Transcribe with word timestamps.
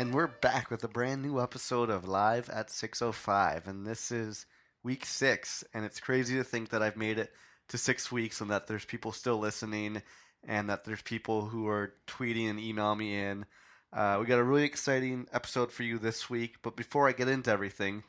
And 0.00 0.14
we're 0.14 0.28
back 0.28 0.70
with 0.70 0.82
a 0.82 0.88
brand 0.88 1.20
new 1.20 1.42
episode 1.42 1.90
of 1.90 2.08
Live 2.08 2.48
at 2.48 2.70
605. 2.70 3.68
And 3.68 3.86
this 3.86 4.10
is 4.10 4.46
week 4.82 5.04
six. 5.04 5.62
And 5.74 5.84
it's 5.84 6.00
crazy 6.00 6.36
to 6.36 6.42
think 6.42 6.70
that 6.70 6.80
I've 6.80 6.96
made 6.96 7.18
it 7.18 7.30
to 7.68 7.76
six 7.76 8.10
weeks 8.10 8.40
and 8.40 8.50
that 8.50 8.66
there's 8.66 8.86
people 8.86 9.12
still 9.12 9.36
listening 9.36 10.00
and 10.42 10.70
that 10.70 10.86
there's 10.86 11.02
people 11.02 11.44
who 11.44 11.68
are 11.68 11.92
tweeting 12.06 12.48
and 12.48 12.58
emailing 12.58 12.98
me 12.98 13.14
in. 13.14 13.44
Uh, 13.92 14.16
we 14.18 14.24
got 14.24 14.38
a 14.38 14.42
really 14.42 14.64
exciting 14.64 15.26
episode 15.34 15.70
for 15.70 15.82
you 15.82 15.98
this 15.98 16.30
week. 16.30 16.56
But 16.62 16.76
before 16.76 17.06
I 17.06 17.12
get 17.12 17.28
into 17.28 17.50
everything, 17.50 18.02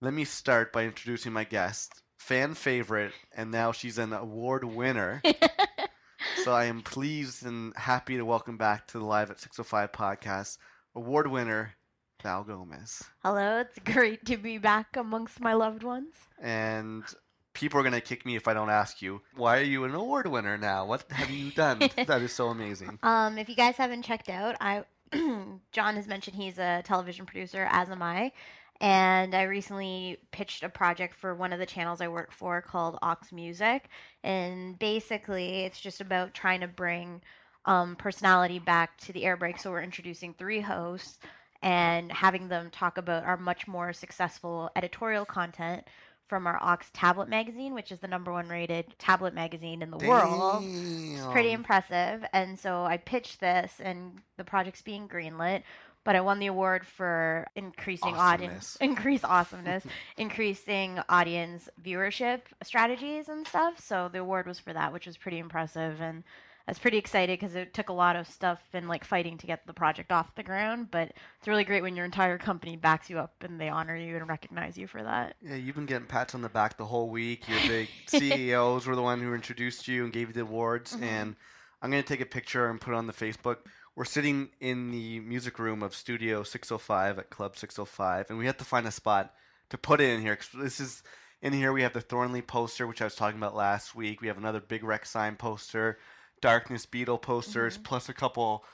let 0.00 0.14
me 0.14 0.24
start 0.24 0.72
by 0.72 0.84
introducing 0.84 1.34
my 1.34 1.44
guest, 1.44 2.00
fan 2.16 2.54
favorite, 2.54 3.12
and 3.36 3.50
now 3.50 3.72
she's 3.72 3.98
an 3.98 4.14
award 4.14 4.64
winner. 4.64 5.20
so 6.42 6.52
I 6.52 6.64
am 6.64 6.80
pleased 6.80 7.44
and 7.44 7.76
happy 7.76 8.16
to 8.16 8.24
welcome 8.24 8.56
back 8.56 8.86
to 8.88 8.98
the 8.98 9.04
Live 9.04 9.30
at 9.30 9.40
605 9.40 9.92
podcast 9.92 10.56
award 10.98 11.28
winner, 11.28 11.74
Val 12.24 12.42
Gomez. 12.42 13.04
Hello, 13.22 13.60
it's 13.60 13.78
great 13.84 14.26
to 14.26 14.36
be 14.36 14.58
back 14.58 14.96
amongst 14.96 15.40
my 15.40 15.52
loved 15.52 15.84
ones. 15.84 16.12
And 16.42 17.04
people 17.54 17.78
are 17.78 17.84
going 17.84 17.92
to 17.92 18.00
kick 18.00 18.26
me 18.26 18.34
if 18.34 18.48
I 18.48 18.54
don't 18.54 18.68
ask 18.68 19.00
you, 19.00 19.22
why 19.36 19.58
are 19.58 19.62
you 19.62 19.84
an 19.84 19.94
award 19.94 20.26
winner 20.26 20.58
now? 20.58 20.86
What 20.86 21.04
have 21.12 21.30
you 21.30 21.52
done? 21.52 21.78
that 22.06 22.20
is 22.20 22.32
so 22.32 22.48
amazing. 22.48 22.98
Um, 23.04 23.38
if 23.38 23.48
you 23.48 23.54
guys 23.54 23.76
haven't 23.76 24.02
checked 24.02 24.28
out, 24.28 24.56
I 24.60 24.82
John 25.72 25.94
has 25.94 26.08
mentioned 26.08 26.36
he's 26.36 26.58
a 26.58 26.82
television 26.84 27.26
producer, 27.26 27.68
as 27.70 27.88
am 27.90 28.02
I. 28.02 28.32
And 28.80 29.34
I 29.34 29.42
recently 29.42 30.18
pitched 30.32 30.64
a 30.64 30.68
project 30.68 31.14
for 31.14 31.32
one 31.34 31.52
of 31.52 31.60
the 31.60 31.66
channels 31.66 32.00
I 32.00 32.08
work 32.08 32.32
for 32.32 32.60
called 32.60 32.98
Ox 33.02 33.30
Music. 33.30 33.88
And 34.24 34.76
basically, 34.78 35.60
it's 35.60 35.80
just 35.80 36.00
about 36.00 36.34
trying 36.34 36.60
to 36.60 36.68
bring 36.68 37.22
um, 37.64 37.96
personality 37.96 38.58
back 38.58 38.96
to 38.98 39.12
the 39.12 39.24
air 39.24 39.36
break. 39.36 39.58
So 39.58 39.70
we're 39.70 39.82
introducing 39.82 40.34
three 40.34 40.60
hosts 40.60 41.18
and 41.62 42.10
having 42.12 42.48
them 42.48 42.70
talk 42.70 42.98
about 42.98 43.24
our 43.24 43.36
much 43.36 43.66
more 43.66 43.92
successful 43.92 44.70
editorial 44.76 45.24
content 45.24 45.84
from 46.28 46.46
our 46.46 46.58
Ox 46.62 46.90
tablet 46.92 47.28
magazine, 47.28 47.74
which 47.74 47.90
is 47.90 48.00
the 48.00 48.06
number 48.06 48.30
one 48.32 48.48
rated 48.48 48.86
tablet 48.98 49.34
magazine 49.34 49.82
in 49.82 49.90
the 49.90 49.96
world. 49.96 50.62
It's 50.62 51.24
pretty 51.32 51.52
impressive. 51.52 52.24
And 52.32 52.58
so 52.58 52.84
I 52.84 52.98
pitched 52.98 53.40
this, 53.40 53.80
and 53.82 54.18
the 54.36 54.44
project's 54.44 54.82
being 54.82 55.08
greenlit. 55.08 55.62
But 56.04 56.16
I 56.16 56.20
won 56.20 56.38
the 56.38 56.46
award 56.46 56.86
for 56.86 57.46
increasing 57.54 58.14
audience, 58.14 58.76
increase 58.80 59.24
awesomeness, 59.24 59.84
increasing 60.16 61.00
audience 61.08 61.68
viewership 61.82 62.42
strategies 62.62 63.28
and 63.28 63.46
stuff. 63.46 63.80
So 63.80 64.08
the 64.10 64.20
award 64.20 64.46
was 64.46 64.58
for 64.58 64.72
that, 64.72 64.92
which 64.92 65.06
was 65.06 65.16
pretty 65.18 65.38
impressive. 65.38 66.00
And 66.00 66.24
I 66.68 66.70
was 66.70 66.78
pretty 66.78 66.98
excited 66.98 67.40
because 67.40 67.54
it 67.54 67.72
took 67.72 67.88
a 67.88 67.94
lot 67.94 68.14
of 68.14 68.28
stuff 68.28 68.60
and 68.74 68.88
like 68.88 69.02
fighting 69.02 69.38
to 69.38 69.46
get 69.46 69.66
the 69.66 69.72
project 69.72 70.12
off 70.12 70.34
the 70.34 70.42
ground. 70.42 70.88
But 70.90 71.14
it's 71.38 71.48
really 71.48 71.64
great 71.64 71.82
when 71.82 71.96
your 71.96 72.04
entire 72.04 72.36
company 72.36 72.76
backs 72.76 73.08
you 73.08 73.18
up 73.18 73.42
and 73.42 73.58
they 73.58 73.70
honor 73.70 73.96
you 73.96 74.16
and 74.16 74.28
recognize 74.28 74.76
you 74.76 74.86
for 74.86 75.02
that. 75.02 75.36
Yeah, 75.40 75.54
you've 75.54 75.76
been 75.76 75.86
getting 75.86 76.06
pats 76.06 76.34
on 76.34 76.42
the 76.42 76.50
back 76.50 76.76
the 76.76 76.84
whole 76.84 77.08
week. 77.08 77.48
Your 77.48 77.58
big 77.66 77.88
CEOs 78.08 78.86
were 78.86 78.94
the 78.96 79.02
one 79.02 79.22
who 79.22 79.32
introduced 79.32 79.88
you 79.88 80.04
and 80.04 80.12
gave 80.12 80.28
you 80.28 80.34
the 80.34 80.42
awards. 80.42 80.94
Mhm. 80.94 81.02
And 81.04 81.36
I'm 81.80 81.90
going 81.90 82.02
to 82.02 82.06
take 82.06 82.20
a 82.20 82.26
picture 82.26 82.68
and 82.68 82.78
put 82.78 82.92
it 82.92 82.98
on 82.98 83.06
the 83.06 83.14
Facebook. 83.14 83.60
We're 83.96 84.04
sitting 84.04 84.50
in 84.60 84.90
the 84.90 85.20
music 85.20 85.58
room 85.58 85.82
of 85.82 85.94
Studio 85.94 86.42
605 86.42 87.18
at 87.18 87.30
Club 87.30 87.56
605, 87.56 88.26
and 88.28 88.38
we 88.38 88.44
had 88.44 88.58
to 88.58 88.66
find 88.66 88.86
a 88.86 88.90
spot 88.90 89.32
to 89.70 89.78
put 89.78 90.02
it 90.02 90.10
in 90.10 90.20
here 90.20 90.34
because 90.34 90.50
this 90.52 90.80
is 90.80 91.02
in 91.40 91.54
here. 91.54 91.72
We 91.72 91.80
have 91.80 91.94
the 91.94 92.02
Thornley 92.02 92.42
poster, 92.42 92.86
which 92.86 93.00
I 93.00 93.04
was 93.04 93.14
talking 93.14 93.38
about 93.38 93.56
last 93.56 93.94
week. 93.94 94.20
We 94.20 94.28
have 94.28 94.36
another 94.36 94.60
Big 94.60 94.84
Wreck's 94.84 95.08
sign 95.08 95.36
poster, 95.36 95.98
Darkness 96.40 96.86
Beetle 96.86 97.18
posters, 97.18 97.78
Mhm. 97.78 97.84
plus 97.84 98.08
a 98.08 98.14
couple 98.14 98.64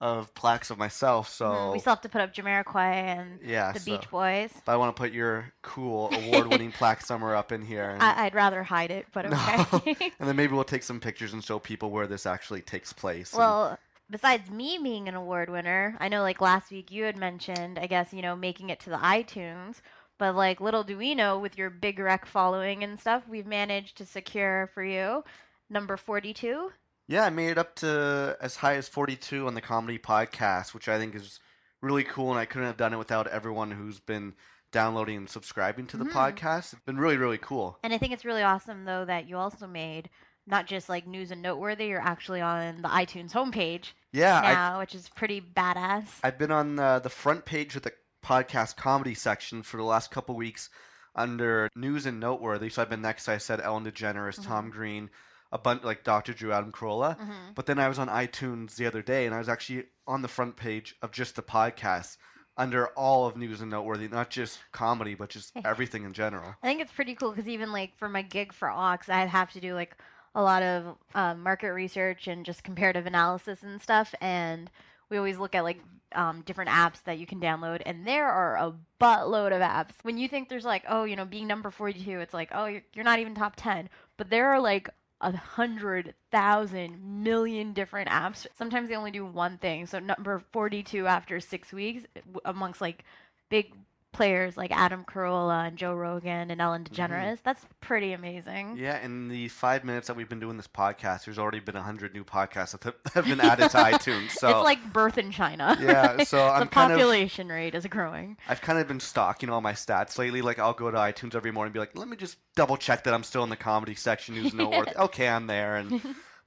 of 0.00 0.34
plaques 0.34 0.70
of 0.70 0.76
myself. 0.78 1.28
So 1.28 1.46
Mhm. 1.46 1.72
We 1.72 1.78
still 1.78 1.92
have 1.92 2.00
to 2.02 2.08
put 2.08 2.20
up 2.20 2.34
Jamiroquai 2.34 2.92
and 2.92 3.40
yeah, 3.42 3.72
the 3.72 3.80
so- 3.80 3.84
Beach 3.96 4.10
Boys. 4.10 4.52
But 4.64 4.72
I 4.72 4.76
want 4.76 4.94
to 4.94 5.00
put 5.00 5.12
your 5.12 5.52
cool 5.62 6.12
award-winning 6.12 6.72
plaque 6.78 7.00
somewhere 7.00 7.34
up 7.36 7.52
in 7.52 7.62
here. 7.62 7.90
And, 7.90 8.02
I- 8.02 8.24
I'd 8.26 8.34
rather 8.34 8.62
hide 8.64 8.90
it, 8.90 9.06
but 9.12 9.30
No. 9.30 9.66
okay. 9.72 9.96
and 10.18 10.28
then 10.28 10.36
maybe 10.36 10.52
we'll 10.52 10.64
take 10.64 10.82
some 10.82 11.00
pictures 11.00 11.32
and 11.32 11.42
show 11.42 11.58
people 11.58 11.90
where 11.90 12.06
this 12.06 12.26
actually 12.26 12.60
takes 12.60 12.92
place. 12.92 13.32
and- 13.32 13.38
well, 13.38 13.78
besides 14.10 14.50
me 14.50 14.78
being 14.82 15.08
an 15.08 15.14
award 15.14 15.48
winner, 15.48 15.96
I 16.00 16.08
know 16.08 16.20
like 16.22 16.40
last 16.40 16.70
week 16.70 16.90
you 16.90 17.04
had 17.04 17.16
mentioned, 17.16 17.78
I 17.78 17.86
guess, 17.86 18.12
you 18.12 18.20
know, 18.20 18.36
making 18.36 18.68
it 18.70 18.80
to 18.80 18.90
the 18.90 18.98
iTunes. 18.98 19.76
But 20.18 20.34
like 20.36 20.60
little 20.60 20.84
do 20.84 20.98
we 20.98 21.14
know 21.14 21.38
with 21.38 21.56
your 21.56 21.70
Big 21.70 21.98
Wreck 21.98 22.26
following 22.26 22.84
and 22.84 23.00
stuff, 23.00 23.26
we've 23.28 23.46
managed 23.46 23.96
to 23.98 24.06
secure 24.06 24.68
for 24.74 24.84
you 24.84 25.24
number 25.70 25.96
42. 25.96 26.72
Yeah, 27.06 27.24
I 27.24 27.30
made 27.30 27.50
it 27.50 27.58
up 27.58 27.74
to 27.76 28.36
as 28.40 28.56
high 28.56 28.74
as 28.76 28.88
42 28.88 29.46
on 29.46 29.54
the 29.54 29.60
comedy 29.60 29.98
podcast, 29.98 30.74
which 30.74 30.88
I 30.88 30.98
think 30.98 31.14
is 31.14 31.40
really 31.82 32.04
cool. 32.04 32.30
And 32.30 32.38
I 32.38 32.44
couldn't 32.46 32.66
have 32.68 32.76
done 32.76 32.94
it 32.94 32.98
without 32.98 33.26
everyone 33.26 33.70
who's 33.72 34.00
been 34.00 34.34
downloading 34.72 35.16
and 35.18 35.28
subscribing 35.30 35.86
to 35.88 35.96
the 35.96 36.04
Mhm. 36.06 36.12
podcast. 36.12 36.72
It's 36.72 36.82
been 36.84 36.98
really, 36.98 37.16
really 37.16 37.38
cool. 37.38 37.78
And 37.82 37.92
I 37.94 37.98
think 37.98 38.12
it's 38.12 38.24
really 38.24 38.42
awesome 38.42 38.84
though 38.84 39.04
that 39.04 39.28
you 39.28 39.36
also 39.36 39.66
made 39.66 40.10
not 40.46 40.66
just 40.66 40.88
like 40.88 41.06
news 41.06 41.30
and 41.30 41.40
noteworthy, 41.40 41.86
you're 41.86 42.00
actually 42.00 42.40
on 42.40 42.82
the 42.82 42.88
iTunes 42.88 43.32
homepage 43.32 43.92
Yeah, 44.12 44.40
I, 44.40 44.52
now, 44.52 44.78
which 44.80 44.94
is 44.94 45.08
pretty 45.10 45.40
badass. 45.40 46.06
I've 46.22 46.36
been 46.38 46.50
on 46.50 46.78
uh, 46.78 46.98
the 46.98 47.08
front 47.08 47.44
page 47.44 47.76
of 47.76 47.82
the 47.82 47.92
podcast 48.22 48.76
comedy 48.76 49.14
section 49.14 49.62
for 49.62 49.76
the 49.76 49.84
last 49.84 50.10
couple 50.10 50.34
weeks 50.36 50.68
under 51.14 51.68
news 51.76 52.04
and 52.04 52.18
noteworthy. 52.18 52.68
So 52.68 52.82
I've 52.82 52.90
been 52.90 53.00
next. 53.02 53.28
I 53.28 53.38
said 53.38 53.60
Ellen 53.60 53.84
DeGeneres, 53.84 54.44
Tom 54.44 54.70
Green, 54.70 55.08
a 55.54 55.58
bunch 55.58 55.82
like 55.84 56.02
Dr. 56.04 56.34
Drew, 56.34 56.52
Adam 56.52 56.72
Carolla. 56.72 57.16
Mhm. 57.18 57.54
But 57.54 57.64
then 57.66 57.78
I 57.78 57.88
was 57.88 57.98
on 57.98 58.08
iTunes 58.08 58.74
the 58.74 58.86
other 58.86 59.00
day, 59.00 59.24
and 59.24 59.34
I 59.34 59.38
was 59.38 59.48
actually 59.48 59.86
on 60.06 60.20
the 60.20 60.28
front 60.28 60.56
page 60.56 60.96
of 61.00 61.12
just 61.12 61.36
the 61.36 61.42
podcast 61.42 62.18
under 62.56 62.88
all 62.88 63.26
of 63.26 63.36
news 63.36 63.60
and 63.60 63.70
noteworthy, 63.70 64.06
not 64.08 64.30
just 64.30 64.58
comedy, 64.72 65.14
but 65.14 65.28
just 65.30 65.52
everything 65.64 66.04
in 66.04 66.12
general. 66.12 66.54
I 66.62 66.66
think 66.66 66.80
it's 66.80 66.92
pretty 66.92 67.14
cool 67.14 67.30
because 67.30 67.48
even 67.48 67.72
like 67.72 67.96
for 67.96 68.08
my 68.08 68.22
gig 68.22 68.52
for 68.52 68.68
Ox, 68.68 69.08
I 69.08 69.24
have 69.26 69.52
to 69.52 69.60
do 69.60 69.74
like 69.74 69.96
a 70.34 70.42
lot 70.42 70.62
of 70.62 70.96
um, 71.14 71.42
market 71.42 71.72
research 71.72 72.26
and 72.26 72.44
just 72.44 72.64
comparative 72.64 73.06
analysis 73.06 73.62
and 73.62 73.80
stuff. 73.80 74.14
And 74.20 74.70
we 75.08 75.16
always 75.16 75.38
look 75.38 75.54
at 75.54 75.62
like 75.64 75.80
um, 76.14 76.42
different 76.42 76.70
apps 76.70 77.02
that 77.04 77.18
you 77.18 77.26
can 77.26 77.40
download, 77.40 77.82
and 77.86 78.06
there 78.06 78.28
are 78.28 78.56
a 78.56 78.72
buttload 79.00 79.48
of 79.54 79.60
apps. 79.62 79.92
When 80.02 80.16
you 80.18 80.28
think 80.28 80.48
there's 80.48 80.64
like, 80.64 80.84
oh, 80.88 81.04
you 81.04 81.16
know, 81.16 81.24
being 81.24 81.46
number 81.46 81.70
42, 81.70 82.20
it's 82.20 82.34
like, 82.34 82.50
oh, 82.52 82.66
you're, 82.66 82.82
you're 82.94 83.04
not 83.04 83.18
even 83.18 83.34
top 83.34 83.54
10. 83.56 83.88
But 84.16 84.30
there 84.30 84.50
are 84.50 84.60
like 84.60 84.88
a 85.24 85.36
hundred 85.36 86.14
thousand 86.30 87.22
million 87.22 87.72
different 87.72 88.08
apps. 88.10 88.46
Sometimes 88.54 88.88
they 88.88 88.96
only 88.96 89.10
do 89.10 89.24
one 89.24 89.58
thing. 89.58 89.86
So 89.86 89.98
number 89.98 90.42
42 90.52 91.06
after 91.06 91.40
six 91.40 91.72
weeks 91.72 92.04
amongst 92.44 92.80
like 92.80 93.04
big 93.48 93.72
players 94.14 94.56
like 94.56 94.70
Adam 94.70 95.04
Carolla 95.04 95.66
and 95.68 95.76
Joe 95.76 95.92
Rogan 95.92 96.50
and 96.50 96.60
Ellen 96.60 96.84
mm-hmm. 96.84 96.94
DeGeneres. 96.94 97.38
That's 97.44 97.64
pretty 97.80 98.12
amazing. 98.12 98.76
Yeah, 98.78 99.04
in 99.04 99.28
the 99.28 99.48
five 99.48 99.84
minutes 99.84 100.06
that 100.06 100.16
we've 100.16 100.28
been 100.28 100.40
doing 100.40 100.56
this 100.56 100.68
podcast, 100.68 101.26
there's 101.26 101.38
already 101.38 101.60
been 101.60 101.74
100 101.74 102.14
new 102.14 102.24
podcasts 102.24 102.78
that 102.78 102.94
have 103.12 103.26
been 103.26 103.40
added 103.40 103.70
to 103.70 103.76
iTunes. 103.92 104.30
So 104.30 104.48
it's 104.48 104.64
like 104.64 104.92
birth 104.92 105.18
in 105.18 105.30
China. 105.30 105.76
Yeah, 105.80 106.24
so 106.24 106.36
the 106.38 106.42
I'm 106.44 106.68
kind 106.68 106.92
of- 106.92 106.98
population 106.98 107.48
rate 107.48 107.74
is 107.74 107.86
growing. 107.86 108.38
I've 108.48 108.62
kind 108.62 108.78
of 108.78 108.88
been 108.88 109.00
stalking 109.00 109.50
all 109.50 109.60
my 109.60 109.72
stats 109.72 110.16
lately. 110.16 110.40
Like 110.40 110.58
I'll 110.58 110.72
go 110.72 110.90
to 110.90 110.96
iTunes 110.96 111.34
every 111.34 111.50
morning 111.50 111.68
and 111.68 111.74
be 111.74 111.80
like, 111.80 111.96
let 111.98 112.08
me 112.08 112.16
just 112.16 112.38
double 112.56 112.76
check 112.76 113.04
that 113.04 113.12
I'm 113.12 113.24
still 113.24 113.44
in 113.44 113.50
the 113.50 113.56
comedy 113.56 113.94
section. 113.94 114.34
News 114.34 114.52
and 114.52 114.54
noteworthy. 114.58 114.96
okay, 114.96 115.28
I'm 115.28 115.46
there. 115.46 115.76
And 115.76 116.00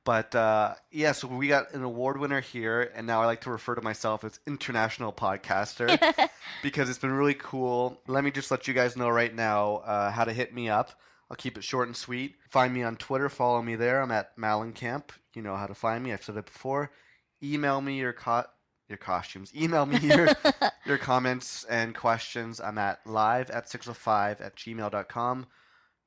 but 0.08 0.34
uh, 0.36 0.74
yeah, 0.90 1.12
so 1.12 1.28
we 1.28 1.50
got 1.50 1.74
an 1.74 1.84
award 1.84 2.18
winner 2.18 2.40
here, 2.40 2.94
and 2.96 3.06
now 3.06 3.22
I 3.22 3.26
like 3.26 3.42
to 3.42 3.52
refer 3.52 3.76
to 3.76 3.82
myself 3.82 4.24
as 4.24 4.40
international 4.48 5.12
podcaster 5.12 6.00
because 6.64 6.90
it's 6.90 6.98
been 6.98 7.12
really 7.12 7.34
cool. 7.34 8.00
Let 8.08 8.24
me 8.24 8.32
just 8.32 8.50
let 8.50 8.70
you 8.70 8.74
guys 8.74 8.96
know 8.96 9.10
right 9.10 9.36
now 9.36 9.84
uh, 9.86 10.10
how 10.10 10.24
to 10.24 10.32
hit 10.32 10.54
me 10.54 10.70
up. 10.70 10.92
I'll 11.30 11.36
keep 11.36 11.58
it 11.58 11.66
short 11.66 11.90
and 11.90 11.98
sweet. 11.98 12.36
Find 12.50 12.74
me 12.74 12.84
on 12.84 12.96
Twitter. 12.96 13.28
Follow 13.28 13.62
me 13.62 13.76
there. 13.76 14.02
I'm 14.02 14.12
at 14.12 14.38
Malencamp. 14.38 15.10
You 15.36 15.42
know 15.42 15.58
how 15.58 15.68
to 15.68 15.76
find 15.76 16.06
me. 16.06 16.14
I've 16.14 16.24
said 16.24 16.38
it 16.38 16.46
before. 16.46 16.90
Email 17.44 17.82
me 17.82 17.98
your 17.98 18.14
co- 18.14 18.46
your 18.88 18.98
costumes. 18.98 19.52
Email 19.54 19.86
me 19.86 20.00
your 20.00 20.30
your 20.86 20.98
comments 20.98 21.66
and 21.70 21.94
questions. 21.94 22.62
I'm 22.62 22.78
at 22.78 23.06
live 23.06 23.50
at 23.50 23.68
605 23.70 24.40
at 24.40 24.56
gmail.com. 24.56 25.48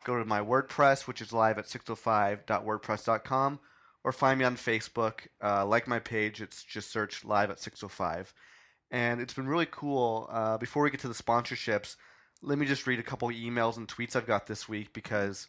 Go 0.04 0.18
to 0.18 0.24
my 0.24 0.40
WordPress, 0.40 1.06
which 1.06 1.20
is 1.20 1.34
live 1.34 1.58
at 1.58 1.66
605.wordpress.com, 1.66 3.60
or 4.04 4.12
find 4.12 4.38
me 4.38 4.44
on 4.44 4.56
Facebook. 4.56 5.26
Uh, 5.42 5.64
like 5.66 5.86
my 5.86 5.98
page, 5.98 6.40
it's 6.40 6.62
just 6.62 6.90
search 6.90 7.24
live 7.24 7.50
at 7.50 7.60
605. 7.60 8.32
And 8.90 9.20
it's 9.20 9.34
been 9.34 9.46
really 9.46 9.68
cool. 9.70 10.28
Uh, 10.30 10.58
before 10.58 10.82
we 10.82 10.90
get 10.90 11.00
to 11.00 11.08
the 11.08 11.14
sponsorships, 11.14 11.96
let 12.42 12.58
me 12.58 12.66
just 12.66 12.86
read 12.86 12.98
a 12.98 13.04
couple 13.04 13.28
emails 13.28 13.76
and 13.76 13.86
tweets 13.86 14.16
I've 14.16 14.26
got 14.26 14.46
this 14.46 14.68
week 14.68 14.92
because, 14.92 15.46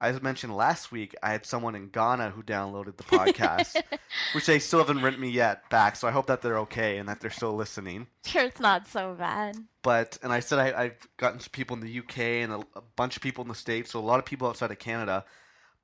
as 0.00 0.22
mentioned 0.22 0.56
last 0.56 0.92
week, 0.92 1.14
I 1.22 1.32
had 1.32 1.44
someone 1.44 1.74
in 1.74 1.88
Ghana 1.88 2.30
who 2.30 2.42
downloaded 2.42 2.96
the 2.96 3.02
podcast, 3.02 3.82
which 4.34 4.46
they 4.46 4.58
still 4.60 4.78
haven't 4.78 5.02
written 5.02 5.20
me 5.20 5.28
yet 5.30 5.68
back. 5.68 5.96
So 5.96 6.06
I 6.08 6.12
hope 6.12 6.26
that 6.28 6.40
they're 6.40 6.60
okay 6.60 6.98
and 6.98 7.08
that 7.08 7.20
they're 7.20 7.30
still 7.30 7.54
listening 7.56 8.06
sure, 8.24 8.44
it's 8.44 8.60
not 8.60 8.86
so 8.86 9.14
bad. 9.18 9.56
but 9.82 10.16
and 10.22 10.32
I 10.32 10.40
said 10.40 10.58
I, 10.58 10.84
I've 10.84 11.08
gotten 11.16 11.40
some 11.40 11.50
people 11.50 11.76
in 11.76 11.82
the 11.82 11.98
UK 11.98 12.18
and 12.18 12.52
a, 12.52 12.60
a 12.76 12.82
bunch 12.96 13.16
of 13.16 13.22
people 13.22 13.42
in 13.42 13.48
the 13.48 13.54
states, 13.54 13.90
so 13.90 13.98
a 13.98 14.00
lot 14.00 14.18
of 14.18 14.24
people 14.24 14.48
outside 14.48 14.70
of 14.70 14.78
Canada. 14.78 15.24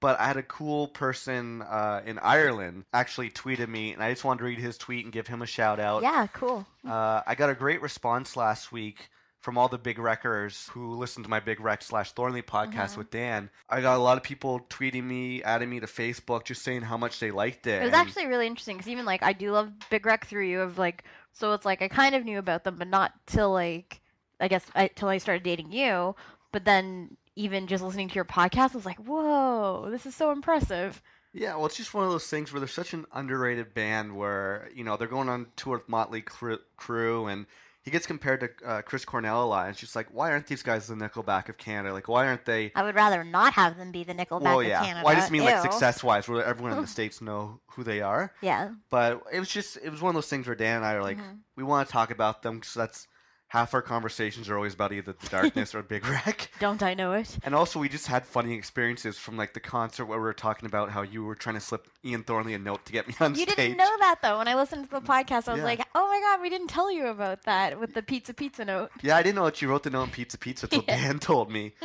But 0.04 0.20
I 0.20 0.26
had 0.26 0.36
a 0.36 0.42
cool 0.42 0.88
person 0.88 1.62
uh, 1.62 2.02
in 2.04 2.18
Ireland 2.18 2.84
actually 2.92 3.30
tweeted 3.30 3.68
me, 3.68 3.94
and 3.94 4.02
I 4.02 4.10
just 4.12 4.22
wanted 4.22 4.40
to 4.40 4.44
read 4.44 4.58
his 4.58 4.76
tweet 4.76 5.02
and 5.04 5.10
give 5.12 5.26
him 5.26 5.40
a 5.40 5.46
shout 5.46 5.80
out. 5.80 6.02
Yeah, 6.02 6.26
cool. 6.34 6.66
Uh, 6.86 7.22
I 7.26 7.34
got 7.34 7.48
a 7.48 7.54
great 7.54 7.80
response 7.80 8.36
last 8.36 8.70
week 8.70 9.08
from 9.40 9.56
all 9.56 9.68
the 9.68 9.78
big 9.78 9.98
wreckers 9.98 10.68
who 10.72 10.94
listened 10.94 11.24
to 11.24 11.30
my 11.30 11.40
big 11.40 11.58
wreck 11.58 11.80
slash 11.82 12.12
Thornley 12.12 12.42
podcast 12.42 12.92
Mhm. 12.92 12.96
with 12.98 13.10
Dan. 13.10 13.48
I 13.70 13.80
got 13.80 13.96
a 13.96 14.02
lot 14.02 14.18
of 14.18 14.22
people 14.22 14.60
tweeting 14.68 15.04
me, 15.04 15.42
adding 15.42 15.70
me 15.70 15.80
to 15.80 15.86
Facebook, 15.86 16.44
just 16.44 16.60
saying 16.62 16.82
how 16.82 16.98
much 16.98 17.18
they 17.18 17.30
liked 17.30 17.66
it. 17.66 17.80
It 17.80 17.84
was 17.84 17.92
and- 17.94 17.96
actually 18.06 18.26
really 18.26 18.46
interesting 18.46 18.76
because 18.76 18.90
even 18.90 19.06
like 19.06 19.22
I 19.22 19.32
do 19.32 19.52
love 19.52 19.72
Big 19.88 20.04
wreck 20.04 20.26
through 20.26 20.44
you 20.48 20.60
of 20.60 20.76
like 20.76 21.04
so 21.32 21.52
it's 21.54 21.64
like 21.64 21.80
I 21.80 21.88
kind 21.88 22.14
of 22.14 22.24
knew 22.26 22.38
about 22.38 22.64
them 22.64 22.76
but 22.76 22.88
not 22.88 23.12
till 23.26 23.50
like 23.52 24.02
I 24.38 24.48
guess 24.48 24.66
I, 24.74 24.88
till 24.88 25.08
I 25.08 25.16
started 25.16 25.44
dating 25.44 25.72
you. 25.72 26.14
But 26.52 26.66
then 26.66 27.16
even 27.36 27.66
just 27.66 27.82
listening 27.82 28.08
to 28.08 28.14
your 28.14 28.25
podcast 28.25 28.72
I 28.72 28.76
was 28.76 28.86
like, 28.86 28.98
whoa, 28.98 29.88
this 29.90 30.06
is 30.06 30.14
so 30.14 30.31
impressive. 30.31 31.02
Yeah, 31.32 31.56
well, 31.56 31.66
it's 31.66 31.76
just 31.76 31.92
one 31.94 32.04
of 32.04 32.10
those 32.12 32.28
things 32.28 32.52
where 32.52 32.60
they're 32.60 32.69
such 32.69 32.94
an 32.94 33.06
underrated 33.12 33.75
band 33.75 34.16
where, 34.16 34.69
you 34.72 34.84
know, 34.84 34.96
they're 34.96 35.08
going 35.08 35.28
on 35.28 35.46
tour 35.56 35.78
with 35.78 35.88
Motley 35.88 36.20
Cru- 36.22 36.60
Crue, 36.78 37.31
and 37.32 37.46
he 37.82 37.90
gets 37.90 38.06
compared 38.06 38.38
to 38.40 38.48
uh, 38.66 38.82
Chris 38.82 39.04
Cornell 39.04 39.42
a 39.42 39.44
lot. 39.44 39.66
And 39.66 39.76
she's 39.76 39.96
like, 39.96 40.06
why 40.12 40.31
aren't 40.31 40.46
these 40.46 40.62
guys 40.62 40.86
the 40.86 40.94
Nickelback 40.94 41.48
of 41.48 41.58
Canada? 41.58 41.92
Like, 41.92 42.06
why 42.06 42.28
aren't 42.28 42.44
they. 42.44 42.70
I 42.76 42.84
would 42.84 42.94
rather 42.94 43.25
not 43.25 43.52
have 43.54 43.76
them 43.76 43.90
be 43.90 44.04
the 44.04 44.14
Nickelback 44.14 44.42
well, 44.42 44.60
of 44.60 44.66
yeah. 44.69 44.84
Canada. 44.84 45.02
Well, 45.04 45.12
I 45.12 45.19
just 45.19 45.32
mean, 45.32 45.42
like, 45.42 45.60
success 45.60 46.04
wise, 46.04 46.28
where 46.28 46.44
everyone 46.44 46.72
in 46.72 46.80
the 46.80 46.87
States 46.98 47.20
know 47.20 47.60
who 47.72 47.82
they 47.82 48.00
are. 48.00 48.32
Yeah. 48.40 48.70
But 48.88 49.22
it 49.32 49.40
was 49.40 49.48
just, 49.48 49.76
it 49.82 49.90
was 49.90 50.00
one 50.00 50.10
of 50.10 50.14
those 50.14 50.28
things 50.28 50.46
where 50.46 50.54
Dan 50.54 50.76
and 50.76 50.87
I 50.87 50.94
are 50.94 51.02
like, 51.02 51.19
Mhm. 51.19 51.40
we 51.56 51.64
want 51.64 51.88
to 51.88 51.92
talk 51.92 52.12
about 52.12 52.42
them 52.42 52.60
because 52.60 52.75
that's 52.75 53.08
half 53.54 53.72
our 53.72 53.80
conversations 53.82 54.48
are 54.48 54.56
always 54.56 54.74
about 54.74 54.92
either 54.92 55.12
the 55.12 55.28
darkness 55.28 55.76
or 55.76 55.82
Big 55.84 56.04
Wreck. 56.08 56.50
Don't 56.58 56.82
I 56.82 56.92
know 56.94 57.12
it? 57.12 57.38
And 57.44 57.54
also, 57.54 57.78
we 57.78 57.88
just 57.88 58.08
had 58.08 58.26
funny 58.26 58.54
experiences 58.54 59.16
from 59.16 59.36
like 59.36 59.54
the 59.54 59.60
concert 59.60 60.06
where 60.06 60.18
we 60.18 60.24
were 60.24 60.32
talking 60.34 60.66
about 60.66 60.90
how 60.90 61.02
you 61.02 61.24
were 61.24 61.36
trying 61.36 61.54
to 61.54 61.60
slip 61.60 61.86
Ian 62.04 62.24
Thornley 62.24 62.54
a 62.54 62.58
note 62.58 62.84
to 62.86 62.92
get 62.92 63.06
me 63.06 63.14
on 63.20 63.30
You 63.36 63.42
stage. 63.42 63.50
You 63.50 63.54
didn't 63.56 63.76
know 63.78 63.96
that 64.00 64.16
though. 64.22 64.38
When 64.38 64.48
I 64.48 64.56
listened 64.56 64.90
to 64.90 64.90
the 64.90 65.00
podcast, 65.00 65.46
I 65.46 65.52
was 65.52 65.58
Yeah. 65.58 65.64
like, 65.64 65.86
"Oh 65.94 66.06
my 66.08 66.20
god, 66.20 66.42
we 66.42 66.50
didn't 66.50 66.66
tell 66.66 66.90
you 66.90 67.06
about 67.06 67.44
that 67.44 67.78
with 67.78 67.94
the 67.94 68.02
pizza 68.02 68.34
pizza 68.34 68.64
note." 68.64 68.90
Yeah, 69.02 69.16
I 69.16 69.22
didn't 69.22 69.36
know 69.36 69.44
that 69.44 69.62
you 69.62 69.68
wrote 69.68 69.84
the 69.84 69.90
note 69.90 70.02
in 70.04 70.10
Pizza 70.10 70.36
Pizza. 70.36 70.66
What 70.66 70.84
Yeah. 70.88 70.96
Dan 70.96 71.20
told 71.20 71.48
me. 71.50 71.74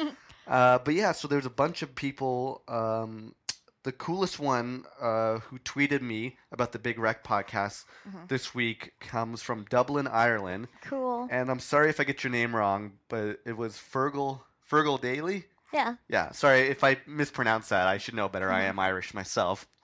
Uh, 0.48 0.80
but 0.80 0.96
yeah, 0.96 1.12
so 1.12 1.28
there's 1.28 1.46
a 1.46 1.50
bunch 1.52 1.84
of 1.84 1.94
people. 1.94 2.64
Um, 2.68 3.36
the 3.84 3.92
coolest 3.92 4.40
one 4.40 4.84
uh, 5.02 5.40
who 5.40 5.58
tweeted 5.60 6.02
me 6.02 6.38
about 6.52 6.72
the 6.74 6.80
Big 6.80 7.00
Wreck 7.00 7.24
podcast 7.24 7.86
Mhm. 8.08 8.28
this 8.28 8.54
week 8.54 8.94
comes 9.00 9.42
from 9.42 9.66
Dublin, 9.70 10.08
Ireland. 10.08 10.68
Cool. 10.82 11.28
And 11.32 11.50
I'm 11.50 11.60
sorry 11.60 11.90
if 11.90 12.00
I 12.00 12.04
get 12.04 12.24
your 12.24 12.32
name 12.32 12.56
wrong, 12.56 12.94
but 13.08 13.40
it 13.46 13.56
was 13.58 13.76
Fergal 13.78 14.42
Fergal 14.70 15.00
Daly. 15.00 15.46
Yeah. 15.74 15.96
Yeah, 16.08 16.32
sorry 16.32 16.62
if 16.62 16.84
I 16.84 16.98
mispronounce 17.08 17.70
that. 17.70 17.88
I 17.88 17.98
should 18.00 18.16
know 18.16 18.28
better. 18.30 18.52
I 18.52 18.62
Mhm. 18.64 18.70
am 18.70 18.80
Irish 18.80 19.14
myself. 19.14 19.68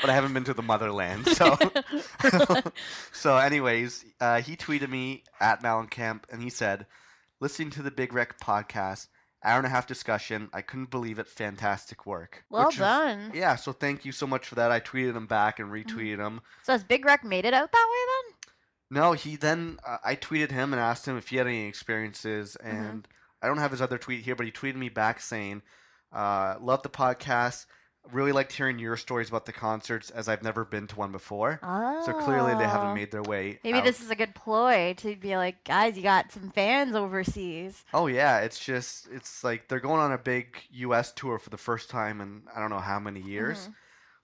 but 0.00 0.10
I 0.10 0.14
haven't 0.14 0.32
been 0.34 0.44
to 0.44 0.54
the 0.54 0.62
motherland, 0.62 1.26
so 1.28 1.56
so, 3.12 3.36
anyways, 3.38 4.04
uh, 4.20 4.40
he 4.40 4.56
tweeted 4.56 4.88
me 4.88 5.24
at 5.40 5.62
Malencamp, 5.62 6.24
and 6.30 6.42
he 6.42 6.50
said, 6.50 6.86
"Listening 7.40 7.70
to 7.70 7.82
the 7.82 7.90
Big 7.90 8.12
Wreck 8.12 8.38
podcast, 8.40 9.08
hour 9.44 9.58
and 9.58 9.66
a 9.66 9.70
half 9.70 9.86
discussion. 9.86 10.48
I 10.52 10.62
couldn't 10.62 10.90
believe 10.90 11.18
it. 11.18 11.26
Fantastic 11.28 12.06
work. 12.06 12.44
well 12.50 12.66
Which 12.66 12.74
is- 12.76 12.80
done. 12.80 13.30
yeah, 13.34 13.56
so 13.56 13.72
thank 13.72 14.04
you 14.04 14.12
so 14.12 14.26
much 14.26 14.46
for 14.46 14.54
that. 14.56 14.70
I 14.70 14.80
tweeted 14.80 15.16
him 15.16 15.26
back 15.26 15.58
and 15.58 15.70
Mm-hmm. 15.70 15.98
retweeted 15.98 16.18
him. 16.18 16.40
So 16.62 16.72
has 16.72 16.84
Big 16.84 17.04
Wreck 17.04 17.24
made 17.24 17.44
it 17.44 17.54
out 17.54 17.72
that 17.72 17.88
way 17.90 17.98
then? 18.12 18.36
No, 19.02 19.12
he 19.12 19.36
then 19.36 19.78
uh, 19.86 19.98
I 20.04 20.16
tweeted 20.16 20.50
him 20.50 20.72
and 20.72 20.80
asked 20.80 21.06
him 21.08 21.16
if 21.16 21.28
he 21.28 21.36
had 21.36 21.46
any 21.46 21.66
experiences, 21.66 22.56
Mm-hmm. 22.64 22.76
and 22.76 23.08
I 23.42 23.46
don't 23.48 23.58
have 23.58 23.70
his 23.72 23.82
other 23.82 23.98
tweet 23.98 24.24
here, 24.24 24.36
but 24.36 24.46
he 24.46 24.52
tweeted 24.52 24.76
me 24.76 24.88
back 24.88 25.20
saying, 25.20 25.62
uh, 26.12 26.56
"Love 26.60 26.82
the 26.82 26.88
podcast. 26.90 27.66
Really 28.10 28.32
liked 28.32 28.52
hearing 28.52 28.78
your 28.80 28.96
stories 28.96 29.28
about 29.28 29.46
the 29.46 29.52
concerts, 29.52 30.10
as 30.10 30.28
I've 30.28 30.42
never 30.42 30.64
been 30.64 30.86
to 30.88 30.96
one 30.96 31.12
before. 31.12 31.60
then? 31.62 32.02
So 32.04 32.12
clearly 32.12 32.52
they 32.54 32.64
Oh. 32.64 32.68
haven't 32.68 32.94
made 32.94 33.12
their 33.12 33.22
way. 33.22 33.60
Maybe 33.62 33.78
out. 33.78 33.84
this 33.84 34.00
is 34.02 34.10
a 34.10 34.16
good 34.16 34.34
ploy 34.34 34.94
to 34.98 35.14
be 35.16 35.36
like, 35.36 35.62
guys, 35.64 35.96
you 35.96 36.02
got 36.02 36.32
some 36.32 36.50
fans 36.50 36.94
overseas. 36.96 37.84
Oh 37.94 38.08
yeah, 38.08 38.40
it's 38.40 38.58
just 38.58 39.06
it's 39.12 39.44
like 39.44 39.68
they're 39.68 39.78
going 39.80 40.00
on 40.00 40.10
a 40.12 40.18
big 40.18 40.56
U.S. 40.72 41.12
tour 41.12 41.38
for 41.38 41.50
the 41.50 41.56
first 41.56 41.90
time 41.90 42.20
in 42.20 42.42
I 42.54 42.58
don't 42.60 42.70
know 42.70 42.80
how 42.80 42.98
many 42.98 43.20
years. 43.20 43.68
Mhm. 43.68 43.74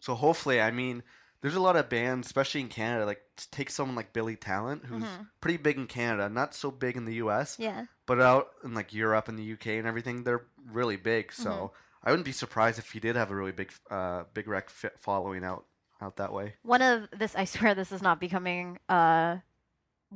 So 0.00 0.14
hopefully, 0.16 0.60
I 0.60 0.70
mean, 0.72 1.02
there's 1.40 1.54
a 1.54 1.60
lot 1.60 1.76
of 1.76 1.88
bands, 1.88 2.26
especially 2.26 2.60
in 2.62 2.69
Canada. 2.69 3.06
Like 3.06 3.22
take 3.52 3.70
someone 3.70 3.94
like 3.96 4.12
Billy 4.12 4.34
Talent, 4.36 4.86
who's 4.86 5.04
Mhm. 5.04 5.28
pretty 5.40 5.56
big 5.56 5.76
in 5.78 5.86
Canada, 5.86 6.28
not 6.28 6.52
so 6.52 6.72
big 6.72 6.96
in 6.96 7.04
the 7.04 7.14
U.S. 7.14 7.56
Yeah. 7.60 7.84
but 8.06 8.20
out 8.20 8.48
in 8.64 8.75
like 8.75 8.92
Europe 8.92 9.28
and 9.28 9.38
the 9.38 9.52
UK 9.52 9.78
and 9.78 9.86
everything, 9.86 10.25
they're 10.25 10.46
really 10.72 10.96
big. 10.96 11.32
So 11.32 11.50
Mhm. 11.50 11.70
I 12.03 12.11
wouldn't 12.11 12.27
be 12.27 12.33
surprised 12.33 12.79
if 12.79 12.93
he 12.93 13.00
did 13.00 13.17
have 13.17 13.31
a 13.31 13.35
really 13.35 13.53
big, 13.53 13.73
uh, 13.91 14.25
Big 14.35 14.49
Wreck 14.49 14.71
fi- 14.71 14.91
following 14.99 15.45
out 15.45 15.65
out 16.00 16.17
that 16.17 16.33
way. 16.33 16.55
One 16.62 16.83
of 16.83 17.09
this, 17.17 17.35
I 17.35 17.45
swear, 17.45 17.75
this 17.75 17.91
is 17.91 18.03
not 18.03 18.21
becoming 18.21 18.79
a 18.89 19.43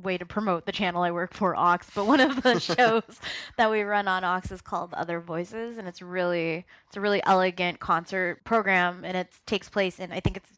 way 0.01 0.17
to 0.17 0.25
promote 0.25 0.65
the 0.65 0.71
channel 0.71 1.03
I 1.03 1.11
work 1.11 1.33
for, 1.33 1.55
Ox. 1.55 1.89
But 1.93 2.07
one 2.07 2.19
of 2.19 2.41
the 2.41 2.59
shows 2.77 3.03
that 3.57 3.69
we 3.69 3.81
run 3.81 4.07
on 4.07 4.23
Ox 4.23 4.51
is 4.51 4.61
called 4.61 4.93
Other 4.93 5.19
Voices, 5.19 5.77
and 5.77 5.87
it's 5.87 6.01
really, 6.01 6.65
it's 6.87 6.97
a 6.97 7.01
really 7.01 7.21
elegant 7.25 7.79
concert 7.79 8.43
program, 8.43 9.03
and 9.03 9.17
it 9.17 9.33
takes 9.45 9.69
place 9.69 9.99
in, 9.99 10.11
I 10.11 10.19
think 10.19 10.37
it's 10.37 10.49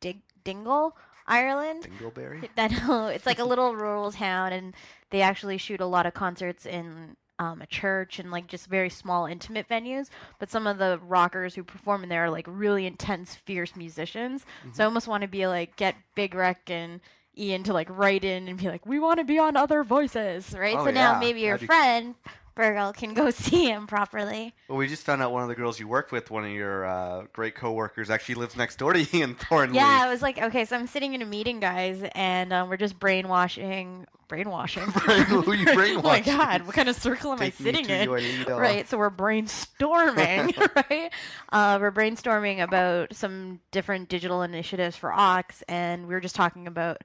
Dig- 0.00 0.22
Dingle, 0.44 0.96
Ireland. 1.26 1.88
Dingleberry. 2.00 2.48
I 2.56 2.68
know 2.68 3.06
it's 3.06 3.26
like 3.26 3.38
a 3.38 3.44
little 3.44 3.74
rural 3.74 4.12
town, 4.12 4.52
and 4.52 4.74
they 5.10 5.20
actually 5.20 5.58
shoot 5.58 5.80
a 5.80 5.86
lot 5.86 6.06
of 6.06 6.14
concerts 6.14 6.66
in 6.66 7.16
um, 7.38 7.60
a 7.62 7.66
church 7.66 8.18
and 8.18 8.30
like 8.30 8.46
just 8.46 8.66
very 8.66 8.90
small, 8.90 9.26
intimate 9.26 9.68
venues. 9.68 10.08
But 10.38 10.50
some 10.50 10.66
of 10.66 10.78
the 10.78 10.98
rockers 11.06 11.54
who 11.54 11.62
perform 11.64 12.02
in 12.02 12.08
there 12.08 12.24
are 12.24 12.30
like 12.30 12.46
really 12.48 12.86
intense, 12.86 13.34
fierce 13.34 13.76
musicians. 13.76 14.44
So 14.72 14.82
I 14.82 14.86
almost 14.86 15.08
want 15.08 15.22
to 15.22 15.28
be 15.28 15.46
like 15.46 15.76
get 15.76 15.96
Big 16.14 16.34
Wreck 16.34 16.70
and 16.70 17.00
Ian 17.38 17.62
to 17.64 17.72
like 17.72 17.88
write 17.90 18.24
in 18.24 18.48
and 18.48 18.58
be 18.58 18.68
like, 18.68 18.86
we 18.86 18.98
want 18.98 19.18
to 19.18 19.24
be 19.24 19.38
on 19.38 19.56
Other 19.56 19.84
Voices, 19.84 20.54
right? 20.58 20.76
Oh, 20.76 20.84
so 20.86 20.90
now 20.90 21.18
maybe 21.20 21.40
your 21.40 21.52
that'd 21.58 21.60
be- 21.60 21.66
friend 21.66 22.14
Virgil 22.56 22.92
can 22.92 23.14
go 23.14 23.30
see 23.30 23.66
him 23.66 23.86
properly. 23.86 24.54
Well, 24.68 24.78
we 24.78 24.88
just 24.88 25.04
found 25.04 25.22
out 25.22 25.30
one 25.32 25.42
of 25.42 25.48
the 25.48 25.54
girls 25.54 25.78
you 25.78 25.86
work 25.86 26.10
with, 26.10 26.30
one 26.30 26.44
of 26.44 26.50
your 26.50 26.86
uh, 26.86 27.24
great 27.32 27.54
coworkers, 27.54 28.10
actually 28.10 28.36
lives 28.36 28.56
next 28.56 28.76
door 28.78 28.94
to 28.94 29.06
Ian 29.16 29.34
Thornley. 29.34 29.76
Yeah, 29.76 30.00
I 30.02 30.08
was 30.10 30.22
like, 30.22 30.38
okay, 30.38 30.64
so 30.64 30.76
I'm 30.76 30.86
sitting 30.86 31.14
in 31.14 31.22
a 31.22 31.26
meeting, 31.26 31.60
guys, 31.60 32.02
and 32.14 32.52
um, 32.52 32.68
we're 32.68 32.78
just 32.78 32.98
brainwashing, 32.98 34.06
brainwashing. 34.28 34.86
Brain- 34.90 35.22
who 35.24 35.52
you 35.52 35.66
brainwashing? 35.66 35.98
oh 35.98 36.02
my 36.02 36.20
god, 36.20 36.66
what 36.66 36.74
kind 36.74 36.88
of 36.88 36.96
circle 36.96 37.32
am 37.32 37.38
Take 37.38 37.60
I 37.60 37.64
sitting 37.64 37.88
in? 37.88 38.08
Right, 38.08 38.88
so 38.88 38.96
we're 38.98 39.10
brainstorming, 39.10 40.56
right? 40.90 41.12
Uh, 41.52 41.78
we're 41.80 41.92
brainstorming 41.92 42.62
about 42.62 43.14
some 43.14 43.60
different 43.70 44.08
digital 44.08 44.42
initiatives 44.42 44.96
for 44.96 45.12
Ox, 45.12 45.62
and 45.68 46.08
we 46.08 46.14
were 46.14 46.20
just 46.20 46.34
talking 46.34 46.66
about 46.66 47.02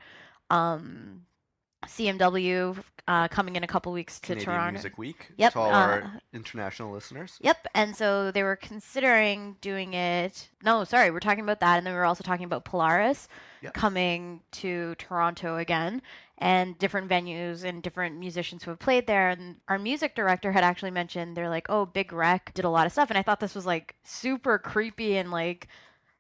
um, 0.49 1.23
CMW 1.85 2.81
uh, 3.07 3.27
coming 3.27 3.55
in 3.55 3.63
a 3.63 3.67
couple 3.67 3.91
weeks 3.91 4.19
to 4.19 4.27
Canadian 4.27 4.45
Toronto. 4.45 4.71
Music 4.73 4.97
Week. 4.97 5.31
Yep, 5.37 5.53
To 5.53 5.59
all 5.59 5.69
uh, 5.69 5.77
our 5.77 6.21
international 6.33 6.91
listeners. 6.91 7.37
Yep, 7.41 7.67
and 7.75 7.95
so 7.95 8.31
they 8.31 8.43
were 8.43 8.55
considering 8.55 9.57
doing 9.61 9.93
it. 9.93 10.49
No, 10.63 10.83
sorry, 10.83 11.11
we're 11.11 11.19
talking 11.19 11.43
about 11.43 11.59
that, 11.61 11.77
and 11.77 11.85
then 11.85 11.93
we 11.93 11.97
were 11.99 12.05
also 12.05 12.23
talking 12.23 12.45
about 12.45 12.65
Polaris 12.65 13.27
Yep. 13.61 13.73
coming 13.73 14.41
to 14.53 14.95
Toronto 14.95 15.57
again, 15.57 16.01
and 16.39 16.77
different 16.79 17.07
venues 17.09 17.63
and 17.63 17.83
different 17.83 18.17
musicians 18.17 18.63
who 18.63 18.71
have 18.71 18.79
played 18.79 19.05
there. 19.05 19.29
And 19.29 19.57
our 19.67 19.77
music 19.77 20.15
director 20.15 20.51
had 20.51 20.63
actually 20.63 20.89
mentioned 20.91 21.37
they're 21.37 21.49
like, 21.49 21.67
"Oh, 21.69 21.85
Big 21.85 22.11
Wreck 22.11 22.53
did 22.55 22.65
a 22.65 22.69
lot 22.69 22.85
of 22.87 22.91
stuff," 22.91 23.09
and 23.11 23.17
I 23.19 23.21
thought 23.21 23.39
this 23.39 23.53
was 23.53 23.65
like 23.67 23.95
super 24.03 24.57
creepy 24.57 25.17
and 25.17 25.29
like 25.29 25.67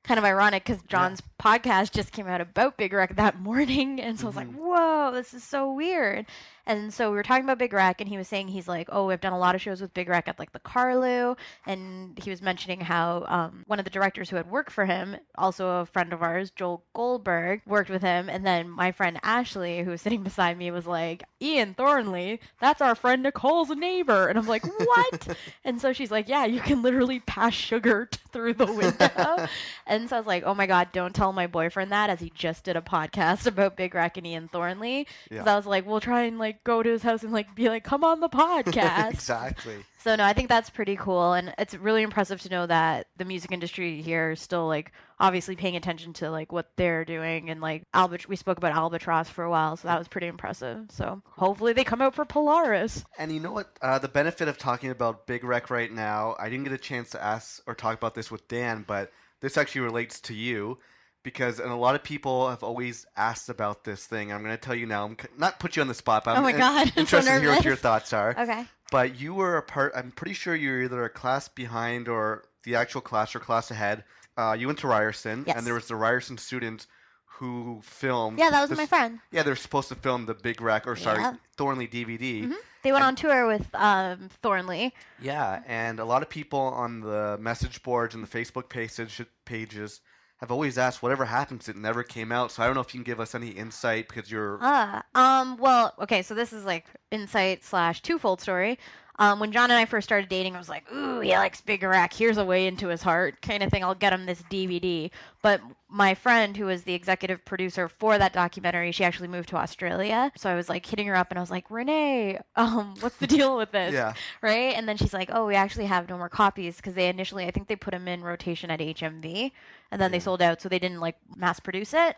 kind 0.03 0.17
of 0.17 0.23
ironic 0.23 0.63
because 0.65 0.81
John's 0.83 1.21
podcast 1.39 1.91
just 1.91 2.11
came 2.11 2.27
out 2.27 2.41
about 2.41 2.75
Big 2.77 2.93
Wreck 2.93 3.15
that 3.15 3.39
morning, 3.39 3.99
and 3.99 4.19
so 4.19 4.25
I 4.25 4.27
was 4.27 4.35
like, 4.35 4.47
Mhm. 4.51 4.55
"Whoa, 4.55 5.11
this 5.11 5.33
is 5.33 5.43
so 5.43 5.71
weird." 5.73 6.27
And 6.65 6.93
so 6.93 7.09
we 7.09 7.15
were 7.17 7.23
talking 7.23 7.43
about 7.43 7.57
Big 7.57 7.73
Wreck, 7.73 7.99
and 8.01 8.09
he 8.09 8.17
was 8.17 8.27
saying 8.27 8.49
he's 8.49 8.67
like, 8.67 8.87
"Oh, 8.91 9.09
I've 9.09 9.21
done 9.21 9.33
a 9.33 9.39
lot 9.39 9.55
of 9.55 9.61
shows 9.61 9.81
with 9.81 9.93
Big 9.93 10.07
Wreck 10.09 10.27
at 10.27 10.39
like 10.39 10.51
the 10.53 10.59
Carlu," 10.59 11.35
and 11.65 12.17
he 12.19 12.29
was 12.29 12.41
mentioning 12.41 12.81
how 12.81 13.25
um, 13.27 13.63
one 13.67 13.79
of 13.79 13.85
the 13.85 13.91
directors 13.91 14.29
who 14.29 14.35
had 14.35 14.49
worked 14.49 14.71
for 14.71 14.85
him, 14.85 15.17
also 15.37 15.67
a 15.81 15.85
friend 15.85 16.13
of 16.13 16.21
ours, 16.21 16.51
Joel 16.51 16.83
Goldberg, 16.93 17.61
worked 17.65 17.89
with 17.89 18.01
him, 18.01 18.29
and 18.29 18.45
then 18.45 18.69
my 18.69 18.91
friend 18.91 19.19
Ashley, 19.23 19.83
who 19.83 19.91
was 19.91 20.01
sitting 20.03 20.23
beside 20.23 20.57
me, 20.57 20.71
was 20.71 20.87
like, 20.87 21.23
"Ian 21.41 21.73
Thornley, 21.73 22.39
that's 22.59 22.81
our 22.81 22.95
friend 22.95 23.23
Nicole's 23.23 23.69
neighbor," 23.69 24.27
and 24.27 24.37
I'm 24.37 24.47
like, 24.47 24.63
"What?" 24.79 25.35
and 25.63 25.81
so 25.81 25.93
she's 25.93 26.11
like, 26.11 26.29
"Yeah, 26.29 26.45
you 26.45 26.61
can 26.61 26.81
literally 26.81 27.19
pass 27.21 27.53
sugar 27.53 28.09
through 28.31 28.53
the 28.53 28.71
window," 28.71 29.47
And 29.87 30.09
so 30.09 30.15
I 30.15 30.19
was 30.19 30.27
like, 30.27 30.43
oh 30.45 30.53
my 30.53 30.67
God, 30.67 30.89
don't 30.93 31.13
tell 31.13 31.33
my 31.33 31.47
boyfriend 31.47 31.91
that 31.91 32.09
as 32.09 32.19
he 32.19 32.31
just 32.33 32.63
did 32.63 32.75
a 32.77 32.81
podcast 32.81 33.45
about 33.47 33.75
Big 33.75 33.93
Wreck 33.93 34.15
and 34.17 34.25
Ian 34.25 34.47
Thornley. 34.47 35.07
Because 35.29 35.45
Yeah. 35.45 35.53
I 35.53 35.57
was 35.57 35.65
like, 35.65 35.85
we'll 35.85 35.99
try 35.99 36.21
and 36.23 36.39
like 36.39 36.50
go 36.63 36.83
to 36.83 36.89
his 36.89 37.03
house 37.03 37.23
and 37.23 37.31
like 37.33 37.55
be 37.55 37.69
like, 37.69 37.83
come 37.83 38.03
on 38.03 38.19
the 38.19 38.29
podcast. 38.29 39.11
exactly. 39.11 39.77
So 39.99 40.15
no, 40.15 40.23
I 40.23 40.33
think 40.33 40.49
that's 40.49 40.69
pretty 40.71 40.95
cool, 40.95 41.33
and 41.33 41.53
it's 41.59 41.75
really 41.75 42.01
impressive 42.01 42.41
to 42.41 42.49
know 42.49 42.65
that 42.65 43.05
the 43.17 43.25
music 43.25 43.51
industry 43.51 44.01
here 44.01 44.31
is 44.31 44.41
still 44.41 44.67
like 44.67 44.91
obviously 45.19 45.55
paying 45.55 45.75
attention 45.75 46.13
to 46.13 46.31
like 46.31 46.51
what 46.51 46.71
they're 46.75 47.05
doing, 47.05 47.51
and 47.51 47.61
like 47.61 47.83
Albert. 47.93 48.27
We 48.27 48.35
spoke 48.35 48.57
about 48.57 48.73
Albatross 48.73 49.29
for 49.29 49.43
a 49.43 49.49
while, 49.49 49.77
so 49.77 49.87
that 49.87 49.99
was 49.99 50.07
pretty 50.07 50.25
impressive. 50.27 50.85
So 50.89 51.21
hopefully 51.25 51.73
they 51.73 51.83
come 51.83 52.01
out 52.01 52.15
for 52.15 52.25
Polaris. 52.25 53.03
And 53.19 53.31
you 53.31 53.39
know 53.39 53.51
what? 53.51 53.77
Uh, 53.81 53.99
the 53.99 54.07
benefit 54.07 54.47
of 54.47 54.57
talking 54.57 54.89
about 54.89 55.27
Big 55.27 55.43
Wreck 55.43 55.69
right 55.69 55.91
now, 55.91 56.35
I 56.39 56.49
didn't 56.49 56.63
get 56.63 56.73
a 56.73 56.79
chance 56.79 57.11
to 57.11 57.23
ask 57.23 57.61
or 57.67 57.75
talk 57.75 57.95
about 57.95 58.15
this 58.15 58.31
with 58.31 58.47
Dan, 58.47 58.83
but 58.87 59.11
this 59.41 59.55
actually 59.55 59.81
relates 59.81 60.19
to 60.21 60.33
you 60.33 60.79
because, 61.23 61.59
and 61.59 61.71
a 61.71 61.75
lot 61.75 61.95
of 61.95 62.03
people 62.03 62.49
have 62.49 62.63
always 62.63 63.05
asked 63.15 63.49
about 63.49 63.83
this 63.83 64.05
thing. 64.05 64.31
I'm 64.31 64.41
going 64.43 64.55
to 64.55 64.61
tell 64.61 64.75
you 64.75 64.85
now. 64.85 65.05
I'm 65.05 65.17
not 65.37 65.59
put 65.59 65.75
you 65.75 65.81
on 65.81 65.87
the 65.87 65.93
spot, 65.93 66.23
but 66.23 66.31
I'm 66.31 66.39
oh 66.39 66.41
my 66.43 66.51
in- 66.51 66.57
god, 66.57 66.91
I'm 66.97 67.05
so 67.05 67.17
interested 67.17 67.31
to 67.35 67.39
hear 67.41 67.49
what 67.51 67.65
your 67.65 67.75
thoughts 67.75 68.13
are. 68.13 68.35
Okay. 68.37 68.65
But 68.91 69.19
you 69.19 69.33
were 69.33 69.57
a 69.57 69.61
part. 69.63 69.93
I'm 69.95 70.11
pretty 70.11 70.33
sure 70.33 70.55
you're 70.55 70.83
either 70.83 71.03
a 71.03 71.09
class 71.09 71.47
behind 71.47 72.07
or 72.07 72.43
the 72.63 72.75
actual 72.75 73.01
class 73.01 73.35
or 73.35 73.39
class 73.39 73.71
ahead. 73.71 74.03
Uh, 74.37 74.55
you 74.57 74.67
went 74.67 74.79
to 74.79 74.87
Ryerson, 74.87 75.43
Yes. 75.47 75.57
and 75.57 75.65
there 75.67 75.73
was 75.73 75.87
the 75.87 75.95
Ryerson 75.95 76.37
student 76.37 76.87
who 77.25 77.79
filmed. 77.83 78.37
Yeah, 78.39 78.49
that 78.49 78.61
was 78.61 78.69
this- 78.69 78.77
my 78.77 78.85
friend. 78.85 79.19
Yeah, 79.31 79.43
they're 79.43 79.55
supposed 79.55 79.89
to 79.89 79.95
film 79.95 80.25
the 80.25 80.33
Big 80.33 80.61
Wreck, 80.61 80.85
or 80.87 80.95
sorry, 80.95 81.19
Yeah. 81.21 81.35
Thornley 81.57 81.87
DVD. 81.87 82.43
Mhm. 82.47 82.53
They 82.83 82.91
went 82.91 83.03
And- 83.03 83.09
on 83.09 83.15
tour 83.15 83.47
with 83.47 83.67
um, 83.75 84.29
Thornley. 84.41 84.93
Yeah, 85.21 85.61
and 85.67 85.99
a 85.99 86.05
lot 86.05 86.21
of 86.21 86.29
people 86.29 86.59
on 86.59 87.01
the 87.01 87.37
message 87.39 87.81
boards 87.83 88.13
and 88.15 88.23
the 88.23 88.27
Facebook 88.27 88.69
page, 88.69 89.21
pages 89.45 90.01
have 90.41 90.51
always 90.51 90.77
asked 90.77 91.03
whatever 91.03 91.25
happens. 91.25 91.69
It 91.69 91.75
never 91.75 92.03
came 92.03 92.31
out, 92.31 92.51
so 92.51 92.63
I 92.63 92.65
don't 92.65 92.73
know 92.73 92.81
if 92.81 92.93
you 92.93 92.99
can 92.99 93.03
give 93.03 93.19
us 93.19 93.35
any 93.35 93.49
insight 93.49 94.07
because 94.07 94.31
you're. 94.31 94.57
Ah, 94.59 95.03
um, 95.13 95.57
well, 95.57 95.93
okay, 95.99 96.23
so 96.23 96.33
this 96.33 96.51
is 96.51 96.65
like 96.65 96.85
insight 97.11 97.63
slash 97.63 98.01
twofold 98.01 98.41
story. 98.41 98.79
Um, 99.21 99.39
when 99.39 99.51
John 99.51 99.69
and 99.69 99.77
I 99.77 99.85
first 99.85 100.07
started 100.07 100.29
dating, 100.29 100.55
I 100.55 100.57
was 100.57 100.67
like, 100.67 100.91
"Ooh, 100.91 101.19
he 101.19 101.29
likes 101.33 101.61
Big 101.61 101.83
Wreck. 101.83 102.11
Here's 102.11 102.39
a 102.39 102.43
way 102.43 102.65
into 102.65 102.87
his 102.87 103.03
heart, 103.03 103.39
kind 103.43 103.61
of 103.61 103.69
thing. 103.69 103.83
I'll 103.83 103.93
get 103.93 104.13
him 104.13 104.25
this 104.25 104.41
DVD." 104.49 105.11
But 105.43 105.61
my 105.87 106.15
friend, 106.15 106.57
who 106.57 106.65
was 106.65 106.83
the 106.83 106.95
executive 106.95 107.45
producer 107.45 107.87
for 107.87 108.17
that 108.17 108.33
documentary, 108.33 108.91
she 108.91 109.03
actually 109.03 109.27
moved 109.27 109.49
to 109.49 109.57
Australia. 109.57 110.31
So 110.35 110.49
I 110.49 110.55
was 110.55 110.69
like 110.69 110.83
hitting 110.87 111.05
her 111.05 111.15
up, 111.15 111.29
and 111.29 111.37
I 111.37 111.41
was 111.41 111.51
like, 111.51 111.69
"Renee, 111.69 112.39
um, 112.55 112.95
what's 112.99 113.17
the 113.17 113.27
deal 113.27 113.57
with 113.57 113.71
this?" 113.71 113.93
yeah, 113.93 114.13
right? 114.41 114.73
And 114.75 114.89
then 114.89 114.97
she's 114.97 115.13
like, 115.13 115.29
"Oh, 115.31 115.45
we 115.45 115.53
actually 115.53 115.85
have 115.85 116.09
no 116.09 116.17
more 116.17 116.27
copies 116.27 116.77
because 116.77 116.95
they 116.95 117.07
initially, 117.07 117.45
I 117.45 117.51
think 117.51 117.67
they 117.67 117.75
put 117.75 117.91
them 117.91 118.07
in 118.07 118.23
rotation 118.23 118.71
at 118.71 118.79
HMV, 118.79 119.51
and 119.91 120.01
then 120.01 120.11
they 120.11 120.19
sold 120.19 120.41
out, 120.41 120.63
so 120.63 120.67
they 120.67 120.79
didn't 120.79 120.99
like 120.99 121.17
mass 121.35 121.59
produce 121.59 121.93
it." 121.93 122.15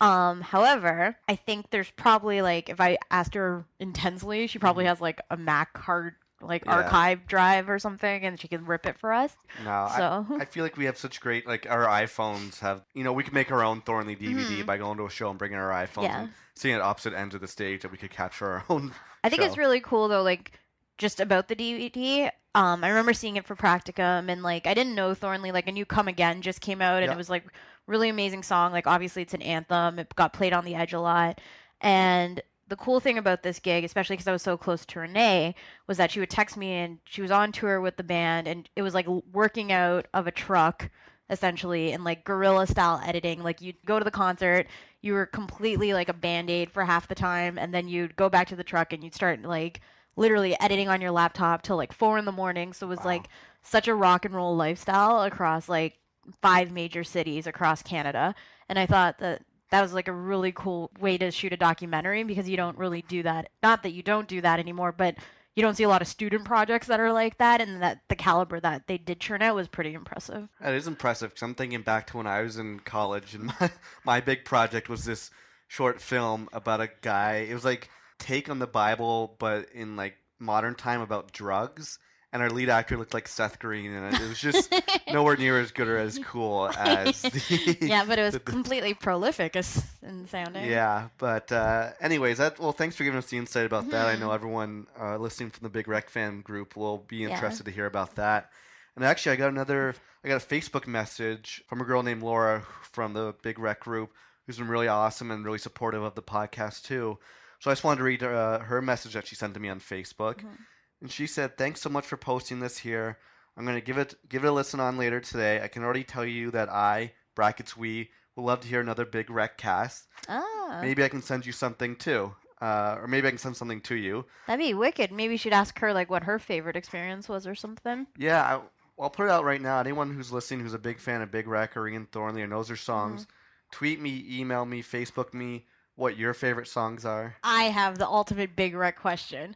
Um, 0.00 0.42
however, 0.42 1.16
I 1.28 1.34
think 1.34 1.70
there's 1.70 1.90
probably 1.90 2.40
like 2.40 2.68
if 2.68 2.80
I 2.80 2.98
asked 3.10 3.34
her 3.34 3.64
intensely, 3.80 4.46
she 4.46 4.60
probably 4.60 4.84
has 4.84 5.00
like 5.00 5.20
a 5.28 5.36
Mac 5.36 5.76
hard 5.76 6.14
like 6.40 6.62
Mm-hmm. 6.64 6.70
Yeah. 6.70 6.84
archive 6.84 7.26
drive 7.26 7.68
or 7.68 7.78
something, 7.78 8.22
and 8.24 8.38
she 8.40 8.48
can 8.48 8.66
rip 8.66 8.86
it 8.86 8.98
for 8.98 9.12
us. 9.12 9.36
no, 9.64 9.70
I, 9.70 9.96
So 9.96 10.26
I 10.40 10.44
feel 10.44 10.62
like 10.64 10.76
we 10.76 10.84
have 10.84 10.98
such 10.98 11.20
great 11.20 11.46
like 11.46 11.66
our 11.68 11.86
iPhones 11.86 12.58
have. 12.60 12.84
You 12.94 13.04
know, 13.04 13.12
we 13.12 13.22
can 13.24 13.34
make 13.34 13.50
our 13.50 13.62
own 13.64 13.80
Thornley 13.80 14.16
DVD 14.16 14.62
Mhm. 14.62 14.66
by 14.66 14.76
going 14.76 14.98
to 14.98 15.06
a 15.06 15.10
show 15.10 15.30
and 15.30 15.38
bringing 15.38 15.58
our 15.58 15.70
iPhones 15.70 16.02
Yeah. 16.04 16.20
and 16.22 16.30
seeing 16.54 16.74
at 16.74 16.80
opposite 16.82 17.14
ends 17.14 17.34
of 17.34 17.40
the 17.40 17.48
stage 17.48 17.82
that 17.82 17.90
we 17.90 17.98
could 17.98 18.10
capture 18.10 18.46
our 18.46 18.64
own. 18.70 18.92
I 19.24 19.28
think 19.30 19.42
it's 19.42 19.56
really 19.58 19.80
cool 19.80 20.08
though, 20.08 20.22
like 20.22 20.52
just 20.98 21.20
about 21.20 21.48
the 21.48 21.56
DVD. 21.56 22.30
Um, 22.54 22.82
I 22.84 22.88
remember 22.88 23.12
seeing 23.12 23.36
it 23.36 23.44
for 23.46 23.54
practicum, 23.56 24.30
and 24.30 24.42
like 24.42 24.66
I 24.66 24.72
didn't 24.74 24.94
know 24.94 25.14
Thornley. 25.14 25.52
Like 25.52 25.68
a 25.68 25.72
new 25.72 25.84
"Come 25.84 26.08
Again" 26.08 26.42
just 26.42 26.60
came 26.60 26.80
out, 26.80 26.98
and 27.02 27.06
Yeah. 27.06 27.12
it 27.12 27.16
was 27.18 27.28
like 27.30 27.44
really 27.86 28.08
amazing 28.08 28.42
song. 28.42 28.72
Like 28.72 28.86
obviously 28.86 29.22
it's 29.22 29.34
an 29.34 29.42
anthem. 29.42 29.98
It 29.98 30.14
got 30.16 30.32
played 30.32 30.52
on 30.52 30.64
the 30.64 30.74
Edge 30.74 30.92
a 30.94 31.00
lot, 31.00 31.40
and 31.80 32.40
the 32.68 32.76
cool 32.76 33.00
thing 33.00 33.18
about 33.18 33.42
this 33.42 33.58
gig, 33.58 33.84
especially 33.84 34.16
because 34.16 34.28
I 34.28 34.32
was 34.32 34.42
so 34.42 34.56
close 34.56 34.84
to 34.86 35.00
Renee, 35.00 35.54
was 35.86 35.96
that 35.98 36.10
she 36.10 36.20
would 36.20 36.30
text 36.30 36.56
me, 36.56 36.72
and 36.72 36.98
she 37.04 37.22
was 37.22 37.30
on 37.30 37.52
tour 37.52 37.80
with 37.80 37.96
the 37.96 38.02
band, 38.02 38.48
and 38.48 38.68
it 38.76 38.82
was 38.82 38.94
like 38.94 39.06
working 39.06 39.72
out 39.72 40.06
of 40.14 40.26
a 40.26 40.32
truck 40.32 40.90
essentially 41.28 41.90
and 41.90 42.04
like 42.04 42.22
guerrilla 42.24 42.66
style 42.68 43.00
editing. 43.04 43.42
Like 43.42 43.60
you'd 43.60 43.84
go 43.84 43.98
to 43.98 44.04
the 44.04 44.12
concert 44.12 44.68
you 45.06 45.12
were 45.12 45.24
completely 45.24 45.94
like 45.94 46.08
a 46.08 46.12
band-aid 46.12 46.70
for 46.70 46.84
half 46.84 47.06
the 47.08 47.14
time 47.14 47.56
and 47.58 47.72
then 47.72 47.88
you'd 47.88 48.16
go 48.16 48.28
back 48.28 48.48
to 48.48 48.56
the 48.56 48.64
truck 48.64 48.92
and 48.92 49.04
you'd 49.04 49.14
start 49.14 49.40
like 49.42 49.80
literally 50.16 50.58
editing 50.60 50.88
on 50.88 51.00
your 51.00 51.12
laptop 51.12 51.62
till 51.62 51.76
like 51.76 51.92
four 51.92 52.18
in 52.18 52.24
the 52.24 52.32
morning. 52.32 52.72
So 52.72 52.86
it 52.86 52.90
was 52.90 52.98
Wow. 52.98 53.04
like 53.06 53.28
such 53.62 53.86
a 53.86 53.94
rock 53.94 54.24
and 54.24 54.34
roll 54.34 54.56
lifestyle 54.56 55.22
across 55.22 55.68
like 55.68 55.98
five 56.42 56.72
major 56.72 57.04
cities 57.04 57.46
across 57.46 57.82
canada. 57.82 58.34
And 58.68 58.78
i 58.78 58.86
thought 58.86 59.18
that 59.18 59.42
that 59.70 59.82
was 59.82 59.92
like 59.92 60.08
a 60.08 60.12
really 60.12 60.52
cool 60.52 60.90
way 61.00 61.18
to 61.18 61.30
shoot 61.30 61.52
a 61.52 61.56
documentary 61.56 62.22
because 62.24 62.48
you 62.48 62.56
don't 62.56 62.78
really 62.78 63.02
do 63.02 63.22
that 63.22 63.48
not 63.62 63.82
that 63.82 63.92
you 63.92 64.02
don't 64.02 64.28
do 64.28 64.40
that 64.40 64.58
anymore 64.58 64.92
but 64.92 65.16
you 65.54 65.62
don't 65.62 65.74
see 65.74 65.84
a 65.84 65.88
lot 65.88 66.02
of 66.02 66.08
student 66.08 66.44
projects 66.44 66.86
that 66.86 67.00
are 67.00 67.12
like 67.12 67.38
that 67.38 67.60
and 67.60 67.82
that 67.82 68.00
the 68.08 68.16
caliber 68.16 68.60
that 68.60 68.86
they 68.86 68.98
did 68.98 69.20
churn 69.20 69.42
out 69.42 69.54
was 69.54 69.68
pretty 69.68 69.94
impressive 69.94 70.48
That 70.60 70.74
is 70.74 70.86
impressive 70.86 71.30
because 71.30 71.42
I'm 71.42 71.54
thinking 71.54 71.82
back 71.82 72.06
to 72.08 72.18
when 72.18 72.26
I 72.26 72.42
was 72.42 72.58
in 72.58 72.80
college 72.80 73.34
and 73.34 73.46
my 73.60 73.70
my 74.04 74.20
big 74.20 74.44
project 74.44 74.88
was 74.88 75.04
this 75.04 75.30
short 75.68 76.00
film 76.00 76.48
about 76.52 76.80
a 76.80 76.90
guy. 77.00 77.46
It 77.48 77.54
was 77.54 77.64
like 77.64 77.88
take 78.18 78.48
on 78.48 78.58
the 78.58 78.66
Bible, 78.66 79.36
but 79.38 79.68
in 79.72 79.96
like 79.96 80.16
modern 80.38 80.74
time 80.74 81.00
about 81.00 81.32
drugs. 81.32 81.98
And 82.36 82.42
our 82.42 82.50
lead 82.50 82.68
actor 82.68 82.98
looked 82.98 83.14
like 83.14 83.28
Seth 83.28 83.58
Green, 83.58 83.94
and 83.94 84.14
it 84.14 84.28
was 84.28 84.38
just 84.38 84.70
nowhere 85.10 85.38
near 85.38 85.58
as 85.58 85.72
good 85.72 85.88
or 85.88 85.96
as 85.96 86.18
cool 86.18 86.68
as 86.76 87.22
the 87.22 87.78
yeah, 87.80 88.04
but 88.04 88.18
it 88.18 88.22
was 88.24 88.34
the- 88.34 88.40
completely 88.40 88.92
prolific 88.92 89.56
as 89.56 89.82
in 90.02 90.28
sounding. 90.28 90.68
Yeah, 90.70 91.08
but 91.16 91.50
uh, 91.50 91.92
anyways, 91.98 92.36
that 92.36 92.58
well, 92.58 92.72
thanks 92.72 92.94
for 92.94 93.04
giving 93.04 93.16
us 93.16 93.30
the 93.30 93.38
insight 93.38 93.64
about 93.64 93.88
that. 93.88 94.06
I 94.06 94.16
know 94.16 94.28
Mhm. 94.28 94.34
everyone 94.34 94.86
uh, 95.00 95.16
listening 95.16 95.48
from 95.48 95.62
the 95.64 95.70
Big 95.70 95.88
Wreck 95.88 96.10
fan 96.10 96.42
group 96.42 96.76
will 96.76 96.98
be 96.98 97.16
Yeah. 97.16 97.28
interested 97.30 97.64
to 97.64 97.70
hear 97.70 97.86
about 97.86 98.16
that. 98.16 98.50
And 98.96 99.02
actually, 99.02 99.32
I 99.32 99.36
got 99.36 99.48
another, 99.48 99.94
I 100.22 100.28
got 100.28 100.42
a 100.42 100.46
Facebook 100.46 100.86
message 100.86 101.62
from 101.66 101.80
a 101.80 101.84
girl 101.84 102.02
named 102.02 102.22
Laura 102.22 102.64
from 102.82 103.14
the 103.14 103.34
Big 103.42 103.58
Wreck 103.58 103.80
group 103.80 104.12
who's 104.46 104.58
been 104.58 104.68
really 104.68 104.88
awesome 104.88 105.30
and 105.30 105.42
really 105.42 105.56
supportive 105.58 106.02
of 106.02 106.14
the 106.14 106.22
podcast 106.22 106.82
too. 106.84 107.18
So 107.60 107.70
I 107.70 107.72
just 107.72 107.82
wanted 107.82 107.98
to 107.98 108.04
read 108.04 108.22
uh, 108.22 108.58
her 108.58 108.82
message 108.82 109.14
that 109.14 109.26
she 109.26 109.34
sent 109.36 109.54
to 109.54 109.60
me 109.60 109.70
on 109.70 109.80
Facebook, 109.80 110.40
Mhm. 110.44 110.58
And 111.00 111.10
she 111.10 111.26
said, 111.26 111.56
"Thanks 111.58 111.80
so 111.80 111.90
much 111.90 112.06
for 112.06 112.16
posting 112.16 112.60
this 112.60 112.78
here. 112.78 113.18
I'm 113.56 113.64
going 113.64 113.76
to 113.76 113.84
give 113.84 113.98
it 113.98 114.14
give 114.28 114.44
it 114.44 114.48
a 114.48 114.52
listen 114.52 114.80
on 114.80 114.96
later 114.98 115.20
today. 115.20 115.60
I 115.62 115.68
can 115.68 115.82
already 115.82 116.04
tell 116.04 116.24
you 116.24 116.50
that 116.52 116.68
I 116.68 117.12
brackets 117.34 117.76
we 117.76 118.10
will 118.34 118.44
love 118.44 118.60
to 118.60 118.68
hear 118.68 118.80
another 118.80 119.04
Big 119.04 119.30
Wreck 119.30 119.56
cast." 119.58 120.08
Ah, 120.28 120.78
Maybe 120.82 121.02
I 121.04 121.08
can 121.08 121.22
send 121.22 121.46
you 121.46 121.52
something 121.52 121.96
too. 121.96 122.34
Uh, 122.60 122.96
or 123.02 123.06
maybe 123.06 123.26
I 123.28 123.30
can 123.32 123.38
send 123.38 123.54
something 123.56 123.82
to 123.82 123.94
you. 123.94 124.24
that'd 124.46 124.64
be 124.64 124.72
wicked. 124.72 125.12
Maybe 125.12 125.34
you 125.34 125.38
should 125.38 125.52
ask 125.52 125.78
her 125.80 125.92
like 125.92 126.08
what 126.08 126.22
her 126.24 126.38
favorite 126.38 126.74
experience 126.76 127.28
was 127.28 127.46
or 127.46 127.54
something. 127.54 128.06
Yeah, 128.16 128.42
I, 128.42 129.02
I'll 129.02 129.10
put 129.10 129.26
it 129.26 129.30
out 129.30 129.44
right 129.44 129.60
now. 129.60 129.78
Anyone 129.78 130.10
who's 130.14 130.32
listening 130.32 130.60
who's 130.60 130.72
a 130.72 130.78
big 130.78 130.98
fan 130.98 131.20
of 131.20 131.30
Big 131.30 131.46
Wreck 131.46 131.76
or 131.76 131.86
Ian 131.86 132.06
Thornley 132.10 132.40
or 132.40 132.46
knows 132.46 132.68
their 132.68 132.76
songs, 132.78 133.22
Mm-hmm. 133.24 133.30
tweet 133.72 134.00
me, 134.00 134.24
email 134.30 134.64
me, 134.64 134.82
Facebook 134.82 135.34
me 135.34 135.66
what 135.96 136.16
your 136.16 136.32
favorite 136.32 136.68
songs 136.68 137.04
are. 137.04 137.36
I 137.44 137.64
have 137.64 137.98
the 137.98 138.06
ultimate 138.08 138.56
big 138.56 138.74
wreck 138.74 138.98
question. 138.98 139.54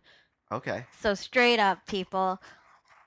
Okay. 0.53 0.85
So 1.01 1.15
straight 1.15 1.61
up, 1.61 1.87
people, 1.87 2.41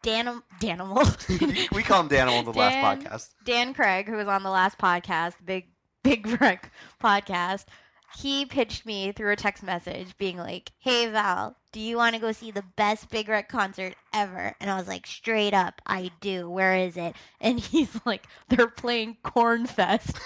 Dan 0.02 0.42
Danimal, 0.60 1.72
we 1.76 1.84
call 1.84 2.02
him 2.02 2.10
Danimal 2.10 2.40
in 2.40 2.46
the 2.46 2.54
last 2.54 3.04
podcast. 3.06 3.30
Dan 3.46 3.74
Craig, 3.74 4.08
who 4.08 4.16
was 4.16 4.28
on 4.28 4.44
the 4.44 4.50
last 4.50 4.78
podcast, 4.78 5.34
big 5.46 5.68
big 6.04 6.28
wreck 6.42 6.72
podcast, 7.02 7.66
he 8.16 8.46
pitched 8.46 8.86
me 8.86 9.12
through 9.12 9.32
a 9.32 9.36
text 9.36 9.64
message 9.64 10.18
being 10.18 10.38
like, 10.38 10.72
"Hey 10.80 11.10
Val, 11.10 11.58
do 11.72 11.80
you 11.80 11.98
want 11.98 12.16
to 12.16 12.22
go 12.22 12.32
see 12.32 12.52
the 12.52 12.64
best 12.76 13.10
Big 13.10 13.28
Wreck 13.28 13.50
concert 13.50 13.96
ever?" 14.14 14.56
And 14.60 14.70
I 14.70 14.78
was 14.78 14.88
like, 14.88 15.08
"Straight 15.08 15.54
up, 15.54 15.82
I 15.86 16.12
do. 16.22 16.50
Where 16.50 16.76
is 16.76 16.98
it?" 16.98 17.16
And 17.40 17.60
he's 17.72 18.00
like, 18.06 18.28
"They're 18.50 18.68
playing 18.68 19.18
Cornfest 19.24 20.20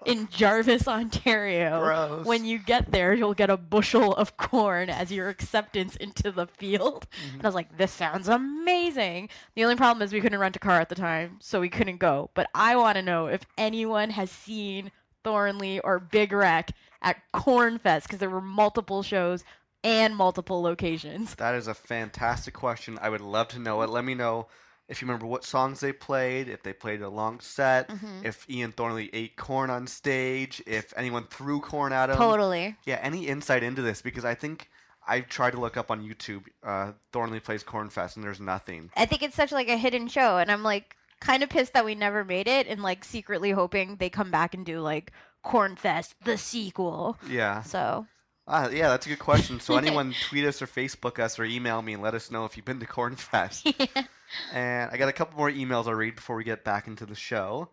in 0.06 0.28
Jarvis, 0.30 0.88
Ontario." 0.88 1.80
Gross. 1.80 2.26
When 2.26 2.44
you 2.44 2.58
get 2.58 2.90
there, 2.92 3.14
you'll 3.14 3.34
get 3.34 3.50
a 3.50 3.56
bushel 3.56 4.14
of 4.14 4.36
corn 4.36 4.90
as 4.90 5.12
your 5.12 5.28
acceptance 5.28 5.96
into 5.96 6.30
the 6.30 6.46
field. 6.46 7.06
Mm-hmm. 7.10 7.34
And 7.36 7.44
I 7.44 7.48
was 7.48 7.54
like, 7.54 7.76
this 7.76 7.92
sounds 7.92 8.28
amazing. 8.28 9.28
The 9.54 9.64
only 9.64 9.76
problem 9.76 10.02
is 10.02 10.12
we 10.12 10.20
couldn't 10.20 10.38
rent 10.38 10.56
a 10.56 10.60
car 10.60 10.80
at 10.80 10.88
the 10.88 10.94
time, 10.94 11.38
so 11.40 11.60
we 11.60 11.68
couldn't 11.68 11.98
go. 11.98 12.30
But 12.34 12.48
I 12.54 12.76
want 12.76 12.96
to 12.96 13.02
know 13.02 13.26
if 13.26 13.42
anyone 13.56 14.10
has 14.10 14.30
seen 14.30 14.90
Thornley 15.26 15.80
or 15.80 15.98
Big 15.98 16.32
Wreck 16.32 16.70
at 17.06 17.16
Cornfest 17.32 18.02
because 18.02 18.18
there 18.18 18.28
were 18.28 18.40
multiple 18.42 19.02
shows 19.02 19.44
and 19.84 20.14
multiple 20.16 20.60
locations. 20.60 21.34
that 21.36 21.54
is 21.54 21.68
a 21.68 21.74
fantastic 21.74 22.52
question. 22.52 22.98
I 23.00 23.08
would 23.08 23.20
love 23.20 23.48
to 23.48 23.58
know 23.58 23.80
it. 23.82 23.88
Let 23.90 24.04
me 24.04 24.14
know 24.14 24.48
if 24.88 25.00
you 25.00 25.06
remember 25.06 25.26
what 25.26 25.44
songs 25.44 25.80
they 25.80 25.92
played, 25.92 26.48
if 26.48 26.62
they 26.62 26.72
played 26.72 27.02
a 27.02 27.08
long 27.08 27.40
set, 27.40 27.88
Mhm. 27.88 28.24
if 28.24 28.48
Ian 28.50 28.72
Thornley 28.72 29.10
ate 29.12 29.36
corn 29.36 29.70
on 29.70 29.86
stage, 29.86 30.62
if 30.66 30.92
anyone 30.96 31.24
threw 31.28 31.60
corn 31.60 31.92
at 31.92 32.10
him. 32.10 32.16
Totally. 32.16 32.76
Yeah, 32.84 32.98
any 33.02 33.26
insight 33.28 33.62
into 33.62 33.82
this? 33.82 34.02
Because 34.02 34.24
I 34.24 34.34
think 34.34 34.68
I 35.06 35.20
tried 35.20 35.52
to 35.52 35.60
look 35.60 35.76
up 35.76 35.90
on 35.90 36.02
YouTube. 36.02 36.44
Uh, 36.64 36.92
Thornley 37.12 37.38
plays 37.40 37.62
Cornfest, 37.62 38.16
and 38.16 38.24
there's 38.24 38.40
nothing. 38.40 38.90
I 38.96 39.06
think 39.06 39.22
it's 39.22 39.36
such 39.36 39.52
like 39.52 39.68
a 39.68 39.76
hidden 39.76 40.08
show, 40.08 40.38
and 40.38 40.50
I'm 40.50 40.64
like 40.64 40.96
kind 41.20 41.42
of 41.42 41.48
pissed 41.48 41.72
that 41.74 41.84
we 41.84 41.94
never 41.94 42.24
made 42.24 42.48
it, 42.48 42.66
and 42.66 42.82
like 42.82 43.04
secretly 43.04 43.52
hoping 43.52 43.96
they 43.96 44.10
come 44.10 44.30
back 44.32 44.52
and 44.54 44.66
do 44.66 44.80
like 44.80 45.12
Cornfest 45.46 46.14
the 46.24 46.36
sequel. 46.36 47.16
Yeah. 47.28 47.62
So 47.62 48.06
Ah, 48.48 48.68
yeah, 48.68 48.88
that's 48.88 49.06
a 49.06 49.08
good 49.08 49.18
question. 49.18 49.58
So 49.60 49.76
anyone 49.78 50.14
tweet 50.28 50.44
us 50.44 50.62
or 50.62 50.66
Facebook 50.66 51.18
us 51.18 51.38
or 51.38 51.44
email 51.44 51.82
me 51.82 51.94
and 51.94 52.02
let 52.02 52.14
us 52.14 52.30
know 52.30 52.44
if 52.44 52.56
you've 52.56 52.66
been 52.66 52.80
to 52.80 52.86
Cornfest. 52.86 53.74
And 54.52 54.90
I 54.92 54.96
got 54.96 55.08
a 55.08 55.12
couple 55.12 55.38
more 55.38 55.50
emails 55.50 55.86
I'll 55.86 55.94
read 55.94 56.16
before 56.16 56.34
we 56.34 56.42
get 56.42 56.64
back 56.64 56.88
into 56.88 57.06
the 57.06 57.14
show. 57.14 57.70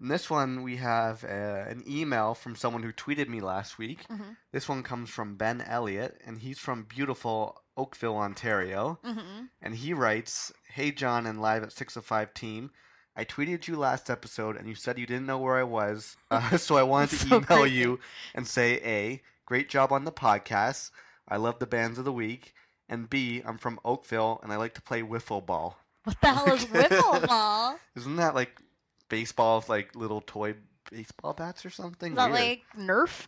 In 0.00 0.08
this 0.08 0.28
one, 0.28 0.62
we 0.62 0.76
have 0.76 1.24
uh, 1.24 1.28
an 1.66 1.82
email 1.88 2.34
from 2.34 2.56
someone 2.56 2.82
who 2.82 2.92
tweeted 2.92 3.28
me 3.28 3.40
last 3.40 3.78
week. 3.78 4.06
Mhm. 4.08 4.36
This 4.52 4.68
one 4.68 4.82
comes 4.82 5.08
from 5.08 5.36
Ben 5.36 5.62
Elliott, 5.62 6.20
and 6.26 6.38
he's 6.40 6.58
from 6.58 6.82
beautiful 6.82 7.56
Oakville, 7.76 8.16
Ontario. 8.18 8.98
Mhm. 9.02 9.48
And 9.62 9.74
he 9.76 9.94
writes 9.94 10.52
Hey, 10.68 10.90
John 10.92 11.26
and 11.26 11.40
Live 11.40 11.62
at 11.62 11.72
605 11.72 12.34
team. 12.34 12.70
I 13.16 13.24
tweeted 13.24 13.68
you 13.68 13.76
last 13.76 14.10
episode, 14.10 14.56
and 14.56 14.68
you 14.68 14.74
said 14.74 14.98
you 14.98 15.06
didn't 15.06 15.26
know 15.26 15.38
where 15.38 15.56
I 15.56 15.62
was. 15.62 16.16
Uh, 16.30 16.56
so 16.56 16.76
I 16.76 16.82
wanted 16.82 17.10
to 17.10 17.16
So 17.16 17.26
email 17.36 17.42
crazy. 17.44 17.74
you 17.76 18.00
and 18.34 18.46
say 18.46 18.80
A, 18.84 19.22
great 19.46 19.68
job 19.68 19.92
on 19.92 20.04
the 20.04 20.12
podcast. 20.12 20.90
I 21.28 21.36
love 21.36 21.58
the 21.60 21.66
bands 21.66 21.98
of 21.98 22.04
the 22.04 22.12
week. 22.12 22.54
And 22.88 23.08
B, 23.08 23.40
I'm 23.46 23.56
from 23.56 23.78
Oakville, 23.84 24.40
and 24.42 24.52
I 24.52 24.56
like 24.56 24.74
to 24.74 24.82
play 24.82 25.00
wiffle 25.02 25.44
ball. 25.44 25.78
what 26.04 26.20
the 26.20 26.32
hell 26.32 26.52
is 26.54 26.64
wiffle 26.66 27.26
ball? 27.26 27.78
Isn't 27.96 28.16
that 28.16 28.34
like 28.34 28.60
baseball 29.08 29.58
with 29.58 29.68
like 29.68 29.94
little 29.96 30.20
toy 30.20 30.54
baseball 30.90 31.32
bats 31.32 31.64
or 31.64 31.70
something? 31.70 32.12
Is 32.12 32.16
that 32.16 32.30
Weird. 32.30 32.40
like 32.44 32.62
Nerf? 32.76 33.26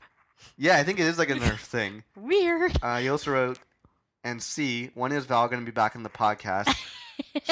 yeah, 0.58 0.76
I 0.76 0.82
think 0.82 0.98
it 0.98 1.06
is 1.06 1.16
like 1.18 1.30
a 1.30 1.34
Nerf 1.36 1.60
thing. 1.60 2.02
Weird. 2.16 2.76
Uh, 2.82 2.98
he 2.98 3.08
also 3.08 3.30
wrote, 3.32 3.58
and 4.24 4.42
C, 4.42 4.90
when 4.94 5.12
is 5.12 5.24
Val 5.26 5.48
going 5.48 5.60
to 5.60 5.64
be 5.66 5.74
back 5.74 5.94
in 5.94 6.02
the 6.02 6.10
podcast? 6.10 6.74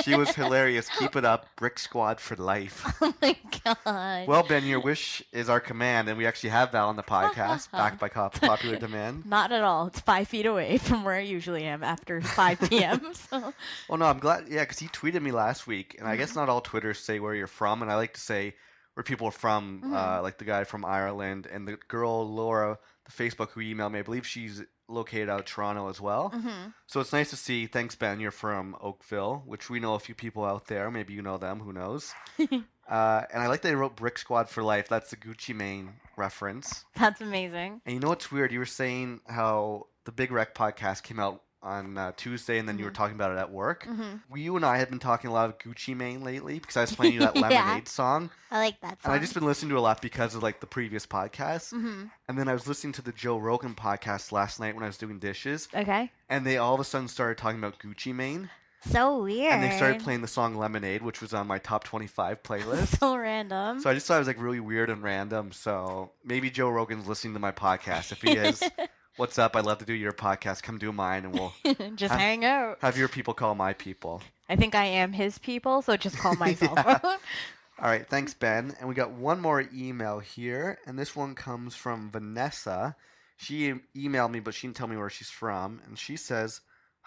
She 0.03 0.15
was 0.15 0.31
hilarious. 0.35 0.89
Keep 0.99 1.17
it 1.17 1.25
up. 1.25 1.47
Brick 1.57 1.79
Squad 1.79 2.21
for 2.21 2.37
life. 2.37 2.85
oh 3.01 3.15
my 3.21 3.37
god. 3.65 4.29
Well, 4.29 4.43
Ben, 4.43 4.65
your 4.65 4.81
wish 4.81 5.23
is 5.33 5.49
our 5.49 5.61
command, 5.61 6.09
and 6.09 6.19
we 6.19 6.27
actually 6.27 6.51
have 6.51 6.73
Val 6.73 6.89
on 6.89 6.97
the 6.97 7.03
podcast, 7.03 7.71
backed 7.73 7.99
by 8.01 8.09
cop- 8.09 8.41
popular 8.41 8.77
demand. 8.77 9.27
Not 9.27 9.53
at 9.53 9.63
all. 9.63 9.87
It's 9.89 10.01
five 10.01 10.29
feet 10.29 10.47
away 10.47 10.79
from 10.79 11.05
where 11.05 11.15
I 11.15 11.21
usually 11.21 11.65
am 11.65 11.83
after 11.83 12.21
5 12.21 12.61
p.m. 12.71 13.13
So 13.31 13.53
Well, 13.89 13.99
no, 13.99 14.07
I'm 14.07 14.19
glad. 14.19 14.47
Yeah, 14.49 14.61
because 14.63 14.79
he 14.79 14.89
tweeted 14.89 15.23
me 15.23 15.31
last 15.33 15.67
week, 15.67 15.97
and 15.99 16.07
I 16.09 16.13
Mm-hmm. 16.13 16.21
guess 16.21 16.37
not 16.37 16.49
all 16.49 16.61
Twitters 16.61 16.99
say 16.99 17.19
where 17.21 17.35
you're 17.35 17.47
from, 17.47 17.83
and 17.83 17.91
I 17.91 17.97
like 17.97 18.15
to 18.15 18.21
say 18.21 18.55
where 18.95 19.03
people 19.05 19.27
are 19.29 19.33
from, 19.33 19.81
Mm-hmm. 19.85 19.95
uh, 19.95 20.23
like 20.23 20.39
the 20.39 20.45
guy 20.45 20.65
from 20.65 20.85
Ireland 20.85 21.47
and 21.51 21.67
the 21.67 21.77
girl 21.89 22.29
Laura, 22.29 22.79
the 23.05 23.11
Facebook 23.13 23.51
who 23.51 23.61
emailed 23.61 23.93
me. 23.93 23.99
I 23.99 24.03
believe 24.03 24.27
she's 24.27 24.63
located 24.89 25.29
out 25.29 25.41
of 25.41 25.47
Toronto 25.47 25.89
as 25.89 26.01
well. 26.01 26.31
Mhm. 26.31 26.75
So 26.87 27.01
it's 27.01 27.13
nice 27.13 27.31
to 27.31 27.37
see. 27.37 27.67
Thanks, 27.67 27.95
Ben. 27.95 28.21
You're 28.21 28.31
from 28.31 28.77
Oakville, 28.81 29.43
which 29.47 29.71
we 29.71 29.81
know 29.81 29.95
a 29.95 29.99
few 29.99 30.15
people 30.15 30.45
out 30.45 30.67
there. 30.67 30.91
Maybe 30.91 31.15
you 31.15 31.23
know 31.23 31.39
them. 31.39 31.61
Who 31.61 31.73
knows? 31.73 32.13
uh, 32.39 33.23
and 33.33 33.43
I 33.43 33.47
like 33.47 33.63
that 33.63 33.69
he 33.69 33.75
wrote 33.75 33.97
Brick 33.97 34.19
Squad 34.19 34.49
for 34.49 34.63
life. 34.63 34.89
That's 34.89 35.11
the 35.11 35.17
Gucci 35.17 35.55
Mane 35.55 35.95
reference. 36.17 36.85
that's 36.95 37.21
amazing. 37.21 37.81
And 37.87 37.95
you 37.95 38.01
know 38.01 38.09
what's 38.09 38.31
weird? 38.31 38.53
You 38.53 38.59
were 38.59 38.67
saying 38.67 39.21
how 39.27 39.87
the 40.05 40.13
Big 40.13 40.31
Rec 40.31 40.55
podcast 40.55 41.03
came 41.03 41.19
out 41.19 41.43
on 41.65 41.97
uh, 41.99 42.13
Tuesday, 42.17 42.59
and 42.59 42.69
then 42.69 42.79
you 42.79 42.85
were 42.85 42.91
Mhm. 42.91 42.95
talking 42.95 43.15
about 43.17 43.33
it 43.33 43.39
at 43.39 43.51
work. 43.51 43.85
hmm 43.85 44.17
We, 44.31 44.43
you 44.43 44.55
and 44.57 44.65
I 44.65 44.77
have 44.79 44.91
been 44.91 44.99
talking 44.99 45.31
a 45.31 45.33
lot 45.33 45.49
of 45.49 45.59
Gucci 45.59 45.97
Mane 45.97 46.23
lately 46.23 46.59
because 46.59 46.77
I 46.77 46.83
was 46.83 46.95
playing 46.95 47.15
you 47.15 47.21
that 47.21 47.35
Yeah. 47.37 47.49
Lemonade 47.49 47.89
song, 47.89 48.31
I 48.51 48.59
like 48.59 48.81
that 48.83 48.99
and 49.03 49.13
I 49.13 49.19
just 49.19 49.35
been 49.35 49.45
listening 49.47 49.71
to 49.71 49.77
it 49.77 49.79
a 49.79 49.83
lot 49.83 50.01
because 50.03 50.35
of 50.35 50.43
like 50.43 50.61
the 50.61 50.67
previous 50.67 51.07
podcast. 51.07 51.71
hmm 51.71 52.05
And 52.29 52.39
then 52.39 52.49
I 52.49 52.53
was 52.53 52.67
listening 52.69 52.93
to 52.95 53.03
the 53.03 53.13
Joe 53.13 53.39
Rogan 53.39 53.75
podcast 53.75 54.31
last 54.31 54.61
night 54.61 54.75
when 54.75 54.85
I 54.85 54.89
was 54.89 54.99
doing 54.99 55.19
dishes, 55.19 55.69
Okay. 55.75 56.13
and 56.29 56.47
they 56.47 56.59
all 56.59 56.75
of 56.75 56.81
a 56.81 56.85
sudden 56.85 57.09
started 57.09 57.39
talking 57.39 57.59
about 57.59 57.79
Gucci 57.79 58.15
Mane. 58.15 58.51
So 58.91 59.23
weird. 59.23 59.51
and 59.51 59.63
they 59.63 59.71
started 59.75 60.03
playing 60.03 60.21
the 60.21 60.29
song 60.29 60.57
Lemonade, 60.59 61.01
which 61.01 61.23
was 61.23 61.33
on 61.33 61.47
my 61.47 61.57
top 61.59 61.85
25 61.85 62.43
playlist. 62.43 62.99
so 63.01 63.17
random. 63.17 63.81
so 63.81 63.89
I 63.89 63.95
just 63.95 64.07
thought 64.07 64.17
it 64.17 64.19
was 64.19 64.27
like 64.29 64.39
really 64.39 64.61
weird 64.61 64.91
and 64.91 65.03
random. 65.03 65.53
So 65.53 66.11
maybe 66.23 66.51
Joe 66.51 66.69
Rogan's 66.69 67.07
listening 67.09 67.33
to 67.33 67.41
my 67.41 67.51
podcast. 67.51 68.13
If 68.13 68.21
he 68.21 68.33
is, 68.33 68.63
what's 69.17 69.39
up? 69.39 69.57
I'd 69.57 69.65
love 69.65 69.79
to 69.79 69.85
do 69.85 69.93
your 69.95 70.13
podcast. 70.13 70.63
Come 70.63 70.79
do 70.79 70.93
mine, 70.93 71.25
and 71.25 71.35
we'll 71.35 71.53
just 71.95 72.13
Have- 72.13 72.21
hang 72.21 72.45
out. 72.45 72.79
have 72.81 72.97
your 72.99 73.09
people 73.09 73.35
call 73.35 73.55
my 73.55 73.73
people. 73.73 74.23
I 74.49 74.57
think 74.57 74.75
I 74.75 74.85
am 74.85 75.13
his 75.13 75.39
people, 75.39 75.83
so 75.83 75.97
just 75.97 76.17
call 76.19 76.35
myself. 76.39 76.79
All 77.05 77.91
right, 77.91 78.07
thanks, 78.09 78.35
Ben. 78.35 78.75
And 78.79 78.89
we 78.89 78.95
got 78.95 79.11
one 79.13 79.41
more 79.41 79.65
email 79.75 80.19
here, 80.21 80.79
and 80.87 80.99
this 80.99 81.17
one 81.17 81.35
comes 81.35 81.75
from 81.75 82.11
Vanessa. 82.11 82.95
She 83.37 83.75
emailed 83.97 84.31
me, 84.31 84.41
but 84.41 84.55
she 84.55 84.67
didn't 84.67 84.77
tell 84.77 84.87
me 84.87 84.97
where 84.97 85.11
she's 85.11 85.31
from. 85.31 85.81
And 85.87 85.99
she 85.99 86.17
says, 86.17 86.61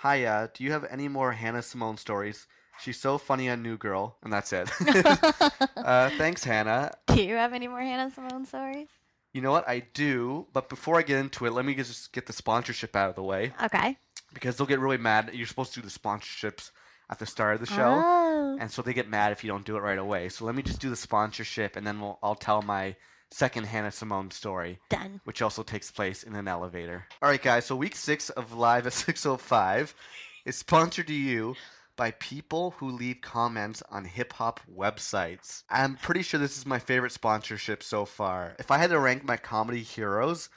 Hiya, 0.04 0.52
do 0.54 0.64
you 0.64 0.72
have 0.74 0.86
any 0.90 1.08
more 1.08 1.32
Hannah 1.32 1.62
Simone 1.62 1.96
stories? 1.98 2.48
She's 2.82 3.00
so 3.00 3.18
funny 3.18 3.50
on 3.50 3.64
New 3.64 3.78
Girl. 3.78 4.18
And 4.24 4.32
that's 4.32 4.52
it. 4.54 4.70
uh, 5.78 6.10
thanks, 6.18 6.44
Hannah. 6.44 6.92
Do 7.08 7.24
you 7.24 7.36
have 7.36 7.54
any 7.54 7.68
more 7.68 7.80
Hannah 7.82 8.12
Simone 8.12 8.46
stories? 8.46 8.88
You 9.38 9.44
know 9.44 9.52
what? 9.52 9.70
I 9.70 9.84
do. 9.94 10.48
But 10.52 10.68
before 10.68 10.98
I 10.98 11.04
get 11.04 11.20
into 11.20 11.46
it, 11.46 11.54
let 11.54 11.64
me 11.64 11.76
just 11.76 12.12
get 12.12 12.26
the 12.26 12.34
sponsorship 12.34 12.96
out 12.96 13.10
of 13.12 13.16
the 13.16 13.22
way 13.22 13.54
Okay. 13.62 13.96
because 14.34 14.58
they'll 14.58 14.66
get 14.66 14.80
really 14.80 14.98
mad. 14.98 15.30
You're 15.32 15.46
supposed 15.46 15.76
to 15.76 15.80
do 15.82 15.88
the 15.88 15.94
sponsorships 16.00 16.72
at 17.12 17.20
the 17.20 17.28
start 17.28 17.54
of 17.54 17.60
the 17.60 17.68
show. 17.68 18.02
Oh. 18.04 18.58
and 18.60 18.72
so 18.72 18.82
they 18.82 18.94
get 18.96 19.08
mad 19.08 19.32
if 19.32 19.44
you 19.44 19.48
don't 19.52 19.64
do 19.64 19.78
it 19.78 19.82
right 19.82 20.00
away. 20.00 20.30
So 20.30 20.44
let 20.46 20.56
me 20.56 20.64
just 20.64 20.80
do 20.82 20.90
the 20.90 20.96
sponsorship, 20.96 21.76
and 21.76 21.86
then 21.86 22.02
we'll, 22.02 22.18
I'll 22.24 22.34
tell 22.34 22.64
my 22.64 22.96
second 23.30 23.66
Hannah 23.68 23.92
Simone 23.92 24.32
story, 24.32 24.80
Done. 24.90 25.22
which 25.26 25.44
also 25.44 25.62
takes 25.62 25.92
place 25.92 26.24
in 26.24 26.36
an 26.36 26.48
elevator. 26.48 27.06
All 27.22 27.30
right, 27.30 27.42
guys. 27.42 27.66
So 27.66 27.76
week 27.76 27.96
six 27.96 28.32
of 28.32 28.54
Live 28.54 28.88
at 28.88 28.94
605 29.06 29.94
is 30.46 30.56
sponsored 30.56 31.06
to 31.08 31.14
you 31.14 31.56
by 31.98 32.12
people 32.12 32.72
who 32.78 32.90
leave 32.90 33.22
comments 33.22 33.84
on 33.90 34.06
hip 34.06 34.34
hop 34.34 34.62
websites. 34.74 35.64
I'm 35.70 35.96
pretty 35.96 36.22
sure 36.22 36.40
this 36.40 36.58
is 36.58 36.66
my 36.66 36.80
favorite 36.80 37.12
sponsorship 37.12 37.84
so 37.84 38.06
far. 38.06 38.56
If 38.60 38.72
I 38.72 38.78
had 38.78 38.92
to 38.92 39.00
rank 39.00 39.26
my 39.26 39.36
comedy 39.36 39.82
heroes, 39.82 40.50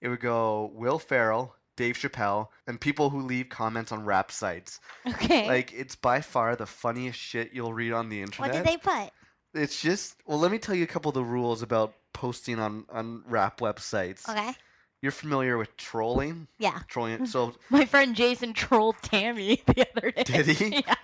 it 0.00 0.08
would 0.08 0.20
go 0.20 0.72
Will 0.74 0.98
Ferrell, 0.98 1.54
Dave 1.76 1.96
Chappelle, 1.96 2.48
and 2.66 2.80
people 2.80 3.10
who 3.10 3.20
leave 3.20 3.48
comments 3.50 3.92
on 3.92 4.04
rap 4.04 4.32
sites. 4.32 4.80
Okay. 5.06 5.46
Like 5.46 5.72
it's 5.72 5.94
by 5.94 6.20
far 6.20 6.56
the 6.56 6.66
funniest 6.66 7.18
shit 7.18 7.50
you'll 7.52 7.74
read 7.74 7.92
on 7.92 8.08
the 8.08 8.20
internet. 8.20 8.52
what 8.52 8.64
did 8.64 8.66
they 8.66 8.76
put? 8.76 9.10
It's 9.54 9.80
just 9.80 10.16
well, 10.26 10.38
let 10.38 10.50
me 10.50 10.58
tell 10.58 10.74
you 10.74 10.84
a 10.84 10.88
couple 10.88 11.10
of 11.10 11.14
the 11.14 11.24
rules 11.24 11.62
about 11.62 11.94
posting 12.12 12.58
on 12.58 12.84
on 12.90 13.22
rap 13.26 13.60
websites. 13.60 14.28
Okay. 14.28 14.52
You're 15.00 15.12
familiar 15.12 15.56
with 15.56 15.76
trolling? 15.76 16.48
Yeah. 16.58 16.80
Trolling. 16.88 17.26
So 17.26 17.54
My 17.70 17.84
friend 17.84 18.16
Jason 18.16 18.52
trolled 18.52 18.96
Tammy 19.02 19.62
the 19.66 19.86
other 19.96 20.10
day. 20.10 20.22
Did 20.24 20.46
he? 20.46 20.68
yeah. 20.86 20.94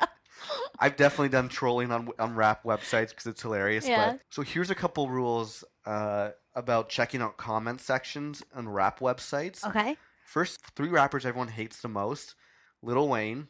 I've 0.78 0.96
definitely 0.96 1.28
done 1.30 1.48
trolling 1.48 1.90
on 1.90 2.08
on 2.18 2.34
rap 2.34 2.64
websites 2.64 3.10
because 3.10 3.26
it's 3.26 3.42
hilarious. 3.42 3.86
Yeah. 3.86 4.12
But 4.12 4.20
so 4.30 4.42
here's 4.42 4.70
a 4.70 4.74
couple 4.74 5.08
rules 5.08 5.64
uh, 5.86 6.30
about 6.54 6.88
checking 6.88 7.22
out 7.22 7.36
comment 7.36 7.80
sections 7.80 8.42
on 8.54 8.68
rap 8.68 8.98
websites. 9.00 9.64
Okay. 9.66 9.96
First, 10.26 10.60
three 10.74 10.88
rappers 10.88 11.24
everyone 11.24 11.48
hates 11.48 11.80
the 11.80 11.88
most: 11.88 12.34
Lil 12.82 13.08
Wayne. 13.08 13.48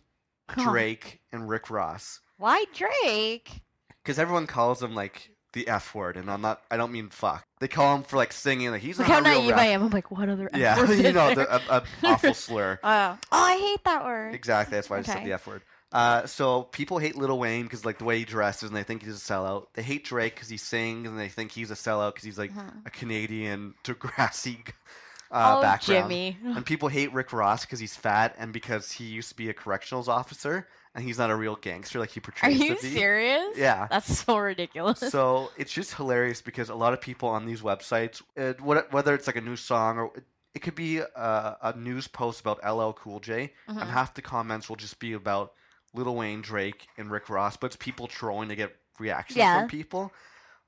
Drake, 0.58 1.20
and 1.32 1.48
Rick 1.48 1.70
Ross. 1.70 2.20
Why 2.36 2.66
Drake? 2.74 3.62
because 4.04 4.18
everyone 4.18 4.46
calls 4.46 4.82
him 4.82 4.94
like 4.94 5.30
the 5.54 5.66
F 5.68 5.94
word, 5.94 6.16
and 6.18 6.30
I'm 6.30 6.42
not. 6.42 6.62
I 6.70 6.76
don't 6.76 6.92
mean 6.92 7.08
fuck. 7.08 7.44
They 7.60 7.68
call 7.68 7.96
him 7.96 8.02
for 8.02 8.16
like 8.16 8.32
singing. 8.32 8.70
Like 8.70 8.82
he's 8.82 8.98
like 8.98 9.08
not 9.08 9.24
how 9.24 9.30
a 9.30 9.32
real 9.32 9.40
naive 9.40 9.50
rap- 9.52 9.60
I 9.60 9.66
am. 9.68 9.82
I'm 9.82 9.90
like, 9.90 10.10
what 10.10 10.28
other 10.28 10.50
F 10.52 10.60
Yeah, 10.60 10.78
word 10.86 10.90
you 10.98 11.12
know, 11.12 11.34
there? 11.34 11.46
the, 11.46 11.54
a, 11.54 11.76
a 11.78 11.84
awful 12.04 12.34
slur. 12.34 12.78
Oh. 12.84 13.18
oh, 13.32 13.44
I 13.44 13.56
hate 13.56 13.82
that 13.84 14.04
word. 14.04 14.34
Exactly. 14.34 14.76
That's 14.76 14.90
why 14.90 14.98
I 14.98 15.02
said 15.02 15.24
the 15.24 15.32
F 15.32 15.46
word. 15.46 15.62
Uh, 15.92 16.26
so 16.26 16.64
people 16.64 16.98
hate 16.98 17.16
Lil 17.16 17.38
Wayne 17.38 17.62
because 17.62 17.84
like 17.84 17.98
the 17.98 18.04
way 18.04 18.18
he 18.18 18.24
dresses, 18.24 18.68
and 18.68 18.76
they 18.76 18.82
think 18.82 19.02
he's 19.04 19.16
a 19.16 19.18
sellout. 19.20 19.66
They 19.74 19.82
hate 19.82 20.04
Drake 20.04 20.34
because 20.34 20.48
he 20.48 20.56
sings, 20.56 21.08
and 21.08 21.18
they 21.18 21.28
think 21.28 21.52
he's 21.52 21.70
a 21.70 21.74
sellout 21.74 22.14
because 22.14 22.24
he's 22.24 22.38
like 22.38 22.52
Mhm. 22.52 22.84
a 22.86 22.90
Canadian 22.90 23.74
Degrassi 23.84 24.58
uh, 25.30 25.54
oh, 25.58 25.62
background. 25.62 26.10
Jimmy. 26.10 26.36
And 26.44 26.66
people 26.66 26.88
hate 26.88 27.12
Rick 27.12 27.32
Ross 27.32 27.64
because 27.64 27.78
he's 27.78 27.94
fat 27.96 28.34
and 28.38 28.52
because 28.52 28.90
he 28.90 29.04
used 29.04 29.28
to 29.30 29.36
be 29.36 29.48
a 29.48 29.54
correctionals 29.54 30.08
officer, 30.08 30.66
and 30.94 31.04
he's 31.04 31.18
not 31.18 31.30
a 31.30 31.34
real 31.36 31.56
gangster 31.56 31.98
like 31.98 32.10
he 32.10 32.20
portrays. 32.20 32.60
Are 32.60 32.64
you 32.64 32.76
serious? 32.78 33.56
Yeah. 33.56 33.86
That's 33.90 34.18
so 34.24 34.38
ridiculous. 34.38 35.00
so 35.00 35.50
it's 35.56 35.72
just 35.72 35.94
hilarious 35.94 36.40
because 36.42 36.68
a 36.68 36.74
lot 36.74 36.92
of 36.92 37.00
people 37.00 37.28
on 37.28 37.46
these 37.46 37.62
websites, 37.62 38.22
uh, 38.38 38.52
what- 38.62 38.92
whether 38.92 39.14
it's 39.14 39.26
like 39.26 39.36
a 39.36 39.40
new 39.40 39.56
song 39.56 39.98
or 39.98 40.12
it 40.54 40.60
could 40.62 40.76
be 40.76 40.98
a, 40.98 41.56
a 41.62 41.74
news 41.76 42.06
post 42.06 42.40
about 42.40 42.60
LL 42.64 42.92
Cool 42.92 43.18
J, 43.20 43.52
and 43.66 43.78
Mhm. 43.78 43.88
half 43.90 44.14
the 44.14 44.22
comments 44.22 44.68
will 44.68 44.76
just 44.76 45.00
be 45.00 45.14
about 45.14 45.52
Lil 45.94 46.14
Wayne, 46.14 46.42
Drake, 46.42 46.86
and 46.96 47.10
Rick 47.10 47.28
Ross, 47.28 47.56
but 47.56 47.66
it's 47.68 47.76
people 47.76 48.06
trolling 48.06 48.48
to 48.50 48.56
get 48.56 48.74
reactions 49.00 49.38
Yeah. 49.38 49.60
from 49.60 49.68
people. 49.68 50.12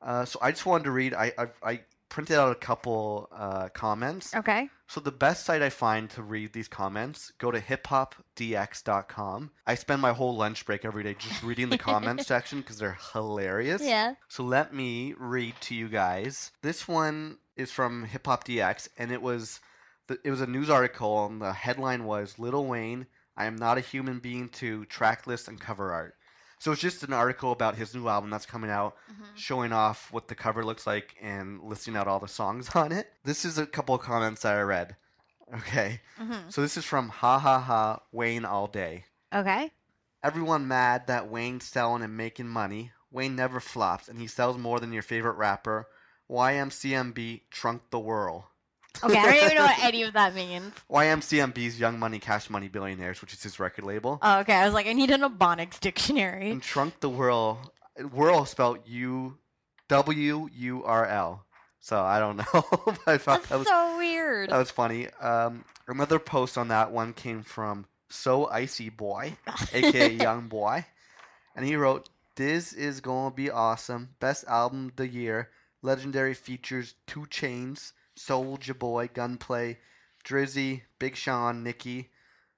Uh, 0.03 0.25
so 0.25 0.39
I 0.43 0.51
just 0.51 0.67
wanted 0.67 0.85
to 0.85 0.91
read. 0.91 1.15
I 1.15 1.33
I, 1.39 1.47
I 1.63 1.81
printed 2.09 2.39
out 2.39 2.53
a 2.53 2.57
couple 2.57 3.29
uh, 3.33 3.69
comments. 3.71 4.35
Okay. 4.35 4.69
So 4.89 5.01
the 5.01 5.11
best 5.13 5.45
site 5.45 5.63
I 5.63 5.71
find 5.71 6.09
to 6.11 6.23
read 6.23 6.53
these 6.53 6.69
comments, 6.69 7.33
go 7.39 7.51
to 7.51 7.61
hiphopdx.com. 7.61 9.51
I 9.67 9.75
spend 9.75 10.01
my 10.01 10.13
whole 10.13 10.37
lunch 10.37 10.65
break 10.65 10.85
every 10.85 11.03
day 11.03 11.17
just 11.19 11.43
reading 11.43 11.71
the 11.71 11.79
comments 11.79 12.27
section 12.29 12.61
because 12.61 12.79
they're 12.79 12.99
hilarious. 13.13 13.83
Yeah. 13.83 14.15
So 14.29 14.45
let 14.45 14.73
me 14.73 15.15
read 15.19 15.55
to 15.63 15.75
you 15.75 15.89
guys. 15.89 16.53
This 16.63 16.87
one 16.87 17.39
is 17.57 17.73
from 17.73 18.05
Hip 18.05 18.27
Hop 18.27 18.45
DX, 18.47 18.89
and 18.97 19.11
it 19.11 19.23
was 19.23 19.61
the, 20.07 20.19
it 20.23 20.31
was 20.31 20.41
a 20.41 20.47
news 20.47 20.71
article, 20.71 21.27
and 21.27 21.43
the 21.43 21.53
headline 21.53 22.05
was 22.05 22.39
"Little 22.39 22.67
Wayne, 22.67 23.07
I 23.37 23.47
am 23.47 23.57
not 23.57 23.79
a 23.79 23.83
human 23.83 24.21
being 24.21 24.49
to 24.51 24.85
track 24.85 25.27
list 25.27 25.49
and 25.49 25.61
cover 25.61 25.93
art." 25.93 26.15
So 26.59 26.73
it's 26.73 26.81
just 26.81 27.03
an 27.03 27.13
article 27.13 27.53
about 27.53 27.77
his 27.77 27.95
new 27.95 28.09
album 28.09 28.31
that's 28.31 28.47
coming 28.47 28.71
out, 28.71 28.97
Mhm. 29.11 29.37
showing 29.37 29.73
off 29.73 30.11
what 30.11 30.29
the 30.29 30.35
cover 30.35 30.65
looks 30.65 30.87
like 30.87 31.15
and 31.21 31.63
listing 31.63 31.97
out 31.97 32.09
all 32.09 32.19
the 32.21 32.29
songs 32.29 32.71
on 32.75 32.93
it. 32.93 33.13
This 33.25 33.45
is 33.45 33.59
a 33.59 33.67
couple 33.67 33.95
of 33.95 34.01
comments 34.01 34.43
that 34.43 34.57
I 34.57 34.63
read. 34.63 34.97
Okay. 35.55 36.01
Mhm. 36.19 36.53
So 36.53 36.61
this 36.63 36.77
is 36.77 36.85
from 36.85 37.09
Ha 37.11 37.39
Ha 37.39 37.61
Ha 37.61 38.01
Wayne 38.11 38.45
All 38.45 38.67
Day. 38.67 39.05
Okay. 39.33 39.71
Everyone 40.23 40.67
mad 40.67 41.07
that 41.07 41.29
Wayne's 41.29 41.65
selling 41.65 42.03
and 42.03 42.17
making 42.17 42.49
money. 42.49 42.93
Wayne 43.13 43.37
never 43.37 43.61
flops, 43.61 44.09
and 44.09 44.19
he 44.19 44.27
sells 44.27 44.59
more 44.59 44.81
than 44.81 44.93
your 44.93 45.03
favorite 45.03 45.35
rapper. 45.37 45.89
YMCMB 46.29 47.43
Trunk 47.51 47.83
the 47.91 47.99
Whirl. 48.01 48.51
Okay. 49.05 49.19
I 49.19 49.25
don't 49.25 49.45
even 49.45 49.57
know 49.57 49.63
what 49.65 49.79
any 49.83 50.03
of 50.03 50.13
that 50.15 50.35
means. 50.35 50.73
YMCMB's 50.91 51.79
Young 51.79 51.99
Money 51.99 52.19
Cash 52.19 52.51
Money 52.51 52.69
Billionaires, 52.69 53.21
which 53.21 53.33
is 53.33 53.43
his 53.43 53.59
record 53.61 53.85
label. 53.85 54.19
Oh, 54.23 54.41
okay. 54.41 54.55
I 54.55 54.65
was 54.65 54.75
like, 54.75 54.87
I 54.87 54.93
need 54.93 55.11
an 55.11 55.23
Ebonics 55.23 55.79
dictionary. 55.81 56.51
And 56.51 56.63
Trunk 56.63 57.01
the 57.01 57.09
Whirl, 57.09 57.73
Whirl 58.13 58.45
spelled 58.45 58.81
U 58.87 59.37
W 59.89 60.49
U 60.53 60.85
R 60.85 61.07
L. 61.07 61.45
So 61.81 62.01
I 62.01 62.19
don't 62.19 62.37
know. 62.37 62.45
but 62.85 62.99
I 63.07 63.19
thought 63.19 63.45
That's 63.45 63.49
that 63.49 63.59
was 63.59 63.69
so 63.69 63.97
weird. 63.97 64.51
that 64.51 64.59
was 64.59 64.71
funny. 64.71 65.09
Um, 65.21 65.65
another 65.87 66.19
post 66.19 66.59
on 66.59 66.69
that 66.69 66.91
one 66.91 67.13
came 67.13 67.43
from 67.43 67.87
So 68.09 68.49
Icy 68.49 68.89
Boy, 68.89 69.37
aka 69.73 70.13
Young 70.13 70.49
Boy, 70.49 70.85
and 71.55 71.65
he 71.65 71.77
wrote, 71.77 72.09
"This 72.35 72.73
is 72.73 73.01
gonna 73.01 73.33
be 73.35 73.51
awesome. 73.51 74.09
Best 74.19 74.45
album 74.49 74.87
of 74.89 74.97
the 74.97 75.07
year. 75.07 75.51
Legendary 75.83 76.35
features 76.35 76.95
Two 77.07 77.27
Chains, 77.27 77.93
Soulja 78.19 78.79
Boy, 78.79 79.09
Gunplay, 79.13 79.79
Drizzy, 80.25 80.83
Big 80.99 81.17
Sean, 81.17 81.63
Nicki, 81.63 82.11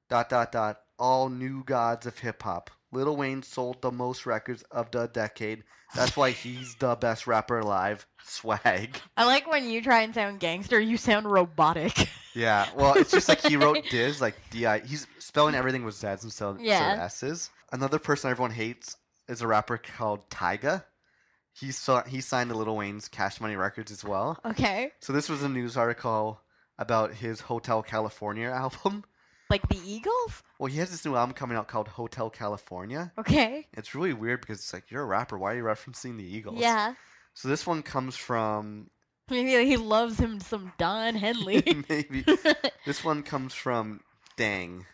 dot 0.09 0.29
dot 0.29 0.53
dot. 0.53 0.81
All 0.99 1.29
new 1.29 1.63
gods 1.65 2.07
of 2.07 2.19
hip 2.19 2.43
hop. 2.43 2.71
Lil 2.91 3.17
Wayne 3.17 3.43
sold 3.43 3.83
the 3.83 3.93
most 3.93 4.27
records 4.27 4.63
of 4.71 4.91
the 4.91 5.07
decade. 5.07 5.63
That's 5.95 6.17
why 6.17 6.31
he's 6.33 6.75
the 6.77 6.97
best 6.97 7.27
rapper 7.27 7.59
alive. 7.59 8.07
Swag." 8.23 9.01
I 9.17 9.25
like 9.25 9.47
when 9.47 9.69
you 9.69 9.81
try 9.83 10.01
and 10.03 10.15
sound 10.15 10.41
gangster, 10.41 10.81
you 10.81 10.97
sound 10.97 11.31
robotic. 11.31 12.09
Yeah, 12.35 12.69
well, 12.77 12.95
it's 12.95 13.11
just 13.11 13.29
like 13.29 13.41
he 13.43 13.57
wrote 13.57 13.85
Diz, 13.91 14.21
like 14.21 14.37
D 14.51 14.65
I. 14.67 14.79
He's 14.81 15.07
spelling 15.19 15.55
everything 15.55 15.85
with 15.85 15.95
Z's 15.95 16.25
instead 16.25 16.47
of 16.49 16.61
Yeah. 16.61 16.97
S's. 17.05 17.51
Another 17.73 17.99
person 17.99 18.31
everyone 18.31 18.53
hates 18.53 18.97
is 19.29 19.43
a 19.43 19.47
rapper 19.47 19.77
called 19.79 20.29
Tyga. 20.31 20.85
He 21.61 21.73
saw 21.73 22.05
he 22.05 22.21
signed 22.21 22.51
to 22.51 22.57
Little 22.57 22.77
Wayne's 22.77 23.09
Cash 23.09 23.41
Money 23.41 23.57
Records 23.57 23.91
as 23.91 24.05
well. 24.05 24.39
okay. 24.45 24.93
So 25.01 25.13
this 25.13 25.29
was 25.29 25.43
a 25.43 25.49
news 25.49 25.77
article 25.77 26.41
about 26.79 27.13
his 27.15 27.41
Hotel 27.41 27.83
California 27.83 28.49
album. 28.65 29.05
Like 29.51 29.67
the 29.69 29.81
Eagles? 29.85 30.43
Well, 30.59 30.71
he 30.71 30.79
has 30.79 30.91
this 30.91 31.05
new 31.07 31.17
album 31.17 31.35
coming 31.35 31.57
out 31.57 31.69
called 31.69 31.89
Hotel 31.89 32.29
California. 32.29 33.13
Okay. 33.19 33.67
It's 33.73 33.95
really 33.95 34.13
weird 34.13 34.43
because 34.43 34.59
it's 34.59 34.73
like 34.75 34.91
you're 34.91 35.03
a 35.03 35.07
rapper. 35.07 35.39
Why 35.39 35.55
are 35.55 35.57
you 35.57 35.63
referencing 35.65 36.19
the 36.19 36.25
Eagles? 36.25 36.59
Yeah. 36.59 36.95
So 37.35 37.49
this 37.49 37.67
one 37.67 37.83
comes 37.83 38.15
from 38.17 38.91
Maybe 39.31 39.65
he 39.67 39.77
loves 39.77 40.19
him 40.19 40.41
some 40.41 40.73
Don 40.79 41.15
Henley. 41.15 41.63
maybe 41.89 42.25
This 42.87 43.03
one 43.05 43.23
comes 43.23 43.53
from 43.55 44.01
Dang. 44.37 44.87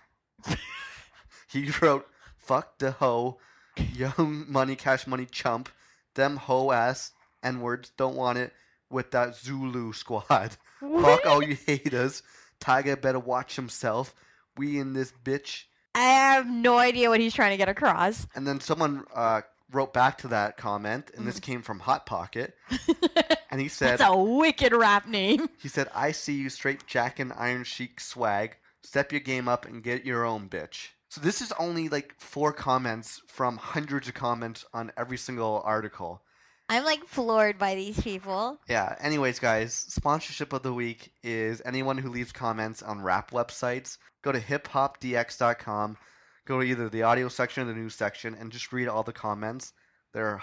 he 1.51 1.71
wrote, 1.81 2.07
"Fuck 2.37 2.79
the 2.79 2.93
hoe, 2.93 3.39
young 3.77 4.47
money, 4.49 4.75
cash 4.77 5.07
money 5.07 5.27
chump, 5.27 5.69
them 6.15 6.37
hoe 6.37 6.71
ass 6.73 7.13
n 7.43 7.61
words 7.61 7.91
don't 7.97 8.17
want 8.17 8.39
it 8.39 8.53
with 8.91 9.11
that 9.13 9.37
Zulu 9.37 9.93
squad. 9.95 10.57
Fuck 10.81 11.27
all 11.27 11.43
you 11.43 11.57
haters. 11.67 12.23
Tyga 12.61 13.01
better 13.01 13.19
watch 13.19 13.57
himself. 13.57 14.15
We 14.57 14.79
in 14.79 14.93
this 14.93 15.13
bitch." 15.25 15.65
I 15.95 16.01
have 16.01 16.49
no 16.49 16.77
idea 16.79 17.09
what 17.09 17.21
he's 17.21 17.35
trying 17.35 17.53
to 17.53 17.57
get 17.57 17.69
across. 17.69 18.27
And 18.35 18.47
then 18.47 18.59
someone 18.59 19.05
uh, 19.15 19.43
wrote 19.71 19.93
back 19.93 20.19
to 20.19 20.29
that 20.29 20.57
comment, 20.57 21.11
and 21.17 21.27
this 21.27 21.39
came 21.39 21.63
from 21.63 21.79
Hot 21.81 22.05
Pocket, 22.05 22.57
and 23.51 23.61
he 23.61 23.69
said, 23.69 23.99
That's 23.99 24.11
a 24.13 24.17
wicked 24.17 24.73
rap 24.73 25.07
name. 25.07 25.49
"He 25.59 25.69
said 25.69 25.89
I 25.95 26.13
see 26.13 26.35
you 26.35 26.51
straight 26.51 26.87
jacking 26.87 27.33
Iron 27.33 27.65
Sheik 27.65 28.01
swag. 28.01 28.57
Step 28.83 29.13
your 29.13 29.21
game 29.21 29.49
up 29.49 29.67
and 29.67 29.83
get 29.83 30.05
your 30.05 30.25
own 30.25 30.49
bitch." 30.49 30.89
So 31.15 31.21
this 31.21 31.41
is 31.41 31.53
only 31.61 31.89
like 31.89 32.13
four 32.19 32.53
comments 32.53 33.23
from 33.29 33.57
hundreds 33.57 34.09
of 34.09 34.15
comments 34.15 34.65
on 34.75 34.91
every 34.97 35.17
single 35.17 35.63
article. 35.65 36.25
I'm 36.69 36.85
like 36.85 37.05
floored 37.05 37.57
by 37.57 37.77
these 37.77 38.01
people. 38.01 38.59
Yeah. 38.69 38.97
Anyways, 38.99 39.39
guys, 39.39 39.75
sponsorship 39.75 40.53
of 40.53 40.65
the 40.65 40.75
week 40.75 41.13
is 41.23 41.63
anyone 41.65 41.99
who 41.99 42.11
leaves 42.11 42.33
comments 42.33 42.83
on 42.83 43.01
rap 43.01 43.31
websites. 43.31 43.99
Go 44.23 44.33
to 44.33 44.41
hiphopdx.com. 44.41 45.99
Go 46.47 46.61
to 46.61 46.67
either 46.67 46.89
the 46.89 47.05
audio 47.05 47.29
section 47.29 47.63
or 47.63 47.67
the 47.73 47.79
news 47.79 47.95
section 47.95 48.35
and 48.35 48.51
just 48.51 48.73
read 48.73 48.89
all 48.89 49.05
the 49.05 49.13
comments. 49.13 49.73
They're 50.15 50.43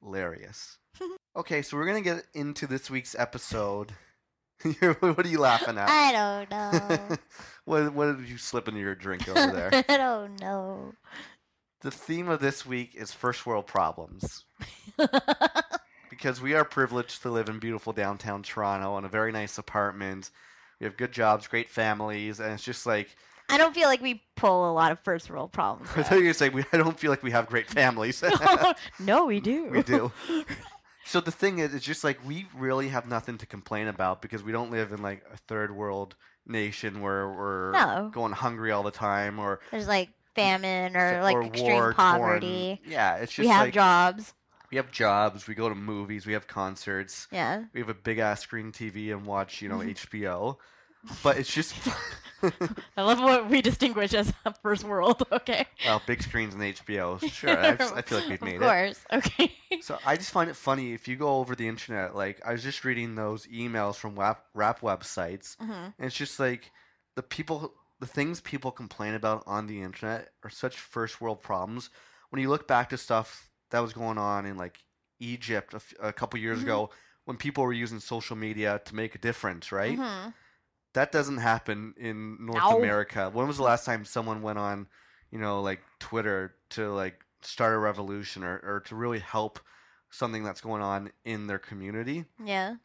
hilarious. 0.00 0.78
okay, 1.36 1.60
so 1.60 1.76
we're 1.76 1.86
gonna 1.86 2.02
get 2.02 2.24
into 2.34 2.68
this 2.68 2.88
week's 2.88 3.16
episode. 3.18 3.94
what 5.00 5.24
are 5.24 5.28
you 5.28 5.38
laughing 5.38 5.78
at? 5.78 5.88
I 5.88 6.12
don't 6.12 6.50
know. 6.50 7.16
what 7.64 7.92
what 7.94 8.16
did 8.18 8.28
you 8.28 8.38
slip 8.38 8.68
into 8.68 8.80
your 8.80 8.94
drink 8.94 9.28
over 9.28 9.52
there? 9.52 9.84
I 9.88 9.96
don't 9.96 10.40
know. 10.40 10.94
the 11.82 11.90
theme 11.90 12.28
of 12.28 12.40
this 12.40 12.66
week 12.66 12.94
is 12.94 13.12
first 13.12 13.46
world 13.46 13.66
problems. 13.66 14.44
because 16.10 16.40
we 16.40 16.54
are 16.54 16.64
privileged 16.64 17.22
to 17.22 17.30
live 17.30 17.48
in 17.48 17.58
beautiful 17.58 17.92
downtown 17.92 18.42
Toronto 18.42 18.98
in 18.98 19.04
a 19.04 19.08
very 19.08 19.30
nice 19.30 19.58
apartment. 19.58 20.30
We 20.80 20.84
have 20.84 20.96
good 20.96 21.12
jobs, 21.12 21.46
great 21.46 21.68
families, 21.68 22.40
and 22.40 22.52
it's 22.52 22.64
just 22.64 22.86
like 22.86 23.16
I 23.48 23.56
don't 23.58 23.74
feel 23.74 23.88
like 23.88 24.02
we 24.02 24.22
pull 24.36 24.70
a 24.70 24.72
lot 24.72 24.92
of 24.92 24.98
first 25.00 25.30
world 25.30 25.52
problems. 25.52 25.90
I 25.96 26.02
thought 26.02 26.16
you 26.16 26.16
were 26.16 26.22
gonna 26.24 26.34
say 26.34 26.48
we, 26.50 26.64
I 26.72 26.76
don't 26.76 26.98
feel 26.98 27.10
like 27.10 27.22
we 27.22 27.30
have 27.30 27.46
great 27.46 27.68
families. 27.70 28.22
no, 28.98 29.24
we 29.26 29.40
do. 29.40 29.66
we 29.70 29.82
do. 29.82 30.12
So 31.08 31.20
the 31.22 31.30
thing 31.30 31.58
is, 31.58 31.72
it's 31.74 31.86
just 31.86 32.04
like 32.04 32.18
we 32.26 32.46
really 32.54 32.88
have 32.88 33.08
nothing 33.08 33.38
to 33.38 33.46
complain 33.46 33.88
about 33.88 34.20
because 34.20 34.42
we 34.42 34.52
don't 34.52 34.70
live 34.70 34.92
in 34.92 35.00
like 35.00 35.24
a 35.32 35.38
third 35.38 35.74
world 35.74 36.14
nation 36.46 37.00
where 37.00 37.28
we're 37.28 37.72
No. 37.72 38.10
going 38.12 38.32
hungry 38.32 38.72
all 38.72 38.82
the 38.82 38.90
time 38.90 39.38
or 39.38 39.60
There's 39.70 39.88
like 39.88 40.10
famine 40.34 40.96
or 40.96 41.22
like 41.22 41.36
or 41.36 41.42
extreme 41.44 41.72
war-torn- 41.72 41.94
poverty. 41.94 42.80
Yeah, 42.86 43.16
it's 43.16 43.32
just 43.32 43.38
We 43.46 43.48
have 43.48 43.66
like 43.66 43.74
jobs. 43.74 44.34
we 44.70 44.76
have 44.76 44.90
jobs, 44.90 45.46
we 45.48 45.54
go 45.54 45.70
to 45.70 45.74
movies, 45.74 46.26
we 46.26 46.34
have 46.34 46.46
concerts, 46.46 47.26
Yeah. 47.32 47.64
we 47.72 47.80
have 47.80 47.88
a 47.88 47.94
big 47.94 48.18
ass 48.18 48.40
screen 48.42 48.70
TV 48.70 49.10
and 49.10 49.24
watch, 49.24 49.62
you 49.62 49.68
know, 49.70 49.78
mm-hmm. 49.78 49.90
HBO. 49.90 50.58
But 51.22 51.38
it's 51.38 51.52
just 51.52 51.74
I 52.96 53.02
love 53.02 53.20
what 53.20 53.48
we 53.48 53.62
distinguish 53.62 54.14
as 54.14 54.32
a 54.44 54.52
first 54.54 54.84
world. 54.84 55.22
Okay. 55.32 55.66
well, 55.82 56.02
big 56.04 56.22
screens 56.22 56.54
and 56.54 56.62
HBO. 56.62 57.18
Sure, 57.18 57.58
I, 57.58 57.78
I 57.94 58.02
feel 58.02 58.18
like 58.18 58.28
we've 58.28 58.42
made 58.42 58.56
it. 58.56 58.62
Of 58.62 58.62
it. 58.62 58.76
course. 58.76 59.04
Okay. 59.12 59.52
So 59.80 60.00
I 60.04 60.16
just 60.16 60.30
find 60.30 60.50
it 60.50 60.56
funny 60.56 60.92
if 60.92 61.06
you 61.08 61.16
go 61.16 61.36
over 61.38 61.54
the 61.54 61.68
internet. 61.68 62.14
Like 62.14 62.40
I 62.44 62.52
was 62.52 62.62
just 62.62 62.84
reading 62.84 63.14
those 63.14 63.46
emails 63.46 63.96
from 63.96 64.18
rap, 64.18 64.44
rap 64.54 64.80
websites, 64.80 65.56
hmm 65.58 65.92
and 65.98 66.06
it's 66.06 66.16
just 66.16 66.38
like 66.40 66.72
the 67.14 67.22
people, 67.22 67.74
the 68.00 68.06
things 68.06 68.40
people 68.40 68.70
complain 68.72 69.14
about 69.14 69.44
on 69.46 69.66
the 69.66 69.82
internet 69.82 70.30
are 70.44 70.50
such 70.50 70.76
first 70.76 71.20
world 71.20 71.42
problems. 71.42 71.90
When 72.30 72.42
you 72.42 72.48
look 72.50 72.66
back 72.68 72.90
to 72.90 72.98
stuff 72.98 73.50
that 73.70 73.80
was 73.80 73.92
going 73.92 74.18
on 74.18 74.46
in 74.46 74.56
like 74.56 74.78
Egypt 75.20 75.72
a, 75.74 75.76
f- 75.76 75.94
a 76.00 76.12
couple 76.12 76.38
years 76.40 76.60
Mhm. 76.60 76.62
ago, 76.62 76.90
when 77.24 77.36
people 77.36 77.64
were 77.64 77.72
using 77.72 78.00
social 78.00 78.36
media 78.36 78.80
to 78.86 78.94
make 78.94 79.14
a 79.14 79.18
difference, 79.18 79.70
right? 79.72 80.02
hmm 80.02 80.32
That 80.94 81.12
doesn't 81.12 81.38
happen 81.38 81.94
in 81.96 82.44
North 82.44 82.64
No. 82.70 82.78
America. 82.78 83.30
When 83.32 83.46
was 83.46 83.58
the 83.58 83.62
last 83.62 83.84
time 83.84 84.04
someone 84.04 84.42
went 84.42 84.58
on, 84.58 84.88
you 85.30 85.38
know, 85.38 85.60
like 85.60 85.80
Twitter 85.98 86.54
to 86.70 86.92
like 86.92 87.24
start 87.42 87.74
a 87.74 87.78
revolution 87.78 88.42
or, 88.42 88.58
or 88.64 88.80
to 88.86 88.96
really 88.96 89.18
help 89.18 89.60
something 90.10 90.42
that's 90.42 90.60
going 90.60 90.82
on 90.82 91.10
in 91.24 91.46
their 91.46 91.58
community? 91.58 92.24
Yeah. 92.42 92.76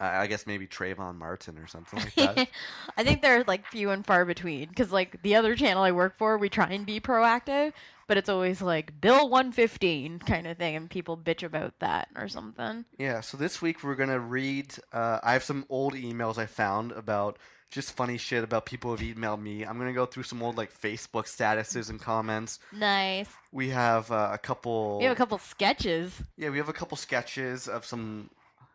I 0.00 0.22
I 0.22 0.26
guess 0.26 0.46
maybe 0.46 0.66
Trayvon 0.66 1.16
Martin 1.16 1.58
or 1.58 1.66
something 1.66 2.00
like 2.00 2.14
that. 2.14 2.48
I 2.96 3.04
think 3.04 3.22
they're 3.22 3.44
like 3.44 3.66
few 3.66 3.90
and 3.90 4.04
far 4.04 4.24
between 4.24 4.68
because 4.68 4.92
like 4.92 5.22
the 5.22 5.36
other 5.36 5.54
channel 5.54 5.82
I 5.82 5.92
work 5.92 6.16
for, 6.18 6.38
we 6.38 6.48
try 6.48 6.66
and 6.66 6.86
be 6.86 7.00
proactive, 7.00 7.72
but 8.06 8.16
it's 8.16 8.28
always 8.28 8.60
like 8.60 9.00
Bill 9.00 9.28
115 9.28 10.18
kind 10.20 10.46
of 10.46 10.58
thing, 10.58 10.76
and 10.76 10.90
people 10.90 11.16
bitch 11.16 11.42
about 11.42 11.78
that 11.80 12.08
or 12.16 12.28
something. 12.28 12.84
yeah, 12.98 13.20
so 13.20 13.36
this 13.36 13.62
week 13.62 13.82
we're 13.82 13.94
going 13.94 14.10
to 14.10 14.20
read. 14.20 14.74
Uh, 14.92 15.20
I 15.22 15.32
have 15.32 15.44
some 15.44 15.64
old 15.68 15.94
emails 15.94 16.38
I 16.38 16.46
found 16.46 16.92
about 16.92 17.38
just 17.70 17.92
funny 17.92 18.16
shit 18.18 18.44
about 18.44 18.66
people 18.66 18.96
who've 18.96 19.16
emailed 19.16 19.42
me. 19.42 19.64
I'm 19.64 19.76
going 19.78 19.88
to 19.88 19.94
go 19.94 20.06
through 20.06 20.22
some 20.22 20.42
old 20.42 20.56
like 20.56 20.72
Facebook 20.72 21.24
statuses 21.24 21.90
and 21.90 22.00
comments. 22.00 22.60
Nice. 22.72 23.28
We 23.50 23.70
have 23.70 24.12
uh, 24.12 24.30
a 24.32 24.38
couple. 24.38 24.98
We 24.98 25.04
have 25.04 25.12
a 25.12 25.16
couple 25.16 25.38
sketches, 25.38 26.22
yeah, 26.36 26.50
we 26.50 26.58
have 26.58 26.68
a 26.68 26.72
couple 26.72 26.96
sketches 26.96 27.66
of 27.66 27.84
some 27.84 28.30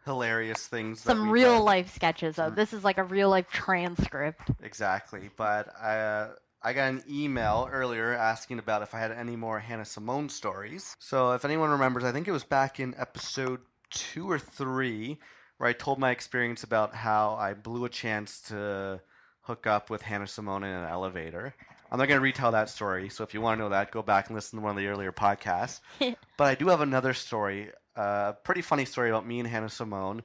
hilarious 0.10 0.66
things. 0.68 1.00
some 1.02 1.30
real 1.30 1.64
life 1.64 1.94
sketches. 1.94 2.36
Though 2.36 2.48
Some- 2.48 2.56
this 2.56 2.74
is 2.74 2.84
like 2.84 2.98
a 2.98 3.04
real 3.04 3.30
life 3.30 3.48
transcript. 3.52 4.42
Exactly, 4.62 5.30
but 5.38 5.68
uh, 5.80 6.30
I 6.62 6.74
got 6.74 6.90
an 6.90 7.04
email 7.10 7.70
earlier 7.72 8.14
asking 8.14 8.60
about 8.60 8.82
if 8.82 8.96
I 8.96 9.00
had 9.00 9.12
any 9.12 9.36
more 9.36 9.60
Hannah 9.60 9.86
Simone 9.86 10.30
stories. 10.30 10.96
So 11.00 11.34
if 11.34 11.46
anyone 11.46 11.70
remembers, 11.70 12.04
I 12.04 12.12
think 12.12 12.28
it 12.28 12.32
was 12.32 12.44
back 12.44 12.80
in 12.80 12.96
episode 12.98 13.62
two 13.92 14.30
or 14.30 14.40
three 14.40 15.20
where 15.58 15.70
I 15.70 15.74
told 15.74 16.00
my 16.00 16.12
experience 16.12 16.64
about 16.64 16.96
how 16.96 17.36
I 17.36 17.54
blew 17.54 17.86
a 17.86 17.90
chance 17.90 18.42
to 18.44 19.02
hook 19.42 19.68
up 19.68 19.90
with 19.90 20.02
Hannah 20.02 20.28
Simone 20.28 20.64
in 20.64 20.70
an 20.72 20.90
elevator. 20.90 21.54
I'm 21.92 21.98
not 21.98 22.08
going 22.08 22.20
to 22.20 22.24
retell 22.24 22.52
that 22.52 22.70
story, 22.70 23.10
so 23.10 23.24
if 23.24 23.34
you 23.34 23.42
want 23.42 23.58
to 23.58 23.64
know 23.64 23.70
that, 23.70 23.92
go 23.92 24.02
back 24.02 24.28
and 24.28 24.36
listen 24.36 24.60
to 24.60 24.64
one 24.64 24.72
of 24.72 24.78
the 24.78 24.88
earlier 24.88 25.12
podcasts. 25.12 25.80
but 26.38 26.44
I 26.48 26.56
do 26.56 26.68
have 26.68 26.82
another 26.82 27.14
story, 27.14 27.72
a 27.96 28.00
uh, 28.00 28.32
pretty 28.34 28.62
funny 28.62 28.86
story 28.86 29.10
about 29.10 29.26
me 29.26 29.40
and 29.40 29.48
Hannah 29.48 29.70
Simone. 29.70 30.24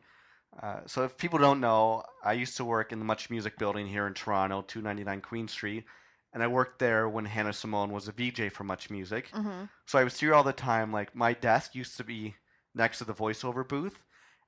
Uh, 0.62 0.80
so 0.86 1.04
if 1.04 1.16
people 1.16 1.38
don't 1.38 1.60
know, 1.60 2.04
I 2.22 2.34
used 2.34 2.56
to 2.58 2.64
work 2.64 2.92
in 2.92 2.98
the 2.98 3.04
Much 3.04 3.30
Music 3.30 3.58
building 3.58 3.86
here 3.86 4.06
in 4.06 4.14
Toronto, 4.14 4.62
299 4.62 5.20
Queen 5.20 5.48
Street, 5.48 5.84
and 6.32 6.42
I 6.42 6.46
worked 6.46 6.78
there 6.78 7.08
when 7.08 7.24
Hannah 7.24 7.52
Simone 7.52 7.92
was 7.92 8.08
a 8.08 8.12
VJ 8.12 8.52
for 8.52 8.64
Much 8.64 8.90
Music. 8.90 9.30
hmm 9.32 9.64
So 9.86 9.98
I 9.98 10.04
was 10.04 10.18
here 10.18 10.34
all 10.34 10.44
the 10.44 10.52
time. 10.52 10.92
Like 10.92 11.14
my 11.14 11.32
desk 11.32 11.74
used 11.74 11.96
to 11.96 12.04
be 12.04 12.34
next 12.74 12.98
to 12.98 13.04
the 13.04 13.14
voiceover 13.14 13.66
booth, 13.66 13.98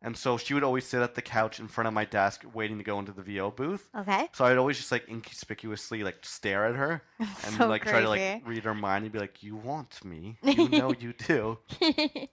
and 0.07 0.16
so 0.16 0.38
she 0.38 0.55
would 0.55 0.64
always 0.64 0.87
sit 0.87 1.03
at 1.03 1.14
the 1.16 1.21
couch 1.23 1.61
in 1.61 1.69
front 1.69 1.88
of 1.88 1.92
my 1.95 2.05
desk, 2.07 2.45
waiting 2.55 2.79
to 2.79 2.85
go 2.85 2.99
into 2.99 3.12
the 3.12 3.23
VO 3.23 3.51
booth. 3.51 3.90
Okay. 3.95 4.29
So 4.33 4.45
I'd 4.47 4.57
always 4.57 4.79
just 4.79 4.92
like 4.92 5.09
inconspicuously 5.09 6.03
like 6.05 6.19
stare 6.23 6.64
at 6.64 6.77
her 6.77 7.03
and 7.19 7.37
so 7.38 7.69
like 7.69 7.85
try 7.85 8.01
to 8.01 8.09
like 8.09 8.23
read 8.47 8.64
her 8.64 8.75
mind 8.75 9.05
and 9.05 9.12
be 9.12 9.19
like, 9.19 9.42
"You 9.42 9.57
want 9.57 10.03
me? 10.05 10.38
You 10.42 10.69
know 10.71 10.92
you 10.92 11.12
do." 11.12 11.59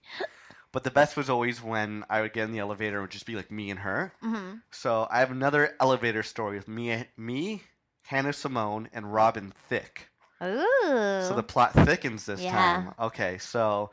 But 0.72 0.82
the 0.82 0.90
best 0.90 1.16
was 1.16 1.30
always 1.30 1.62
when 1.62 2.04
I 2.10 2.20
would 2.20 2.32
get 2.32 2.44
in 2.46 2.52
the 2.52 2.58
elevator 2.58 2.96
and 2.96 2.98
it 2.98 3.00
would 3.02 3.10
just 3.12 3.26
be 3.26 3.36
like 3.36 3.50
me 3.50 3.70
and 3.70 3.78
her. 3.80 4.12
hmm 4.20 4.54
So 4.72 5.06
I 5.08 5.20
have 5.20 5.30
another 5.30 5.76
elevator 5.80 6.24
story 6.24 6.56
with 6.56 6.66
me, 6.66 7.04
me, 7.16 7.62
Hannah 8.06 8.32
Simone, 8.32 8.88
and 8.92 9.14
Robin 9.14 9.52
Thicke. 9.68 10.08
Ooh. 10.42 11.20
So 11.22 11.34
the 11.36 11.44
plot 11.44 11.74
thickens 11.74 12.26
this 12.26 12.42
Yeah. 12.42 12.50
time. 12.50 12.94
Okay, 12.98 13.38
so 13.38 13.92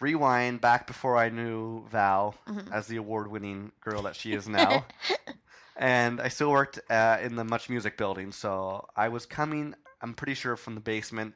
rewind 0.00 0.60
back 0.60 0.86
before 0.86 1.16
I 1.16 1.28
knew 1.28 1.86
Val 1.88 2.34
Mhm. 2.48 2.72
as 2.72 2.86
the 2.86 2.96
award-winning 2.96 3.72
girl 3.80 4.02
that 4.02 4.16
she 4.16 4.32
is 4.32 4.48
now, 4.48 4.86
and 5.76 6.20
I 6.20 6.28
still 6.28 6.50
worked 6.50 6.80
uh, 6.90 7.18
in 7.22 7.36
the 7.36 7.44
Much 7.44 7.68
Music 7.68 7.96
building. 7.96 8.32
So 8.32 8.86
I 8.96 9.08
was 9.08 9.26
coming, 9.26 9.74
I'm 10.00 10.14
pretty 10.14 10.34
sure, 10.34 10.56
from 10.56 10.74
the 10.74 10.80
basement, 10.80 11.34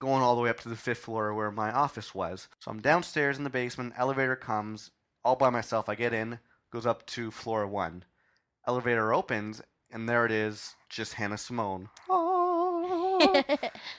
going 0.00 0.22
all 0.22 0.34
the 0.36 0.42
way 0.42 0.50
up 0.50 0.60
to 0.60 0.68
the 0.68 0.76
fifth 0.76 0.98
floor 1.00 1.32
where 1.34 1.50
my 1.50 1.70
office 1.72 2.14
was. 2.14 2.48
So 2.60 2.70
I'm 2.70 2.80
downstairs 2.80 3.38
in 3.38 3.44
the 3.44 3.50
basement. 3.50 3.94
Elevator 3.96 4.36
comes 4.36 4.90
all 5.24 5.36
by 5.36 5.50
myself. 5.50 5.88
I 5.88 5.94
get 5.94 6.12
in, 6.12 6.38
goes 6.70 6.84
up 6.86 7.06
to 7.08 7.30
floor 7.30 7.66
one. 7.66 8.04
Elevator 8.66 9.12
opens, 9.14 9.62
and 9.90 10.08
there 10.08 10.24
it 10.26 10.32
is, 10.32 10.74
just 10.88 11.14
Hannah 11.14 11.38
Simone. 11.38 11.88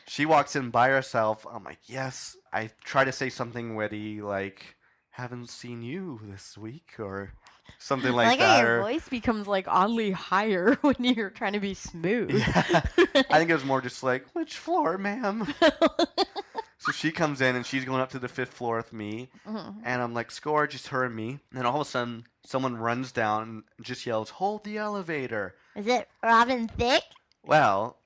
She 0.08 0.26
walks 0.26 0.56
in 0.56 0.70
by 0.70 0.90
herself. 0.90 1.46
I'm 1.52 1.64
like, 1.64 1.80
yes. 1.88 2.36
I 2.54 2.70
try 2.84 3.04
to 3.04 3.12
say 3.12 3.30
something 3.30 3.76
witty, 3.76 4.22
like, 4.22 4.76
haven't 5.12 5.50
seen 5.50 5.82
you 5.82 6.20
this 6.24 6.58
week, 6.58 6.94
or 7.00 7.34
something 7.80 8.14
like, 8.14 8.28
like 8.28 8.40
that. 8.40 8.62
your 8.62 8.78
or- 8.80 8.82
voice 8.82 9.08
becomes 9.10 9.48
like 9.48 9.66
oddly 9.68 10.12
higher 10.12 10.76
when 10.82 10.96
you're 11.00 11.30
trying 11.30 11.54
to 11.54 11.60
be 11.60 11.74
smooth. 11.74 12.32
Yeah. 12.32 12.82
I 13.30 13.38
think 13.40 13.50
it 13.50 13.54
was 13.56 13.66
more 13.66 13.82
just 13.82 14.04
like, 14.04 14.26
which 14.34 14.58
floor, 14.58 14.98
ma'am? 14.98 15.54
so 16.78 16.92
she 16.92 17.12
comes 17.12 17.42
in 17.42 17.56
and 17.56 17.66
she's 17.66 17.86
going 17.86 18.02
up 18.02 18.12
to 18.12 18.20
the 18.20 18.28
fifth 18.28 18.54
floor 18.54 18.78
with 18.78 18.94
me, 18.94 19.30
Mhm. 19.48 19.76
and 19.84 20.02
I'm 20.02 20.14
like, 20.14 20.32
score, 20.32 20.68
just 20.68 20.88
her 20.90 21.04
and 21.04 21.16
me. 21.16 21.30
And 21.30 21.40
then 21.54 21.66
all 21.66 21.82
of 21.82 21.88
a 21.88 21.90
sudden, 21.90 22.26
someone 22.46 22.78
runs 22.78 23.12
down 23.12 23.64
and 23.78 23.86
just 23.86 24.06
yells, 24.06 24.30
hold 24.30 24.64
the 24.64 24.78
elevator. 24.78 25.56
Is 25.76 25.88
it 25.88 26.08
Robin 26.24 26.68
Thicke? 26.68 27.04
Well, 27.44 27.98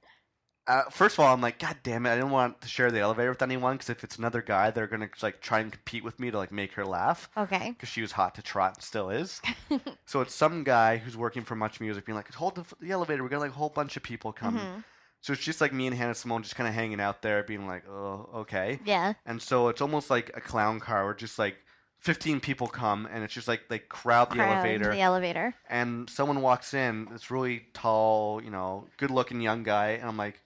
uh, 0.69 0.83
first 0.91 1.15
of 1.15 1.19
all, 1.21 1.33
I'm 1.33 1.41
like, 1.41 1.59
God 1.59 1.75
damn 1.83 2.05
it! 2.05 2.11
I 2.11 2.15
didn't 2.15 2.29
want 2.31 2.61
to 2.61 2.67
share 2.69 2.91
the 2.91 2.99
elevator 2.99 3.29
with 3.31 3.41
anyone 3.41 3.75
because 3.75 3.89
if 3.89 4.03
it's 4.03 4.17
another 4.17 4.41
guy, 4.41 4.71
they're 4.71 4.87
gonna 4.87 5.09
like 5.21 5.41
try 5.41 5.59
and 5.59 5.71
compete 5.71 6.03
with 6.03 6.19
me 6.19 6.31
to 6.31 6.37
like 6.37 6.51
make 6.51 6.73
her 6.73 6.85
laugh 6.85 7.29
Okay. 7.35 7.71
because 7.71 7.89
she 7.89 8.01
was 8.01 8.11
hot 8.13 8.35
to 8.35 8.41
trot 8.41 8.75
and 8.75 8.83
still 8.83 9.09
is. 9.09 9.41
so 10.05 10.21
it's 10.21 10.33
some 10.33 10.63
guy 10.63 10.97
who's 10.97 11.17
working 11.17 11.43
for 11.43 11.55
Much 11.55 11.81
Music 11.81 12.05
being 12.05 12.15
like, 12.15 12.31
hold 12.33 12.55
the, 12.55 12.63
the 12.79 12.91
elevator. 12.91 13.23
We 13.23 13.29
got 13.29 13.39
like 13.41 13.51
a 13.51 13.55
whole 13.55 13.69
bunch 13.69 13.97
of 13.97 14.03
people 14.03 14.31
coming. 14.31 14.63
Mhm. 14.63 14.83
So 15.21 15.33
it's 15.33 15.41
just 15.43 15.59
like 15.59 15.73
me 15.73 15.85
and 15.87 15.95
Hannah 15.95 16.15
Simone 16.15 16.43
just 16.43 16.55
kind 16.55 16.67
of 16.69 16.73
hanging 16.73 17.01
out 17.01 17.21
there, 17.21 17.43
being 17.43 17.67
like, 17.67 17.83
oh, 17.89 18.29
okay. 18.35 18.79
Yeah. 18.85 19.13
And 19.25 19.41
so 19.41 19.67
it's 19.67 19.81
almost 19.81 20.09
like 20.09 20.31
a 20.33 20.39
clown 20.39 20.79
car 20.79 21.03
where 21.03 21.13
just 21.13 21.37
like 21.37 21.57
15 21.99 22.39
people 22.39 22.67
come 22.67 23.05
and 23.11 23.21
it's 23.25 23.33
just 23.33 23.45
like 23.47 23.67
they 23.67 23.79
crowd 23.79 24.29
the 24.29 24.35
Crowd 24.35 24.53
elevator 24.65 24.91
The 24.93 25.01
elevator. 25.01 25.53
and 25.69 26.09
someone 26.09 26.41
walks 26.41 26.73
in, 26.73 27.09
this 27.11 27.29
really 27.31 27.65
tall, 27.73 28.41
you 28.41 28.49
know, 28.49 28.87
good-looking 28.97 29.41
young 29.41 29.63
guy, 29.63 29.89
and 29.99 30.07
I'm 30.07 30.15
like 30.15 30.39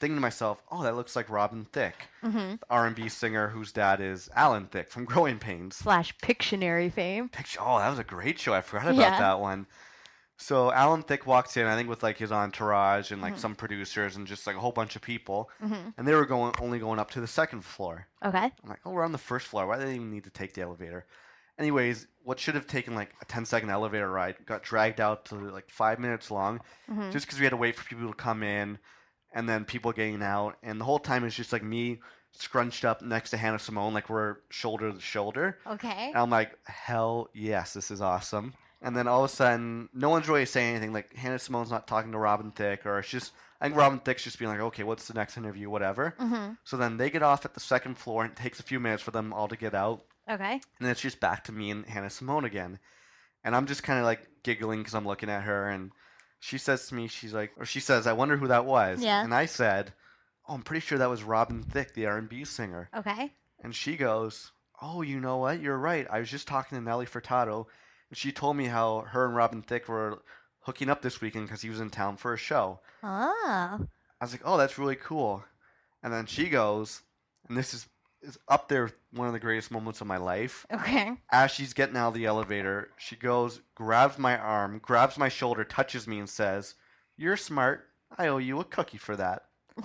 thinking 0.00 0.16
to 0.16 0.20
myself, 0.20 0.62
"Oh, 0.70 0.82
that 0.82 0.96
looks 0.96 1.14
like 1.14 1.28
Robin 1.30 1.66
Thicke, 1.66 2.08
hmm 2.22 2.54
R&B 2.68 3.08
singer 3.08 3.48
whose 3.48 3.72
dad 3.72 4.00
is 4.00 4.28
Alan 4.34 4.66
Thicke 4.66 4.90
from 4.90 5.04
Growing 5.12 5.38
Pains." 5.38 5.76
Slash 5.76 6.16
Pictionary 6.18 6.92
fame. 6.92 7.28
Picture, 7.28 7.60
oh, 7.62 7.78
that 7.78 7.90
was 7.90 7.98
a 7.98 8.04
great 8.04 8.38
show. 8.38 8.52
I 8.54 8.60
forgot 8.62 8.86
about 8.88 8.96
Yeah. 8.96 9.18
that 9.18 9.40
one. 9.40 9.66
So 10.36 10.72
Alan 10.72 11.02
Thicke 11.02 11.26
walks 11.26 11.56
in, 11.58 11.66
I 11.66 11.76
think, 11.76 11.88
with 11.88 12.02
like 12.02 12.16
his 12.16 12.32
entourage 12.32 13.10
and 13.12 13.20
like 13.20 13.34
Mhm. 13.34 13.38
some 13.40 13.54
producers 13.54 14.16
and 14.16 14.26
just 14.26 14.46
like 14.46 14.56
a 14.56 14.60
whole 14.60 14.72
bunch 14.72 14.96
of 14.96 15.02
people, 15.02 15.50
hmm 15.60 15.90
and 15.98 16.08
they 16.08 16.14
were 16.14 16.24
going 16.24 16.54
only 16.60 16.78
going 16.78 16.98
up 16.98 17.10
to 17.10 17.20
the 17.20 17.26
second 17.26 17.62
floor. 17.62 18.06
Okay. 18.24 18.50
I'm 18.62 18.68
like, 18.68 18.80
oh, 18.86 18.90
we're 18.92 19.04
on 19.04 19.12
the 19.12 19.18
first 19.18 19.46
floor. 19.48 19.66
Why 19.66 19.78
do 19.78 19.84
they 19.84 19.94
even 19.96 20.10
need 20.10 20.24
to 20.24 20.30
take 20.30 20.54
the 20.54 20.62
elevator? 20.62 21.06
Anyways, 21.58 22.06
what 22.22 22.40
should 22.40 22.54
have 22.54 22.66
taken 22.66 22.94
like 22.94 23.14
a 23.20 23.26
10 23.26 23.44
second 23.44 23.68
elevator 23.68 24.10
ride 24.10 24.36
got 24.46 24.62
dragged 24.62 24.98
out 25.00 25.26
to 25.26 25.34
like 25.34 25.68
five 25.70 25.98
minutes 25.98 26.30
long 26.30 26.60
hmm 26.88 27.10
just 27.10 27.26
because 27.26 27.38
we 27.38 27.44
had 27.44 27.50
to 27.50 27.56
wait 27.56 27.76
for 27.76 27.84
people 27.84 28.08
to 28.08 28.14
come 28.14 28.42
in 28.42 28.78
and 29.32 29.48
then 29.48 29.64
people 29.64 29.92
getting 29.92 30.22
out. 30.22 30.56
And 30.62 30.80
the 30.80 30.84
whole 30.84 30.98
time 30.98 31.24
it's 31.24 31.36
just 31.36 31.52
like 31.52 31.62
me 31.62 32.00
scrunched 32.32 32.84
up 32.84 33.02
next 33.02 33.30
to 33.30 33.36
Hannah 33.36 33.58
Simone, 33.58 33.94
like 33.94 34.08
we're 34.08 34.36
shoulder 34.50 34.92
to 34.92 35.00
shoulder. 35.00 35.58
Okay. 35.66 36.08
And 36.08 36.16
I'm 36.16 36.30
like, 36.30 36.58
hell 36.64 37.28
yes, 37.34 37.74
this 37.74 37.90
is 37.90 38.00
awesome. 38.00 38.54
And 38.82 38.96
then 38.96 39.08
all 39.08 39.24
of 39.24 39.30
a 39.30 39.34
sudden, 39.34 39.88
no 39.92 40.08
one's 40.08 40.28
really 40.28 40.46
saying 40.46 40.70
anything. 40.76 40.92
Like 40.92 41.14
Hannah 41.14 41.38
Simone's 41.38 41.70
not 41.70 41.86
talking 41.86 42.12
to 42.12 42.18
Robin 42.18 42.50
Thicke, 42.50 42.86
or 42.86 42.98
it's 42.98 43.08
just 43.08 43.32
I 43.60 43.66
think 43.66 43.76
Robin 43.76 43.98
Thicke's 43.98 44.24
just 44.24 44.38
being 44.38 44.50
like, 44.50 44.60
okay, 44.60 44.84
what's 44.84 45.06
the 45.06 45.12
next 45.12 45.36
interview, 45.36 45.68
whatever. 45.68 46.14
Mm-hmm. 46.18 46.52
So 46.64 46.78
then 46.78 46.96
they 46.96 47.10
get 47.10 47.22
off 47.22 47.44
at 47.44 47.52
the 47.52 47.60
second 47.60 47.98
floor, 47.98 48.24
and 48.24 48.32
it 48.32 48.36
takes 48.36 48.58
a 48.58 48.62
few 48.62 48.80
minutes 48.80 49.02
for 49.02 49.10
them 49.10 49.34
all 49.34 49.48
to 49.48 49.56
get 49.56 49.74
out. 49.74 50.04
Okay. 50.30 50.52
And 50.52 50.62
then 50.80 50.90
it's 50.90 51.00
just 51.00 51.20
back 51.20 51.44
to 51.44 51.52
me 51.52 51.70
and 51.70 51.84
Hannah 51.84 52.08
Simone 52.08 52.44
again. 52.44 52.78
And 53.44 53.54
I'm 53.54 53.66
just 53.66 53.82
kind 53.82 53.98
of 53.98 54.06
like 54.06 54.26
giggling 54.42 54.80
because 54.80 54.94
I'm 54.94 55.06
looking 55.06 55.28
at 55.28 55.42
her. 55.42 55.68
And 55.68 55.90
she 56.40 56.58
says 56.58 56.88
to 56.88 56.94
me, 56.94 57.06
she's 57.06 57.32
like, 57.32 57.52
or 57.56 57.64
she 57.64 57.80
says, 57.80 58.06
I 58.06 58.14
wonder 58.14 58.36
who 58.36 58.48
that 58.48 58.64
was. 58.64 59.02
Yeah. 59.02 59.22
And 59.22 59.32
I 59.32 59.46
said, 59.46 59.92
oh, 60.48 60.54
I'm 60.54 60.62
pretty 60.62 60.84
sure 60.84 60.98
that 60.98 61.10
was 61.10 61.22
Robin 61.22 61.62
Thicke, 61.62 61.94
the 61.94 62.06
R&B 62.06 62.44
singer. 62.46 62.88
Okay. 62.96 63.32
And 63.62 63.74
she 63.74 63.96
goes, 63.96 64.50
oh, 64.82 65.02
you 65.02 65.20
know 65.20 65.36
what? 65.36 65.60
You're 65.60 65.78
right. 65.78 66.06
I 66.10 66.18
was 66.18 66.30
just 66.30 66.48
talking 66.48 66.76
to 66.76 66.82
Nelly 66.82 67.06
Furtado. 67.06 67.66
And 68.08 68.16
she 68.16 68.32
told 68.32 68.56
me 68.56 68.64
how 68.64 69.00
her 69.00 69.26
and 69.26 69.36
Robin 69.36 69.62
Thicke 69.62 69.88
were 69.88 70.22
hooking 70.60 70.88
up 70.88 71.02
this 71.02 71.20
weekend 71.20 71.46
because 71.46 71.62
he 71.62 71.70
was 71.70 71.80
in 71.80 71.90
town 71.90 72.16
for 72.16 72.32
a 72.32 72.38
show. 72.38 72.80
Oh. 73.02 73.78
I 74.20 74.24
was 74.24 74.32
like, 74.32 74.42
oh, 74.44 74.56
that's 74.56 74.78
really 74.78 74.96
cool. 74.96 75.44
And 76.02 76.12
then 76.12 76.26
she 76.26 76.48
goes, 76.48 77.02
and 77.48 77.56
this 77.56 77.74
is, 77.74 77.86
is 78.22 78.38
up 78.48 78.68
there 78.68 78.90
one 79.12 79.26
of 79.26 79.32
the 79.32 79.40
greatest 79.40 79.70
moments 79.70 80.00
of 80.00 80.06
my 80.06 80.16
life. 80.16 80.66
Okay. 80.72 81.12
As 81.30 81.50
she's 81.50 81.72
getting 81.72 81.96
out 81.96 82.08
of 82.08 82.14
the 82.14 82.26
elevator, 82.26 82.90
she 82.96 83.16
goes, 83.16 83.60
grabs 83.74 84.18
my 84.18 84.36
arm, 84.38 84.80
grabs 84.82 85.16
my 85.18 85.28
shoulder, 85.28 85.64
touches 85.64 86.06
me, 86.06 86.18
and 86.18 86.28
says, 86.28 86.74
You're 87.16 87.36
smart. 87.36 87.86
I 88.18 88.26
owe 88.28 88.38
you 88.38 88.60
a 88.60 88.64
cookie 88.64 88.98
for 88.98 89.16
that. 89.16 89.44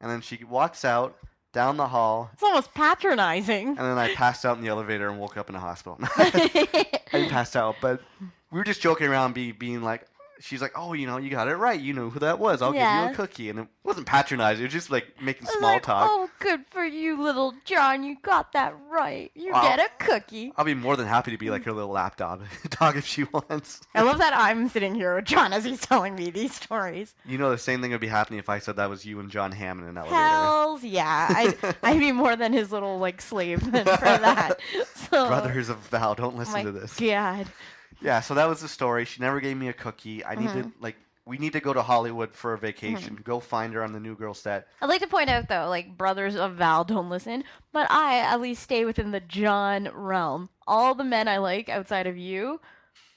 And 0.00 0.08
then 0.08 0.20
she 0.20 0.44
walks 0.44 0.84
out 0.84 1.16
down 1.52 1.76
the 1.76 1.88
hall, 1.88 2.30
It's 2.32 2.42
almost 2.42 2.72
patronizing. 2.74 3.68
and 3.68 3.78
then 3.78 3.98
I 3.98 4.14
passed 4.14 4.44
out 4.44 4.56
in 4.56 4.62
the 4.62 4.68
elevator 4.68 5.08
and 5.08 5.18
woke 5.18 5.36
up 5.36 5.48
in 5.48 5.56
a 5.56 5.60
hospital. 5.60 5.98
I 6.16 7.00
didn't 7.10 7.56
out, 7.56 7.76
but 7.80 8.00
we 8.52 8.58
were 8.58 8.64
just 8.64 8.80
joking 8.80 9.08
around, 9.08 9.34
be, 9.34 9.50
being 9.50 9.82
like, 9.82 10.06
She's 10.40 10.62
like, 10.62 10.72
oh, 10.76 10.92
you 10.92 11.06
know, 11.06 11.16
you 11.16 11.30
got 11.30 11.48
it 11.48 11.56
right. 11.56 11.80
You 11.80 11.92
know 11.92 12.10
who 12.10 12.20
that 12.20 12.38
was. 12.38 12.62
I'll 12.62 12.72
give 12.72 12.80
you 12.80 12.86
a 12.86 13.12
cookie. 13.14 13.50
And 13.50 13.58
it 13.60 13.66
wasn't 13.82 14.06
patronizing. 14.06 14.62
It 14.62 14.66
was 14.66 14.72
just 14.72 14.90
like 14.90 15.20
making 15.20 15.46
small 15.46 15.74
like, 15.74 15.82
talk. 15.82 16.08
Oh, 16.10 16.30
good 16.38 16.64
for 16.66 16.84
you, 16.84 17.20
little 17.20 17.54
John. 17.64 18.04
You 18.04 18.16
got 18.22 18.52
that 18.52 18.74
right. 18.88 19.30
You 19.34 19.52
Wow. 19.52 19.62
get 19.62 19.80
a 19.80 20.04
cookie. 20.04 20.52
I'll 20.56 20.64
be 20.64 20.74
more 20.74 20.96
than 20.96 21.06
happy 21.06 21.30
to 21.32 21.38
be 21.38 21.50
like 21.50 21.64
her 21.64 21.72
little 21.72 21.90
lap 21.90 22.16
dog, 22.16 22.44
dog 22.70 22.96
if 22.96 23.06
she 23.06 23.24
wants. 23.24 23.80
I 23.94 24.02
love 24.02 24.18
that 24.18 24.32
I'm 24.34 24.68
sitting 24.68 24.94
here 24.94 25.14
with 25.16 25.24
John 25.24 25.52
as 25.52 25.64
he's 25.64 25.80
telling 25.80 26.14
me 26.14 26.30
these 26.30 26.54
stories. 26.54 27.14
You 27.24 27.38
know, 27.38 27.50
the 27.50 27.58
same 27.58 27.80
thing 27.80 27.90
would 27.92 28.00
be 28.00 28.06
happening 28.08 28.38
if 28.38 28.48
I 28.48 28.58
said 28.58 28.76
that 28.76 28.88
was 28.90 29.04
you 29.04 29.20
and 29.20 29.30
John 29.30 29.52
Hammond 29.52 29.88
in 29.88 29.96
elevator. 29.96 30.16
Hells 30.16 30.84
yeah. 30.84 31.26
I'd, 31.30 31.76
I'd 31.82 31.98
be 31.98 32.12
more 32.12 32.36
than 32.36 32.52
his 32.52 32.70
little 32.72 32.98
like 32.98 33.20
slave 33.20 33.62
for 33.62 33.70
that. 33.70 34.60
So, 35.10 35.26
Brothers 35.26 35.70
of 35.70 35.78
Val, 35.88 36.14
don't 36.14 36.36
listen 36.36 36.64
to 36.64 36.72
this. 36.72 36.94
God. 36.98 37.46
Yeah, 38.00 38.20
so 38.20 38.34
that 38.34 38.48
was 38.48 38.60
the 38.60 38.68
story. 38.68 39.04
She 39.04 39.20
never 39.20 39.40
gave 39.40 39.56
me 39.56 39.68
a 39.68 39.72
cookie. 39.72 40.24
I 40.24 40.34
need 40.34 40.48
to 40.48 40.54
mm-hmm. 40.54 40.82
like 40.82 40.96
we 41.28 41.36
need 41.36 41.52
to 41.52 41.60
go 41.60 41.74
to 41.74 41.82
Hollywood 41.82 42.34
for 42.34 42.54
a 42.54 42.56
mm-hmm. 42.56 42.66
vacation. 42.66 43.20
Go 43.22 43.38
find 43.38 43.74
her 43.74 43.82
on 43.84 43.92
the 43.92 44.00
New 44.00 44.16
Girl 44.16 44.34
set. 44.34 44.68
I'd 44.80 44.88
like 44.88 45.02
to 45.02 45.06
point 45.06 45.28
out 45.28 45.48
though, 45.48 45.68
like 45.68 45.96
brothers 45.96 46.36
of 46.36 46.54
Val 46.54 46.84
don't 46.84 47.10
listen, 47.10 47.44
but 47.72 47.90
I 47.90 48.18
at 48.18 48.40
least 48.40 48.62
stay 48.62 48.84
within 48.84 49.10
the 49.10 49.20
John 49.20 49.90
realm. 49.92 50.48
All 50.66 50.94
the 50.94 51.04
men 51.04 51.28
I 51.28 51.38
like 51.38 51.68
outside 51.68 52.06
of 52.06 52.16
you 52.16 52.60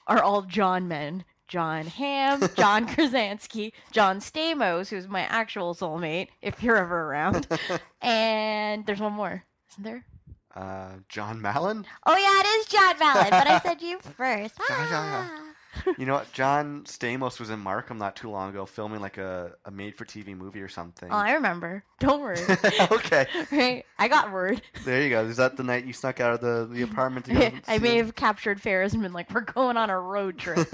are 0.06 0.22
all 0.22 0.42
John 0.42 0.88
men. 0.88 1.24
Jon 1.48 1.86
Hamm, 1.86 2.40
John 2.56 2.86
Krasinski, 2.86 3.74
John 3.90 4.20
Stamos, 4.20 4.88
who's 4.88 5.06
my 5.06 5.20
actual 5.20 5.74
soulmate, 5.74 6.28
if 6.40 6.62
you're 6.62 6.78
ever 6.78 7.02
around. 7.02 7.46
and 8.00 8.86
there's 8.86 9.00
one 9.00 9.12
more, 9.12 9.44
isn't 9.72 9.84
there? 9.84 10.06
Uh, 10.54 10.90
John 11.08 11.40
Mallon. 11.40 11.86
Oh 12.04 12.16
yeah, 12.16 12.40
it 12.40 12.46
is 12.58 12.66
John 12.66 12.98
Mallon, 12.98 13.30
but 13.30 13.46
I 13.46 13.58
said 13.60 13.80
you 13.80 13.98
first. 14.16 14.54
Ah. 14.68 15.52
You 15.98 16.04
know 16.04 16.14
what? 16.14 16.30
John 16.32 16.82
Stamos 16.84 17.40
was 17.40 17.48
in 17.48 17.58
Markham 17.58 17.96
not 17.96 18.14
too 18.14 18.28
long 18.28 18.50
ago 18.50 18.66
filming 18.66 19.00
like 19.00 19.16
a, 19.16 19.52
a 19.64 19.70
made 19.70 19.96
for 19.96 20.04
TV 20.04 20.36
movie 20.36 20.60
or 20.60 20.68
something. 20.68 21.08
Oh, 21.10 21.16
I 21.16 21.32
remember. 21.32 21.82
Don't 21.98 22.20
worry. 22.20 22.38
okay. 22.92 23.26
right? 23.50 23.84
I 23.98 24.08
got 24.08 24.30
word. 24.30 24.60
There 24.84 25.00
you 25.02 25.08
go. 25.08 25.24
Is 25.24 25.38
that 25.38 25.56
the 25.56 25.62
night 25.62 25.86
you 25.86 25.94
snuck 25.94 26.20
out 26.20 26.34
of 26.34 26.40
the, 26.40 26.68
the 26.72 26.82
apartment? 26.82 27.26
I 27.66 27.78
may 27.78 27.96
have 27.96 28.14
captured 28.14 28.60
Ferris 28.60 28.92
and 28.92 29.02
been 29.02 29.14
like, 29.14 29.30
"We're 29.32 29.40
going 29.40 29.78
on 29.78 29.88
a 29.88 29.98
road 29.98 30.38
trip." 30.38 30.68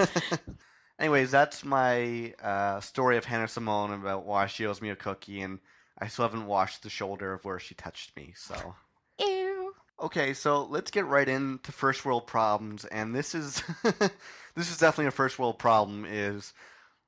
Anyways, 0.99 1.31
that's 1.31 1.65
my 1.65 2.35
uh, 2.43 2.81
story 2.81 3.17
of 3.17 3.25
Hannah 3.25 3.47
Simone 3.47 3.93
about 3.93 4.27
why 4.27 4.47
she 4.47 4.67
owes 4.67 4.83
me 4.83 4.91
a 4.91 4.97
cookie, 4.97 5.43
and 5.43 5.61
I 5.97 6.09
still 6.09 6.25
haven't 6.25 6.47
washed 6.47 6.83
the 6.83 6.91
shoulder 6.91 7.33
of 7.33 7.45
where 7.45 7.61
she 7.61 7.77
touched 7.77 8.17
me. 8.17 8.35
So. 8.37 8.75
Okay, 10.01 10.35
so 10.35 10.65
let's 10.65 10.91
get 10.91 11.07
right 11.07 11.29
into 11.29 11.73
first 11.73 12.05
world 12.05 12.27
problems, 12.27 12.85
and 12.87 13.15
this 13.15 13.35
is 13.35 13.63
this 14.55 14.71
is 14.71 14.79
definitely 14.79 15.07
a 15.07 15.13
first 15.13 15.39
world 15.39 15.59
problem. 15.59 16.07
Is 16.09 16.53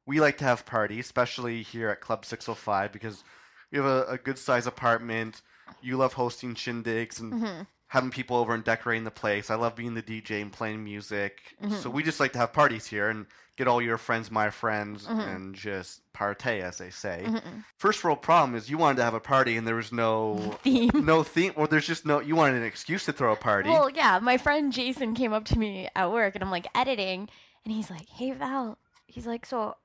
we 0.06 0.20
like 0.20 0.38
to 0.38 0.44
have 0.44 0.66
parties, 0.66 1.06
especially 1.06 1.62
here 1.62 1.88
at 1.88 2.00
Club 2.00 2.24
Six 2.24 2.46
Hundred 2.46 2.58
Five, 2.58 2.92
because 2.92 3.24
we 3.70 3.78
have 3.78 3.86
a, 3.86 4.04
a 4.04 4.18
good 4.18 4.38
size 4.38 4.66
apartment. 4.66 5.42
You 5.82 5.96
love 5.96 6.14
hosting 6.14 6.54
shindigs 6.54 7.20
and 7.20 7.40
hmm 7.40 7.62
having 7.90 8.10
people 8.10 8.36
over 8.36 8.54
and 8.54 8.62
decorating 8.62 9.02
the 9.04 9.10
place. 9.10 9.50
I 9.50 9.56
love 9.56 9.74
being 9.74 9.94
the 9.94 10.02
DJ 10.02 10.40
and 10.40 10.52
playing 10.52 10.82
music. 10.84 11.40
Mhm. 11.60 11.74
So 11.82 11.90
we 11.90 12.04
just 12.04 12.20
like 12.20 12.32
to 12.32 12.38
have 12.38 12.52
parties 12.52 12.86
here 12.86 13.08
and 13.10 13.26
get 13.56 13.66
all 13.66 13.82
your 13.82 13.98
friends, 13.98 14.30
my 14.30 14.48
friends, 14.48 15.06
Mhm. 15.08 15.34
and 15.34 15.54
just 15.56 16.00
partay, 16.14 16.62
as 16.62 16.78
they 16.78 16.90
say. 16.90 17.24
Mhm. 17.26 17.64
First 17.76 18.02
world 18.04 18.22
problem 18.22 18.54
is 18.54 18.70
you 18.70 18.78
wanted 18.78 18.98
to 18.98 19.02
have 19.02 19.14
a 19.14 19.18
party 19.20 19.56
and 19.56 19.66
there 19.66 19.74
was 19.74 19.90
no 19.92 20.56
Theme. 20.62 20.90
no 21.04 21.24
theme, 21.24 21.52
or 21.56 21.66
there's 21.66 21.86
just 21.86 22.06
no. 22.06 22.20
You 22.20 22.36
wanted 22.36 22.58
an 22.58 22.62
excuse 22.64 23.04
to 23.06 23.12
throw 23.12 23.32
a 23.32 23.36
party. 23.36 23.68
Well, 23.70 23.90
yeah, 23.90 24.20
my 24.22 24.38
friend 24.38 24.72
Jason 24.72 25.12
came 25.14 25.32
up 25.32 25.44
to 25.46 25.58
me 25.58 25.88
at 25.96 26.12
work 26.12 26.36
and 26.36 26.44
I'm 26.44 26.50
like 26.52 26.68
editing 26.76 27.28
and 27.64 27.74
he's 27.74 27.90
like, 27.90 28.08
"Hey 28.08 28.30
Val." 28.30 28.78
He's 29.06 29.26
like, 29.26 29.44
"So 29.44 29.76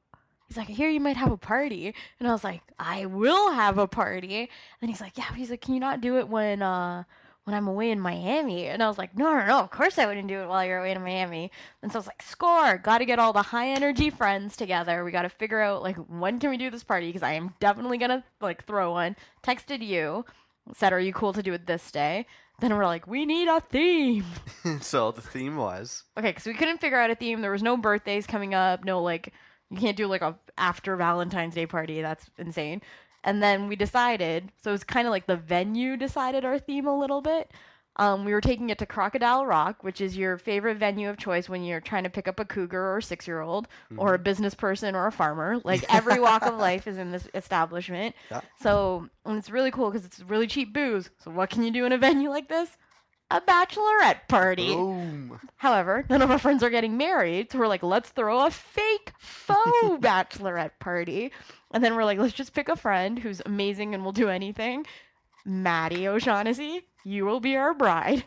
He's 0.48 0.58
like, 0.58 0.70
I 0.70 0.74
hear 0.74 0.90
you 0.90 1.00
might 1.00 1.18
have 1.18 1.32
a 1.32 1.38
party. 1.38 1.92
And 2.20 2.28
I 2.28 2.32
was 2.32 2.44
like, 2.44 2.62
I 2.78 3.08
will 3.08 3.52
have 3.54 3.80
a 3.80 3.88
party. 3.88 4.48
And 4.80 4.92
he's 4.92 5.02
like, 5.02 5.18
Yeah, 5.18 5.34
he's 5.34 5.50
like, 5.50 5.62
Can 5.62 5.74
you 5.74 5.80
not 5.80 6.02
do 6.02 6.20
it 6.20 6.30
when 6.30 6.62
uh 6.62 7.04
when 7.46 7.56
I'm 7.56 7.68
away 7.68 7.92
in 7.92 8.00
Miami? 8.00 8.68
And 8.68 8.84
I 8.84 8.88
was 8.88 8.98
like, 8.98 9.18
No, 9.18 9.34
no, 9.34 9.46
no, 9.46 9.60
of 9.60 9.72
course 9.72 9.98
I 9.98 10.06
wouldn't 10.06 10.28
do 10.28 10.42
it 10.42 10.48
while 10.48 10.66
you're 10.66 10.80
away 10.80 10.92
in 10.92 11.02
Miami. 11.02 11.52
And 11.82 11.92
so 11.92 11.98
I 11.98 12.02
was 12.02 12.08
like, 12.08 12.22
Score, 12.22 12.78
gotta 12.78 13.06
get 13.06 13.20
all 13.20 13.34
the 13.34 13.42
high 13.42 13.70
energy 13.70 14.10
friends 14.10 14.58
together. 14.58 15.04
We 15.04 15.12
gotta 15.12 15.30
figure 15.30 15.62
out 15.62 15.82
like 15.82 15.96
when 15.96 16.40
can 16.40 16.50
we 16.50 16.58
do 16.58 16.70
this 16.70 16.84
party? 16.84 17.08
Because 17.08 17.24
I 17.24 17.34
am 17.34 17.54
definitely 17.60 17.98
gonna 17.98 18.24
like 18.42 18.66
throw 18.66 18.92
one. 18.92 19.16
Texted 19.44 19.86
you, 19.86 20.26
said, 20.74 20.94
Are 20.94 21.00
you 21.00 21.14
cool 21.14 21.34
to 21.34 21.44
do 21.44 21.54
it 21.54 21.66
this 21.66 21.92
day? 21.92 22.26
Then 22.62 22.74
we're 22.74 22.86
like, 22.86 23.06
we 23.06 23.26
need 23.26 23.50
a 23.50 23.60
theme. 23.60 24.26
so 24.82 25.12
the 25.12 25.22
theme 25.22 25.58
was 25.58 26.04
Okay, 26.18 26.30
because 26.30 26.46
we 26.46 26.54
couldn't 26.54 26.80
figure 26.80 27.00
out 27.00 27.10
a 27.10 27.16
theme. 27.16 27.42
There 27.42 27.52
was 27.52 27.64
no 27.64 27.76
birthdays 27.76 28.26
coming 28.26 28.54
up. 28.54 28.86
No, 28.86 29.02
like, 29.02 29.34
you 29.70 29.78
can't 29.78 29.98
do 29.98 30.08
like 30.08 30.22
a 30.22 30.38
after 30.58 30.96
Valentine's 30.96 31.56
Day 31.56 31.66
party. 31.66 32.02
That's 32.02 32.30
insane. 32.38 32.82
And 33.26 33.44
then 33.44 33.68
we 33.68 33.76
decided, 33.76 34.52
so 34.64 34.70
it 34.70 34.74
was 34.74 34.84
kind 34.86 35.08
of 35.08 35.12
like 35.12 35.26
the 35.28 35.36
venue 35.36 35.98
decided 35.98 36.46
our 36.46 36.60
theme 36.60 36.88
a 36.88 36.98
little 36.98 37.22
bit. 37.22 37.52
Um, 37.98 38.26
we 38.26 38.34
were 38.34 38.42
taking 38.42 38.70
it 38.70 38.78
to 38.80 38.86
Crocodile 38.86 39.46
Rock, 39.46 39.82
which 39.84 40.02
is 40.02 40.18
your 40.18 40.38
favorite 40.38 40.78
venue 40.78 41.10
of 41.10 41.18
choice 41.18 41.48
when 41.48 41.64
you're 41.64 41.80
trying 41.80 42.04
to 42.04 42.10
pick 42.10 42.28
up 42.28 42.40
a 42.42 42.46
cougar 42.46 42.78
or 42.80 42.98
a 42.98 43.02
six 43.02 43.26
year 43.26 43.40
old 43.40 43.68
or 43.98 44.14
a 44.14 44.20
business 44.20 44.54
person 44.54 44.96
or 44.96 45.08
a 45.08 45.12
farmer. 45.12 45.60
Like 45.64 45.86
every 45.94 46.20
walk 46.20 46.46
of 46.46 46.56
life 46.58 46.88
is 46.88 46.98
in 46.98 47.12
this 47.12 47.28
establishment. 47.34 48.14
Yeah. 48.30 48.42
So 48.62 49.08
and 49.26 49.38
it's 49.38 49.50
really 49.50 49.72
cool 49.72 49.90
because 49.90 50.06
it's 50.06 50.20
really 50.20 50.46
cheap 50.46 50.74
booze. 50.74 51.10
So 51.24 51.32
what 51.32 51.50
can 51.50 51.64
you 51.64 51.72
do 51.72 51.86
in 51.86 51.94
a 51.94 51.98
venue 51.98 52.30
like 52.30 52.50
this? 52.50 52.70
A 53.32 53.42
bachelorette 53.42 54.28
party. 54.28 54.68
boom. 54.76 55.40
However, 55.56 56.06
none 56.10 56.22
of 56.22 56.30
our 56.30 56.38
friends 56.38 56.62
are 56.62 56.70
getting 56.70 56.96
married, 56.98 57.52
so 57.52 57.58
we're 57.58 57.68
like, 57.68 57.82
let's 57.82 58.10
throw 58.10 58.46
a 58.46 58.52
fake 58.52 59.14
faux 59.18 59.72
bachelorette 60.06 60.78
party. 60.80 61.32
And 61.76 61.84
then 61.84 61.94
we're 61.94 62.06
like, 62.06 62.18
let's 62.18 62.34
just 62.34 62.54
pick 62.54 62.70
a 62.70 62.78
friend 62.78 63.20
who's 63.20 63.42
amazing 63.46 63.94
and 63.94 64.06
will 64.06 64.14
do 64.14 64.30
anything. 64.30 64.86
Maddie 65.44 66.08
O'Shaughnessy, 66.08 66.84
you 67.04 67.26
will 67.26 67.42
be 67.42 67.58
our 67.58 67.74
bride. 67.74 68.24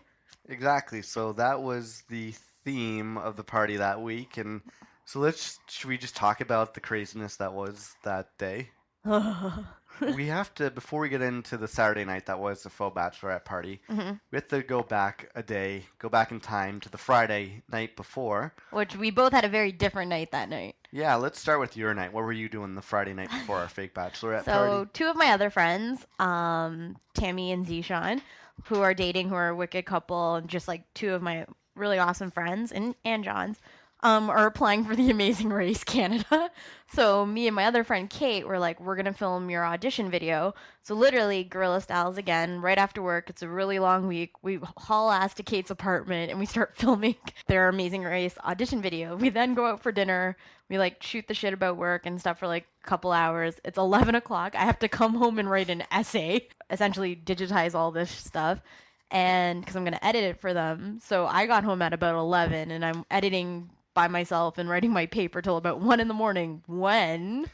Exactly. 0.51 1.01
So 1.01 1.33
that 1.33 1.63
was 1.63 2.03
the 2.11 2.35
theme 2.67 3.17
of 3.17 3.37
the 3.37 3.45
party 3.45 3.79
that 3.79 4.03
week, 4.03 4.37
and 4.37 4.61
so 5.07 5.21
let's 5.21 5.59
should 5.67 5.89
we 5.89 5.97
just 5.97 6.15
talk 6.15 6.43
about 6.43 6.75
the 6.75 6.81
craziness 6.81 7.37
that 7.37 7.55
was 7.55 7.97
that 8.05 8.29
day? 8.37 8.69
we 10.15 10.27
have 10.27 10.55
to 10.57 10.71
before 10.71 11.01
we 11.01 11.09
get 11.09 11.23
into 11.23 11.57
the 11.57 11.69
Saturday 11.69 12.05
night 12.05 12.27
that 12.27 12.39
was 12.39 12.63
the 12.63 12.71
faux 12.71 12.97
bachelorette 12.97 13.45
party. 13.45 13.81
Mhm. 13.89 14.21
We 14.31 14.37
have 14.37 14.49
to 14.49 14.63
go 14.63 14.83
back 14.83 15.31
a 15.35 15.43
day, 15.43 15.85
go 15.99 16.09
back 16.09 16.31
in 16.31 16.41
time 16.41 16.81
to 16.81 16.89
the 16.89 16.99
Friday 16.99 17.63
night 17.71 17.97
before. 17.97 18.55
Which 18.71 18.97
we 18.97 19.11
both 19.11 19.33
had 19.33 19.45
a 19.45 19.49
very 19.49 19.73
different 19.73 20.11
night 20.11 20.31
that 20.33 20.49
night. 20.49 20.77
Yeah, 20.91 21.15
let's 21.17 21.39
start 21.41 21.61
with 21.61 21.77
your 21.77 21.93
night. 21.95 22.13
What 22.13 22.25
were 22.25 22.33
you 22.33 22.49
doing 22.49 22.75
the 22.75 22.83
Friday 22.83 23.13
night 23.15 23.31
before 23.31 23.59
our 23.59 23.69
fake 23.69 23.95
bachelorette 23.95 24.45
So 24.45 24.53
party? 24.53 24.91
two 24.95 25.07
of 25.07 25.17
my 25.17 25.33
other 25.33 25.51
friends, 25.51 26.07
um, 26.19 26.97
Tammy 27.15 27.53
and 27.53 27.67
Zishan, 27.67 28.23
who 28.65 28.81
are 28.83 28.95
dating, 28.95 29.29
who 29.29 29.35
are 29.35 29.49
a 29.49 29.55
wicked 29.55 29.85
couple, 29.87 30.37
and 30.37 30.49
just 30.49 30.67
like 30.69 30.83
two 30.95 31.13
of 31.15 31.23
my 31.23 31.47
really 31.75 31.99
awesome 31.99 32.31
friends, 32.31 32.73
and 32.73 32.95
and 33.05 33.23
John's, 33.23 33.61
um, 34.01 34.31
are 34.31 34.47
applying 34.47 34.85
for 34.85 34.95
the 34.95 35.11
Amazing 35.11 35.51
Race 35.51 35.85
Canada. 35.85 36.51
So 36.91 37.27
me 37.27 37.47
and 37.47 37.55
my 37.55 37.67
other 37.67 37.85
friend 37.85 38.09
Kate 38.09 38.49
were 38.49 38.59
like, 38.59 38.81
we're 38.81 38.97
gonna 38.97 39.13
film 39.13 39.51
your 39.51 39.63
audition 39.63 40.11
video. 40.11 40.55
So 40.83 40.95
literally 40.95 41.45
guerrilla 41.45 41.83
styles 41.83 42.17
again. 42.17 42.63
Right 42.63 42.79
after 42.79 43.03
work, 43.03 43.29
it's 43.29 43.43
a 43.43 43.49
really 43.49 43.79
long 43.79 44.09
week. 44.09 44.33
We 44.41 44.59
haul 44.79 45.11
ass 45.11 45.35
to 45.35 45.43
Kate's 45.43 45.71
apartment 45.71 46.31
and 46.31 46.41
we 46.41 46.47
start 46.47 46.77
filming 46.79 47.17
their 47.47 47.69
Amazing 47.69 48.05
Race 48.05 48.39
audition 48.43 48.81
video. 48.81 49.17
We 49.17 49.29
then 49.29 49.53
go 49.53 49.67
out 49.67 49.83
for 49.83 49.93
dinner. 49.93 50.39
We 50.71 50.79
like 50.79 51.03
shoot 51.03 51.29
the 51.29 51.35
shit 51.35 51.53
about 51.53 51.77
work 51.77 52.07
and 52.07 52.19
stuff 52.19 52.39
for 52.39 52.47
like 52.47 52.67
a 52.83 52.87
couple 52.87 53.13
hours. 53.13 53.61
It's 53.67 53.77
11 53.77 54.15
o'clock. 54.15 54.55
I 54.55 54.65
have 54.65 54.79
to 54.79 54.89
come 54.89 55.15
home 55.15 55.39
and 55.39 55.51
write 55.51 55.69
an 55.69 55.85
essay, 55.91 56.49
essentially 56.71 57.17
digitize 57.17 57.75
all 57.75 57.91
this 57.91 58.11
stuff. 58.11 58.63
And 59.11 59.61
because 59.61 59.77
I'm 59.77 59.85
going 59.85 59.93
to 59.93 60.07
edit 60.07 60.25
it 60.25 60.41
for 60.41 60.55
them. 60.55 61.01
So 61.05 61.27
I 61.27 61.45
got 61.45 61.65
home 61.65 61.83
at 61.83 61.93
about 61.93 62.15
11 62.15 62.71
and 62.71 62.83
I'm 62.83 63.05
editing 63.11 63.69
by 63.99 64.07
myself 64.07 64.59
and 64.59 64.69
writing 64.69 64.93
my 64.93 65.07
paper 65.07 65.43
till 65.43 65.57
about 65.57 65.81
1 65.81 65.99
in 65.99 66.07
the 66.07 66.15
morning. 66.15 66.63
When? 66.69 67.51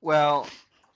Well, 0.00 0.48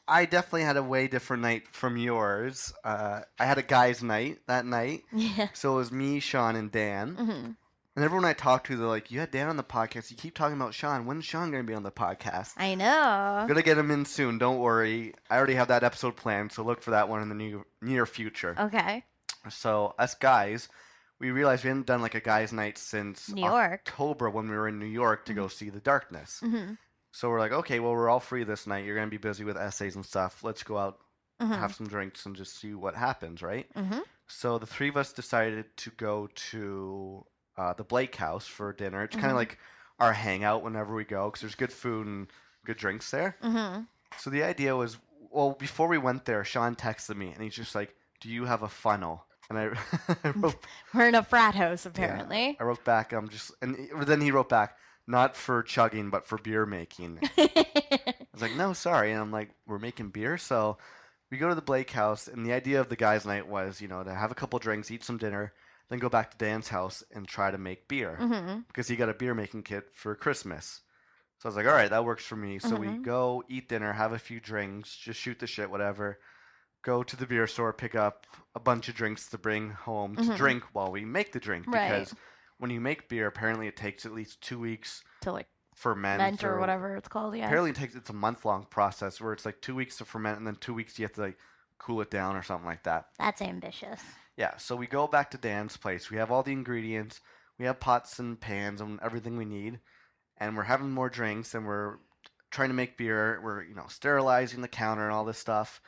I 0.09 0.25
definitely 0.25 0.63
had 0.63 0.79
a 0.79 0.83
way 0.83 1.09
different 1.09 1.43
night 1.43 1.65
from 1.73 1.99
yours. 1.99 2.73
Uh, 2.83 3.21
I 3.39 3.45
had 3.45 3.59
a 3.59 3.63
guys' 3.63 4.03
night 4.03 4.39
that 4.47 4.65
night. 4.65 5.03
Yeah. 5.13 5.49
So 5.53 5.75
it 5.75 5.77
was 5.77 5.93
me, 5.93 6.21
Sean, 6.21 6.57
and 6.57 6.73
Dan. 6.73 7.17
hmm 7.17 7.51
And 7.97 8.05
everyone 8.05 8.25
I 8.25 8.33
talked 8.33 8.69
to, 8.69 8.77
they're 8.79 8.87
like, 8.87 9.11
"You 9.11 9.21
had 9.21 9.31
Dan 9.31 9.49
on 9.49 9.59
the 9.59 9.63
podcast. 9.63 10.11
You 10.11 10.17
keep 10.17 10.35
talking 10.35 10.57
about 10.57 10.73
Sean. 10.73 11.05
When's 11.05 11.27
Sean 11.27 11.51
going 11.51 11.63
to 11.63 11.71
be 11.71 11.75
on 11.75 11.83
the 11.83 11.91
podcast?" 11.91 12.55
I 12.57 12.75
know. 12.75 13.45
Gonna 13.47 13.61
get 13.63 13.77
him 13.77 13.91
in 13.91 14.07
soon. 14.07 14.39
Don't 14.39 14.59
worry. 14.59 15.13
I 15.29 15.37
already 15.37 15.55
have 15.57 15.69
that 15.69 15.85
episode 15.85 16.17
planned, 16.17 16.53
so 16.53 16.63
look 16.63 16.81
for 16.81 16.93
that 16.93 17.11
one 17.11 17.21
in 17.21 17.29
the 17.29 17.35
new, 17.35 17.67
near 17.83 18.07
future. 18.07 18.57
Okay. 18.59 19.05
So 19.51 19.95
us 19.99 20.15
guys, 20.15 20.69
we 21.21 21.31
realized 21.31 21.65
we 21.65 21.69
hadn't 21.69 21.87
done 21.87 22.01
like 22.03 22.15
a 22.15 22.21
guys' 22.21 22.53
night 22.53 22.79
since 22.79 23.29
New 23.31 23.43
York. 23.43 23.53
October 23.89 24.31
when 24.31 24.49
we 24.49 24.57
were 24.57 24.69
in 24.69 24.79
New 24.79 24.87
York 24.87 25.25
to 25.27 25.35
go 25.35 25.49
see 25.49 25.71
The 25.71 25.81
Darkness. 25.81 26.41
hmm 26.41 26.75
So 27.13 27.29
we're 27.31 27.41
like, 27.41 27.53
okay, 27.53 27.81
well 27.81 27.93
we're 27.93 28.09
all 28.09 28.21
free 28.21 28.45
this 28.45 28.67
night. 28.67 28.85
You're 28.85 28.95
gonna 28.97 29.09
be 29.09 29.17
busy 29.19 29.45
with 29.45 29.57
essays 29.57 29.97
and 29.97 30.05
stuff. 30.07 30.45
Let's 30.45 30.63
go 30.63 30.77
out, 30.79 30.99
hmm 31.41 31.53
have 31.53 31.75
some 31.75 31.89
drinks, 31.89 32.27
and 32.27 32.37
just 32.37 32.59
see 32.61 32.75
what 32.75 32.95
happens, 32.95 33.43
right? 33.43 33.67
hmm 33.75 34.01
So 34.27 34.59
the 34.59 34.67
three 34.67 34.89
of 34.89 34.97
us 34.97 35.13
decided 35.13 35.65
to 35.79 35.91
go 35.97 36.29
to 36.51 37.25
uh, 37.57 37.73
the 37.75 37.85
Blake 37.85 38.15
House 38.17 38.47
for 38.47 38.73
dinner. 38.73 39.03
It's 39.03 39.17
kind 39.17 39.31
of 39.33 39.37
like 39.37 39.59
our 39.99 40.13
hangout 40.13 40.63
whenever 40.63 40.95
we 40.95 41.05
go 41.05 41.27
because 41.27 41.41
there's 41.41 41.55
good 41.57 41.73
food 41.73 42.07
and 42.07 42.29
good 42.65 42.77
drinks 42.77 43.11
there. 43.11 43.37
hmm 43.43 43.81
So 44.19 44.31
the 44.31 44.43
idea 44.45 44.77
was, 44.77 44.97
well, 45.31 45.53
before 45.59 45.89
we 45.89 45.99
went 45.99 46.25
there, 46.25 46.45
Sean 46.45 46.77
texted 46.77 47.17
me 47.17 47.33
and 47.33 47.43
he's 47.43 47.55
just 47.57 47.75
like, 47.75 47.95
"Do 48.21 48.29
you 48.29 48.45
have 48.47 48.63
a 48.63 48.69
funnel?" 48.69 49.25
And 49.51 49.59
I, 49.59 49.65
I 50.25 50.31
wrote, 50.43 50.57
We're 50.95 51.09
in 51.09 51.15
a 51.15 51.23
frat 51.23 51.55
house, 51.55 51.87
apparently. 51.87 52.57
I 52.61 52.65
wrote 52.65 52.85
back, 52.85 53.13
I'm 53.13 53.29
just, 53.29 53.53
and 53.63 53.77
then 54.03 54.21
he 54.21 54.31
wrote 54.31 54.49
back, 54.49 54.77
not 55.07 55.37
for 55.37 55.63
chugging, 55.63 56.11
but 56.11 56.27
for 56.27 56.39
beer 56.39 56.67
making. 56.67 57.21
I 57.39 58.25
was 58.33 58.43
like, 58.43 58.55
no, 58.55 58.73
sorry. 58.73 59.13
And 59.13 59.21
I'm 59.21 59.33
like, 59.33 59.51
we're 59.67 59.79
making 59.79 60.11
beer, 60.11 60.37
so 60.39 60.77
we 61.31 61.39
go 61.39 61.49
to 61.49 61.55
the 61.55 61.63
Blake 61.63 61.91
house, 61.91 62.29
and 62.29 62.45
the 62.45 62.53
idea 62.53 62.81
of 62.81 62.89
the 62.89 62.97
guys' 62.97 63.25
night 63.27 63.49
was, 63.49 63.81
you 63.81 63.89
know, 63.89 64.03
to 64.03 64.13
have 64.15 64.31
a 64.31 64.35
couple 64.35 64.59
drinks, 64.59 64.91
eat 64.91 65.05
some 65.05 65.19
dinner, 65.19 65.53
then 65.89 65.99
go 65.99 66.09
back 66.09 66.31
to 66.31 66.37
Dan's 66.37 66.69
house 66.69 67.03
and 67.15 67.27
try 67.27 67.51
to 67.51 67.59
make 67.59 67.89
beer 67.89 68.17
hmm 68.19 68.61
because 68.69 68.87
he 68.89 68.97
got 68.97 69.09
a 69.09 69.15
beer 69.15 69.35
making 69.35 69.63
kit 69.63 69.89
for 69.95 70.15
Christmas. 70.15 70.83
So 71.39 71.47
I 71.47 71.49
was 71.49 71.57
like, 71.57 71.67
all 71.67 71.73
right, 71.73 71.89
that 71.91 72.05
works 72.05 72.25
for 72.25 72.37
me. 72.37 72.59
So 72.59 72.77
we 72.77 72.89
Mhm. 72.89 73.03
go 73.03 73.43
eat 73.49 73.69
dinner, 73.69 73.93
have 73.93 74.13
a 74.13 74.19
few 74.19 74.41
drinks, 74.41 74.95
just 74.95 75.19
shoot 75.21 75.39
the 75.39 75.47
shit, 75.47 75.71
whatever. 75.71 76.19
Go 76.83 77.03
to 77.03 77.17
the 77.17 77.27
beer 77.27 77.47
store, 77.47 77.73
pick 77.73 77.95
up 77.95 78.27
a 78.55 78.61
bunch 78.61 78.89
of 78.89 78.95
drinks 78.95 79.29
to 79.29 79.39
bring 79.39 79.71
home 79.71 80.17
to 80.17 80.23
Mhm. 80.23 80.37
drink 80.37 80.65
while 80.73 80.91
we 80.91 81.05
make 81.05 81.33
the 81.33 81.41
drink. 81.41 81.67
Right. 81.67 81.89
Because 81.91 82.15
when 82.59 82.71
you 82.71 82.81
make 82.81 83.09
beer, 83.09 83.27
apparently 83.27 83.67
it 83.67 83.77
takes 83.77 84.07
at 84.07 84.13
least 84.13 84.41
two 84.41 84.59
weeks 84.59 85.03
To 85.23 85.33
like 85.33 85.49
ferment 85.75 86.19
ment 86.21 86.45
or 86.45 86.59
whatever 86.59 86.97
it's 86.97 87.09
called. 87.09 87.37
Yeah. 87.37 87.45
Apparently, 87.47 87.71
it 87.71 87.77
takes 87.77 87.95
it's 87.95 88.11
a 88.11 88.15
month 88.15 88.45
long 88.45 88.65
process 88.67 89.21
where 89.21 89.33
it's 89.33 89.45
like 89.45 89.61
two 89.61 89.75
weeks 89.75 89.97
to 89.99 90.05
ferment 90.05 90.39
and 90.39 90.47
then 90.47 90.57
two 90.57 90.75
weeks 90.75 90.99
you 90.99 91.05
have 91.05 91.13
to 91.15 91.21
like 91.21 91.39
cool 91.79 92.01
it 92.01 92.11
down 92.11 92.37
or 92.37 92.43
something 92.43 92.67
like 92.67 92.83
that. 92.85 93.07
That's 93.19 93.41
ambitious. 93.43 94.01
Yeah, 94.37 94.57
so 94.57 94.75
we 94.77 94.87
go 94.87 95.07
back 95.09 95.31
to 95.33 95.39
Dan's 95.39 95.77
place. 95.77 96.11
We 96.11 96.17
have 96.19 96.31
all 96.31 96.43
the 96.45 96.53
ingredients. 96.53 97.21
We 97.59 97.65
have 97.67 97.81
pots 97.81 98.19
and 98.21 98.41
pans 98.41 98.81
and 98.81 99.01
everything 99.03 99.37
we 99.37 99.45
need. 99.45 99.81
and 100.41 100.57
we're 100.57 100.63
having 100.63 100.93
more 100.93 101.09
drinks, 101.11 101.53
and 101.53 101.67
we're 101.67 101.97
trying 102.53 102.69
to 102.69 102.75
make 102.75 102.97
beer. 102.97 103.41
We're 103.43 103.63
you 103.65 103.75
know 103.75 103.89
sterilizing 103.89 104.61
the 104.63 104.69
counter 104.69 105.03
and 105.03 105.13
all 105.13 105.25
this 105.25 105.39
stuff, 105.39 105.81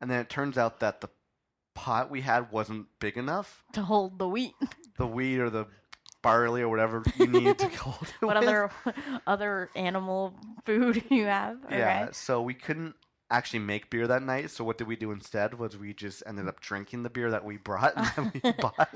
and 0.00 0.10
then 0.10 0.20
it 0.20 0.28
turns 0.30 0.56
out 0.58 0.80
that 0.80 1.00
the 1.00 1.08
pot 1.74 2.10
we 2.10 2.20
had 2.20 2.50
wasn't 2.52 2.86
big 3.00 3.16
enough. 3.16 3.64
To 3.72 3.82
hold 3.82 4.18
the 4.18 4.28
wheat. 4.28 4.54
The 4.96 5.06
wheat 5.08 5.40
or 5.40 5.50
the 5.50 5.66
barley 6.22 6.62
or 6.62 6.68
whatever 6.68 7.02
you 7.18 7.26
need 7.26 7.58
to 7.58 7.68
hold 7.76 7.96
it 8.20 8.24
what 8.24 8.38
with. 8.38 8.46
other 8.48 8.70
other 9.26 9.70
animal 9.74 10.34
food 10.64 11.02
you 11.10 11.24
have? 11.24 11.58
Yeah, 11.68 12.02
Okay. 12.04 12.12
so 12.12 12.40
we 12.42 12.54
couldn't 12.54 12.94
actually 13.28 13.58
make 13.58 13.90
beer 13.90 14.06
that 14.06 14.22
night. 14.22 14.50
So 14.50 14.62
what 14.62 14.78
did 14.78 14.86
we 14.86 14.94
do 14.94 15.10
instead? 15.10 15.54
Was 15.58 15.76
we 15.76 15.92
just 15.94 16.22
ended 16.26 16.46
up 16.46 16.60
drinking 16.60 17.02
the 17.02 17.10
beer 17.10 17.32
that 17.32 17.44
we 17.44 17.56
brought 17.56 17.96
and 17.96 18.06
that 18.06 18.34
we 18.44 18.52
bought. 18.52 18.94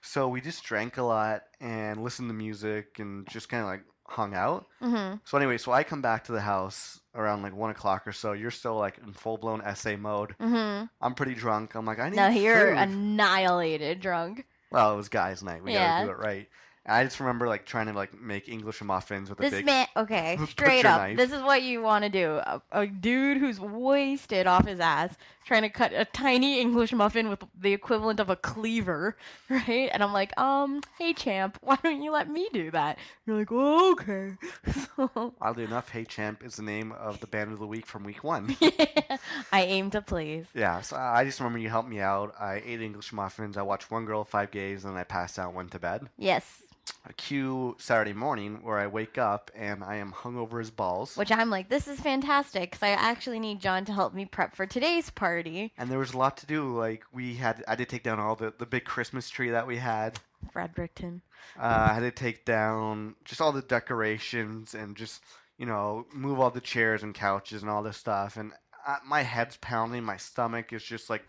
So 0.00 0.28
we 0.28 0.40
just 0.40 0.62
drank 0.62 0.96
a 0.96 1.02
lot 1.02 1.42
and 1.60 2.02
listened 2.04 2.28
to 2.30 2.34
music 2.34 3.00
and 3.00 3.26
just 3.28 3.48
kind 3.48 3.62
of 3.62 3.68
like 3.68 3.82
hung 4.12 4.34
out. 4.34 4.66
Mm-hmm. 4.82 5.16
So 5.24 5.36
anyway, 5.38 5.58
so 5.58 5.72
I 5.72 5.82
come 5.84 6.02
back 6.02 6.24
to 6.24 6.32
the 6.32 6.40
house 6.40 7.00
around 7.14 7.42
like 7.42 7.54
one 7.54 7.70
o'clock 7.70 8.06
or 8.06 8.12
so. 8.12 8.32
You're 8.32 8.50
still 8.50 8.76
like 8.76 8.98
in 8.98 9.12
full 9.12 9.38
blown 9.38 9.60
essay 9.62 9.96
mode. 9.96 10.34
Mm-hmm. 10.40 10.86
I'm 11.00 11.14
pretty 11.14 11.34
drunk. 11.34 11.74
I'm 11.74 11.86
like, 11.86 11.98
I 11.98 12.08
need 12.10 12.16
Now 12.16 12.28
you're 12.28 12.68
food. 12.74 12.78
annihilated 12.78 14.00
drunk. 14.00 14.46
Well, 14.70 14.94
it 14.94 14.96
was 14.96 15.08
guys' 15.08 15.42
night. 15.42 15.62
We 15.62 15.72
Yeah. 15.72 16.04
gotta 16.04 16.06
do 16.06 16.10
it 16.12 16.24
right. 16.26 16.48
And 16.84 16.96
I 16.96 17.04
just 17.04 17.20
remember 17.20 17.46
like 17.46 17.64
trying 17.64 17.86
to 17.86 17.92
like 17.92 18.18
make 18.20 18.48
English 18.48 18.82
muffins 18.82 19.30
with 19.30 19.38
a 19.38 19.50
big 19.50 19.64
man, 19.64 19.86
okay, 19.96 20.36
straight 20.48 20.84
up. 20.84 21.00
knife. 21.00 21.16
This 21.16 21.30
is 21.30 21.40
what 21.42 21.62
you 21.62 21.80
want 21.80 22.02
to 22.04 22.10
do. 22.10 22.32
A, 22.44 22.60
a 22.72 22.86
dude 22.88 23.36
who's 23.38 23.60
wasted 23.60 24.46
off 24.48 24.66
his 24.66 24.80
ass 24.80 25.14
trying 25.44 25.62
to 25.62 25.68
cut 25.68 25.92
a 25.92 26.04
tiny 26.04 26.60
English 26.60 26.92
muffin 26.92 27.28
with 27.28 27.44
the 27.58 27.72
equivalent 27.72 28.20
of 28.20 28.30
a 28.30 28.36
cleaver, 28.36 29.16
right? 29.50 29.90
And 29.92 30.02
I'm 30.02 30.12
like, 30.12 30.38
um, 30.38 30.82
hey 30.98 31.12
champ, 31.12 31.58
why 31.60 31.76
don't 31.82 32.02
you 32.02 32.12
let 32.12 32.28
me 32.30 32.48
do 32.52 32.70
that? 32.70 32.98
You're 33.26 33.38
like, 33.38 33.48
oh, 33.50 33.92
okay. 33.92 34.34
So, 34.96 35.34
Oddly 35.40 35.64
enough, 35.64 35.88
Hey 35.88 36.04
Champ 36.04 36.44
is 36.44 36.56
the 36.56 36.62
name 36.62 36.92
of 36.92 37.20
the 37.20 37.26
band 37.26 37.52
of 37.52 37.58
the 37.58 37.66
week 37.66 37.86
from 37.86 38.04
week 38.04 38.22
one. 38.22 38.56
I 39.52 39.62
aim 39.62 39.90
to 39.90 40.02
please. 40.02 40.46
Yeah, 40.54 40.80
so 40.80 40.96
I 40.96 41.24
just 41.24 41.40
remember 41.40 41.58
you 41.58 41.68
helped 41.68 41.88
me 41.88 42.00
out. 42.00 42.34
I 42.38 42.62
ate 42.64 42.80
English 42.80 43.12
muffins. 43.12 43.56
I 43.56 43.62
watched 43.62 43.90
One 43.90 44.04
Girl, 44.04 44.24
Five 44.24 44.50
Gays, 44.50 44.84
and 44.84 44.92
then 44.92 45.00
I 45.00 45.04
passed 45.04 45.38
out 45.38 45.54
went 45.54 45.70
to 45.72 45.78
bed. 45.78 46.08
Yes, 46.18 46.62
A 47.04 47.12
cue 47.12 47.76
Saturday 47.78 48.12
morning 48.12 48.60
where 48.62 48.78
I 48.78 48.86
wake 48.86 49.18
up 49.18 49.50
and 49.56 49.82
I 49.82 49.96
am 49.96 50.12
hungover 50.12 50.60
as 50.60 50.70
balls. 50.70 51.16
which 51.16 51.32
I'm 51.32 51.50
like, 51.50 51.68
this 51.68 51.88
is 51.88 51.98
fantastic 51.98 52.70
because 52.70 52.82
I 52.82 52.90
actually 52.90 53.40
need 53.40 53.60
John 53.60 53.84
to 53.86 53.92
help 53.92 54.14
me 54.14 54.24
prep 54.24 54.54
for 54.54 54.66
today's 54.66 55.10
party. 55.10 55.72
And 55.76 55.90
there 55.90 55.98
was 55.98 56.12
a 56.12 56.18
lot 56.18 56.36
to 56.38 56.46
do. 56.46 56.76
Like 56.76 57.04
we 57.12 57.34
had, 57.34 57.64
I 57.66 57.74
did 57.74 57.88
take 57.88 58.04
down 58.04 58.20
all 58.20 58.36
the 58.36 58.52
the 58.56 58.66
big 58.66 58.84
Christmas 58.84 59.28
tree 59.28 59.50
that 59.50 59.66
we 59.66 59.78
had. 59.78 60.20
Frederickton. 60.54 61.22
Uh, 61.58 61.88
I 61.90 61.94
had 61.94 62.00
to 62.00 62.10
take 62.12 62.44
down 62.44 63.16
just 63.24 63.40
all 63.40 63.52
the 63.52 63.62
decorations 63.62 64.74
and 64.74 64.96
just 64.96 65.22
you 65.58 65.66
know 65.66 66.06
move 66.12 66.38
all 66.40 66.50
the 66.50 66.60
chairs 66.60 67.02
and 67.02 67.14
couches 67.14 67.62
and 67.62 67.70
all 67.70 67.82
this 67.82 67.96
stuff. 67.96 68.36
And 68.36 68.52
uh, 68.86 68.98
my 69.04 69.22
head's 69.22 69.56
pounding. 69.56 70.04
My 70.04 70.16
stomach 70.18 70.72
is 70.72 70.84
just 70.84 71.10
like 71.10 71.24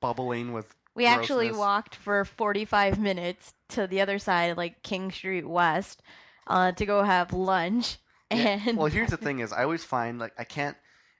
bubbling 0.00 0.52
with. 0.52 0.74
We 0.94 1.06
actually 1.06 1.50
walked 1.50 1.96
for 1.96 2.24
45 2.24 2.98
minutes 3.00 3.54
to 3.70 3.86
the 3.86 4.00
other 4.00 4.18
side, 4.18 4.56
like 4.56 4.82
King 4.82 5.10
Street 5.10 5.46
West, 5.48 6.02
uh, 6.46 6.72
to 6.72 6.86
go 6.86 7.02
have 7.02 7.32
lunch. 7.32 7.98
Yeah, 8.30 8.60
And 8.66 8.78
Well, 8.78 8.86
here's 8.86 9.10
the 9.10 9.16
thing: 9.26 9.40
is 9.40 9.52
I 9.52 9.64
always 9.64 9.84
find 9.84 10.18
like 10.18 10.32
I 10.38 10.44
can't. 10.44 10.76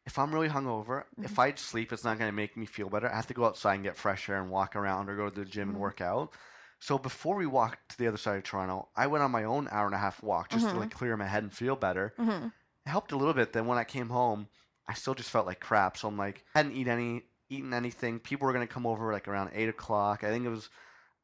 If 0.07 0.19
I'm 0.19 0.33
really 0.35 0.49
hungover, 0.51 1.05
Mm-hmm. 1.17 1.25
if 1.25 1.39
I 1.39 1.55
sleep, 1.55 1.93
it's 1.93 2.05
not 2.05 2.19
going 2.19 2.29
to 2.29 2.37
make 2.37 2.57
me 2.59 2.67
feel 2.67 2.91
better. 2.91 3.11
I 3.11 3.17
have 3.17 3.27
to 3.29 3.35
go 3.35 3.47
outside 3.47 3.75
and 3.77 3.83
get 3.85 3.97
fresh 3.97 4.29
air 4.29 4.41
and 4.41 4.51
walk 4.51 4.77
around 4.77 5.09
or 5.09 5.17
go 5.17 5.31
to 5.31 5.41
the 5.41 5.47
gym 5.47 5.69
Mhm. 5.69 5.73
and 5.73 5.81
work 5.81 6.01
out. 6.03 6.33
So 6.79 6.99
before 6.99 7.37
we 7.37 7.47
walked 7.47 7.93
to 7.93 7.99
the 7.99 8.07
other 8.09 8.19
side 8.19 8.37
of 8.37 8.43
Toronto, 8.45 8.89
I 8.95 9.07
went 9.07 9.25
on 9.25 9.31
my 9.31 9.45
own 9.45 9.67
hour 9.71 9.87
and 9.87 9.95
a 9.95 9.99
half 9.99 10.23
walk 10.23 10.51
just 10.51 10.67
Mhm. 10.67 10.71
to 10.73 10.79
like 10.81 10.91
clear 10.91 11.17
my 11.17 11.27
head 11.27 11.43
and 11.43 11.53
feel 11.53 11.75
better. 11.77 12.13
Mhm. 12.19 12.53
It 12.85 12.91
helped 12.91 13.13
a 13.13 13.17
little 13.17 13.33
bit. 13.33 13.55
Then 13.55 13.67
when 13.67 13.79
I 13.79 13.85
came 13.85 14.11
home, 14.11 14.49
I 14.87 14.93
still 14.93 15.15
just 15.15 15.31
felt 15.31 15.47
like 15.47 15.61
crap. 15.61 15.97
So 15.97 16.07
I'm 16.09 16.19
like, 16.19 16.45
I 16.55 16.59
hadn't 16.59 16.77
eat 16.77 16.87
any, 16.89 17.23
eaten 17.51 17.73
anything. 17.75 18.19
People 18.19 18.47
were 18.47 18.53
gonna 18.53 18.67
come 18.67 18.87
over 18.87 19.13
like 19.13 19.29
around 19.29 19.51
eight 19.55 19.69
o'clock. 19.69 20.25
I 20.25 20.31
think 20.31 20.45
it 20.47 20.51
was 20.51 20.69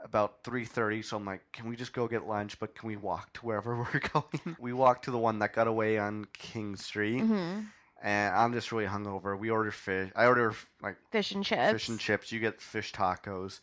about 0.03 0.43
three 0.45 0.65
thirty. 0.65 1.03
So 1.03 1.17
I'm 1.17 1.25
like, 1.25 1.43
can 1.53 1.69
we 1.69 1.77
just 1.77 1.93
go 1.93 2.09
get 2.09 2.27
lunch? 2.27 2.59
But 2.59 2.75
can 2.75 2.87
we 2.89 2.97
walk 2.97 3.33
to 3.35 3.41
wherever 3.47 3.77
we're 3.95 4.01
going? 4.13 4.57
we 4.59 4.73
walked 4.73 5.05
to 5.07 5.11
the 5.11 5.19
one 5.19 5.39
that 5.41 5.53
got 5.53 5.67
away 5.67 5.99
on 5.99 6.27
King 6.33 6.77
Street, 6.77 7.23
Mhm. 7.23 7.67
and 8.03 8.35
I'm 8.35 8.53
just 8.53 8.73
really 8.73 8.87
hungover. 8.87 9.39
We 9.39 9.51
ordered 9.51 9.75
fish. 9.75 10.11
I 10.17 10.27
order 10.27 10.55
like 10.83 10.97
fish 11.11 11.33
and 11.33 11.45
chips. 11.45 11.71
fish 11.73 11.89
and 11.89 11.99
chips. 12.01 12.33
You 12.33 12.41
get 12.41 12.61
fish 12.61 12.93
tacos. 12.93 13.61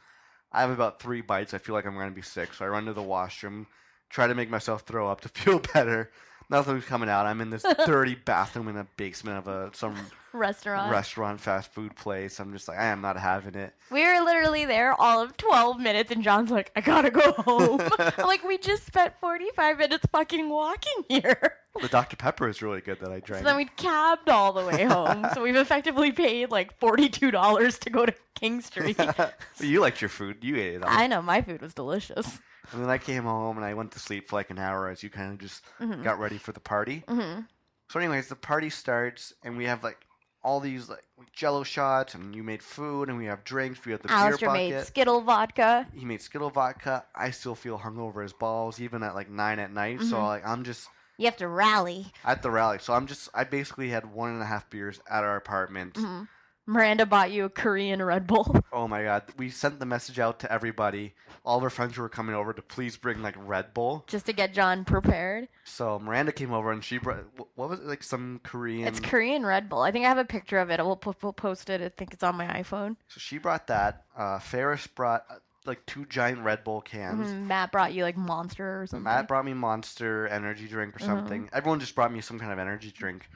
I 0.51 0.61
have 0.61 0.69
about 0.69 1.01
three 1.01 1.21
bites. 1.21 1.53
I 1.53 1.57
feel 1.57 1.75
like 1.75 1.85
I'm 1.85 1.93
going 1.95 2.09
to 2.09 2.15
be 2.15 2.21
sick, 2.21 2.53
so 2.53 2.63
I 2.65 2.69
run 2.69 2.85
to 2.85 2.93
the 2.93 3.01
washroom, 3.03 3.67
try 4.09 4.27
to 4.27 4.33
make 4.33 4.49
myself 4.49 4.83
throw 4.83 5.09
up 5.09 5.19
to 5.21 5.29
feel 5.29 5.59
better. 5.73 6.09
Nothing's 6.49 6.85
coming 6.85 7.09
out. 7.09 7.25
I'm 7.25 7.41
in 7.41 7.49
this 7.49 7.65
dirty 7.85 8.15
bathroom 8.15 8.67
in 8.69 8.77
a 8.77 8.87
basement 8.95 9.37
of 9.39 9.47
a 9.47 9.75
some 9.75 9.95
Restaurant. 10.33 10.91
restaurant, 10.91 11.41
fast 11.41 11.73
food 11.73 11.95
place. 11.95 12.39
I'm 12.39 12.53
just 12.53 12.67
like, 12.67 12.77
I 12.77 12.85
am 12.85 13.01
not 13.01 13.17
having 13.17 13.55
it. 13.55 13.73
we 13.91 14.05
were 14.05 14.23
literally 14.23 14.65
there 14.65 14.93
all 14.93 15.21
of 15.21 15.35
12 15.37 15.79
minutes, 15.79 16.11
and 16.11 16.23
John's 16.23 16.51
like, 16.51 16.71
I 16.75 16.81
gotta 16.81 17.09
go 17.11 17.31
home. 17.33 17.81
I'm 17.99 18.27
like, 18.27 18.43
we 18.43 18.57
just 18.57 18.85
spent 18.85 19.13
45 19.19 19.77
minutes 19.79 20.05
fucking 20.11 20.47
walking 20.49 21.03
here. 21.09 21.53
The 21.81 21.87
Dr 21.89 22.15
Pepper 22.15 22.47
is 22.47 22.61
really 22.61 22.81
good 22.81 22.99
that 22.99 23.11
I 23.11 23.19
drank. 23.19 23.43
So 23.43 23.49
then 23.49 23.57
we 23.57 23.65
cabbed 23.65 24.29
all 24.29 24.53
the 24.53 24.65
way 24.65 24.83
home. 24.85 25.27
so 25.33 25.41
we've 25.43 25.55
effectively 25.55 26.11
paid 26.11 26.49
like 26.51 26.79
$42 26.79 27.79
to 27.79 27.89
go 27.89 28.05
to 28.05 28.13
King 28.35 28.61
Street. 28.61 28.97
You 29.59 29.79
liked 29.81 30.01
your 30.01 30.09
food. 30.09 30.37
You 30.43 30.55
ate 30.57 30.75
it 30.75 30.83
all. 30.83 30.89
I 30.91 31.07
know, 31.07 31.21
my 31.21 31.41
food 31.41 31.61
was 31.61 31.73
delicious. 31.73 32.39
And 32.71 32.81
then 32.83 32.89
I 32.89 32.97
came 32.97 33.23
home 33.23 33.57
and 33.57 33.65
I 33.65 33.73
went 33.73 33.91
to 33.93 33.99
sleep 33.99 34.27
for 34.29 34.35
like 34.35 34.49
an 34.49 34.59
hour 34.59 34.89
as 34.89 35.01
you 35.03 35.09
kind 35.09 35.31
of 35.33 35.39
just 35.39 35.63
Mhm. 35.79 36.03
got 36.03 36.19
ready 36.19 36.37
for 36.37 36.51
the 36.51 36.59
party. 36.59 37.03
hmm 37.07 37.41
So, 37.89 37.99
anyways, 37.99 38.27
the 38.27 38.35
party 38.35 38.69
starts, 38.69 39.33
and 39.43 39.57
we 39.57 39.65
have 39.65 39.83
like 39.83 39.97
all 40.43 40.59
these 40.59 40.89
like 40.89 41.03
Jello 41.33 41.63
shots, 41.63 42.13
and 42.13 42.35
you 42.35 42.43
made 42.43 42.61
food, 42.61 43.07
and 43.09 43.17
we 43.17 43.25
have 43.25 43.43
drinks. 43.45 43.83
We 43.85 43.93
have 43.93 44.01
the 44.01 44.11
Alistair 44.11 44.49
beer 44.49 44.77
made. 44.77 44.85
Skittle 44.85 45.21
vodka. 45.21 45.87
he 45.93 46.03
made 46.05 46.21
Skittle 46.21 46.49
vodka. 46.49 47.05
I 47.15 47.31
still 47.31 47.55
feel 47.55 47.79
hungover 47.79 48.23
as 48.23 48.33
balls, 48.33 48.79
even 48.81 49.01
at 49.03 49.15
like 49.15 49.29
nine 49.29 49.59
at 49.59 49.71
night. 49.71 50.01
So 50.01 50.17
Mhm. 50.17 50.27
like 50.27 50.45
I'm 50.45 50.63
just 50.65 50.89
You 51.17 51.25
have 51.25 51.37
to 51.37 51.47
rally. 51.47 52.07
at 52.23 52.41
the 52.43 52.51
rally. 52.51 52.77
So 52.79 52.93
I'm 52.93 53.07
just 53.07 53.29
I 53.33 53.43
basically 53.43 53.89
had 53.89 54.13
one 54.13 54.29
and 54.31 54.41
a 54.41 54.45
half 54.45 54.69
beers 54.69 54.99
at 55.09 55.23
our 55.23 55.35
apartment. 55.35 55.97
hmm 55.97 56.23
Miranda 56.69 57.05
bought 57.05 57.31
you 57.31 57.45
a 57.45 57.49
Korean 57.49 58.03
Red 58.03 58.27
Bull. 58.27 58.61
Oh 58.73 58.89
my 58.89 59.01
god, 59.03 59.23
we 59.37 59.49
sent 59.49 59.79
the 59.79 59.85
message 59.85 60.19
out 60.19 60.39
to 60.41 60.51
everybody. 60.51 61.15
All 61.45 61.57
of 61.57 61.63
our 61.63 61.69
friends 61.69 61.95
who 61.95 62.01
were 62.01 62.09
coming 62.09 62.35
over 62.35 62.51
to 62.53 62.61
please 62.61 62.97
bring 62.97 63.21
like 63.23 63.35
Red 63.37 63.73
Bull. 63.73 64.03
just 64.07 64.25
to 64.25 64.33
get 64.33 64.53
John 64.53 64.83
prepared. 64.83 65.47
So 65.63 65.97
Miranda 65.97 66.33
came 66.33 66.51
over 66.53 66.71
and 66.73 66.83
she 66.83 66.97
brought, 66.97 67.23
what 67.55 67.69
was 67.69 67.79
it 67.79 67.85
like 67.85 68.03
some 68.03 68.41
Korean. 68.43 68.85
It's 68.85 68.99
Korean 68.99 69.45
Red 69.45 69.69
Bull. 69.69 69.81
I 69.81 69.91
think 69.91 70.05
I 70.05 70.09
have 70.09 70.17
a 70.17 70.25
picture 70.25 70.57
of 70.59 70.69
it. 70.69 70.79
We'll, 70.83 70.97
post 70.97 71.69
it. 71.69 71.81
I 71.81 71.89
think 71.89 72.13
it's 72.13 72.21
on 72.23 72.35
my 72.35 72.47
iPhone. 72.47 72.97
So 73.07 73.19
she 73.19 73.37
brought 73.37 73.67
that. 73.67 74.03
Uh, 74.15 74.37
Ferris 74.39 74.85
brought 74.87 75.23
like 75.67 75.85
two 75.85 76.05
giant 76.05 76.43
Red 76.43 76.63
Bull 76.63 76.81
cans. 76.81 77.27
Mhm, 77.27 77.47
Matt 77.47 77.71
brought 77.71 77.93
you 77.93 78.03
like 78.03 78.17
Monster 78.17 78.81
or 78.81 78.87
something. 78.87 79.03
Matt 79.03 79.27
brought 79.27 79.45
me 79.45 79.53
Monster 79.53 80.27
energy 80.27 80.67
drink 80.67 80.95
or 80.95 80.99
Mhm. 80.99 81.05
something. 81.05 81.49
Everyone 81.53 81.79
just 81.79 81.93
brought 81.95 82.11
me 82.11 82.21
some 82.21 82.39
kind 82.39 82.51
of 82.51 82.59
energy 82.59 82.91
drink. 82.91 83.29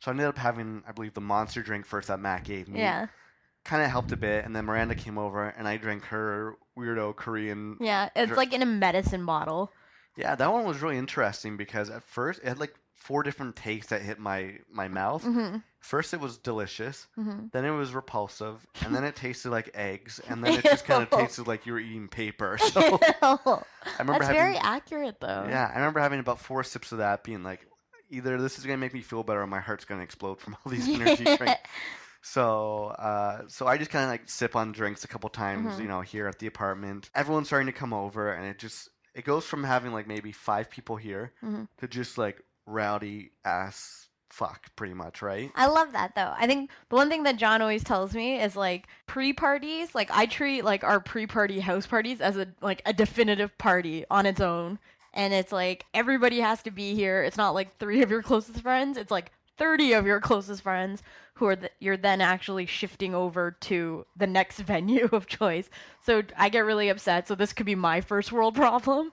So 0.00 0.10
I 0.10 0.12
ended 0.12 0.26
up 0.26 0.38
having, 0.38 0.82
I 0.86 0.92
believe, 0.92 1.14
the 1.14 1.20
Monster 1.20 1.62
drink 1.62 1.84
first 1.86 2.08
that 2.08 2.20
Matt 2.20 2.44
gave 2.44 2.68
me. 2.68 2.78
yeah, 2.80 3.06
Kind 3.64 3.82
of 3.82 3.90
helped 3.90 4.12
a 4.12 4.16
bit, 4.16 4.44
and 4.44 4.54
then 4.54 4.64
Miranda 4.64 4.94
came 4.94 5.18
over, 5.18 5.48
and 5.48 5.66
I 5.68 5.76
drank 5.76 6.04
her 6.06 6.56
weirdo 6.78 7.16
Korean. 7.16 7.76
yeah. 7.80 8.08
It's 8.14 8.28
Dr- 8.28 8.36
like 8.36 8.52
in 8.52 8.62
a 8.62 8.66
medicine 8.66 9.26
bottle. 9.26 9.72
Yeah, 10.18 10.34
that 10.34 10.52
one 10.52 10.64
was 10.64 10.82
really 10.82 10.98
interesting 10.98 11.56
because 11.56 11.88
at 11.90 12.02
first 12.02 12.40
it 12.40 12.48
had 12.48 12.58
like 12.58 12.74
four 12.96 13.22
different 13.22 13.54
tastes 13.56 13.90
that 13.90 14.02
hit 14.02 14.18
my 14.18 14.58
my 14.70 14.88
mouth. 14.88 15.22
hmm 15.22 15.58
First 15.80 16.12
it 16.12 16.20
was 16.20 16.38
delicious, 16.38 17.06
hmm 17.14 17.46
then 17.52 17.64
it 17.64 17.70
was 17.70 17.94
repulsive, 17.94 18.66
and 18.84 18.92
then 18.94 19.04
it 19.04 19.14
tasted 19.16 19.50
like 19.50 19.70
eggs, 19.74 20.20
and 20.28 20.42
then 20.42 20.52
it 20.58 20.64
just 20.64 20.84
kind 20.84 21.02
of 21.02 21.10
tasted 21.22 21.46
like 21.46 21.64
you 21.66 21.72
were 21.72 21.78
eating 21.78 22.08
paper. 22.08 22.58
So 22.72 22.80
I 23.22 24.02
remember 24.02 24.24
That's 24.24 24.26
having 24.26 24.42
very 24.42 24.56
accurate, 24.58 25.20
though. 25.20 25.46
Yeah, 25.48 25.70
I 25.72 25.78
remember 25.78 26.00
having 26.00 26.18
about 26.20 26.40
four 26.40 26.64
sips 26.64 26.90
of 26.92 26.98
that, 26.98 27.22
being 27.24 27.42
like, 27.44 27.64
either 28.10 28.40
this 28.42 28.58
is 28.58 28.64
gonna 28.66 28.76
make 28.76 28.92
me 28.92 29.00
feel 29.02 29.22
better, 29.22 29.40
or 29.42 29.46
my 29.46 29.60
heart's 29.60 29.84
gonna 29.84 30.02
explode 30.02 30.40
from 30.40 30.54
all 30.64 30.70
these 30.72 30.88
energy 30.88 31.24
drinks. 31.36 31.60
So, 32.20 32.86
uh, 32.98 33.42
so 33.48 33.66
I 33.68 33.78
just 33.78 33.90
kind 33.92 34.04
of 34.04 34.10
like 34.10 34.28
sip 34.28 34.56
on 34.56 34.72
drinks 34.72 35.04
a 35.04 35.08
couple 35.08 35.30
times, 35.30 35.74
Mhm. 35.76 35.82
you 35.82 35.88
know, 35.88 36.00
here 36.00 36.26
at 36.26 36.38
the 36.40 36.48
apartment. 36.48 37.08
Everyone's 37.14 37.46
starting 37.46 37.66
to 37.66 37.72
come 37.72 37.92
over, 37.92 38.32
and 38.32 38.44
it 38.46 38.58
just 38.58 38.88
it 39.18 39.24
goes 39.24 39.44
from 39.44 39.64
having 39.64 39.92
like 39.92 40.06
maybe 40.06 40.32
five 40.32 40.70
people 40.70 40.96
here 40.96 41.32
Mhm. 41.44 41.68
to 41.78 41.88
just 41.88 42.16
like 42.16 42.40
rowdy 42.66 43.32
ass 43.44 44.08
fuck, 44.30 44.68
pretty 44.76 44.94
much, 44.94 45.20
right? 45.22 45.50
I 45.56 45.66
love 45.66 45.92
that 45.92 46.14
though. 46.14 46.32
I 46.36 46.46
think 46.46 46.70
the 46.90 46.96
one 46.96 47.08
thing 47.08 47.24
that 47.24 47.36
John 47.38 47.60
always 47.60 47.82
tells 47.82 48.14
me 48.14 48.40
is 48.40 48.54
like 48.56 48.86
pre-parties, 49.06 49.94
like 49.94 50.10
I 50.12 50.26
treat 50.26 50.62
like 50.64 50.84
our 50.84 51.00
pre-party 51.00 51.60
house 51.60 51.86
parties 51.86 52.20
as 52.20 52.36
a 52.36 52.46
like 52.60 52.80
a 52.86 52.92
definitive 52.92 53.56
party 53.58 54.04
on 54.10 54.24
its 54.26 54.40
own. 54.40 54.78
And 55.14 55.34
it's 55.34 55.50
like 55.50 55.86
everybody 55.94 56.38
has 56.40 56.62
to 56.62 56.70
be 56.70 56.94
here. 56.94 57.22
It's 57.24 57.36
not 57.38 57.50
like 57.54 57.78
3 57.78 58.02
of 58.02 58.10
your 58.10 58.22
closest 58.22 58.60
friends. 58.60 58.96
It's 58.96 59.10
like 59.10 59.32
30 59.58 59.92
of 59.94 60.06
your 60.06 60.20
closest 60.20 60.62
friends 60.62 61.02
who 61.34 61.46
are 61.46 61.56
th- 61.56 61.72
you're 61.80 61.96
then 61.96 62.20
actually 62.20 62.66
shifting 62.66 63.14
over 63.14 63.52
to 63.62 64.06
the 64.16 64.26
next 64.26 64.58
venue 64.72 65.08
of 65.12 65.26
choice. 65.26 65.68
So 66.04 66.22
I 66.36 66.48
get 66.48 66.60
really 66.60 66.88
upset. 66.88 67.28
So 67.28 67.34
this 67.34 67.52
could 67.52 67.66
be 67.66 67.74
my 67.74 68.00
first 68.00 68.32
world 68.32 68.54
problem. 68.54 69.12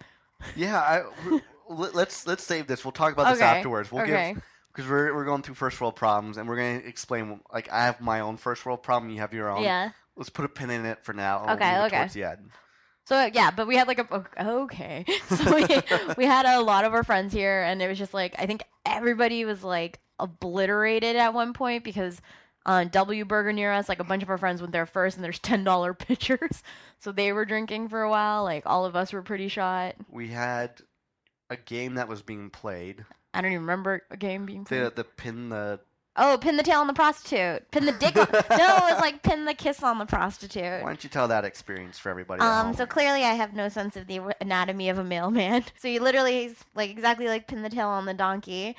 Yeah, 0.56 0.80
I, 0.80 1.40
let- 1.70 1.96
let's 1.96 2.26
let's 2.28 2.44
save 2.44 2.68
this. 2.68 2.84
We'll 2.86 2.92
talk 2.92 3.14
about 3.14 3.30
this 3.34 3.42
Okay, 3.42 3.46
afterwards. 3.58 3.92
We'll 3.92 4.04
okay. 4.04 4.34
give 4.34 4.44
because 4.74 4.90
we're 4.90 5.14
we're 5.16 5.26
going 5.26 5.42
through 5.42 5.56
first 5.56 5.80
world 5.80 5.96
problems, 5.96 6.38
and 6.38 6.48
we're 6.48 6.58
going 6.58 6.82
to 6.82 6.88
explain. 6.88 7.40
Like 7.54 7.72
I 7.72 7.86
have 7.86 8.02
my 8.02 8.20
own 8.22 8.38
first 8.38 8.66
world 8.66 8.84
problem. 8.84 9.12
You 9.12 9.20
have 9.20 9.34
your 9.34 9.50
own. 9.50 9.64
yeah. 9.64 9.92
Let's 10.18 10.30
put 10.30 10.46
a 10.46 10.50
pin 10.50 10.70
in 10.70 10.86
it 10.86 11.04
for 11.04 11.12
now. 11.14 11.40
and 11.40 11.48
we'll 11.48 11.56
Okay, 11.58 11.86
okay. 11.86 12.08
The. 12.08 12.38
So 13.06 13.16
uh, 13.18 13.30
yeah, 13.34 13.52
but 13.52 13.68
we 13.68 13.76
had 13.76 13.88
like 13.88 14.00
a 14.00 14.26
okay. 14.40 15.06
So 15.28 15.56
we, 15.56 15.68
we 16.18 16.26
had 16.26 16.46
a 16.46 16.62
lot 16.62 16.86
of 16.86 16.94
our 16.94 17.04
friends 17.04 17.34
here, 17.34 17.62
and 17.64 17.82
it 17.82 17.88
was 17.88 17.98
just 17.98 18.14
like 18.14 18.34
I 18.40 18.46
think 18.46 18.64
everybody 18.86 19.46
was 19.46 19.64
like 19.64 20.00
obliterated 20.20 21.16
at 21.16 21.34
one 21.34 21.54
point 21.54 21.84
because 21.84 22.22
on 22.66 22.90
W 22.90 23.26
Burger 23.26 23.54
near 23.54 23.72
us, 23.72 23.88
like 23.88 24.00
a 24.00 24.04
bunch 24.04 24.24
of 24.24 24.30
our 24.30 24.38
friends 24.38 24.62
went 24.62 24.74
there 24.74 24.86
first, 24.86 25.18
and 25.18 25.24
there's 25.24 25.40
ten 25.40 25.64
dollar 25.64 25.94
pitchers, 25.94 26.64
so 27.00 27.12
they 27.12 27.32
were 27.32 27.46
drinking 27.46 27.90
for 27.90 28.02
a 28.02 28.10
while. 28.10 28.44
Like 28.44 28.64
all 28.66 28.86
of 28.86 28.96
us 28.96 29.14
were 29.14 29.22
pretty 29.22 29.48
shot. 29.48 29.96
We 30.10 30.30
had 30.30 30.82
a 31.50 31.58
game 31.58 31.96
that 31.96 32.08
was 32.08 32.22
being 32.22 32.50
played. 32.50 33.06
I 33.34 33.42
don't 33.42 33.52
even 33.52 33.62
remember 33.62 34.02
a 34.10 34.18
game 34.18 34.46
being 34.46 34.66
played. 34.66 34.84
The 34.84 34.92
the 34.96 35.04
pin 35.04 35.50
the 35.50 35.80
Oh, 36.18 36.38
pin 36.40 36.56
the 36.56 36.64
tail 36.64 36.80
on 36.80 36.88
the 36.88 36.94
prostitute. 36.94 37.70
Pin 37.72 37.86
the 37.86 37.92
dick. 37.92 38.16
on... 38.16 38.28
no, 38.32 38.78
it 38.78 38.94
was 38.94 39.02
like 39.02 39.22
pin 39.22 39.44
the 39.44 39.54
kiss 39.54 39.84
on 39.84 40.00
the 40.00 40.06
prostitute. 40.06 40.82
Why 40.82 40.88
don't 40.88 41.04
you 41.04 41.10
tell 41.10 41.28
that 41.28 41.44
experience 41.44 42.00
for 42.00 42.10
everybody? 42.10 42.42
Um, 42.42 42.74
so 42.74 42.86
clearly 42.86 43.24
I 43.24 43.34
have 43.34 43.54
no 43.54 43.68
sense 43.68 43.98
of 43.98 44.08
the 44.08 44.22
anatomy 44.40 44.90
of 44.90 44.98
a 44.98 45.04
mailman. 45.04 45.64
So 45.78 45.90
you 45.90 46.00
literally, 46.00 46.56
like, 46.74 46.90
exactly 46.90 47.28
like 47.28 47.48
pin 47.48 47.62
the 47.62 47.70
tail 47.70 47.90
on 47.90 48.06
the 48.06 48.14
donkey. 48.14 48.76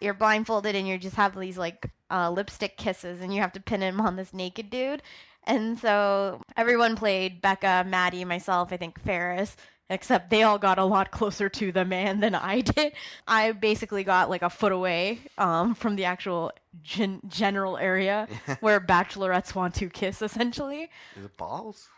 You're 0.00 0.14
blindfolded 0.14 0.74
and 0.74 0.86
you 0.86 0.98
just 0.98 1.16
have 1.16 1.38
these, 1.38 1.58
like, 1.58 1.90
uh, 2.10 2.30
lipstick 2.30 2.76
kisses 2.76 3.20
and 3.20 3.34
you 3.34 3.40
have 3.40 3.52
to 3.52 3.60
pin 3.60 3.82
him 3.82 4.00
on 4.00 4.16
this 4.16 4.32
naked 4.34 4.70
dude. 4.70 5.02
And 5.44 5.78
so 5.78 6.40
everyone 6.56 6.96
played 6.96 7.42
Becca, 7.42 7.84
Maddie, 7.86 8.24
myself, 8.24 8.72
I 8.72 8.76
think 8.76 9.00
Ferris, 9.00 9.56
except 9.90 10.30
they 10.30 10.42
all 10.42 10.58
got 10.58 10.78
a 10.78 10.84
lot 10.84 11.10
closer 11.10 11.48
to 11.48 11.72
the 11.72 11.84
man 11.84 12.20
than 12.20 12.34
I 12.34 12.60
did. 12.60 12.92
I 13.26 13.52
basically 13.52 14.04
got 14.04 14.30
like 14.30 14.42
a 14.42 14.50
foot 14.50 14.72
away 14.72 15.20
um, 15.38 15.74
from 15.74 15.96
the 15.96 16.04
actual 16.04 16.52
gen- 16.82 17.20
general 17.26 17.76
area 17.76 18.28
where 18.60 18.80
bachelorettes 18.80 19.54
want 19.54 19.74
to 19.76 19.88
kiss, 19.88 20.22
essentially. 20.22 20.88
Is 21.16 21.24
it 21.24 21.36
balls? 21.36 21.88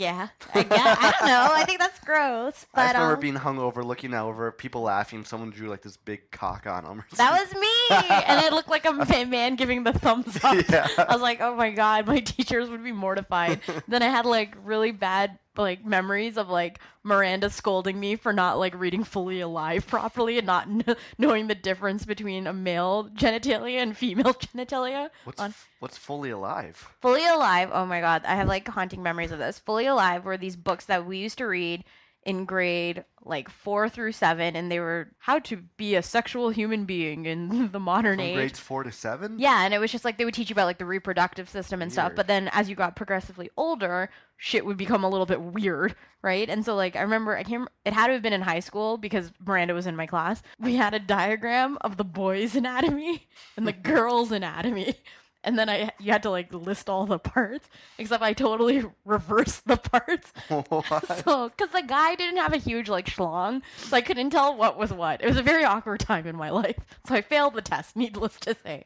Yeah, 0.00 0.28
I 0.54 0.62
guess. 0.62 0.96
I 0.98 1.10
don't 1.18 1.26
know. 1.28 1.48
I 1.52 1.64
think 1.64 1.78
that's 1.78 1.98
gross. 2.00 2.64
I 2.74 2.76
But 2.76 2.82
just 2.84 2.94
remember 2.94 3.14
um, 3.14 3.20
being 3.20 3.34
hungover, 3.34 3.84
looking 3.84 4.14
over, 4.14 4.50
people 4.50 4.80
laughing. 4.80 5.24
Someone 5.26 5.50
drew 5.50 5.68
like 5.68 5.82
this 5.82 5.98
big 5.98 6.30
cock 6.30 6.66
on 6.66 6.84
them. 6.84 7.04
that 7.16 7.32
was 7.38 7.54
me, 7.54 8.22
and 8.26 8.42
it 8.42 8.54
looked 8.54 8.70
like 8.70 8.86
a 8.86 8.92
man 9.26 9.56
giving 9.56 9.84
the 9.84 9.92
thumbs 9.92 10.42
up. 10.42 10.56
Yeah. 10.70 10.88
I 10.96 11.12
was 11.12 11.20
like, 11.20 11.42
oh 11.42 11.54
my 11.54 11.70
god, 11.70 12.06
my 12.06 12.20
teachers 12.24 12.70
would 12.70 12.82
be 12.82 12.92
mortified. 12.92 13.60
then 13.88 14.02
I 14.02 14.08
had 14.08 14.24
like 14.24 14.56
really 14.64 14.90
bad 14.90 15.38
like 15.56 15.84
memories 15.84 16.36
of 16.36 16.48
like 16.48 16.78
Miranda 17.02 17.50
scolding 17.50 17.98
me 17.98 18.16
for 18.16 18.32
not 18.32 18.58
like 18.58 18.78
reading 18.78 19.04
Fully 19.04 19.40
Alive 19.40 19.86
properly 19.86 20.38
and 20.38 20.46
not 20.46 20.66
kn- 20.66 20.96
knowing 21.18 21.46
the 21.46 21.54
difference 21.54 22.04
between 22.04 22.46
a 22.46 22.52
male 22.52 23.08
genitalia 23.14 23.78
and 23.78 23.96
female 23.96 24.34
genitalia. 24.34 25.10
What's 25.24 25.40
on- 25.40 25.54
what's 25.80 25.98
fully 25.98 26.30
alive? 26.30 26.94
Fully 27.00 27.26
Alive. 27.26 27.70
Oh 27.72 27.86
my 27.86 28.00
god, 28.00 28.22
I 28.24 28.34
have 28.36 28.48
like 28.48 28.68
haunting 28.68 29.02
memories 29.02 29.32
of 29.32 29.38
this. 29.38 29.58
Fully 29.58 29.86
Alive 29.86 30.24
were 30.24 30.36
these 30.36 30.56
books 30.56 30.86
that 30.86 31.06
we 31.06 31.18
used 31.18 31.38
to 31.38 31.46
read 31.46 31.84
in 32.24 32.44
grade 32.44 33.04
like 33.22 33.48
4 33.50 33.88
through 33.88 34.12
7 34.12 34.56
and 34.56 34.70
they 34.70 34.80
were 34.80 35.08
how 35.18 35.38
to 35.40 35.56
be 35.76 35.94
a 35.94 36.02
sexual 36.02 36.50
human 36.50 36.84
being 36.84 37.26
in 37.26 37.70
the 37.72 37.80
modern 37.80 38.16
From 38.18 38.26
age. 38.26 38.34
grades 38.34 38.58
four 38.58 38.82
to 38.82 38.92
seven. 38.92 39.38
Yeah, 39.38 39.64
and 39.64 39.72
it 39.74 39.78
was 39.78 39.92
just 39.92 40.04
like 40.04 40.16
they 40.18 40.24
would 40.24 40.34
teach 40.34 40.50
you 40.50 40.54
about 40.54 40.66
like 40.66 40.78
the 40.78 40.86
reproductive 40.86 41.48
system 41.48 41.82
and 41.82 41.92
stuff, 41.92 42.12
but 42.16 42.26
then 42.26 42.48
as 42.52 42.68
you 42.68 42.74
got 42.76 42.96
progressively 42.96 43.50
older, 43.56 44.10
shit 44.36 44.64
would 44.64 44.76
become 44.78 45.04
a 45.04 45.08
little 45.08 45.26
bit 45.26 45.40
weird, 45.40 45.94
right? 46.22 46.48
And 46.48 46.64
so 46.64 46.74
like 46.74 46.96
I 46.96 47.02
remember 47.02 47.36
I 47.36 47.42
can't 47.42 47.68
it 47.84 47.92
had 47.92 48.06
to 48.08 48.14
have 48.14 48.22
been 48.22 48.32
in 48.32 48.42
high 48.42 48.60
school 48.60 48.96
because 48.96 49.32
Miranda 49.44 49.74
was 49.74 49.86
in 49.86 49.96
my 49.96 50.06
class. 50.06 50.42
We 50.58 50.76
had 50.76 50.94
a 50.94 50.98
diagram 50.98 51.76
of 51.82 51.96
the 51.98 52.04
boys' 52.04 52.54
anatomy 52.56 53.28
and 53.56 53.66
the 53.66 53.72
girls' 53.90 54.32
anatomy. 54.32 54.94
And 55.42 55.58
then 55.58 55.68
I 55.70 55.90
you 55.98 56.12
had 56.12 56.22
to 56.24 56.30
like 56.30 56.52
list 56.52 56.90
all 56.90 57.06
the 57.06 57.18
parts, 57.18 57.66
except 57.98 58.22
I 58.22 58.32
totally 58.34 58.84
reversed 59.04 59.66
the 59.66 59.76
parts. 59.76 60.32
What? 60.48 61.24
So, 61.24 61.48
because 61.48 61.72
the 61.72 61.82
guy 61.86 62.14
didn't 62.14 62.36
have 62.36 62.52
a 62.52 62.58
huge 62.58 62.88
like 62.88 63.06
schlong, 63.06 63.62
so 63.78 63.96
I 63.96 64.00
couldn't 64.02 64.30
tell 64.30 64.56
what 64.56 64.78
was 64.78 64.92
what. 64.92 65.22
It 65.22 65.26
was 65.26 65.38
a 65.38 65.42
very 65.42 65.64
awkward 65.64 66.00
time 66.00 66.26
in 66.26 66.36
my 66.36 66.50
life, 66.50 66.76
so 67.06 67.14
I 67.14 67.22
failed 67.22 67.54
the 67.54 67.62
test. 67.62 67.96
Needless 67.96 68.36
to 68.40 68.54
say. 68.62 68.84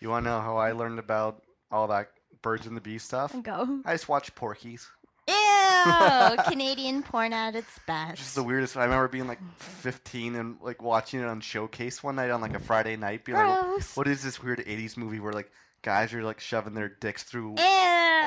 You 0.00 0.08
want 0.10 0.24
to 0.24 0.30
know 0.30 0.40
how 0.40 0.56
I 0.56 0.72
learned 0.72 0.98
about 0.98 1.42
all 1.70 1.86
that 1.88 2.10
birds 2.42 2.66
and 2.66 2.76
the 2.76 2.80
bee 2.80 2.98
stuff? 2.98 3.34
Go. 3.42 3.80
I 3.84 3.92
just 3.94 4.08
watched 4.08 4.34
Porky's. 4.34 4.88
Ew, 5.28 6.36
Canadian 6.48 7.02
porn 7.04 7.32
at 7.32 7.54
its 7.54 7.78
best. 7.86 8.18
Just 8.18 8.34
the 8.34 8.42
weirdest. 8.42 8.76
I 8.76 8.84
remember 8.84 9.08
being 9.08 9.28
like 9.28 9.38
15 9.58 10.34
and 10.34 10.56
like 10.60 10.82
watching 10.82 11.20
it 11.20 11.26
on 11.26 11.40
Showcase 11.40 12.02
one 12.02 12.16
night 12.16 12.30
on 12.30 12.40
like 12.40 12.54
a 12.54 12.58
Friday 12.60 12.96
night. 12.96 13.24
Being 13.24 13.38
like, 13.38 13.64
Gross. 13.64 13.96
what 13.96 14.08
is 14.08 14.22
this 14.22 14.42
weird 14.42 14.58
80s 14.58 14.96
movie 14.96 15.20
where 15.20 15.32
like 15.32 15.50
guys 15.82 16.12
are 16.14 16.22
like 16.22 16.40
shoving 16.40 16.74
their 16.74 16.88
dicks 16.88 17.22
through 17.24 17.56
Ew. 17.58 17.64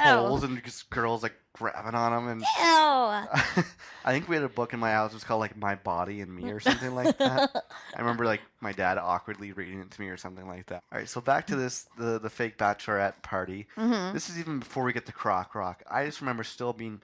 holes 0.04 0.44
and 0.44 0.62
just 0.64 0.90
girls 0.90 1.24
like 1.24 1.34
grabbing 1.54 1.96
on 1.96 2.12
them 2.12 2.28
and 2.28 2.42
Ew. 2.42 2.46
I 4.06 4.12
think 4.12 4.28
we 4.28 4.36
had 4.36 4.44
a 4.44 4.50
book 4.50 4.74
in 4.74 4.80
my 4.80 4.92
house. 4.92 5.12
It 5.12 5.16
was 5.16 5.24
called 5.24 5.40
like 5.40 5.58
My 5.58 5.76
Body 5.76 6.22
and 6.22 6.36
Me 6.36 6.52
or 6.52 6.60
something 6.60 6.94
like 6.94 7.18
that. 7.18 7.50
I 7.96 8.00
remember 8.00 8.26
like 8.26 8.42
my 8.62 8.72
dad 8.74 8.98
awkwardly 8.98 9.52
reading 9.54 9.80
it 9.80 9.90
to 9.92 10.02
me 10.02 10.10
or 10.10 10.18
something 10.18 10.48
like 10.48 10.68
that. 10.68 10.84
All 10.92 11.00
right, 11.00 11.08
so 11.10 11.22
back 11.22 11.48
to 11.48 11.56
this 11.56 11.88
the 11.98 12.20
the 12.20 12.30
fake 12.30 12.58
bachelorette 12.58 13.22
party. 13.22 13.68
hmm 13.76 14.14
This 14.14 14.30
is 14.30 14.38
even 14.38 14.60
before 14.60 14.84
we 14.84 14.94
get 14.94 15.06
to 15.08 15.14
Croc 15.14 15.56
Rock. 15.56 15.82
I 15.90 16.06
just 16.06 16.22
remember 16.22 16.44
still 16.44 16.74
being 16.74 17.02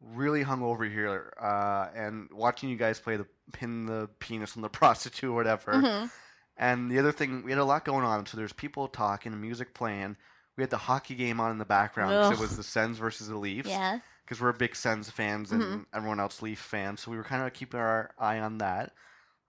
really 0.00 0.42
hung 0.42 0.62
over 0.62 0.84
here 0.84 1.32
uh, 1.40 1.86
and 1.94 2.28
watching 2.32 2.68
you 2.68 2.76
guys 2.76 2.98
play 2.98 3.16
the 3.16 3.26
pin 3.52 3.86
the 3.86 4.08
penis 4.18 4.56
on 4.56 4.62
the 4.62 4.68
prostitute 4.80 5.30
or 5.30 5.34
whatever. 5.34 5.80
hmm 5.80 6.06
And 6.56 6.90
the 6.90 6.98
other 6.98 7.12
thing, 7.12 7.42
we 7.42 7.50
had 7.50 7.58
a 7.58 7.64
lot 7.64 7.84
going 7.84 8.04
on. 8.04 8.26
So 8.26 8.36
there's 8.36 8.52
people 8.52 8.88
talking, 8.88 9.40
music 9.40 9.74
playing. 9.74 10.16
We 10.56 10.62
had 10.62 10.70
the 10.70 10.76
hockey 10.76 11.14
game 11.14 11.40
on 11.40 11.50
in 11.50 11.58
the 11.58 11.64
background 11.64 12.20
'cause 12.20 12.32
it 12.32 12.38
was 12.38 12.56
the 12.56 12.62
Sens 12.62 12.98
versus 12.98 13.28
the 13.28 13.38
Leafs 13.38 13.68
Yeah. 13.70 14.00
because 14.24 14.40
we're 14.40 14.52
big 14.52 14.76
Sens 14.76 15.08
fans 15.10 15.50
and 15.50 15.62
Mhm. 15.62 15.86
everyone 15.94 16.20
else 16.20 16.42
Leaf 16.42 16.60
fans. 16.60 17.00
So 17.00 17.10
we 17.10 17.16
were 17.16 17.24
kind 17.24 17.42
of 17.42 17.52
keeping 17.54 17.80
our 17.80 18.10
eye 18.18 18.38
on 18.38 18.58
that. 18.58 18.92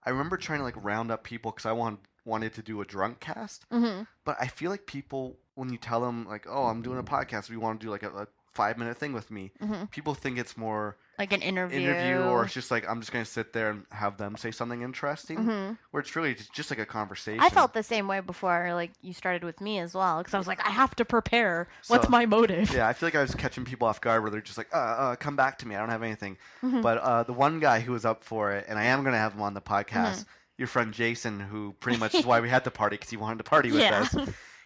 I 0.02 0.10
remember 0.10 0.36
trying 0.36 0.60
to 0.60 0.64
like 0.64 0.76
round 0.76 1.10
up 1.10 1.24
people 1.24 1.50
because 1.52 1.66
I 1.66 1.72
want, 1.72 2.00
wanted 2.24 2.54
to 2.54 2.62
do 2.62 2.80
a 2.80 2.84
drunk 2.86 3.20
cast, 3.20 3.66
hmm 3.70 4.02
but 4.24 4.36
I 4.40 4.46
feel 4.46 4.70
like 4.70 4.86
people 4.86 5.38
when 5.54 5.70
you 5.70 5.76
tell 5.78 6.00
them 6.00 6.26
like, 6.26 6.46
"Oh, 6.48 6.66
I'm 6.66 6.80
doing 6.82 6.98
a 6.98 7.02
podcast. 7.02 7.50
We 7.50 7.56
want 7.58 7.80
to 7.80 7.86
do 7.86 7.90
like 7.90 8.02
a, 8.02 8.10
a 8.10 8.26
five 8.50 8.78
minute 8.78 8.96
thing 8.96 9.12
with 9.12 9.30
me," 9.30 9.52
hmm 9.60 9.84
people 9.90 10.14
think 10.14 10.38
it's 10.38 10.56
more 10.56 10.96
Like 11.18 11.32
an 11.32 11.42
interview. 11.42 11.78
interview 11.80 12.22
or 12.24 12.44
it's 12.44 12.54
just 12.54 12.70
like 12.72 12.88
I'm 12.88 12.98
just 13.00 13.12
gonna 13.12 13.24
sit 13.24 13.52
there 13.52 13.70
and 13.70 13.84
have 13.90 14.16
them 14.16 14.36
say 14.36 14.50
something 14.50 14.82
interesting, 14.82 15.36
hmm 15.38 15.72
where 15.92 16.00
it's 16.00 16.16
really 16.16 16.34
just, 16.34 16.52
just 16.52 16.70
like 16.70 16.80
a 16.80 16.86
conversation. 16.86 17.40
I 17.40 17.50
felt 17.50 17.72
the 17.72 17.84
same 17.84 18.08
way 18.08 18.18
before, 18.20 18.70
like 18.74 18.90
you 19.00 19.12
started 19.12 19.44
with 19.44 19.60
me 19.60 19.78
as 19.78 19.94
well, 19.94 20.18
because 20.18 20.34
I 20.34 20.38
was 20.38 20.48
like, 20.48 20.66
I 20.66 20.70
have 20.70 20.94
to 20.96 21.04
prepare. 21.04 21.68
What's 21.86 22.04
So- 22.06 22.10
my 22.10 22.26
motive? 22.26 22.72
Yeah, 22.74 22.88
I 22.88 22.92
feel 22.94 23.06
like 23.06 23.14
I 23.14 23.22
was 23.22 23.34
catching 23.34 23.64
people 23.64 23.86
off 23.86 24.00
guard 24.00 24.22
where 24.22 24.30
they're 24.32 24.40
just 24.40 24.58
like, 24.58 24.74
uh, 24.74 24.76
uh, 24.78 25.16
come 25.16 25.36
back 25.36 25.58
to 25.58 25.68
me. 25.68 25.76
I 25.76 25.78
don't 25.78 25.90
have 25.90 26.02
anything. 26.02 26.36
Mhm. 26.64 26.82
But 26.82 26.98
uh, 26.98 27.22
the 27.22 27.32
one 27.32 27.60
guy 27.60 27.78
who 27.80 27.92
was 27.92 28.04
up 28.04 28.24
for 28.24 28.50
it, 28.50 28.66
and 28.68 28.76
I 28.78 28.84
am 28.86 29.02
going 29.02 29.12
to 29.12 29.18
have 29.18 29.34
him 29.34 29.42
on 29.42 29.54
the 29.54 29.60
podcast, 29.60 29.92
Mm-hmm. 30.20 30.22
your 30.58 30.68
friend 30.68 30.92
Jason, 30.92 31.38
who 31.38 31.74
pretty 31.78 31.98
much 31.98 32.14
is 32.14 32.26
why 32.30 32.40
we 32.40 32.48
had 32.48 32.64
the 32.64 32.70
party 32.72 32.96
because 32.96 33.10
he 33.10 33.16
wanted 33.16 33.38
to 33.38 33.44
party 33.44 33.70
with 33.70 33.80
Yeah. 33.82 34.00
us. 34.00 34.16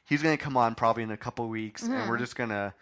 He's 0.06 0.22
going 0.22 0.36
to 0.36 0.42
come 0.42 0.56
on 0.56 0.74
probably 0.74 1.02
in 1.02 1.10
a 1.10 1.16
couple 1.18 1.46
weeks, 1.50 1.82
and 1.82 2.08
we're 2.08 2.16
Mhm. 2.16 2.20
just 2.20 2.36
going 2.36 2.48
to 2.50 2.72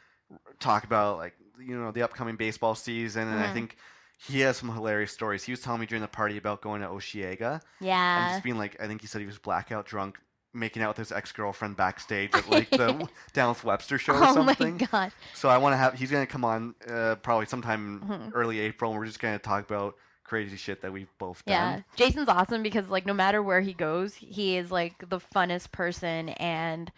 talk 0.61 0.85
about, 0.85 1.17
like, 1.19 1.35
you 1.59 1.77
know, 1.79 1.91
the 1.91 2.03
upcoming 2.03 2.37
baseball 2.37 2.75
season. 2.75 3.29
And 3.29 3.41
I 3.41 3.49
Mhm. 3.49 3.53
think 3.53 3.77
he 4.19 4.41
has 4.41 4.57
some 4.57 4.71
hilarious 4.73 5.13
stories. 5.13 5.45
He 5.45 5.53
was 5.53 5.61
telling 5.61 5.81
me 5.81 5.87
during 5.87 6.03
the 6.03 6.09
party 6.09 6.37
about 6.39 6.61
going 6.63 6.81
to 6.83 6.89
Osheaga 6.89 7.61
Yeah. 7.81 8.17
and 8.17 8.25
Yeah. 8.27 8.33
just 8.33 8.43
being 8.45 8.59
like, 8.59 8.77
I 8.81 8.87
think 8.87 9.01
he 9.01 9.07
said 9.07 9.21
he 9.21 9.27
was 9.27 9.39
blackout 9.39 9.87
drunk. 9.87 10.19
Making 10.55 10.81
out 10.83 10.89
with 10.89 10.97
his 10.97 11.13
ex 11.13 11.33
girlfriend 11.33 11.77
backstage 11.77 12.33
at 12.35 12.49
like 12.49 12.71
the 12.71 13.07
Down 13.35 13.51
with 13.51 13.63
Webster 13.63 13.99
show 13.99 14.15
or 14.15 14.25
something. 14.33 14.75
Oh 14.75 14.79
my 14.81 14.87
god. 14.87 15.13
So 15.35 15.51
I 15.51 15.59
want 15.59 15.75
to 15.75 15.77
have. 15.77 15.93
He's 15.93 16.11
gonna 16.11 16.27
come 16.27 16.47
on 16.47 16.75
uh, 16.89 17.17
probably 17.17 17.45
sometime 17.45 18.01
Mhm. 18.01 18.31
early 18.33 18.61
April. 18.61 18.91
and 18.93 18.99
We're 18.99 19.05
just 19.05 19.21
gonna 19.21 19.39
talk 19.39 19.65
about 19.69 19.97
crazy 20.25 20.57
shit 20.57 20.81
that 20.81 20.91
we've 20.95 21.11
both 21.19 21.43
Yeah. 21.47 21.73
done. 21.73 21.85
Jason's 21.97 22.31
awesome 22.31 22.63
because 22.63 22.89
like 22.89 23.05
no 23.05 23.13
matter 23.13 23.43
where 23.43 23.61
he 23.61 23.75
goes, 23.75 24.15
he 24.15 24.57
is 24.57 24.71
like 24.71 24.95
the 25.11 25.21
funnest 25.21 25.73
person 25.73 26.31
and 26.31 26.91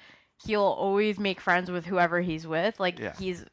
he'll 0.47 0.63
always 0.63 1.19
make 1.19 1.41
friends 1.41 1.69
with 1.69 1.85
whoever 1.87 2.21
he's 2.21 2.47
with. 2.47 2.79
Like 2.79 3.01
Yeah. 3.01 3.15
he's 3.19 3.45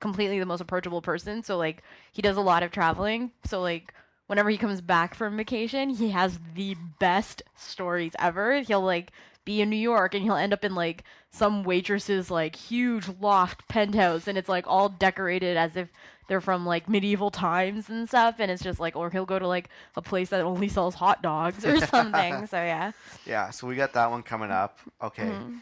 completely 0.00 0.38
the 0.38 0.46
most 0.46 0.60
approachable 0.60 1.02
person. 1.02 1.42
So 1.42 1.56
like 1.56 1.82
he 2.12 2.22
does 2.22 2.36
a 2.36 2.40
lot 2.42 2.62
of 2.62 2.70
traveling. 2.72 3.30
So 3.44 3.60
like 3.60 3.94
whenever 4.26 4.50
he 4.50 4.56
comes 4.58 4.80
back 4.80 5.14
from 5.14 5.36
vacation, 5.36 5.90
he 5.90 6.10
has 6.10 6.38
the 6.54 6.76
best 6.98 7.42
stories 7.56 8.12
ever. 8.18 8.60
He'll 8.60 8.80
like 8.82 9.12
be 9.44 9.60
in 9.60 9.70
New 9.70 9.76
York 9.76 10.14
and 10.14 10.22
he'll 10.22 10.36
end 10.36 10.52
up 10.52 10.64
in 10.64 10.74
like 10.74 11.04
some 11.30 11.62
waitress's 11.64 12.30
like 12.30 12.56
huge 12.56 13.08
loft 13.20 13.66
penthouse 13.68 14.26
and 14.28 14.36
it's 14.36 14.48
like 14.48 14.66
all 14.66 14.88
decorated 14.88 15.56
as 15.56 15.76
if 15.76 15.88
they're 16.28 16.40
from 16.40 16.64
like 16.66 16.88
medieval 16.88 17.30
times 17.30 17.88
and 17.88 18.06
stuff 18.08 18.36
and 18.38 18.50
it's 18.50 18.62
just 18.62 18.78
like 18.78 18.94
or 18.94 19.10
he'll 19.10 19.24
go 19.26 19.38
to 19.38 19.48
like 19.48 19.68
a 19.96 20.02
place 20.02 20.28
that 20.28 20.42
only 20.42 20.68
sells 20.68 20.94
hot 20.94 21.22
dogs 21.22 21.64
or 21.64 21.76
something. 21.86 22.46
so 22.46 22.56
yeah. 22.56 22.92
Yeah. 23.26 23.50
So 23.50 23.66
we 23.66 23.74
got 23.76 23.92
that 23.94 24.10
one 24.10 24.22
coming 24.22 24.50
up. 24.50 24.78
Okay. 25.02 25.24
Mhm. 25.24 25.60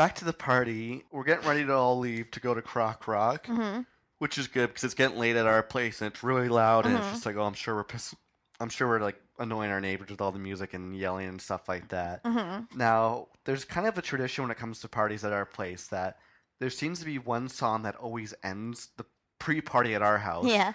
Back 0.00 0.14
to 0.14 0.24
the 0.24 0.32
party. 0.32 1.04
We're 1.12 1.24
getting 1.24 1.46
ready 1.46 1.62
to 1.66 1.74
all 1.74 1.98
leave 1.98 2.30
to 2.30 2.40
go 2.40 2.54
to 2.54 2.62
Croc 2.62 3.06
Rock, 3.06 3.44
Mhm. 3.44 3.84
which 4.16 4.38
is 4.38 4.46
good 4.48 4.68
because 4.68 4.82
it's 4.82 4.94
getting 4.94 5.18
late 5.18 5.36
at 5.36 5.44
our 5.46 5.62
place 5.62 6.00
and 6.00 6.10
it's 6.10 6.22
really 6.22 6.48
loud 6.48 6.86
and 6.86 6.96
it's 6.96 7.04
Mhm. 7.06 7.10
just 7.10 7.26
like, 7.26 7.36
oh, 7.36 7.42
I'm 7.44 7.52
sure 7.52 7.74
we're 7.74 7.84
piss- 7.84 8.14
I'm 8.60 8.70
sure 8.70 8.88
we're 8.88 9.00
like 9.00 9.20
annoying 9.38 9.70
our 9.70 9.78
neighbors 9.78 10.08
with 10.08 10.22
all 10.22 10.32
the 10.32 10.38
music 10.38 10.72
and 10.72 10.96
yelling 10.96 11.28
and 11.28 11.38
stuff 11.42 11.68
like 11.68 11.88
that. 11.88 12.24
Mm-hmm. 12.24 12.78
Now, 12.78 13.28
there's 13.44 13.66
kind 13.66 13.86
of 13.86 13.98
a 13.98 14.00
tradition 14.00 14.42
when 14.42 14.50
it 14.50 14.56
comes 14.56 14.80
to 14.80 14.88
parties 14.88 15.22
at 15.22 15.34
our 15.34 15.44
place 15.44 15.88
that 15.88 16.18
there 16.60 16.70
seems 16.70 16.98
to 17.00 17.04
be 17.04 17.18
one 17.18 17.50
song 17.50 17.82
that 17.82 17.96
always 17.96 18.32
ends 18.42 18.88
the 18.96 19.04
pre-party 19.38 19.94
at 19.94 20.00
our 20.00 20.16
house. 20.16 20.46
Yeah. 20.46 20.72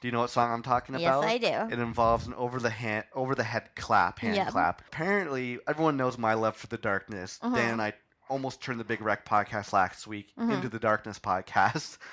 Do 0.00 0.06
you 0.06 0.12
know 0.12 0.20
what 0.20 0.30
song 0.30 0.52
I'm 0.52 0.62
talking 0.62 0.94
about? 0.94 1.22
Yes. 1.24 1.30
I 1.32 1.38
do. 1.38 1.74
It 1.74 1.80
involves 1.80 2.28
an 2.28 2.34
over 2.34 2.60
the 2.60 2.70
hand, 2.70 3.06
over 3.12 3.34
the 3.34 3.42
head 3.42 3.70
clap, 3.74 4.20
hand 4.20 4.36
Yep. 4.36 4.48
clap. 4.50 4.82
Apparently, 4.86 5.58
everyone 5.66 5.96
knows 5.96 6.16
my 6.16 6.34
love 6.34 6.56
for 6.56 6.68
the 6.68 6.78
darkness. 6.78 7.40
Mhm. 7.42 7.54
Dan 7.56 7.72
and 7.72 7.82
I 7.82 7.92
almost 8.28 8.60
turned 8.62 8.80
the 8.80 8.84
Big 8.84 9.00
Wreck 9.00 9.24
podcast 9.26 9.72
last 9.72 10.06
week 10.06 10.32
Mhm. 10.38 10.52
into 10.54 10.68
the 10.68 10.78
Darkness 10.78 11.18
podcast. 11.18 11.98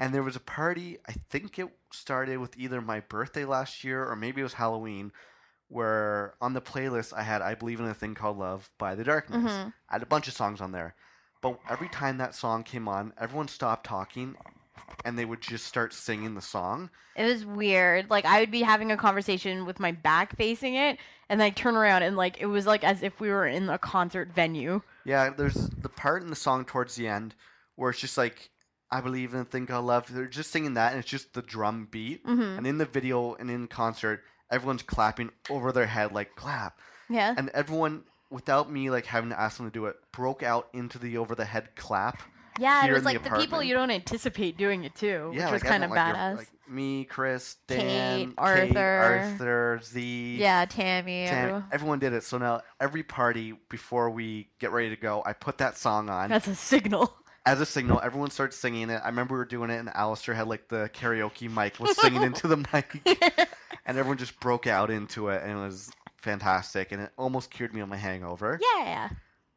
And 0.00 0.14
there 0.14 0.22
was 0.22 0.36
a 0.36 0.40
party, 0.40 0.98
I 1.08 1.12
think 1.28 1.58
it 1.58 1.66
started 1.92 2.38
with 2.38 2.56
either 2.56 2.80
my 2.80 3.00
birthday 3.00 3.44
last 3.44 3.82
year 3.82 4.04
or 4.08 4.14
maybe 4.14 4.40
it 4.40 4.44
was 4.44 4.52
Halloween, 4.54 5.10
where 5.68 6.34
on 6.40 6.52
the 6.54 6.60
playlist 6.60 7.12
I 7.12 7.22
had 7.22 7.42
I 7.42 7.54
Believe 7.56 7.80
in 7.80 7.86
a 7.86 7.94
Thing 7.94 8.14
Called 8.14 8.38
Love 8.38 8.70
by 8.78 8.94
The 8.94 9.02
Darkness. 9.02 9.50
Mhm. 9.52 9.72
I 9.90 9.94
had 9.94 10.02
a 10.04 10.06
bunch 10.06 10.28
of 10.28 10.34
songs 10.34 10.60
on 10.60 10.70
there. 10.70 10.94
But 11.40 11.58
every 11.68 11.88
time 11.88 12.18
that 12.18 12.34
song 12.36 12.62
came 12.62 12.86
on, 12.86 13.12
everyone 13.18 13.48
stopped 13.48 13.86
talking 13.86 14.36
and 15.04 15.18
they 15.18 15.24
would 15.24 15.40
just 15.40 15.66
start 15.66 15.92
singing 15.92 16.34
the 16.36 16.40
song. 16.42 16.90
It 17.16 17.24
was 17.24 17.44
weird. 17.44 18.08
Like 18.08 18.24
I 18.24 18.38
would 18.40 18.50
be 18.52 18.62
having 18.62 18.92
a 18.92 18.96
conversation 18.96 19.66
with 19.66 19.80
my 19.80 19.90
back 19.92 20.36
facing 20.36 20.76
it, 20.76 20.98
and 21.28 21.42
I 21.42 21.50
turn 21.50 21.76
around 21.76 22.02
and 22.02 22.16
like 22.16 22.40
it 22.40 22.46
was 22.46 22.66
like 22.66 22.84
as 22.84 23.02
if 23.02 23.20
we 23.20 23.28
were 23.28 23.46
in 23.46 23.68
a 23.68 23.78
concert 23.78 24.32
venue. 24.34 24.82
Yeah, 25.04 25.30
there's 25.30 25.54
the 25.54 25.88
part 25.88 26.22
in 26.22 26.30
the 26.30 26.36
song 26.36 26.64
towards 26.64 26.96
the 26.96 27.08
end 27.08 27.34
where 27.76 27.90
it's 27.90 28.00
just 28.00 28.18
like, 28.18 28.50
I 28.90 29.00
believe 29.00 29.34
in 29.34 29.40
a 29.40 29.44
thing 29.44 29.66
called 29.66 29.84
love. 29.84 30.12
They're 30.12 30.26
just 30.26 30.50
singing 30.50 30.74
that, 30.74 30.92
and 30.92 31.00
it's 31.00 31.08
just 31.08 31.34
the 31.34 31.42
drum 31.42 31.88
beat. 31.90 32.24
Mm-hmm. 32.26 32.58
And 32.58 32.66
in 32.66 32.78
the 32.78 32.86
video 32.86 33.34
and 33.34 33.50
in 33.50 33.68
concert, 33.68 34.22
everyone's 34.50 34.82
clapping 34.82 35.30
over 35.50 35.72
their 35.72 35.86
head, 35.86 36.12
like 36.12 36.34
clap. 36.36 36.78
Yeah. 37.08 37.34
And 37.36 37.50
everyone, 37.50 38.04
without 38.30 38.70
me 38.70 38.90
like 38.90 39.06
having 39.06 39.30
to 39.30 39.40
ask 39.40 39.58
them 39.58 39.66
to 39.66 39.72
do 39.72 39.86
it, 39.86 39.96
broke 40.12 40.42
out 40.42 40.68
into 40.72 40.98
the 40.98 41.18
over 41.18 41.34
the 41.34 41.44
head 41.44 41.76
clap. 41.76 42.22
Yeah, 42.58 42.86
it 42.86 42.90
was 42.90 42.98
in 42.98 43.04
the 43.04 43.10
like 43.12 43.24
the, 43.24 43.30
people 43.38 43.62
you 43.62 43.74
don't 43.74 43.90
anticipate 43.90 44.56
doing 44.56 44.84
it 44.84 44.94
too, 44.94 45.32
yeah, 45.34 45.44
which 45.46 45.54
was 45.54 45.62
kind 45.62 45.84
of 45.84 45.90
like, 45.90 46.06
your- 46.06 46.14
badass. 46.16 46.36
Like 46.38 46.48
me, 46.68 47.04
Chris, 47.04 47.56
Dan, 47.66 47.78
Kate, 48.28 48.34
Arthur. 48.36 48.78
Arthur, 48.78 49.80
Z. 49.82 50.36
yeah, 50.38 50.64
Tammy. 50.66 51.26
Tam- 51.26 51.38
everyone. 51.38 51.64
everyone 51.72 51.98
did 51.98 52.12
it. 52.12 52.22
So 52.24 52.36
now 52.38 52.60
every 52.80 53.02
party 53.02 53.54
before 53.70 54.10
we 54.10 54.48
get 54.58 54.70
ready 54.72 54.90
to 54.90 54.96
go, 54.96 55.22
I 55.24 55.32
put 55.32 55.58
that 55.58 55.78
song 55.78 56.10
on. 56.10 56.28
That's 56.28 56.46
a 56.46 56.54
signal. 56.54 57.14
as 57.46 57.60
a 57.62 57.66
signal, 57.66 58.00
everyone 58.02 58.30
starts 58.30 58.56
singing 58.58 58.90
it. 58.90 59.00
I 59.02 59.08
remember 59.08 59.34
we 59.34 59.38
were 59.38 59.44
doing 59.46 59.70
it, 59.70 59.78
and 59.78 59.88
Alistair 59.94 60.34
had 60.34 60.48
like 60.48 60.68
the 60.68 60.90
karaoke 60.92 61.50
mic, 61.50 61.80
was 61.80 61.96
singing 61.98 62.22
into 62.22 62.46
the 62.46 62.56
mic, 62.72 63.00
and 63.86 63.96
everyone 63.96 64.18
just 64.18 64.38
broke 64.40 64.66
out 64.66 64.90
into 64.90 65.28
it, 65.28 65.42
and 65.42 65.52
it 65.52 65.62
was 65.62 65.90
fantastic, 66.18 66.92
and 66.92 67.00
it 67.00 67.10
almost 67.16 67.50
cured 67.50 67.72
me 67.72 67.80
of 67.80 67.88
my 67.88 67.96
hangover. 67.96 68.60
yeah. 68.76 69.08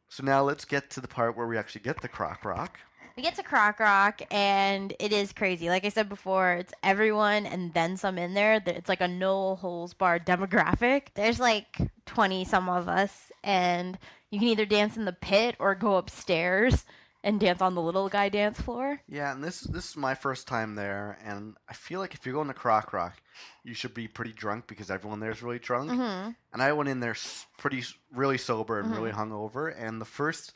So 0.08 0.22
now 0.22 0.42
let's 0.42 0.66
get 0.66 0.90
to 0.90 1.00
the 1.00 1.08
part 1.08 1.36
where 1.38 1.46
we 1.46 1.56
actually 1.56 1.80
get 1.82 2.02
the 2.02 2.08
Croc 2.08 2.44
Rock. 2.44 2.78
We 3.16 3.22
get 3.22 3.34
to 3.36 3.42
Croc 3.42 3.78
Rock, 3.78 4.22
and 4.30 4.94
it 4.98 5.12
is 5.12 5.32
crazy. 5.32 5.68
Like 5.68 5.84
I 5.84 5.90
said 5.90 6.08
before, 6.08 6.52
it's 6.52 6.72
everyone 6.82 7.44
and 7.44 7.72
then 7.74 7.96
some 7.96 8.16
in 8.16 8.32
there. 8.34 8.62
It's 8.64 8.88
like 8.88 9.02
a 9.02 9.08
no 9.08 9.56
holes 9.56 9.92
bar 9.92 10.18
demographic. 10.18 11.08
There's 11.14 11.38
like 11.38 11.76
20 12.06 12.44
some 12.46 12.68
of 12.70 12.88
us, 12.88 13.30
and 13.44 13.98
you 14.30 14.38
can 14.38 14.48
either 14.48 14.64
dance 14.64 14.96
in 14.96 15.04
the 15.04 15.12
pit 15.12 15.56
or 15.58 15.74
go 15.74 15.96
upstairs 15.96 16.86
and 17.22 17.38
dance 17.38 17.60
on 17.60 17.74
the 17.74 17.82
little 17.82 18.08
guy 18.08 18.30
dance 18.30 18.60
floor. 18.60 19.02
Yeah, 19.08 19.30
and 19.32 19.44
this 19.44 19.60
this 19.60 19.90
is 19.90 19.96
my 19.96 20.14
first 20.14 20.48
time 20.48 20.74
there, 20.74 21.18
and 21.22 21.56
I 21.68 21.74
feel 21.74 22.00
like 22.00 22.14
if 22.14 22.24
you're 22.24 22.34
going 22.34 22.48
to 22.48 22.54
Croc 22.54 22.94
Rock, 22.94 23.20
you 23.62 23.74
should 23.74 23.92
be 23.92 24.08
pretty 24.08 24.32
drunk 24.32 24.66
because 24.66 24.90
everyone 24.90 25.20
there 25.20 25.30
is 25.30 25.42
really 25.42 25.58
drunk. 25.58 25.90
hmm 25.92 26.30
And 26.52 26.62
I 26.62 26.72
went 26.72 26.88
in 26.88 27.00
there 27.00 27.16
pretty 27.58 27.84
really 28.10 28.38
sober 28.38 28.80
and 28.80 28.90
Mhm. 28.90 28.96
really 28.96 29.12
hungover, 29.12 29.72
and 29.78 30.00
the 30.00 30.06
first 30.06 30.54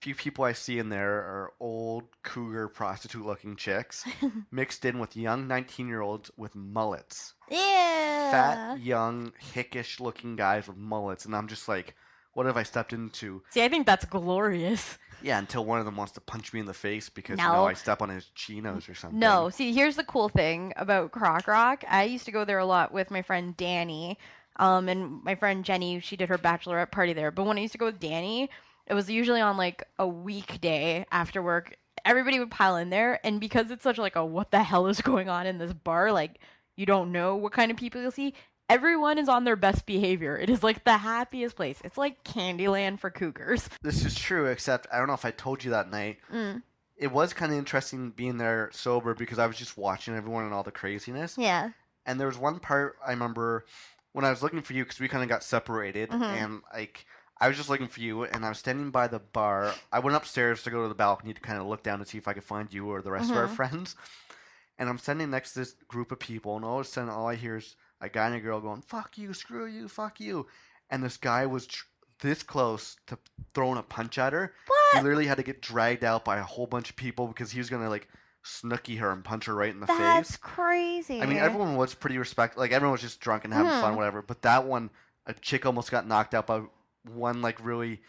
few 0.00 0.14
people 0.14 0.44
I 0.44 0.52
see 0.52 0.78
in 0.78 0.88
there 0.90 1.14
are 1.18 1.52
old 1.60 2.04
cougar 2.22 2.68
prostitute 2.68 3.24
looking 3.26 3.56
chicks 3.56 4.04
mixed 4.50 4.84
in 4.84 4.98
with 4.98 5.16
young 5.16 5.48
19 5.48 5.88
year 5.88 6.00
olds 6.00 6.30
with 6.36 6.54
mullets. 6.54 7.34
Yeah. 7.50 8.30
Fat, 8.30 8.80
young, 8.80 9.32
hickish 9.54 10.00
looking 10.00 10.36
guys 10.36 10.68
with 10.68 10.76
mullets, 10.76 11.24
and 11.24 11.34
I'm 11.34 11.48
just 11.48 11.66
like, 11.68 11.94
what 12.34 12.46
have 12.46 12.56
I 12.56 12.62
stepped 12.62 12.92
into? 12.92 13.42
See, 13.50 13.62
I 13.64 13.68
think 13.68 13.86
that's 13.86 14.04
glorious. 14.04 14.98
Yeah, 15.22 15.38
until 15.38 15.64
one 15.64 15.80
of 15.80 15.84
them 15.84 15.96
wants 15.96 16.12
to 16.12 16.20
punch 16.20 16.52
me 16.52 16.60
in 16.60 16.66
the 16.66 16.74
face 16.74 17.08
because 17.08 17.38
you 17.40 17.44
No. 17.44 17.52
know 17.52 17.64
I 17.64 17.72
step 17.72 18.00
on 18.02 18.08
his 18.10 18.26
chinos 18.36 18.88
or 18.88 18.94
something. 18.94 19.18
No, 19.18 19.48
see, 19.50 19.72
here's 19.72 19.96
the 19.96 20.04
cool 20.04 20.28
thing 20.28 20.72
about 20.76 21.10
Croc 21.10 21.48
Rock. 21.48 21.82
I 21.88 22.04
used 22.04 22.26
to 22.26 22.30
go 22.32 22.44
there 22.44 22.58
a 22.60 22.66
lot 22.66 22.92
with 22.92 23.10
my 23.10 23.22
friend 23.22 23.56
Danny, 23.56 24.16
um, 24.56 24.88
and 24.88 25.24
my 25.24 25.34
friend 25.34 25.64
Jenny. 25.64 25.98
She 26.00 26.16
did 26.16 26.28
her 26.28 26.38
bachelorette 26.38 26.92
party 26.92 27.14
there. 27.14 27.32
But 27.32 27.46
when 27.46 27.58
I 27.58 27.62
used 27.62 27.72
to 27.72 27.78
go 27.78 27.86
with 27.86 27.98
Danny, 27.98 28.48
it 28.88 28.94
was 28.94 29.08
usually 29.10 29.40
on 29.40 29.56
like 29.56 29.84
a 29.98 30.06
weekday 30.06 31.06
after 31.12 31.42
work. 31.42 31.76
Everybody 32.04 32.38
would 32.38 32.50
pile 32.50 32.76
in 32.76 32.90
there, 32.90 33.20
and 33.24 33.40
because 33.40 33.70
it's 33.70 33.82
such 33.84 33.98
like 33.98 34.16
a 34.16 34.24
what 34.24 34.50
the 34.50 34.62
hell 34.62 34.86
is 34.86 35.00
going 35.00 35.28
on 35.28 35.46
in 35.46 35.58
this 35.58 35.72
bar, 35.72 36.10
like 36.12 36.38
you 36.76 36.86
don't 36.86 37.12
know 37.12 37.36
what 37.36 37.52
kind 37.52 37.70
of 37.70 37.76
people 37.76 38.00
you'll 38.00 38.10
see. 38.10 38.34
Everyone 38.70 39.16
is 39.18 39.28
on 39.30 39.44
their 39.44 39.56
best 39.56 39.86
behavior. 39.86 40.36
It 40.36 40.50
is 40.50 40.62
like 40.62 40.84
the 40.84 40.98
happiest 40.98 41.56
place. 41.56 41.78
It's 41.84 41.96
like 41.96 42.22
Candyland 42.22 43.00
for 43.00 43.10
cougars. 43.10 43.68
This 43.82 44.04
is 44.04 44.14
true, 44.14 44.46
except 44.46 44.86
I 44.92 44.98
don't 44.98 45.06
know 45.06 45.14
if 45.14 45.24
I 45.24 45.30
told 45.30 45.64
you 45.64 45.70
that 45.70 45.90
night. 45.90 46.18
Mm. 46.32 46.62
It 46.96 47.10
was 47.10 47.32
kind 47.32 47.50
of 47.52 47.58
interesting 47.58 48.10
being 48.10 48.36
there 48.36 48.68
sober 48.72 49.14
because 49.14 49.38
I 49.38 49.46
was 49.46 49.56
just 49.56 49.78
watching 49.78 50.14
everyone 50.14 50.44
and 50.44 50.52
all 50.52 50.64
the 50.64 50.70
craziness. 50.70 51.36
Yeah. 51.38 51.70
And 52.04 52.20
there 52.20 52.26
was 52.26 52.36
one 52.38 52.58
part 52.58 52.96
I 53.06 53.10
remember 53.12 53.64
when 54.12 54.24
I 54.24 54.30
was 54.30 54.42
looking 54.42 54.62
for 54.62 54.72
you 54.74 54.84
because 54.84 55.00
we 55.00 55.08
kind 55.08 55.22
of 55.22 55.28
got 55.30 55.42
separated, 55.44 56.10
Mhm. 56.10 56.22
and 56.22 56.62
like 56.74 57.06
I 57.40 57.48
was 57.48 57.56
just 57.56 57.68
looking 57.68 57.86
for 57.88 58.00
you, 58.00 58.24
and 58.24 58.44
I 58.44 58.48
was 58.48 58.58
standing 58.58 58.90
by 58.90 59.06
the 59.06 59.20
bar. 59.20 59.72
I 59.92 60.00
went 60.00 60.16
upstairs 60.16 60.62
to 60.64 60.70
go 60.70 60.82
to 60.82 60.88
the 60.88 60.94
balcony 60.94 61.32
to 61.34 61.40
kind 61.40 61.60
of 61.60 61.66
look 61.66 61.82
down 61.84 62.00
to 62.00 62.06
see 62.06 62.18
if 62.18 62.26
I 62.26 62.32
could 62.32 62.42
find 62.44 62.72
you 62.72 62.90
or 62.90 63.00
the 63.00 63.12
rest 63.12 63.30
of 63.30 63.36
our 63.36 63.46
Mhm. 63.48 63.56
friends. 63.56 63.96
And 64.80 64.88
I'm 64.88 64.98
standing 64.98 65.30
next 65.30 65.54
to 65.54 65.58
this 65.58 65.74
group 65.88 66.12
of 66.12 66.20
people, 66.20 66.54
and 66.54 66.64
all 66.64 66.78
of 66.78 66.86
a 66.86 66.88
sudden, 66.88 67.10
all 67.10 67.26
I 67.26 67.34
hear 67.34 67.56
is 67.56 67.74
a 68.00 68.08
guy 68.08 68.26
and 68.26 68.36
a 68.36 68.40
girl 68.40 68.60
going, 68.60 68.80
"Fuck 68.82 69.18
you, 69.18 69.34
screw 69.34 69.66
you, 69.66 69.88
fuck 69.88 70.20
you," 70.20 70.46
and 70.88 71.02
this 71.02 71.16
guy 71.16 71.46
was 71.46 71.66
tr- 71.66 71.84
this 72.20 72.44
close 72.44 72.96
to 73.08 73.18
throwing 73.54 73.76
a 73.78 73.82
punch 73.82 74.18
at 74.18 74.32
her. 74.32 74.54
What? 74.68 74.96
He 74.98 75.02
literally 75.02 75.26
had 75.26 75.38
to 75.38 75.42
get 75.42 75.60
dragged 75.62 76.04
out 76.04 76.24
by 76.24 76.36
a 76.38 76.44
whole 76.44 76.68
bunch 76.68 76.90
of 76.90 76.96
people 76.96 77.26
because 77.26 77.50
he 77.50 77.58
was 77.58 77.68
gonna 77.68 77.88
like 77.90 78.06
snooky 78.44 78.94
her 78.98 79.10
and 79.10 79.24
punch 79.24 79.46
her 79.46 79.54
right 79.56 79.70
in 79.74 79.80
the 79.80 79.86
face. 79.88 79.98
That's 79.98 80.30
face. 80.30 80.36
crazy. 80.36 81.20
I 81.20 81.26
mean, 81.26 81.38
everyone 81.38 81.74
was 81.74 81.94
pretty 81.94 82.16
respect. 82.18 82.56
Like 82.56 82.70
everyone 82.70 82.92
was 82.92 83.00
just 83.00 83.18
drunk 83.20 83.44
and 83.44 83.52
having 83.52 83.72
fun, 83.72 83.94
Mhm. 83.94 83.96
whatever. 83.96 84.22
But 84.22 84.42
that 84.42 84.64
one, 84.64 84.90
a 85.26 85.34
chick 85.34 85.66
almost 85.66 85.90
got 85.90 86.06
knocked 86.06 86.34
out 86.34 86.46
by 86.46 86.62
one 87.04 87.42
like 87.42 87.64
really, 87.64 88.00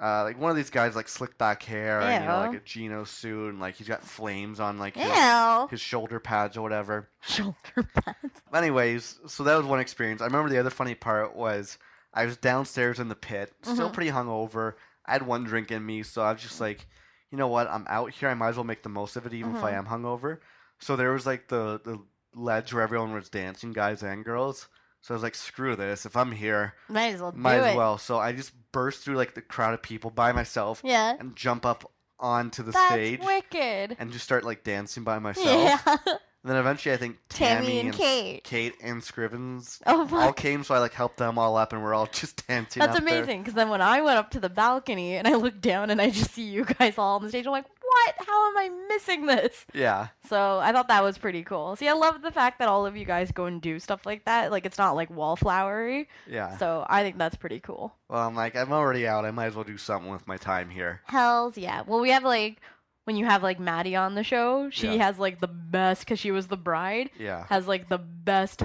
uh, 0.00 0.24
like 0.24 0.38
one 0.38 0.50
of 0.50 0.56
these 0.56 0.70
guys 0.70 0.94
like 0.94 1.08
slick 1.08 1.38
back 1.38 1.62
hair 1.62 2.00
and 2.00 2.22
you 2.22 2.28
know 2.28 2.42
Ew. 2.42 2.46
like 2.48 2.54
a 2.60 2.64
Geno 2.64 3.04
suit 3.04 3.50
and 3.50 3.60
like 3.60 3.76
he's 3.76 3.88
got 3.88 4.02
flames 4.02 4.60
on 4.60 4.78
like 4.78 4.94
his, 4.96 5.06
Ew. 5.10 5.66
his 5.70 5.80
shoulder 5.80 6.20
pads 6.20 6.56
or 6.56 6.62
whatever. 6.62 7.08
Shoulder 7.22 7.54
pads. 7.94 8.42
Anyways, 8.54 9.18
so 9.26 9.42
that 9.44 9.56
was 9.56 9.66
one 9.66 9.80
experience. 9.80 10.20
I 10.20 10.26
remember 10.26 10.48
the 10.50 10.58
other 10.58 10.70
funny 10.70 10.94
part 10.94 11.34
was 11.34 11.78
I 12.14 12.24
was 12.26 12.36
downstairs 12.36 12.98
in 13.00 13.08
the 13.08 13.14
pit, 13.14 13.52
still 13.62 13.90
Mhm. 13.90 13.92
pretty 13.92 14.10
hungover. 14.10 14.74
I 15.06 15.12
had 15.12 15.26
one 15.26 15.44
drink 15.44 15.70
in 15.70 15.84
me, 15.84 16.02
so 16.02 16.22
I 16.22 16.32
was 16.32 16.42
just 16.42 16.60
like, 16.60 16.86
you 17.30 17.38
know 17.38 17.48
what? 17.48 17.68
I'm 17.70 17.86
out 17.88 18.10
here. 18.12 18.28
I 18.28 18.34
might 18.34 18.48
as 18.50 18.56
well 18.56 18.64
make 18.64 18.82
the 18.82 18.88
most 18.88 19.16
of 19.16 19.26
it, 19.26 19.34
even 19.34 19.54
if 19.56 19.62
I 19.62 19.72
Mhm. 19.72 19.78
am 19.78 19.86
hungover. 19.86 20.38
So 20.78 20.96
there 20.96 21.12
was 21.12 21.26
like 21.26 21.48
the 21.48 21.80
the 21.84 21.98
ledge 22.34 22.72
where 22.74 22.82
everyone 22.82 23.12
was 23.14 23.28
dancing, 23.30 23.72
guys 23.72 24.02
and 24.02 24.24
girls. 24.24 24.68
So 25.06 25.14
I 25.14 25.16
was 25.16 25.22
like, 25.22 25.36
screw 25.36 25.76
this. 25.76 26.04
If 26.04 26.16
I'm 26.16 26.32
here, 26.32 26.74
Might 26.88 27.14
as 27.14 27.20
well 27.20 27.30
do 27.30 27.38
might 27.38 27.58
as 27.60 27.74
it. 27.74 27.76
well. 27.76 27.96
So 27.96 28.18
I 28.18 28.32
just 28.32 28.50
burst 28.72 29.04
through 29.04 29.14
like 29.14 29.34
the 29.34 29.40
crowd 29.40 29.72
of 29.72 29.80
people 29.80 30.10
by 30.10 30.32
myself 30.32 30.80
Yeah. 30.82 31.14
and 31.20 31.36
jump 31.36 31.64
up 31.64 31.88
onto 32.18 32.64
the 32.64 32.72
That's 32.72 32.90
stage 32.92 33.20
wicked. 33.20 33.96
and 34.00 34.10
just 34.10 34.24
start 34.24 34.42
like 34.42 34.64
dancing 34.64 35.04
by 35.04 35.20
myself. 35.20 35.46
Yeah. 35.46 35.78
And 36.06 36.18
then 36.44 36.56
eventually, 36.56 36.92
I 36.92 36.96
think 36.96 37.18
Tammy 37.28 37.66
Tammy, 37.66 37.80
and 37.80 37.88
s- 37.90 37.96
Kate. 37.96 38.42
Kate 38.44 38.74
and 38.82 39.00
Scrivens 39.00 39.80
Oh, 39.86 40.08
all 40.12 40.32
came, 40.32 40.64
so 40.64 40.74
I 40.74 40.78
like 40.80 40.92
helped 40.94 41.18
them 41.18 41.38
all 41.38 41.56
up, 41.56 41.72
and 41.72 41.84
we're 41.84 41.94
all 41.94 42.06
just 42.06 42.44
dancing. 42.48 42.80
That's 42.80 42.98
amazing. 42.98 43.42
Because 43.42 43.54
then 43.54 43.68
when 43.68 43.82
I 43.82 44.00
went 44.00 44.18
up 44.18 44.30
to 44.32 44.40
the 44.40 44.48
balcony 44.50 45.14
and 45.14 45.28
I 45.28 45.34
looked 45.34 45.60
down 45.60 45.90
and 45.90 46.00
I 46.02 46.10
just 46.10 46.32
see 46.32 46.42
you 46.48 46.64
guys 46.64 46.98
all 46.98 47.14
on 47.16 47.22
the 47.22 47.28
stage, 47.28 47.46
I'm 47.46 47.52
like, 47.52 47.66
what? 47.96 48.26
How 48.26 48.50
am 48.50 48.56
I 48.58 48.70
missing 48.88 49.26
this? 49.26 49.64
Yeah, 49.74 50.08
So 50.28 50.58
I 50.58 50.72
thought 50.72 50.88
that 50.88 51.02
was 51.02 51.18
pretty 51.18 51.42
cool. 51.42 51.76
See, 51.76 51.88
I 51.88 51.92
love 51.92 52.22
the 52.22 52.30
fact 52.30 52.58
that 52.58 52.68
all 52.68 52.86
of 52.86 52.96
you 52.96 53.04
guys 53.04 53.30
go 53.32 53.46
and 53.46 53.60
do 53.60 53.78
stuff 53.78 54.04
like 54.06 54.24
that. 54.24 54.50
Like 54.50 54.66
it's 54.66 54.78
not 54.78 54.94
like 54.96 55.10
wallflowery. 55.10 56.06
yeah. 56.26 56.56
So 56.58 56.86
I 56.88 57.02
think 57.02 57.18
that's 57.18 57.36
pretty 57.36 57.60
cool. 57.60 57.94
Well, 58.08 58.26
I'm 58.26 58.34
like, 58.34 58.56
I'm 58.56 58.72
already 58.72 59.06
out. 59.06 59.24
I 59.24 59.30
might 59.30 59.46
as 59.46 59.54
well 59.54 59.64
do 59.64 59.76
something 59.78 60.10
with 60.10 60.26
my 60.26 60.36
time 60.36 60.70
here. 60.70 61.00
Hells 61.06 61.56
yeah. 61.58 61.82
Well, 61.86 62.00
we 62.00 62.10
have 62.10 62.24
like 62.24 62.60
when 63.04 63.16
you 63.16 63.24
have 63.24 63.42
like 63.42 63.60
Maddie 63.60 63.96
on 63.96 64.14
the 64.14 64.24
show, 64.24 64.68
she 64.70 64.88
Yeah. 64.96 65.04
has 65.06 65.18
like 65.18 65.40
the 65.40 65.46
best 65.48 66.00
because 66.00 66.18
she 66.18 66.32
was 66.32 66.48
the 66.48 66.56
bride. 66.56 67.10
Yeah. 67.18 67.46
Has 67.48 67.66
like 67.68 67.88
the 67.88 67.98
best 67.98 68.62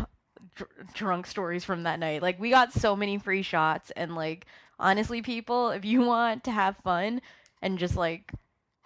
dr- 0.55 0.71
drunk 0.93 1.27
stories 1.27 1.63
from 1.63 1.83
that 1.83 1.99
night. 1.99 2.21
Like 2.21 2.39
we 2.39 2.49
got 2.49 2.73
so 2.73 2.95
many 2.95 3.17
free 3.17 3.43
shots 3.43 3.91
and 3.95 4.15
like 4.15 4.45
honestly, 4.79 5.21
people, 5.21 5.69
if 5.69 5.85
you 5.85 6.01
want 6.05 6.43
to 6.45 6.51
have 6.51 6.75
fun 6.83 7.21
and 7.61 7.77
just 7.77 7.95
like 7.95 8.31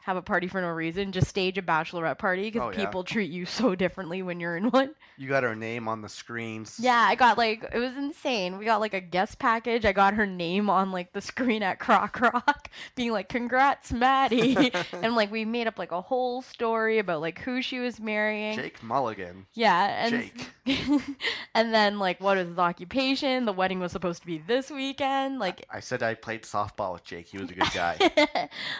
have 0.06 0.18
a 0.18 0.22
party 0.22 0.48
for 0.48 0.62
no 0.62 0.68
reason, 0.70 1.12
just 1.12 1.28
stage 1.28 1.58
a 1.58 1.64
bachelorette 1.64 2.20
party 2.20 2.44
because 2.44 2.62
Oh, 2.62 2.70
yeah. 2.70 2.86
people 2.86 3.04
treat 3.04 3.32
you 3.32 3.44
so 3.44 3.74
differently 3.84 4.22
when 4.22 4.40
you're 4.40 4.56
in 4.56 4.70
one. 4.70 4.94
You 5.18 5.28
got 5.28 5.42
her 5.42 5.56
name 5.56 5.88
on 5.88 6.04
the 6.04 6.10
screens. 6.10 6.78
Yeah, 6.80 6.94
I 7.10 7.16
got 7.16 7.40
like 7.40 7.66
it 7.74 7.80
was 7.80 7.96
insane. 7.98 8.60
We 8.60 8.66
got 8.66 8.80
like 8.82 8.94
a 8.94 9.00
guest 9.02 9.40
package. 9.40 9.84
I 9.84 9.94
got 9.94 10.14
her 10.14 10.28
name 10.28 10.70
on 10.70 10.92
like 10.92 11.12
the 11.14 11.22
screen 11.22 11.64
at 11.64 11.80
Croc 11.80 12.22
Rock, 12.22 12.70
being 12.96 13.14
like, 13.14 13.30
"Congrats, 13.30 13.92
Maddie," 13.92 14.72
and 14.92 15.16
like 15.16 15.32
we 15.32 15.44
made 15.44 15.66
up 15.66 15.80
like 15.80 15.92
a 15.92 16.02
whole 16.02 16.44
story 16.44 17.00
about 17.00 17.20
like 17.22 17.40
who 17.40 17.64
she 17.64 17.80
was 17.80 18.00
marrying. 18.00 18.56
Jake 18.58 18.84
Mulligan. 18.84 19.48
Yeah, 19.56 20.06
and 20.06 20.32
Jake. 20.66 21.16
and 21.56 21.74
then 21.74 21.98
like 21.98 22.22
what 22.22 22.38
was 22.38 22.48
his 22.48 22.60
occupation? 22.60 23.46
The 23.46 23.54
wedding 23.54 23.80
was 23.80 23.92
supposed 23.92 24.22
to 24.22 24.28
be 24.28 24.38
this 24.38 24.70
weekend. 24.70 25.40
Like, 25.40 25.66
I 25.72 25.80
said 25.80 26.04
I 26.04 26.14
played 26.14 26.44
softball 26.44 26.94
with 26.94 27.04
Jake. 27.04 27.26
He 27.28 27.38
was 27.40 27.50
a 27.50 27.54
good 27.56 27.72
guy. 27.74 27.98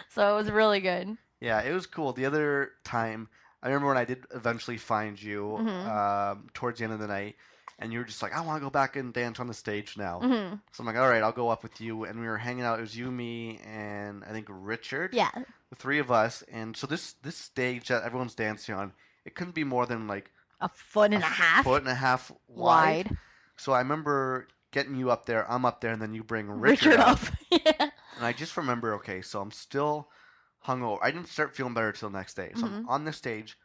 so 0.08 0.32
it 0.32 0.36
was 0.36 0.50
really 0.50 0.80
good. 0.80 1.15
Yeah, 1.40 1.60
it 1.62 1.72
was 1.72 1.86
cool. 1.86 2.12
The 2.12 2.26
other 2.26 2.72
time, 2.84 3.28
I 3.62 3.68
remember 3.68 3.88
when 3.88 3.96
I 3.96 4.04
did 4.04 4.24
eventually 4.34 4.76
find 4.78 5.20
you 5.20 5.58
Mhm. 5.60 5.86
um, 5.86 6.48
towards 6.54 6.78
the 6.78 6.84
end 6.84 6.92
of 6.92 6.98
the 7.00 7.06
night, 7.06 7.36
and 7.78 7.92
you 7.92 7.98
were 7.98 8.04
just 8.04 8.22
like, 8.22 8.34
I 8.34 8.40
want 8.40 8.58
to 8.60 8.64
go 8.64 8.70
back 8.70 8.96
and 8.96 9.12
dance 9.12 9.38
on 9.40 9.46
the 9.48 9.54
stage 9.54 9.96
now. 9.98 10.20
hmm 10.20 10.54
So 10.72 10.80
I'm 10.80 10.86
like, 10.86 10.96
all 10.96 11.08
right, 11.08 11.22
I'll 11.22 11.32
go 11.32 11.48
up 11.50 11.62
with 11.62 11.80
you. 11.80 12.04
And 12.04 12.20
we 12.20 12.26
were 12.26 12.38
hanging 12.38 12.64
out. 12.64 12.78
It 12.78 12.82
was 12.82 12.96
you, 12.96 13.10
me, 13.10 13.60
and 13.66 14.24
I 14.24 14.28
think 14.32 14.46
Richard. 14.48 15.12
Yeah, 15.14 15.30
The 15.70 15.76
three 15.76 15.98
of 15.98 16.10
us. 16.10 16.42
And 16.50 16.76
so 16.76 16.86
this 16.86 17.14
this 17.22 17.36
stage 17.36 17.88
that 17.88 18.02
everyone's 18.04 18.34
dancing 18.34 18.74
on, 18.74 18.92
it 19.24 19.34
couldn't 19.34 19.54
be 19.54 19.64
more 19.64 19.84
than 19.86 20.06
like 20.06 20.30
a 20.60 20.68
foot 20.70 21.12
and 21.12 21.22
a, 21.22 21.26
half 21.26 21.64
foot 21.64 21.82
and 21.82 21.90
a 21.90 21.94
half 21.94 22.30
wide. 22.48 23.08
wide. 23.10 23.18
So 23.58 23.72
I 23.72 23.78
remember 23.80 24.48
getting 24.70 24.94
you 24.96 25.10
up 25.10 25.26
there. 25.26 25.50
I'm 25.50 25.64
up 25.66 25.80
there, 25.82 25.92
and 25.92 26.00
then 26.00 26.14
you 26.14 26.22
bring 26.22 26.48
Richard, 26.50 26.92
Richard 26.92 27.00
up. 27.00 27.22
up. 27.22 27.32
yeah. 27.50 27.90
And 28.16 28.24
I 28.24 28.32
just 28.32 28.56
remember, 28.56 28.94
okay, 28.94 29.20
so 29.22 29.40
I'm 29.42 29.50
still 29.50 30.08
hungover. 30.66 30.98
I 31.02 31.10
didn't 31.10 31.28
start 31.28 31.54
feeling 31.56 31.74
better 31.74 31.92
till 31.92 32.10
the 32.10 32.18
next 32.18 32.34
day. 32.34 32.52
So 32.56 32.66
I'm 32.66 32.84
Mhm. 32.84 32.88
on 32.88 33.04
the 33.04 33.12
stage, 33.12 33.56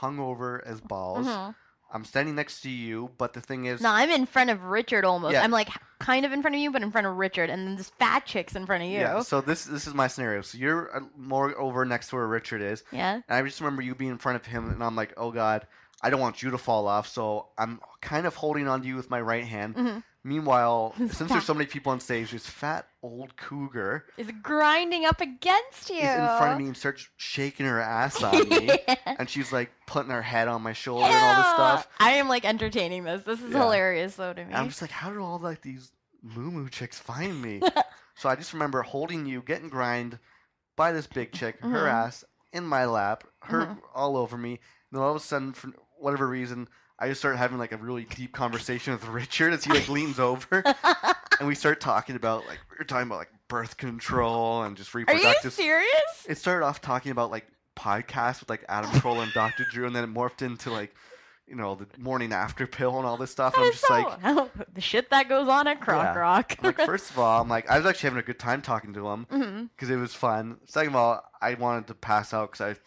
hungover 0.00 0.62
as 0.66 0.80
balls. 0.80 1.26
Mhm. 1.26 1.54
I'm 1.92 2.04
standing 2.04 2.34
next 2.34 2.62
to 2.62 2.70
you, 2.70 3.12
but 3.18 3.34
the 3.34 3.40
thing 3.40 3.66
is, 3.66 3.80
No, 3.80 3.90
I'm 3.90 4.10
in 4.10 4.26
front 4.26 4.50
of 4.50 4.64
Richard 4.64 5.04
almost. 5.04 5.34
Yeah. 5.34 5.42
I'm 5.44 5.52
like 5.52 5.68
kind 6.00 6.26
of 6.26 6.32
in 6.32 6.42
front 6.42 6.56
of 6.56 6.60
you, 6.60 6.72
but 6.72 6.82
in 6.82 6.90
front 6.90 7.06
of 7.06 7.14
Richard, 7.16 7.50
and 7.50 7.66
then 7.68 7.76
this 7.76 7.90
fat 8.00 8.26
chick's 8.26 8.56
in 8.56 8.66
front 8.66 8.82
of 8.82 8.88
you. 8.88 8.98
yeah. 8.98 9.20
So 9.20 9.40
this 9.40 9.64
this 9.64 9.86
is 9.86 9.94
my 9.94 10.08
scenario. 10.08 10.42
So 10.42 10.58
you're 10.58 10.96
uh, 10.96 11.00
more 11.16 11.56
over 11.56 11.84
next 11.84 12.08
to 12.08 12.16
where 12.16 12.26
Richard 12.26 12.62
is, 12.62 12.82
Yeah. 12.90 13.14
and 13.14 13.22
I 13.28 13.42
just 13.42 13.60
remember 13.60 13.82
you 13.82 13.94
being 13.94 14.10
in 14.10 14.18
front 14.18 14.36
of 14.36 14.46
him, 14.46 14.70
and 14.70 14.82
I'm 14.82 14.96
like, 14.96 15.14
oh 15.16 15.30
god, 15.30 15.68
I 16.02 16.10
don't 16.10 16.20
want 16.20 16.42
you 16.42 16.50
to 16.50 16.58
fall 16.58 16.88
off. 16.88 17.06
So 17.06 17.50
I'm 17.56 17.80
kind 18.00 18.26
of 18.26 18.34
holding 18.34 18.66
on 18.66 18.82
to 18.82 18.88
you 18.88 18.96
with 18.96 19.08
my 19.10 19.20
right 19.20 19.44
hand. 19.44 19.76
Mhm. 19.76 20.02
Meanwhile, 20.24 20.94
since 20.98 21.18
fat- 21.18 21.28
there's 21.28 21.44
so 21.44 21.54
many 21.54 21.66
people 21.66 21.92
on 21.92 22.00
stage, 22.00 22.32
this 22.32 22.46
fat 22.48 22.88
old 23.04 23.36
cougar 23.36 24.06
Is 24.16 24.30
grinding 24.42 25.04
up 25.04 25.20
against 25.20 25.90
you. 25.90 25.96
is 25.98 26.04
in 26.18 26.26
front 26.38 26.52
of 26.52 26.58
me 26.58 26.66
and 26.68 26.76
starts 26.76 27.06
shaking 27.18 27.66
her 27.66 27.78
ass 27.80 28.22
on 28.22 28.48
me. 28.48 28.70
Yeah. 28.88 28.94
and 29.18 29.28
she's 29.28 29.52
like 29.52 29.70
putting 29.86 30.10
her 30.10 30.22
head 30.22 30.48
on 30.48 30.62
my 30.62 30.72
shoulder 30.72 31.04
and 31.04 31.14
all 31.14 31.36
this 31.36 31.52
stuff. 31.52 31.88
I 32.00 32.12
am 32.12 32.28
like 32.28 32.44
entertaining 32.46 33.04
this. 33.04 33.22
This 33.24 33.42
is 33.42 33.52
Yeah. 33.52 33.58
hilarious 33.58 34.16
though 34.16 34.32
to 34.32 34.40
me. 34.40 34.46
And 34.46 34.56
I'm 34.56 34.68
just 34.68 34.80
like, 34.80 34.90
how 34.90 35.12
do 35.12 35.22
all 35.22 35.38
like 35.38 35.60
these 35.60 35.92
moo 36.22 36.50
moo 36.50 36.68
chicks 36.70 36.98
find 36.98 37.40
me? 37.42 37.60
so 38.14 38.28
I 38.30 38.36
just 38.36 38.52
remember 38.54 38.80
holding 38.82 39.26
you, 39.26 39.42
getting 39.42 39.68
grind 39.68 40.18
by 40.74 40.90
this 40.92 41.06
big 41.06 41.32
chick, 41.32 41.60
her 41.60 41.68
Mhm. 41.68 41.92
ass 41.92 42.24
in 42.52 42.64
my 42.64 42.86
lap, 42.86 43.24
her 43.42 43.66
Mhm. 43.66 43.78
all 43.94 44.16
over 44.16 44.38
me. 44.38 44.52
And 44.52 44.60
then 44.92 45.02
all 45.02 45.10
of 45.10 45.16
a 45.16 45.20
sudden, 45.20 45.52
for 45.52 45.68
whatever 45.98 46.26
reason, 46.26 46.68
I 47.04 47.08
just 47.08 47.20
start 47.20 47.36
having 47.36 47.58
like 47.58 47.72
a 47.72 47.76
really 47.76 48.04
deep 48.04 48.32
conversation 48.32 48.94
with 48.94 49.06
Richard 49.06 49.52
as 49.52 49.62
he 49.62 49.70
like 49.70 49.90
leans 49.90 50.18
over, 50.18 50.64
and 51.38 51.46
we 51.46 51.54
start 51.54 51.78
talking 51.78 52.16
about 52.16 52.46
like 52.46 52.58
we 52.70 52.80
are 52.80 52.84
talking 52.86 53.08
about 53.08 53.18
like 53.18 53.30
birth 53.46 53.76
control 53.76 54.62
and 54.62 54.74
just 54.74 54.94
reproductive. 54.94 55.44
Are 55.44 55.44
you 55.44 55.50
serious? 55.50 56.26
it 56.26 56.38
started 56.38 56.64
off 56.64 56.80
talking 56.80 57.12
about 57.12 57.30
like 57.30 57.46
podcasts 57.76 58.40
with 58.40 58.48
like 58.48 58.64
Adam 58.70 58.90
Carolla 58.92 59.24
and 59.24 59.32
Dr. 59.34 59.66
Drew, 59.70 59.86
and 59.86 59.94
then 59.94 60.02
it 60.02 60.14
morphed 60.14 60.40
into 60.40 60.70
like, 60.70 60.94
you 61.46 61.56
know, 61.56 61.74
the 61.74 61.86
morning 61.98 62.32
after 62.32 62.66
pill 62.66 62.96
and 62.96 63.06
all 63.06 63.18
this 63.18 63.30
stuff. 63.30 63.52
I'm 63.54 63.70
just 63.70 63.90
like, 63.90 64.48
the 64.72 64.80
shit 64.80 65.10
that 65.10 65.28
goes 65.28 65.46
on 65.46 65.66
at 65.66 65.82
Croc 65.82 66.04
Yeah. 66.04 66.18
Rock. 66.18 66.56
Like, 66.62 66.80
first 66.86 67.10
of 67.10 67.18
all, 67.18 67.42
I'm 67.42 67.50
like, 67.50 67.68
I 67.68 67.76
was 67.76 67.84
actually 67.84 68.06
having 68.06 68.20
a 68.20 68.26
good 68.26 68.38
time 68.38 68.62
talking 68.62 68.94
to 68.94 69.06
him 69.08 69.26
mm-hmm. 69.30 69.64
because 69.64 69.90
it 69.90 69.96
was 69.96 70.14
fun. 70.14 70.56
Second 70.64 70.94
of 70.94 70.96
all, 70.96 71.22
I 71.42 71.52
wanted 71.52 71.86
to 71.88 71.94
pass 71.94 72.32
out 72.32 72.52
because 72.52 72.76
I 72.76 72.80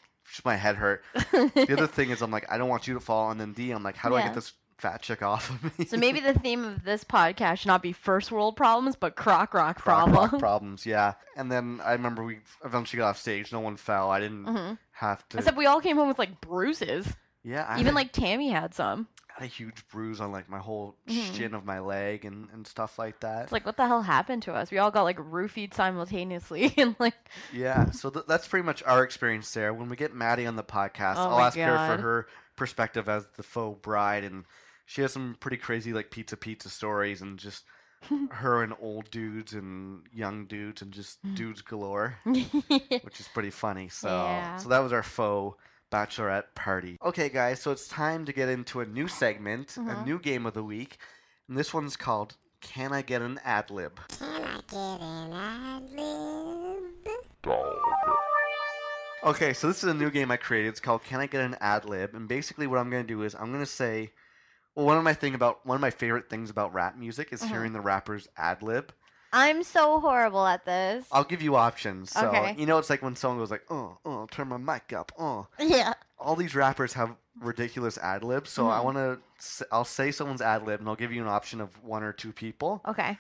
my 0.46 0.56
head 0.56 0.76
hurt. 0.76 1.04
The 1.32 1.74
other 1.74 1.88
thing 1.88 2.10
is, 2.12 2.22
I'm 2.22 2.32
like, 2.32 2.46
I 2.52 2.58
don't 2.58 2.70
want 2.70 2.88
you 2.88 2.94
to 2.96 3.00
fall, 3.00 3.32
and 3.32 3.40
then 3.40 3.54
D, 3.54 3.72
I'm 3.72 3.84
like, 3.84 3.96
how 3.96 4.10
do 4.10 4.16
I 4.16 4.20
Yeah. 4.20 4.26
get 4.28 4.36
this 4.36 4.54
fat 4.78 5.02
chick 5.02 5.24
off 5.24 5.50
of 5.50 5.80
me? 5.80 5.86
so 5.86 5.98
maybe 5.98 6.20
the 6.20 6.34
theme 6.36 6.64
of 6.64 6.84
this 6.84 7.04
podcast 7.04 7.58
should 7.60 7.68
not 7.68 7.82
be 7.82 7.92
first 7.94 8.32
world 8.32 8.56
problems, 8.56 8.96
but 8.96 9.16
Croc 9.16 9.54
Rock 9.54 9.80
problems. 9.80 10.16
rock 10.34 10.40
problems, 10.40 10.86
yeah. 10.86 11.14
And 11.36 11.52
then 11.52 11.82
I 11.84 11.94
remember 11.94 12.24
we 12.24 12.40
eventually 12.64 13.00
got 13.00 13.10
off 13.10 13.18
stage. 13.20 13.52
No 13.52 13.60
one 13.60 13.76
fell. 13.78 14.12
I 14.12 14.20
didn't 14.20 14.46
hmm 14.46 14.74
have 14.92 15.28
to. 15.30 15.38
Except 15.38 15.58
we 15.58 15.66
all 15.68 15.80
came 15.82 15.96
home 15.98 16.08
with 16.08 16.20
like 16.20 16.42
bruises. 16.42 17.08
yeah, 17.44 17.66
I 17.68 17.76
Even 17.76 17.88
had- 17.88 17.96
like 17.96 18.12
Tammy 18.12 18.50
had 18.50 18.74
some. 18.74 19.08
Had 19.40 19.44
a 19.46 19.48
huge 19.48 19.88
bruise 19.90 20.20
on 20.22 20.32
like 20.32 20.50
my 20.50 20.58
whole 20.60 20.96
Mhm. 21.08 21.36
shin 21.36 21.54
of 21.54 21.64
my 21.66 21.80
leg 21.80 22.26
and, 22.26 22.50
and 22.54 22.66
stuff 22.66 22.98
like 22.98 23.20
that. 23.22 23.44
It's 23.44 23.52
like 23.52 23.66
what 23.66 23.78
the 23.78 23.86
hell 23.88 24.02
happened 24.02 24.44
to 24.44 24.54
us? 24.54 24.72
We 24.72 24.78
all 24.80 24.92
got 24.92 25.04
like 25.04 25.18
roofied 25.18 25.74
simultaneously 25.74 26.74
and 26.78 26.96
like 27.00 27.16
yeah, 27.54 27.92
so 27.92 28.10
th- 28.10 28.26
that's 28.28 28.48
pretty 28.48 28.66
much 28.66 28.84
our 28.84 29.04
experience 29.04 29.52
there. 29.54 29.74
When 29.74 29.90
we 29.90 29.96
get 29.96 30.14
Maddie 30.14 30.46
on 30.48 30.56
the 30.56 30.64
podcast, 30.64 31.16
Oh 31.18 31.30
I'll 31.30 31.40
ask 31.42 31.58
her 31.58 31.96
for 31.96 32.02
her 32.02 32.28
perspective 32.56 33.08
as 33.10 33.26
the 33.36 33.44
faux 33.44 33.80
bride, 33.82 34.24
and 34.24 34.46
she 34.86 35.02
has 35.02 35.12
some 35.14 35.36
pretty 35.40 35.58
crazy 35.58 35.94
like 35.94 36.10
pizza 36.12 36.36
pizza 36.38 36.70
stories 36.70 37.22
and 37.22 37.38
just 37.38 37.64
her 38.32 38.64
and 38.64 38.74
old 38.80 39.10
dudes 39.12 39.54
and 39.54 40.02
young 40.14 40.46
dudes 40.46 40.82
and 40.82 40.92
just 40.92 41.22
Mm. 41.26 41.36
dudes 41.36 41.62
galore, 41.62 42.18
which 42.26 43.20
is 43.20 43.28
pretty 43.34 43.50
funny. 43.50 43.90
So 43.90 44.08
Yeah. 44.08 44.58
so 44.58 44.70
that 44.70 44.80
was 44.80 44.94
our 44.94 45.04
faux 45.04 45.58
bachelorette 45.92 46.54
party. 46.56 46.98
Okay, 47.04 47.30
guys, 47.30 47.62
so 47.62 47.72
it's 47.72 47.88
time 47.88 48.26
to 48.26 48.34
get 48.34 48.50
into 48.50 48.80
a 48.82 48.86
new 48.86 49.08
segment, 49.08 49.78
a 49.78 49.82
Mhm. 49.82 50.06
new 50.06 50.20
game 50.20 50.46
of 50.46 50.54
the 50.54 50.64
week, 50.64 50.98
and 51.48 51.58
this 51.58 51.74
one's 51.74 51.96
called 51.96 52.36
"Can 52.62 52.92
I 52.94 53.02
Get 53.02 53.22
an 53.22 53.40
Ad 53.44 53.70
Lib?" 53.70 54.00
Can 54.10 54.44
I 54.44 54.62
get 54.68 55.02
an 55.02 55.34
ad 55.34 55.90
lib? 55.92 56.84
Okay, 59.24 59.54
so 59.54 59.68
this 59.68 59.84
is 59.84 59.90
a 59.90 59.94
new 59.94 60.10
game 60.10 60.32
I 60.32 60.38
created. 60.38 60.70
It's 60.70 60.80
called 60.80 61.04
"Can 61.04 61.20
I 61.20 61.28
Get 61.28 61.42
an 61.42 61.56
Ad 61.60 61.86
Lib?" 61.86 62.14
And 62.16 62.28
basically, 62.28 62.68
what 62.68 62.80
I'm 62.80 62.90
going 62.90 63.04
to 63.04 63.08
do 63.08 63.24
is 63.24 63.36
I'm 63.36 63.52
going 63.52 63.64
to 63.64 63.66
say, 63.66 64.12
well, 64.76 64.86
one 64.86 64.98
of 64.98 65.04
my 65.04 65.14
thing 65.14 65.34
about 65.34 65.66
one 65.66 65.76
of 65.76 65.82
my 65.82 65.90
favorite 65.90 66.30
things 66.30 66.50
about 66.50 66.74
rap 66.74 66.96
music 66.98 67.34
is 67.34 67.42
Mhm. 67.42 67.50
hearing 67.50 67.74
the 67.74 67.82
rappers 67.82 68.28
ad 68.38 68.62
lib. 68.62 68.94
I'm 69.38 69.62
so 69.64 70.00
horrible 70.00 70.46
at 70.48 70.66
this. 70.66 71.08
I'll 71.12 71.24
give 71.24 71.42
you 71.44 71.56
options. 71.56 72.12
So 72.12 72.28
Okay. 72.28 72.56
you 72.58 72.66
know, 72.66 72.80
it's 72.80 72.90
like 72.90 73.04
when 73.04 73.16
someone 73.16 73.38
goes 73.40 73.52
like, 73.52 73.64
"Oh, 73.70 73.98
oh, 74.04 74.26
turn 74.32 74.48
my 74.50 74.58
mic 74.58 74.94
up." 74.94 75.12
Oh, 75.18 75.48
yeah. 75.60 75.94
all 76.20 76.36
these 76.36 76.56
rappers 76.56 76.94
have 76.94 77.16
ridiculous 77.40 78.00
ad 78.00 78.24
libs. 78.24 78.50
So 78.50 78.68
I 78.68 78.80
Mhm. 78.80 78.84
want 78.84 78.98
to, 78.98 79.68
I'll 79.72 79.86
say 79.86 80.12
someone's 80.12 80.42
ad 80.42 80.66
lib, 80.66 80.80
and 80.80 80.90
I'll 80.90 80.96
give 80.96 81.14
you 81.14 81.22
an 81.22 81.28
option 81.28 81.62
of 81.62 81.84
one 81.84 82.02
or 82.02 82.12
two 82.12 82.34
people. 82.34 82.82
Okay. 82.88 83.20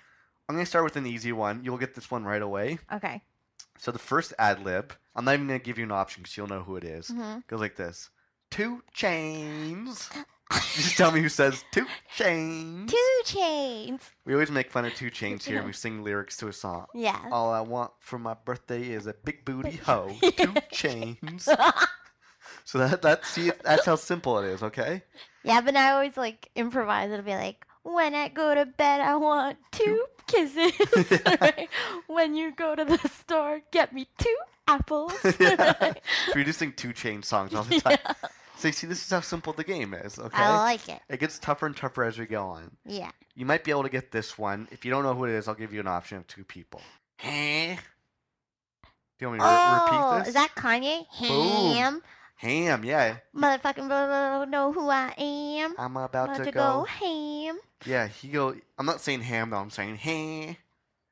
I'm 0.50 0.56
going 0.56 0.66
to 0.66 0.70
start 0.70 0.84
with 0.86 0.96
an 0.96 1.06
easy 1.06 1.32
one. 1.32 1.64
You'll 1.64 1.78
get 1.78 1.94
this 1.94 2.10
one 2.10 2.24
right 2.26 2.42
away. 2.42 2.80
Okay. 2.92 3.22
So 3.78 3.92
the 3.92 4.00
first 4.00 4.34
ad 4.40 4.64
lib, 4.66 4.94
I'm 5.16 5.26
not 5.26 5.36
even 5.36 5.48
going 5.48 5.60
to 5.60 5.64
give 5.66 5.78
you 5.78 5.84
an 5.84 5.92
option 5.92 6.24
because 6.24 6.36
you'll 6.36 6.48
know 6.48 6.64
who 6.64 6.76
it 6.78 6.84
is. 6.84 7.10
hmm 7.10 7.40
goes 7.48 7.60
like 7.60 7.76
this: 7.76 8.10
Two 8.50 8.82
chains. 8.92 10.10
Just 10.52 10.96
tell 10.98 11.12
me 11.12 11.22
who 11.22 11.30
says 11.30 11.64
two 11.72 11.86
chains. 12.16 12.92
Two 12.92 13.22
chains. 13.26 14.02
We 14.26 14.34
always 14.34 14.52
make 14.52 14.72
fun 14.72 14.86
of 14.86 14.94
2 14.96 15.12
Chainz 15.12 15.44
here, 15.44 15.58
and 15.58 15.66
we 15.68 15.74
sing 15.74 16.04
lyrics 16.04 16.38
to 16.38 16.48
a 16.48 16.54
song. 16.54 16.86
Yeah. 16.94 17.20
All 17.32 17.52
I 17.52 17.62
want 17.62 17.92
for 18.00 18.18
my 18.18 18.36
birthday 18.46 18.90
is 18.90 19.08
a 19.08 19.14
big 19.14 19.44
booty 19.44 19.78
hoe. 19.78 20.16
Two 20.22 20.54
chains. 20.72 21.50
So 22.64 22.80
that 22.80 23.02
that 23.04 23.26
see 23.26 23.52
that's 23.64 23.86
how 23.86 23.96
simple 23.96 24.40
it 24.40 24.48
is. 24.48 24.62
Okay. 24.62 25.02
yeah, 25.44 25.62
but 25.62 25.76
I 25.76 25.92
always 25.92 26.18
like 26.18 26.50
improvise. 26.56 27.12
It'll 27.12 27.24
be 27.24 27.32
like, 27.36 27.66
when 27.84 28.14
I 28.14 28.28
go 28.28 28.54
to 28.54 28.66
bed, 28.66 29.00
I 29.00 29.16
want 29.16 29.58
two 29.72 30.06
kisses. 30.28 30.74
Right? 31.40 31.70
when 32.08 32.36
you 32.36 32.52
go 32.54 32.76
to 32.76 32.84
the 32.84 32.98
store, 33.10 33.62
get 33.72 33.94
me 33.94 34.08
two 34.18 34.36
apples. 34.68 35.14
yeah. 35.40 35.94
So 36.26 36.34
we 36.36 36.44
just 36.44 36.60
sing 36.60 36.74
two 36.74 36.92
chain 36.92 37.24
songs 37.24 37.54
all 37.54 37.64
the 37.64 37.80
time. 37.80 37.98
Yeah. 38.06 38.14
So 38.58 38.68
you 38.70 38.72
see, 38.74 38.88
this 38.88 39.04
is 39.06 39.10
how 39.12 39.22
simple 39.22 39.54
the 39.54 39.64
game 39.64 39.94
is. 39.94 40.18
Okay. 40.18 40.42
I 40.44 40.58
like 40.58 40.90
it. 40.90 41.00
It 41.10 41.20
gets 41.20 41.38
tougher 41.38 41.68
and 41.68 41.76
tougher 41.78 42.04
as 42.04 42.18
we 42.18 42.26
go 42.26 42.44
on. 42.48 42.72
Yeah. 42.86 43.12
You 43.36 43.46
might 43.46 43.64
be 43.64 43.70
able 43.72 43.84
to 43.84 43.90
get 43.90 44.12
this 44.12 44.38
one. 44.38 44.68
If 44.72 44.84
you 44.84 44.92
don't 44.92 45.04
know 45.04 45.14
who 45.14 45.26
it 45.26 45.32
is, 45.32 45.48
I'll 45.48 45.54
give 45.56 45.74
you 45.74 45.80
an 45.80 45.88
option 45.88 46.18
of 46.18 46.28
two 46.28 46.44
people. 46.44 46.82
Huh? 47.20 47.76
Do 49.20 49.26
you 49.26 49.28
want 49.30 49.40
me 49.40 49.46
to 49.46 49.46
Oh, 49.48 49.84
repeat 50.16 50.20
this? 50.20 50.28
is 50.30 50.34
that 50.36 50.50
Kanye? 50.56 51.06
Boom. 51.20 51.76
Ham. 51.76 52.02
Ham, 52.38 52.84
yeah. 52.84 53.18
Motherfucking 53.36 53.88
blah, 53.88 54.06
blah, 54.06 54.38
blah, 54.38 54.46
know 54.46 54.72
who 54.72 54.90
I 54.90 55.12
am. 55.18 55.74
I'm 55.78 55.98
about, 55.98 56.26
About 56.30 56.38
to, 56.38 56.46
to 56.46 56.52
go. 56.52 56.60
go 56.80 56.84
ham. 56.86 57.58
Yeah, 57.86 58.08
he 58.08 58.28
go. 58.28 58.56
I'm 58.78 58.86
not 58.86 59.02
saying 59.02 59.22
ham 59.22 59.50
though. 59.50 59.58
I'm 59.58 59.72
saying 59.72 59.96
ham. 59.98 60.56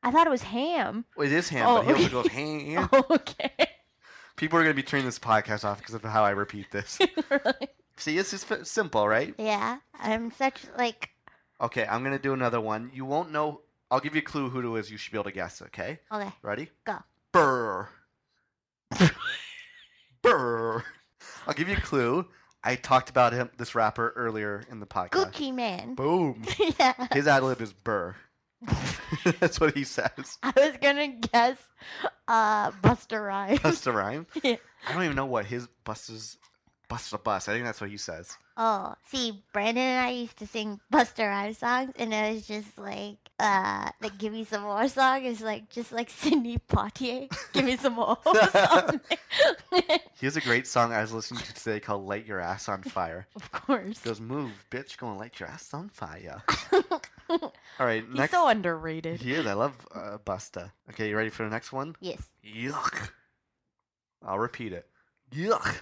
I 0.04 0.12
thought 0.12 0.28
it 0.28 0.30
was 0.30 0.44
ham. 0.44 1.06
Well, 1.18 1.26
it 1.26 1.34
is 1.34 1.50
ham, 1.50 1.66
Oh, 1.68 1.76
but 1.84 1.86
he 1.98 2.06
also 2.06 2.20
okay. 2.20 2.30
goes 2.30 2.32
ham. 2.32 2.90
Oh, 2.94 3.06
okay. 3.16 3.52
People 4.36 4.60
are 4.60 4.64
gonna 4.64 4.74
be 4.74 4.84
turning 4.84 5.06
this 5.06 5.20
podcast 5.20 5.64
off 5.64 5.78
because 5.80 5.96
of 5.96 6.04
how 6.04 6.24
I 6.24 6.32
repeat 6.32 6.72
this. 6.72 7.00
Really? 7.30 7.68
See, 7.98 8.18
it's 8.18 8.32
just 8.32 8.52
f- 8.52 8.66
simple, 8.66 9.08
right? 9.08 9.34
Yeah. 9.38 9.78
I'm 10.00 10.30
such 10.32 10.64
like. 10.78 11.10
Okay, 11.62 11.86
I'm 11.90 12.04
gonna 12.04 12.20
do 12.20 12.34
another 12.34 12.60
one. 12.60 12.92
You 12.94 13.06
won't 13.06 13.32
know. 13.32 13.62
I'll 13.90 14.02
give 14.02 14.16
you 14.16 14.20
a 14.20 14.26
clue 14.26 14.50
who 14.50 14.76
it 14.76 14.80
is. 14.80 14.92
You 14.92 14.98
should 14.98 15.12
be 15.14 15.18
able 15.18 15.26
to 15.26 15.32
guess. 15.32 15.62
Okay, 15.62 16.00
Okay. 16.12 16.30
ready? 16.42 16.70
Go. 16.86 16.98
Burr. 17.32 17.88
Brr. 20.22 20.84
I'll 21.48 21.54
give 21.54 21.70
you 21.70 21.78
a 21.78 21.82
clue. 21.82 22.26
I 22.64 22.76
talked 22.76 23.10
about 23.12 23.32
him, 23.34 23.50
this 23.58 23.76
rapper, 23.76 24.12
earlier 24.16 24.64
in 24.72 24.80
the 24.80 24.88
podcast. 24.88 25.32
Gucci 25.32 25.54
Mane. 25.54 25.94
Boom. 25.96 26.42
yeah. 26.80 27.08
His 27.14 27.28
ad 27.28 27.44
lib 27.44 27.62
is 27.62 27.72
burr. 27.74 28.16
That's 29.40 29.60
what 29.60 29.76
he 29.76 29.84
says. 29.84 30.38
I 30.44 30.54
was 30.56 30.78
gonna 30.82 31.08
guess 31.08 31.58
uh 32.28 32.72
Busta 32.72 33.26
Rhymes. 33.26 33.60
Busta 33.60 33.94
Rhymes. 33.94 34.28
Yeah. 34.44 34.56
I 34.88 34.94
don't 34.94 35.04
even 35.04 35.16
know 35.16 35.26
what 35.26 35.46
his 35.46 35.68
bus 35.84 36.10
is. 36.10 36.38
Bust 36.88 37.14
a 37.14 37.18
bus. 37.18 37.50
I 37.50 37.54
think 37.54 37.66
that's 37.66 37.82
what 37.82 37.90
he 37.90 37.98
says. 37.98 38.38
Oh, 38.58 38.94
see, 39.08 39.44
Brandon 39.52 39.84
and 39.84 40.06
I 40.06 40.12
used 40.12 40.38
to 40.38 40.46
sing 40.46 40.80
Busta 40.94 41.28
Rhymes 41.28 41.58
songs, 41.58 41.92
and 41.98 42.14
it 42.14 42.36
was 42.36 42.46
just 42.48 42.78
like, 42.78 43.18
uh, 43.40 43.90
the 44.02 44.12
"Give 44.12 44.32
Me 44.32 44.44
Some 44.46 44.62
More" 44.62 44.88
song 44.88 45.26
is 45.26 45.42
like 45.42 45.68
just 45.72 45.92
like 45.92 46.12
Sidney 46.12 46.60
Poitier. 46.70 47.28
Give 47.54 47.66
me 47.66 47.76
some 47.76 47.94
more. 47.94 48.20
song. 48.52 49.02
He 50.20 50.26
has 50.28 50.38
a 50.38 50.42
great 50.42 50.68
song 50.68 50.94
I 50.94 51.02
was 51.02 51.12
listening 51.12 51.42
to 51.42 51.54
today 51.56 51.80
called 51.80 52.06
"Light 52.06 52.28
Your 52.28 52.40
Ass 52.40 52.70
on 52.70 52.84
Fire." 52.84 53.26
of 53.36 53.52
course. 53.52 54.00
He 54.04 54.08
goes, 54.10 54.22
"Move, 54.22 54.52
bitch, 54.70 54.98
gonna 55.00 55.18
light 55.18 55.40
your 55.40 55.50
ass 55.50 55.74
on 55.74 55.90
fire." 55.90 56.44
All 57.80 57.86
right, 57.86 58.04
He's 58.08 58.18
next. 58.18 58.32
so 58.32 58.48
underrated. 58.48 59.22
He 59.22 59.34
is. 59.34 59.46
I 59.46 59.54
love 59.54 59.74
uh, 59.94 60.18
Busta. 60.26 60.72
Okay, 60.92 61.10
you 61.10 61.18
ready 61.18 61.30
for 61.30 61.44
the 61.44 61.50
next 61.50 61.74
one? 61.74 61.96
yes. 62.00 62.22
Yuck. 62.46 63.10
I'll 64.26 64.40
repeat 64.40 64.72
it. 64.74 64.88
Yuck. 65.34 65.76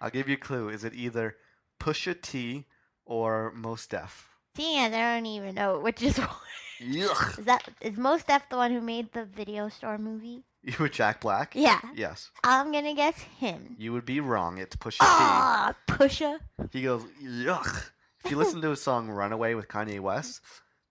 I'll 0.00 0.10
give 0.10 0.28
you 0.28 0.34
a 0.34 0.38
clue. 0.38 0.68
Is 0.68 0.84
it 0.84 0.94
either 0.94 1.36
Pusha 1.80 2.20
T 2.20 2.66
or 3.04 3.52
Mos 3.54 3.86
Def? 3.86 4.28
Seeing 4.56 4.78
as 4.80 4.92
I 4.92 5.14
don't 5.16 5.26
even 5.26 5.54
know 5.54 5.80
which 5.80 6.02
is 6.02 6.18
Yuck. 6.80 7.38
is 7.38 7.44
that 7.46 7.68
is 7.80 7.96
Mos 7.96 8.22
Def 8.24 8.48
the 8.48 8.56
one 8.56 8.70
who 8.70 8.80
made 8.80 9.12
the 9.12 9.24
video 9.24 9.68
store 9.68 9.98
movie? 9.98 10.44
You 10.62 10.74
were 10.78 10.88
Jack 10.90 11.20
Black? 11.22 11.52
Yeah, 11.54 11.80
Yes. 11.94 12.30
I'm 12.44 12.70
gonna 12.70 12.94
guess 12.94 13.18
him. 13.38 13.76
You 13.78 13.92
would 13.94 14.04
be 14.04 14.20
wrong. 14.20 14.58
It's 14.58 14.76
Pusha 14.76 14.98
T. 14.98 14.98
Ah, 15.00 15.74
Pusha. 15.88 16.38
He 16.70 16.82
goes, 16.82 17.02
yuck. 17.22 17.90
If 18.24 18.30
you 18.30 18.36
listen 18.36 18.60
to 18.62 18.70
his 18.70 18.82
song 18.82 19.08
Runaway 19.08 19.54
with 19.54 19.68
Kanye 19.68 20.00
West, 20.00 20.40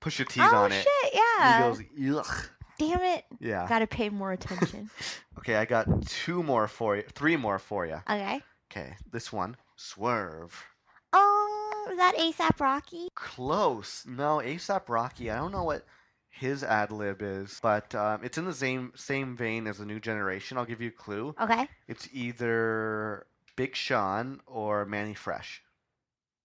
Pusha 0.02 0.28
T's 0.28 0.44
oh 0.44 0.56
on 0.56 0.72
shit! 0.72 0.86
it. 0.88 1.14
Yeah. 1.14 1.74
He 1.74 1.84
goes, 1.98 2.26
yuck. 2.26 2.50
Damn 2.78 3.02
it! 3.02 3.26
Yeah. 3.40 3.66
Gotta 3.68 3.88
pay 3.88 4.10
more 4.10 4.32
attention. 4.32 4.90
Okay, 5.40 5.56
I 5.56 5.64
got 5.64 5.88
two 6.06 6.44
more 6.44 6.68
for 6.68 6.98
you. 6.98 7.04
Three 7.14 7.38
more 7.38 7.60
for 7.60 7.86
you. 7.86 8.02
Okay. 8.10 8.42
Okay, 8.70 8.94
this 9.10 9.32
one. 9.32 9.56
Swerve. 9.78 10.66
Oh, 11.14 11.88
is 11.90 11.96
that 11.98 12.18
ASAP 12.18 12.60
Rocky? 12.60 13.08
Close. 13.16 14.04
No, 14.06 14.40
ASAP 14.44 14.90
Rocky. 14.90 15.32
I 15.32 15.38
don't 15.38 15.54
know 15.54 15.64
what 15.64 15.86
his 16.30 16.62
ad 16.62 16.92
lib 16.92 17.22
is, 17.22 17.58
but 17.64 17.96
um, 17.96 18.20
it's 18.22 18.38
in 18.38 18.44
the 18.44 18.54
same 18.54 18.92
same 18.96 19.38
vein 19.38 19.66
as 19.66 19.78
the 19.78 19.86
new 19.86 20.00
generation. 20.02 20.58
I'll 20.58 20.66
give 20.66 20.82
you 20.82 20.90
a 20.90 20.92
clue. 20.92 21.34
Okay. 21.42 21.70
It's 21.88 22.10
either 22.12 23.26
Big 23.56 23.78
Sean 23.78 24.42
or 24.46 24.86
Mannie 24.86 25.14
Fresh. 25.14 25.62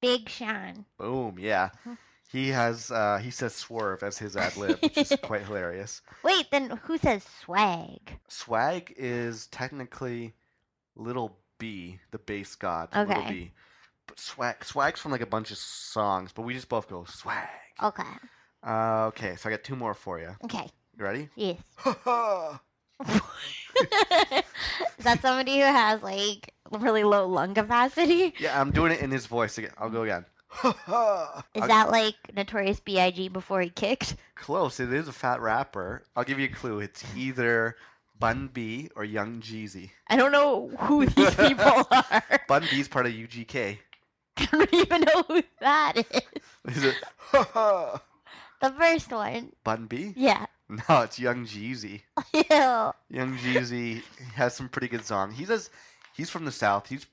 Big 0.05 0.29
Sean. 0.29 0.85
Boom. 0.99 1.37
Yeah. 1.39 1.71
He 2.31 2.49
has. 2.49 2.91
Uh, 2.91 3.19
he 3.23 3.31
says 3.31 3.55
swerve 3.55 4.03
as 4.03 4.19
his 4.19 4.37
ad 4.37 4.57
lib, 4.57 4.79
which 4.81 4.99
is 4.99 5.13
quite 5.23 5.43
hilarious. 5.43 6.03
Wait, 6.23 6.51
then 6.51 6.71
who 6.85 6.99
says 6.99 7.25
swag? 7.43 8.19
Swag 8.29 8.93
is 8.97 9.47
technically 9.49 10.35
Little 10.97 11.39
B, 11.59 12.01
the 12.11 12.19
Based 12.19 12.59
God. 12.59 12.89
Little 12.95 13.25
B. 13.29 13.53
But 14.07 14.21
swag, 14.21 14.65
swag's 14.65 15.01
from 15.01 15.13
like 15.13 15.21
a 15.21 15.27
bunch 15.27 15.51
of 15.51 15.59
songs, 15.59 16.33
but 16.33 16.43
we 16.43 16.55
just 16.55 16.69
both 16.69 16.89
go 16.89 17.05
swag. 17.05 17.49
Okay. 17.83 18.03
Uh, 18.67 19.07
okay, 19.07 19.37
so 19.37 19.49
I 19.49 19.53
got 19.53 19.65
two 19.65 19.77
more 19.77 19.95
for 19.95 20.19
you. 20.19 20.35
Okay. 20.45 20.67
You 20.99 21.05
ready? 21.05 21.29
Yes. 21.35 21.59
is 21.87 21.95
that 25.05 25.21
somebody 25.21 25.57
who 25.59 25.65
has 25.65 26.03
like 26.03 26.54
really 26.79 27.05
low 27.05 27.27
lung 27.27 27.55
capacity? 27.55 28.35
Yeah, 28.39 28.61
I'm 28.61 28.71
doing 28.71 28.93
it 28.93 29.01
in 29.01 29.11
his 29.11 29.27
voice 29.27 29.59
again. 29.59 29.73
I'll 29.79 29.91
go 29.91 30.03
again. 30.03 30.25
Is 30.65 30.73
I'll- 30.87 31.43
that 31.69 31.91
like 31.91 32.15
Notorious 32.35 32.81
B.I.G. 32.81 33.29
before 33.29 33.61
he 33.61 33.71
kicked? 33.71 34.17
close? 34.37 34.79
It 34.81 34.93
is 34.93 35.09
a 35.09 35.13
fat 35.13 35.41
rapper. 35.41 36.03
I'll 36.17 36.25
give 36.25 36.39
you 36.39 36.47
a 36.47 36.55
clue. 36.55 36.81
It's 36.81 37.05
either 37.17 37.77
Bun 38.19 38.49
B 38.53 38.91
or 38.95 39.05
Young 39.05 39.41
Jeezy. 39.41 39.91
I 40.09 40.17
don't 40.17 40.33
know 40.33 40.69
who 40.81 41.07
these 41.07 41.35
people 41.37 41.87
are. 41.91 42.23
Bun 42.49 42.65
B's 42.71 42.89
part 42.89 43.07
of 43.07 43.13
UGK. 43.13 43.79
I 44.37 44.45
don't 44.47 44.73
even 44.75 45.01
know 45.03 45.23
who 45.29 45.43
that 45.61 45.95
is. 45.97 46.23
Is 46.77 46.85
it 46.85 46.95
The 47.33 48.71
first 48.79 49.11
one. 49.11 49.53
Bun 49.65 49.87
B? 49.87 50.13
Yeah. 50.17 50.47
No, 50.69 51.03
it's 51.03 51.19
Young 51.19 51.45
Jeezy. 51.47 52.01
Ew. 52.33 52.93
Young 53.11 53.37
Jeezy 53.39 54.03
has 54.35 54.55
some 54.57 54.69
pretty 54.69 54.89
good 54.89 55.05
songs. 55.05 55.37
He 55.37 55.45
does. 55.45 55.71
He's 56.15 56.31
from 56.31 56.45
the 56.45 56.53
South. 56.53 56.89
He's 56.89 57.07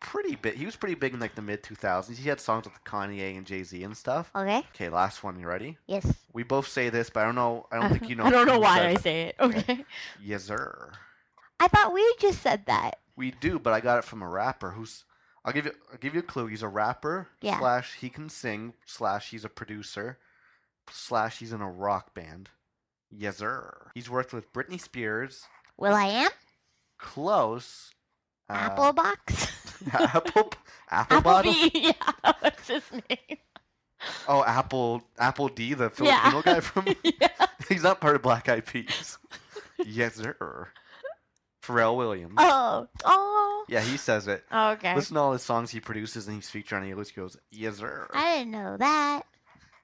pretty 0.00 0.36
big. 0.36 0.54
He 0.54 0.66
was 0.66 0.76
pretty 0.76 0.94
big 0.94 1.14
in 1.14 1.20
like 1.20 1.34
the 1.34 1.42
mid 1.42 1.62
2000s. 1.62 2.16
He 2.16 2.28
had 2.28 2.40
songs 2.40 2.64
with 2.64 2.74
Kanye 2.84 3.36
and 3.36 3.46
Jay 3.46 3.62
Z 3.62 3.82
and 3.82 3.96
stuff. 3.96 4.30
Okay. 4.36 4.58
Okay, 4.74 4.88
last 4.88 5.24
one. 5.24 5.38
You 5.40 5.46
ready? 5.46 5.78
Yes. 5.86 6.06
We 6.32 6.42
both 6.42 6.68
say 6.68 6.90
this, 6.90 7.10
but 7.10 7.20
I 7.20 7.24
don't 7.26 7.34
know. 7.34 7.66
I 7.72 7.80
don't 7.80 7.90
think 7.90 8.08
you 8.08 8.14
know. 8.16 8.24
I 8.24 8.30
don't 8.30 8.46
know 8.46 8.58
why 8.60 8.86
I 8.86 8.94
say 8.94 9.22
it. 9.24 9.36
Okay. 9.40 9.84
Yes, 10.22 10.44
sir. 10.44 10.92
I 11.58 11.68
thought 11.68 11.92
we 11.94 12.14
just 12.20 12.42
said 12.42 12.66
that. 12.66 13.00
We 13.16 13.30
do, 13.30 13.58
but 13.58 13.72
I 13.72 13.80
got 13.80 13.98
it 13.98 14.04
from 14.04 14.22
a 14.22 14.28
rapper 14.28 14.70
who's. 14.70 15.04
I'll 15.44 15.52
give 15.52 15.64
you. 15.66 15.72
I'll 15.92 15.98
give 15.98 16.14
you 16.14 16.20
a 16.20 16.24
clue. 16.24 16.46
He's 16.46 16.62
a 16.62 16.68
rapper. 16.68 17.28
Yeah. 17.40 17.58
Slash, 17.58 17.94
he 17.94 18.08
can 18.10 18.28
sing. 18.28 18.74
Slash, 18.84 19.30
he's 19.30 19.44
a 19.44 19.48
producer. 19.48 20.18
Slash, 20.90 21.38
he's 21.38 21.52
in 21.52 21.60
a 21.60 21.70
rock 21.70 22.14
band. 22.14 22.50
Yes, 23.10 23.38
sir. 23.38 23.90
He's 23.94 24.10
worked 24.10 24.32
with 24.32 24.52
Britney 24.52 24.80
Spears. 24.80 25.44
will.i.am? 25.78 26.30
Close. 26.98 27.92
Uh, 28.48 28.52
Apple 28.52 28.92
box? 28.92 29.52
Apple. 29.92 30.52
Apple 30.90 31.20
bottle. 31.20 31.52
Applebee. 31.52 31.70
Yeah. 32.24 32.32
What's 32.40 32.68
his 32.68 32.82
name? 32.92 33.38
Oh, 34.28 34.44
Apple. 34.44 35.02
Apple 35.18 35.48
D, 35.48 35.74
the 35.74 35.90
Filipino 35.90 36.36
Yeah. 36.36 36.42
guy 36.54 36.60
from. 36.60 36.86
yeah. 37.04 37.28
he's 37.68 37.82
not 37.82 38.00
part 38.00 38.16
of 38.16 38.22
Black 38.22 38.48
Eyed 38.48 38.66
Peas. 38.66 39.18
yes, 39.84 40.14
sir. 40.16 40.68
Pharrell 41.62 41.96
Williams. 41.96 42.34
Oh. 42.38 42.86
Oh. 43.04 43.64
Yeah, 43.68 43.80
he 43.80 43.96
says 43.96 44.28
it. 44.28 44.44
Okay. 44.52 44.94
Listen 44.94 45.14
to 45.14 45.20
all 45.20 45.32
his 45.32 45.42
songs 45.42 45.70
he 45.72 45.80
produces 45.80 46.28
and 46.28 46.36
he's 46.36 46.48
featured 46.48 46.78
on. 46.78 46.84
He 46.86 46.92
always 46.92 47.10
goes, 47.10 47.36
"Yes, 47.50 47.78
sir." 47.78 48.06
I 48.12 48.38
didn't 48.38 48.52
know 48.52 48.76
that. 48.76 49.22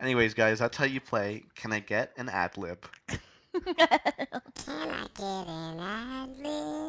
Anyways, 0.00 0.34
guys, 0.34 0.60
that's 0.60 0.76
how 0.76 0.84
you 0.84 1.00
play. 1.00 1.42
Can 1.56 1.72
I 1.72 1.80
get 1.80 2.12
an 2.16 2.28
ad 2.28 2.56
lib? 2.56 2.86
Can 3.64 3.74
I 3.78 5.06
get 5.14 5.48
an 5.48 5.80
ad 5.80 6.30
lib? 6.38 6.82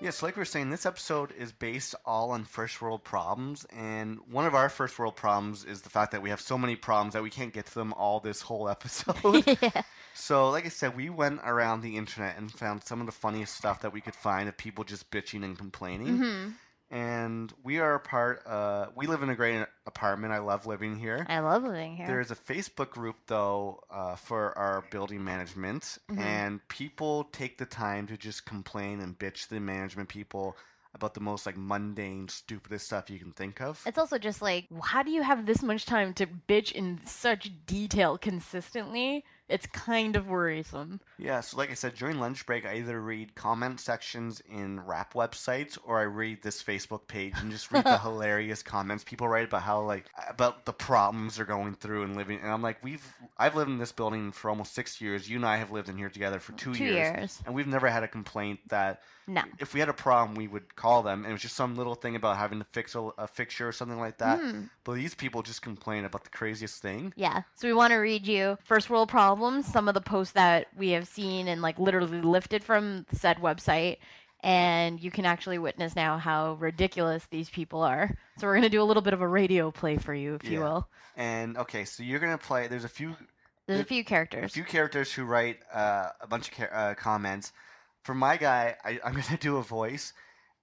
Yes, 0.00 0.22
like 0.22 0.36
we 0.36 0.40
were 0.40 0.44
saying, 0.44 0.68
this 0.68 0.84
episode 0.84 1.32
is 1.32 1.52
based 1.52 1.94
all 2.04 2.32
on 2.32 2.44
first 2.44 2.82
world 2.82 3.04
problems, 3.04 3.64
and 3.74 4.18
one 4.30 4.44
of 4.44 4.54
our 4.54 4.68
first 4.68 4.98
world 4.98 5.16
problems 5.16 5.64
is 5.64 5.80
the 5.80 5.88
fact 5.88 6.12
that 6.12 6.20
we 6.20 6.28
have 6.28 6.42
so 6.42 6.58
many 6.58 6.76
problems 6.76 7.14
that 7.14 7.22
we 7.22 7.30
can't 7.30 7.54
get 7.54 7.64
to 7.66 7.74
them 7.74 7.94
all 7.94 8.20
this 8.20 8.42
whole 8.42 8.68
episode. 8.68 9.44
yeah. 9.62 9.82
so, 10.12 10.50
like 10.50 10.66
I 10.66 10.68
said, 10.68 10.94
we 10.94 11.08
went 11.08 11.40
around 11.42 11.80
the 11.80 11.96
internet 11.96 12.36
and 12.36 12.52
found 12.52 12.84
some 12.84 13.00
of 13.00 13.06
the 13.06 13.12
funniest 13.12 13.54
stuff 13.56 13.80
that 13.80 13.94
we 13.94 14.02
could 14.02 14.14
find 14.14 14.46
of 14.46 14.58
people 14.58 14.84
just 14.84 15.10
bitching 15.10 15.42
and 15.42 15.56
complaining. 15.56 16.18
hmm 16.18 16.48
And 16.94 17.52
we 17.64 17.80
are 17.80 17.96
a 17.96 18.00
part. 18.00 18.46
Uh, 18.46 18.86
we 18.94 19.08
live 19.08 19.24
in 19.24 19.28
a 19.28 19.34
great 19.34 19.66
apartment. 19.84 20.32
I 20.32 20.38
love 20.38 20.64
living 20.64 20.96
here. 20.96 21.26
I 21.28 21.40
love 21.40 21.64
living 21.64 21.96
here. 21.96 22.06
There 22.06 22.20
is 22.20 22.30
a 22.30 22.36
Facebook 22.36 22.90
group 22.90 23.16
though 23.26 23.80
uh, 23.90 24.14
for 24.14 24.56
our 24.56 24.84
building 24.92 25.24
management, 25.24 25.98
Mhm. 26.08 26.20
and 26.20 26.68
people 26.68 27.24
take 27.32 27.58
the 27.58 27.66
time 27.66 28.06
to 28.06 28.16
just 28.16 28.46
complain 28.46 29.00
and 29.00 29.18
bitch 29.18 29.48
the 29.48 29.58
management 29.58 30.08
people 30.08 30.56
about 30.94 31.14
the 31.14 31.20
most 31.20 31.46
like 31.46 31.56
mundane, 31.56 32.28
stupidest 32.28 32.86
stuff 32.86 33.10
you 33.10 33.18
can 33.18 33.32
think 33.32 33.60
of. 33.60 33.82
It's 33.84 33.98
also 33.98 34.16
just 34.16 34.40
like, 34.40 34.68
how 34.84 35.02
do 35.02 35.10
you 35.10 35.22
have 35.24 35.46
this 35.46 35.60
much 35.64 35.86
time 35.86 36.14
to 36.14 36.26
bitch 36.48 36.70
in 36.70 37.00
such 37.04 37.50
detail 37.66 38.16
consistently? 38.16 39.24
It's 39.48 39.66
kind 39.66 40.16
of 40.16 40.26
worrisome. 40.28 41.00
Yeah, 41.18 41.40
so 41.42 41.58
like 41.58 41.70
I 41.70 41.74
said, 41.74 41.94
during 41.96 42.18
lunch 42.18 42.46
break, 42.46 42.64
I 42.64 42.76
either 42.76 42.98
read 43.00 43.34
comment 43.34 43.78
sections 43.78 44.40
in 44.48 44.80
rap 44.80 45.12
websites 45.12 45.76
or 45.84 46.00
I 46.00 46.04
read 46.04 46.42
this 46.42 46.62
Facebook 46.62 47.06
page 47.08 47.34
and 47.36 47.50
just 47.50 47.70
read 47.70 47.84
the 47.84 47.98
hilarious 48.02 48.62
comments 48.62 49.04
people 49.04 49.28
write 49.28 49.44
about 49.44 49.62
how 49.62 49.82
like 49.82 50.06
about 50.28 50.64
the 50.64 50.72
problems 50.72 51.36
they're 51.36 51.44
going 51.44 51.74
through 51.74 52.04
and 52.04 52.16
living. 52.16 52.40
And 52.42 52.50
I'm 52.50 52.62
like, 52.62 52.82
we've 52.82 53.04
I've 53.36 53.54
lived 53.54 53.70
in 53.70 53.78
this 53.78 53.92
building 53.92 54.32
for 54.32 54.48
almost 54.48 54.74
six 54.74 55.00
years. 55.00 55.28
You 55.28 55.36
and 55.36 55.46
I 55.46 55.56
have 55.58 55.70
lived 55.70 55.90
in 55.90 55.98
here 55.98 56.08
together 56.10 56.40
for 56.40 56.52
two, 56.52 56.74
Two 56.74 56.84
years, 56.84 56.94
years. 57.18 57.42
and 57.44 57.54
we've 57.54 57.66
never 57.66 57.88
had 57.88 58.02
a 58.02 58.08
complaint 58.08 58.60
that 58.68 59.02
No. 59.26 59.42
if 59.58 59.72
we 59.74 59.80
had 59.80 59.88
a 59.88 59.94
problem, 59.94 60.36
we 60.36 60.48
would 60.48 60.76
call 60.76 61.02
them, 61.02 61.20
and 61.24 61.30
it 61.30 61.32
was 61.32 61.42
just 61.42 61.56
some 61.56 61.76
little 61.76 61.94
thing 61.94 62.14
about 62.16 62.36
having 62.36 62.58
to 62.58 62.66
fix 62.72 62.94
a, 62.94 63.00
a 63.18 63.26
fixture 63.26 63.66
or 63.68 63.72
something 63.72 63.98
like 63.98 64.18
that. 64.18 64.38
Hmm. 64.40 64.62
But 64.84 64.94
these 64.94 65.14
people 65.14 65.42
just 65.42 65.62
complain 65.62 66.04
about 66.04 66.24
the 66.24 66.30
craziest 66.30 66.82
thing. 66.82 67.12
Yeah. 67.16 67.42
So 67.54 67.66
we 67.68 67.74
want 67.74 67.92
to 67.92 67.96
read 67.96 68.26
you 68.26 68.58
first 68.64 68.90
world 68.90 69.08
problems, 69.08 69.66
some 69.66 69.88
of 69.88 69.94
the 69.94 70.00
posts 70.00 70.34
that 70.34 70.66
we 70.76 70.90
have 70.90 71.08
seen 71.08 71.48
and 71.48 71.62
like 71.62 71.78
literally 71.78 72.20
lifted 72.20 72.62
from 72.62 73.06
said 73.12 73.38
website. 73.38 73.98
And 74.42 75.02
you 75.02 75.10
can 75.10 75.24
actually 75.24 75.58
witness 75.58 75.96
now 75.96 76.18
how 76.18 76.54
ridiculous 76.54 77.26
these 77.30 77.48
people 77.48 77.80
are. 77.82 78.14
So 78.38 78.46
we're 78.46 78.56
gonna 78.56 78.68
do 78.68 78.82
a 78.82 78.84
little 78.84 79.02
bit 79.02 79.14
of 79.14 79.22
a 79.22 79.28
radio 79.28 79.70
play 79.70 79.96
for 79.96 80.12
you, 80.12 80.34
if 80.34 80.44
you 80.44 80.58
Yeah. 80.58 80.64
will. 80.64 80.88
And 81.16 81.56
okay, 81.56 81.86
so 81.86 82.02
you're 82.02 82.18
gonna 82.20 82.36
play. 82.36 82.66
There's 82.66 82.84
a 82.84 82.88
few 82.90 83.16
There's 83.66 83.80
a 83.80 83.84
few 83.84 84.02
a 84.02 84.04
characters. 84.04 84.52
few 84.52 84.64
characters 84.64 85.10
who 85.10 85.24
write 85.24 85.60
uh, 85.72 86.10
a 86.20 86.26
bunch 86.26 86.48
of 86.50 86.54
ca- 86.58 86.76
uh, 86.76 86.94
comments. 86.94 87.54
For 88.04 88.14
my 88.14 88.36
guy, 88.36 88.76
I, 88.84 89.00
I'm 89.04 89.14
gonna 89.14 89.36
do 89.40 89.56
a 89.56 89.62
voice, 89.62 90.12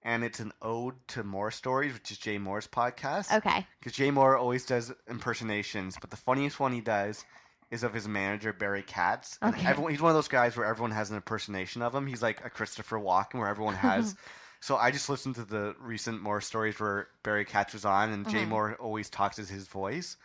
and 0.02 0.24
it's 0.24 0.40
an 0.40 0.52
ode 0.62 0.94
to 1.08 1.22
Mohr 1.24 1.52
Stories, 1.52 1.92
which 1.92 2.10
is 2.10 2.18
Jay 2.18 2.38
Mohr's 2.38 2.66
podcast. 2.66 3.32
Okay. 3.36 3.66
Because 3.78 3.92
Jay 3.92 4.10
Mohr 4.10 4.38
always 4.38 4.64
does 4.64 4.92
impersonations, 5.08 5.96
but 6.00 6.10
the 6.10 6.16
funniest 6.16 6.58
one 6.60 6.72
he 6.72 6.80
does 6.80 7.24
is 7.70 7.82
of 7.82 7.94
his 7.94 8.06
manager 8.06 8.52
Barry 8.52 8.82
Katz. 8.82 9.38
And 9.42 9.54
Okay. 9.54 9.66
everyone, 9.66 9.92
he's 9.92 10.00
one 10.02 10.10
of 10.10 10.14
those 10.16 10.28
guys 10.28 10.56
where 10.56 10.66
everyone 10.66 10.90
has 10.92 11.10
an 11.10 11.16
impersonation 11.16 11.82
of 11.82 11.94
him. 11.94 12.06
He's 12.06 12.22
like 12.22 12.44
a 12.44 12.50
Christopher 12.50 12.98
Walken, 12.98 13.34
where 13.40 13.48
everyone 13.48 13.74
has. 13.90 14.14
so 14.60 14.76
I 14.76 14.90
just 14.92 15.08
listened 15.08 15.34
to 15.36 15.44
the 15.44 15.74
recent 15.80 16.22
Mohr 16.22 16.42
stories 16.42 16.78
where 16.78 17.08
Barry 17.24 17.44
Katz 17.44 17.72
was 17.72 17.84
on, 17.84 18.10
and 18.12 18.28
Jay 18.28 18.44
Mhm. 18.44 18.50
Mohr 18.50 18.76
always 18.78 19.10
talks 19.10 19.38
as 19.38 19.48
his 19.48 19.66
voice. 19.66 20.16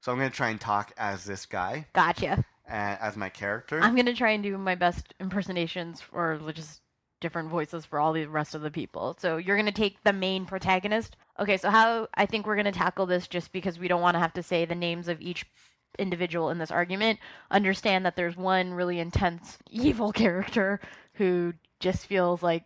So 0.00 0.10
I'm 0.10 0.18
gonna 0.18 0.30
try 0.30 0.48
and 0.48 0.60
talk 0.60 0.92
as 0.96 1.24
this 1.24 1.44
guy, 1.46 1.86
Gotcha. 1.92 2.44
As 2.68 3.16
my 3.16 3.28
character. 3.28 3.80
I'm 3.80 3.96
gonna 3.96 4.14
try 4.14 4.30
and 4.30 4.42
do 4.42 4.56
my 4.58 4.74
best 4.74 5.14
impersonations 5.20 6.02
or 6.12 6.40
just 6.54 6.80
different 7.20 7.50
voices 7.50 7.84
for 7.84 8.00
all 8.00 8.12
the 8.12 8.26
rest 8.26 8.54
of 8.54 8.62
the 8.62 8.70
people. 8.70 9.16
So 9.20 9.36
you're 9.36 9.56
gonna 9.56 9.72
take 9.72 10.02
the 10.02 10.12
main 10.12 10.44
protagonist. 10.44 11.16
Okay, 11.38 11.56
so 11.56 11.70
how 11.70 12.08
I 12.14 12.26
think 12.26 12.46
we're 12.46 12.56
gonna 12.56 12.72
tackle 12.72 13.06
this 13.06 13.28
just 13.28 13.52
because 13.52 13.78
we 13.78 13.88
don't 13.88 14.02
want 14.02 14.14
to 14.14 14.20
have 14.20 14.32
to 14.34 14.42
say 14.42 14.64
the 14.64 14.74
names 14.74 15.08
of 15.08 15.20
each 15.20 15.46
individual 15.98 16.50
in 16.50 16.58
this 16.58 16.70
argument. 16.70 17.18
Understand 17.50 18.04
that 18.04 18.16
there's 18.16 18.36
one 18.36 18.74
really 18.74 18.98
intense 18.98 19.58
evil 19.70 20.12
character 20.12 20.80
who 21.14 21.54
just 21.80 22.06
feels 22.06 22.42
like 22.42 22.64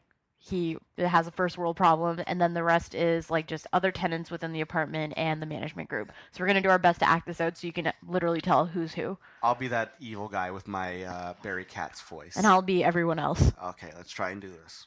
he 0.48 0.76
has 0.98 1.26
a 1.26 1.30
first 1.30 1.58
world 1.58 1.76
problem 1.76 2.22
and 2.26 2.40
then 2.40 2.54
the 2.54 2.62
rest 2.62 2.94
is 2.94 3.30
like 3.30 3.46
just 3.46 3.66
other 3.72 3.90
tenants 3.90 4.30
within 4.30 4.52
the 4.52 4.60
apartment 4.60 5.14
and 5.16 5.42
the 5.42 5.46
management 5.46 5.88
group. 5.88 6.12
So 6.32 6.40
we're 6.40 6.46
gonna 6.46 6.60
do 6.60 6.68
our 6.68 6.78
best 6.78 7.00
to 7.00 7.08
act 7.08 7.26
this 7.26 7.40
out 7.40 7.58
so 7.58 7.66
you 7.66 7.72
can 7.72 7.92
literally 8.06 8.40
tell 8.40 8.66
who's 8.66 8.94
who. 8.94 9.18
I'll 9.42 9.54
be 9.54 9.68
that 9.68 9.94
evil 10.00 10.28
guy 10.28 10.50
with 10.50 10.68
my 10.68 11.02
uh, 11.02 11.34
Barry 11.42 11.64
Katz 11.64 12.00
voice. 12.02 12.36
And 12.36 12.46
I'll 12.46 12.62
be 12.62 12.84
everyone 12.84 13.18
else. 13.18 13.52
Okay, 13.62 13.90
let's 13.96 14.12
try 14.12 14.30
and 14.30 14.40
do 14.40 14.50
this. 14.50 14.86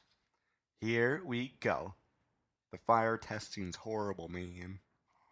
Here 0.82 1.22
we 1.26 1.54
go. 1.60 1.96
The 2.72 2.78
fire 2.78 3.18
testing's 3.18 3.76
horrible, 3.76 4.30
man. 4.30 4.80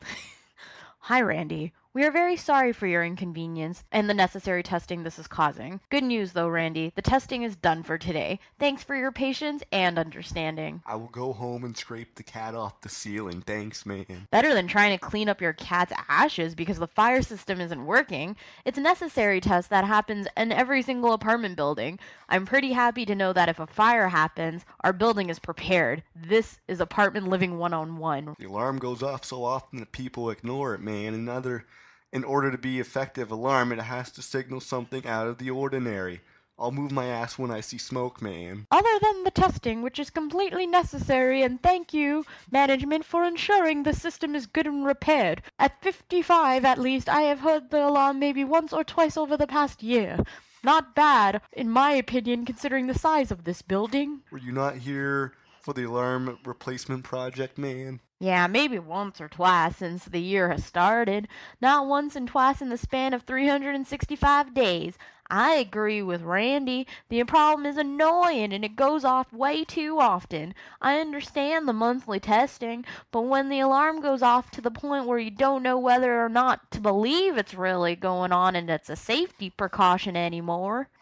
Hi, 1.00 1.22
Randy. 1.22 1.74
We 1.98 2.06
are 2.06 2.12
very 2.12 2.36
sorry 2.36 2.74
for 2.74 2.86
your 2.86 3.04
inconvenience 3.04 3.84
and 3.91 4.08
the 4.08 4.14
necessary 4.14 4.62
testing 4.62 5.02
this 5.02 5.18
is 5.18 5.26
causing. 5.26 5.80
Good 5.89 6.04
news, 6.04 6.34
though, 6.34 6.48
Randy. 6.48 6.93
The 6.93 7.02
testing 7.02 7.41
is 7.41 7.56
done 7.56 7.82
for 7.82 7.98
today. 7.98 8.39
Thanks 8.60 8.84
for 8.84 8.95
your 8.95 9.12
patience 9.12 9.64
and 9.72 9.98
understanding. 9.98 10.84
I 10.86 10.95
will 10.95 11.08
go 11.08 11.34
home 11.34 11.64
and 11.64 11.76
scrape 11.76 12.14
the 12.14 12.22
cat 12.22 12.54
off 12.54 12.82
the 12.82 12.89
ceiling. 12.89 13.41
Thanks, 13.41 13.84
man. 13.84 14.28
Better 14.30 14.54
than 14.54 14.68
trying 14.68 14.91
to 14.91 15.04
clean 15.04 15.28
up 15.28 15.41
your 15.41 15.54
cat's 15.54 15.91
ashes 16.08 16.54
because 16.54 16.78
the 16.78 16.86
fire 16.86 17.24
system 17.24 17.60
isn't 17.60 17.88
working. 17.88 18.36
It's 18.64 18.78
a 18.78 18.82
necessary 18.82 19.41
test 19.41 19.72
that 19.72 19.84
happens 19.84 20.28
in 20.38 20.52
every 20.52 20.84
single 20.84 21.14
apartment 21.14 21.56
building. 21.56 21.98
I'm 22.30 22.45
pretty 22.45 22.74
happy 22.74 23.08
to 23.08 23.16
know 23.16 23.34
that 23.34 23.50
if 23.50 23.58
a 23.60 23.66
fire 23.66 24.10
happens, 24.10 24.66
our 24.82 24.93
building 24.93 25.32
is 25.32 25.39
prepared. 25.39 26.04
This 26.16 26.60
is 26.68 26.80
apartment 26.80 27.28
living 27.28 27.58
one 27.58 27.74
on 27.74 27.98
one. 27.98 28.36
The 28.38 28.45
alarm 28.45 28.78
goes 28.78 29.02
off 29.02 29.26
so 29.26 29.43
often 29.43 29.80
that 29.80 29.91
people 29.91 30.30
ignore 30.30 30.76
it, 30.76 30.82
man. 30.82 31.16
Another, 31.16 31.66
in 32.12 32.24
order 32.24 32.51
to 32.51 32.58
be 32.58 32.80
effective 32.80 33.32
alarm, 33.32 33.72
it 33.72 33.80
has 33.80 34.12
to 34.12 34.22
signal 34.22 34.60
something 34.60 35.05
out 35.05 35.28
of 35.28 35.38
the 35.38 35.49
ordinary. 35.49 36.22
I'll 36.60 36.72
move 36.72 36.91
my 36.91 37.05
ass 37.05 37.38
when 37.38 37.51
I 37.51 37.62
see 37.62 37.78
smoke, 37.78 38.20
man. 38.20 38.66
Other 38.72 38.99
than 38.99 39.24
the 39.24 39.32
testing, 39.32 39.84
which 39.84 39.99
is 39.99 40.10
completely 40.10 40.66
necessary, 40.66 41.43
and 41.43 41.62
thank 41.62 41.93
you, 41.93 42.26
management, 42.49 43.05
for 43.05 43.24
ensuring 43.24 43.84
the 43.84 43.93
system 43.93 44.34
is 44.34 44.47
good 44.47 44.66
and 44.66 44.84
repaired. 44.84 45.43
At 45.60 45.80
55, 45.84 46.66
at 46.66 46.80
least, 46.80 47.10
I 47.10 47.22
have 47.22 47.41
heard 47.41 47.70
the 47.70 47.86
alarm 47.86 48.18
maybe 48.18 48.43
once 48.43 48.74
or 48.74 48.84
twice 48.84 49.18
over 49.18 49.38
the 49.38 49.45
past 49.45 49.84
year. 49.84 50.18
Not 50.64 50.95
bad, 50.95 51.41
in 51.53 51.70
my 51.70 51.91
opinion, 51.91 52.43
considering 52.43 52.88
the 52.88 52.97
size 52.97 53.30
of 53.30 53.43
this 53.43 53.62
building. 53.62 54.22
Were 54.32 54.39
you 54.39 54.51
not 54.51 54.78
here 54.78 55.34
for 55.62 55.74
the 55.74 55.84
alarm 55.84 56.39
replacement 56.43 57.03
project, 57.03 57.60
man? 57.60 57.99
Yeah, 58.20 58.47
maybe 58.47 58.80
once 58.80 59.22
or 59.22 59.28
twice 59.28 59.78
since 59.78 60.05
the 60.05 60.22
year 60.22 60.49
has 60.49 60.65
started. 60.65 61.28
Not 61.61 61.88
once 61.88 62.15
and 62.15 62.28
twice 62.28 62.61
in 62.61 62.70
the 62.70 62.78
span 62.78 63.13
of 63.13 63.24
365 63.24 64.53
days. 64.55 64.97
I 65.30 65.54
agree 65.56 66.02
with 66.02 66.22
Randy. 66.22 66.88
The 67.10 67.24
problem 67.24 67.66
is 67.66 67.78
annoying 67.78 68.54
and 68.54 68.64
it 68.64 68.76
goes 68.76 69.04
off 69.04 69.32
way 69.34 69.64
too 69.64 70.00
often. 70.00 70.54
I 70.82 71.00
understand 71.00 71.68
the 71.68 71.74
monthly 71.74 72.20
testing, 72.20 72.86
but 73.12 73.22
when 73.22 73.50
the 73.50 73.60
alarm 73.60 74.02
goes 74.02 74.22
off 74.22 74.52
to 74.52 74.62
the 74.62 74.72
point 74.72 75.06
where 75.06 75.20
you 75.20 75.32
don't 75.32 75.64
know 75.64 75.78
whether 75.78 76.24
or 76.24 76.30
not 76.30 76.72
to 76.72 76.80
believe 76.80 77.38
it's 77.38 77.54
really 77.54 77.96
going 77.96 78.32
on 78.32 78.56
and 78.56 78.70
it's 78.70 78.90
a 78.90 78.96
safety 78.96 79.50
precaution 79.50 80.16
anymore. 80.16 80.88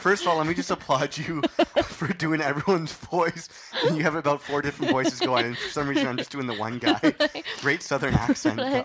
First 0.00 0.22
of 0.22 0.28
all, 0.28 0.38
let 0.38 0.46
me 0.46 0.54
just 0.54 0.70
applaud 0.72 1.16
you 1.16 1.42
for 1.84 2.08
doing 2.08 2.40
everyone's 2.40 2.92
voice. 2.92 3.48
And 3.84 3.96
you 3.96 4.02
have 4.02 4.14
about 4.14 4.42
four 4.42 4.62
different 4.62 4.92
voices 4.92 5.20
going, 5.20 5.46
and 5.46 5.58
for 5.58 5.68
some 5.70 5.88
reason, 5.88 6.06
I'm 6.06 6.16
just 6.16 6.30
doing 6.30 6.46
the 6.46 6.54
one 6.54 6.78
guy. 6.78 7.14
Great 7.60 7.82
Southern 7.82 8.14
accent, 8.14 8.56
though. 8.56 8.84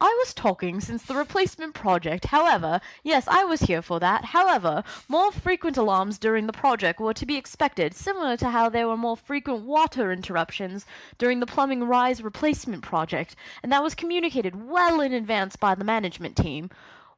I 0.00 0.12
was 0.18 0.34
talking 0.34 0.80
since 0.80 1.04
the 1.04 1.14
replacement 1.14 1.72
project. 1.72 2.26
However, 2.26 2.80
yes, 3.04 3.28
I 3.28 3.44
was 3.44 3.62
here 3.62 3.80
for 3.80 4.00
that. 4.00 4.24
However, 4.24 4.82
more 5.08 5.30
frequent 5.30 5.76
alarms 5.76 6.18
during 6.18 6.46
the 6.46 6.52
project 6.52 6.98
were 6.98 7.14
to 7.14 7.24
be 7.24 7.36
expected, 7.36 7.94
similar 7.94 8.36
to 8.38 8.50
how 8.50 8.68
there 8.68 8.88
were 8.88 8.96
more 8.96 9.16
frequent 9.16 9.64
water 9.64 10.10
interruptions 10.10 10.84
during 11.16 11.38
the 11.38 11.46
plumbing 11.46 11.84
rise 11.84 12.22
replacement 12.22 12.82
project, 12.82 13.36
and 13.62 13.70
that 13.70 13.84
was 13.84 13.94
communicated 13.94 14.68
well 14.68 15.00
in 15.00 15.12
advance 15.12 15.54
by 15.54 15.74
the 15.76 15.84
management 15.84 16.36
team. 16.36 16.70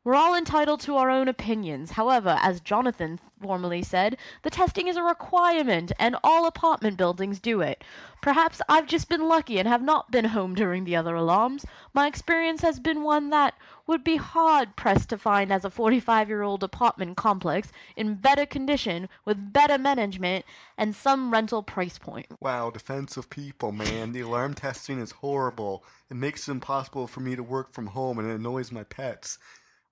We're 0.06 0.14
all 0.14 0.36
entitled 0.36 0.78
to 0.82 0.98
our 0.98 1.10
own 1.10 1.26
opinions. 1.26 1.90
However, 1.90 2.38
as 2.40 2.60
Jonathan 2.60 3.18
formerly 3.42 3.82
said, 3.82 4.16
the 4.44 4.50
testing 4.50 4.86
is 4.86 4.96
a 4.96 5.02
requirement, 5.02 5.90
and 5.98 6.14
all 6.22 6.46
apartment 6.46 6.96
buildings 6.96 7.40
do 7.40 7.60
it. 7.60 7.82
Perhaps 8.22 8.62
I've 8.68 8.86
just 8.86 9.08
been 9.08 9.26
lucky 9.26 9.58
and 9.58 9.66
have 9.66 9.82
not 9.82 10.12
been 10.12 10.26
home 10.26 10.54
during 10.54 10.84
the 10.84 10.94
other 10.94 11.16
alarms. 11.16 11.66
My 11.92 12.06
experience 12.06 12.60
has 12.62 12.78
been 12.78 13.02
one 13.02 13.30
that 13.30 13.54
would 13.88 14.04
be 14.04 14.14
hard 14.14 14.76
pressed 14.76 15.08
to 15.08 15.18
find 15.18 15.52
as 15.52 15.64
a 15.64 15.70
45 15.70 16.28
year 16.28 16.42
old 16.42 16.62
apartment 16.62 17.16
complex 17.16 17.72
in 17.96 18.14
better 18.14 18.46
condition, 18.46 19.08
with 19.24 19.52
better 19.52 19.76
management, 19.76 20.44
and 20.78 20.94
some 20.94 21.32
rental 21.32 21.64
price 21.64 21.98
point. 21.98 22.28
Wow, 22.38 22.70
defensive 22.70 23.28
people, 23.28 23.72
man. 23.72 24.12
The 24.12 24.20
alarm 24.20 24.54
testing 24.54 25.00
is 25.00 25.10
horrible. 25.10 25.82
It 26.08 26.16
makes 26.16 26.46
it 26.46 26.52
impossible 26.52 27.08
for 27.08 27.18
me 27.18 27.34
to 27.34 27.42
work 27.42 27.72
from 27.72 27.88
home 27.88 28.20
and 28.20 28.30
it 28.30 28.34
annoys 28.34 28.70
my 28.70 28.84
pets. 28.84 29.38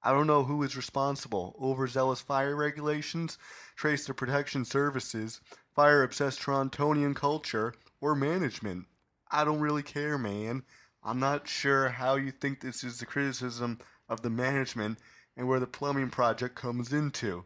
I 0.06 0.12
don't 0.12 0.26
know 0.26 0.44
who 0.44 0.62
is 0.62 0.76
responsible. 0.76 1.56
Overzealous 1.58 2.20
fire 2.20 2.54
regulations, 2.54 3.38
trace 3.74 4.04
tracer 4.04 4.12
protection 4.12 4.66
services, 4.66 5.40
fire 5.74 6.02
obsessed 6.02 6.42
Torontonian 6.42 7.16
culture, 7.16 7.72
or 8.02 8.14
management. 8.14 8.84
I 9.30 9.44
don't 9.44 9.60
really 9.60 9.82
care, 9.82 10.18
man. 10.18 10.62
I'm 11.02 11.18
not 11.18 11.48
sure 11.48 11.88
how 11.88 12.16
you 12.16 12.30
think 12.32 12.60
this 12.60 12.84
is 12.84 12.98
the 12.98 13.06
criticism 13.06 13.78
of 14.06 14.20
the 14.20 14.28
management 14.28 14.98
and 15.38 15.48
where 15.48 15.58
the 15.58 15.66
plumbing 15.66 16.10
project 16.10 16.54
comes 16.54 16.92
into. 16.92 17.44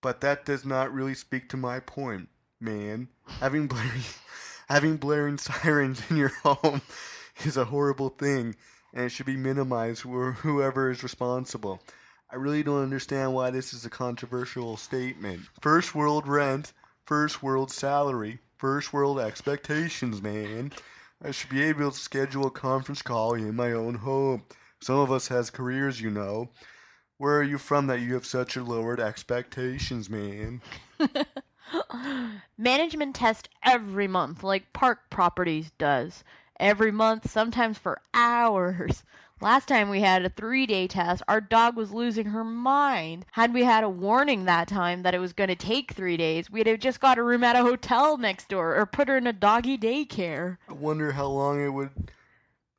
But 0.00 0.20
that 0.20 0.44
does 0.44 0.64
not 0.64 0.92
really 0.92 1.14
speak 1.14 1.48
to 1.48 1.56
my 1.56 1.80
point, 1.80 2.28
man. 2.60 3.08
Having 3.40 3.66
blaring, 3.66 4.02
having 4.68 4.96
blaring 4.98 5.38
sirens 5.38 6.00
in 6.08 6.16
your 6.16 6.28
home 6.44 6.82
is 7.44 7.56
a 7.56 7.64
horrible 7.64 8.10
thing, 8.10 8.54
and 8.92 9.04
it 9.04 9.08
should 9.10 9.26
be 9.26 9.36
minimized 9.36 10.02
for 10.02 10.32
whoever 10.42 10.90
is 10.90 11.02
responsible. 11.02 11.80
I 12.30 12.36
really 12.36 12.62
don't 12.62 12.82
understand 12.82 13.34
why 13.34 13.50
this 13.50 13.74
is 13.74 13.84
a 13.84 13.90
controversial 13.90 14.76
statement. 14.76 15.42
First 15.60 15.94
world 15.94 16.26
rent, 16.26 16.72
first 17.04 17.42
world 17.42 17.70
salary, 17.70 18.38
first 18.56 18.92
world 18.92 19.20
expectations, 19.20 20.22
man. 20.22 20.72
I 21.22 21.30
should 21.30 21.50
be 21.50 21.62
able 21.62 21.90
to 21.90 21.98
schedule 21.98 22.46
a 22.46 22.50
conference 22.50 23.02
call 23.02 23.34
in 23.34 23.54
my 23.54 23.72
own 23.72 23.96
home. 23.96 24.44
Some 24.80 24.98
of 24.98 25.12
us 25.12 25.28
has 25.28 25.50
careers, 25.50 26.00
you 26.00 26.10
know. 26.10 26.48
Where 27.18 27.38
are 27.38 27.44
you 27.44 27.58
from 27.58 27.86
that 27.86 28.00
you 28.00 28.14
have 28.14 28.26
such 28.26 28.56
a 28.56 28.64
lowered 28.64 28.98
expectations, 28.98 30.10
man? 30.10 30.60
Management 32.58 33.14
test 33.14 33.48
every 33.62 34.08
month, 34.08 34.42
like 34.42 34.72
Park 34.72 35.10
Properties 35.10 35.70
does. 35.78 36.24
Every 36.62 36.92
month, 36.92 37.28
sometimes 37.28 37.76
for 37.76 38.00
hours. 38.14 39.02
Last 39.40 39.66
time 39.66 39.90
we 39.90 40.00
had 40.00 40.24
a 40.24 40.28
three 40.28 40.64
day 40.64 40.86
test, 40.86 41.20
our 41.26 41.40
dog 41.40 41.74
was 41.74 41.90
losing 41.90 42.26
her 42.26 42.44
mind. 42.44 43.26
Had 43.32 43.52
we 43.52 43.64
had 43.64 43.82
a 43.82 43.88
warning 43.88 44.44
that 44.44 44.68
time 44.68 45.02
that 45.02 45.12
it 45.12 45.18
was 45.18 45.32
going 45.32 45.48
to 45.48 45.56
take 45.56 45.92
three 45.92 46.16
days, 46.16 46.52
we'd 46.52 46.68
have 46.68 46.78
just 46.78 47.00
got 47.00 47.18
a 47.18 47.22
room 47.24 47.42
at 47.42 47.56
a 47.56 47.62
hotel 47.62 48.16
next 48.16 48.48
door 48.48 48.76
or 48.76 48.86
put 48.86 49.08
her 49.08 49.16
in 49.16 49.26
a 49.26 49.32
doggy 49.32 49.76
daycare. 49.76 50.58
I 50.68 50.74
wonder 50.74 51.10
how 51.10 51.26
long 51.26 51.60
it 51.60 51.70
would. 51.70 51.90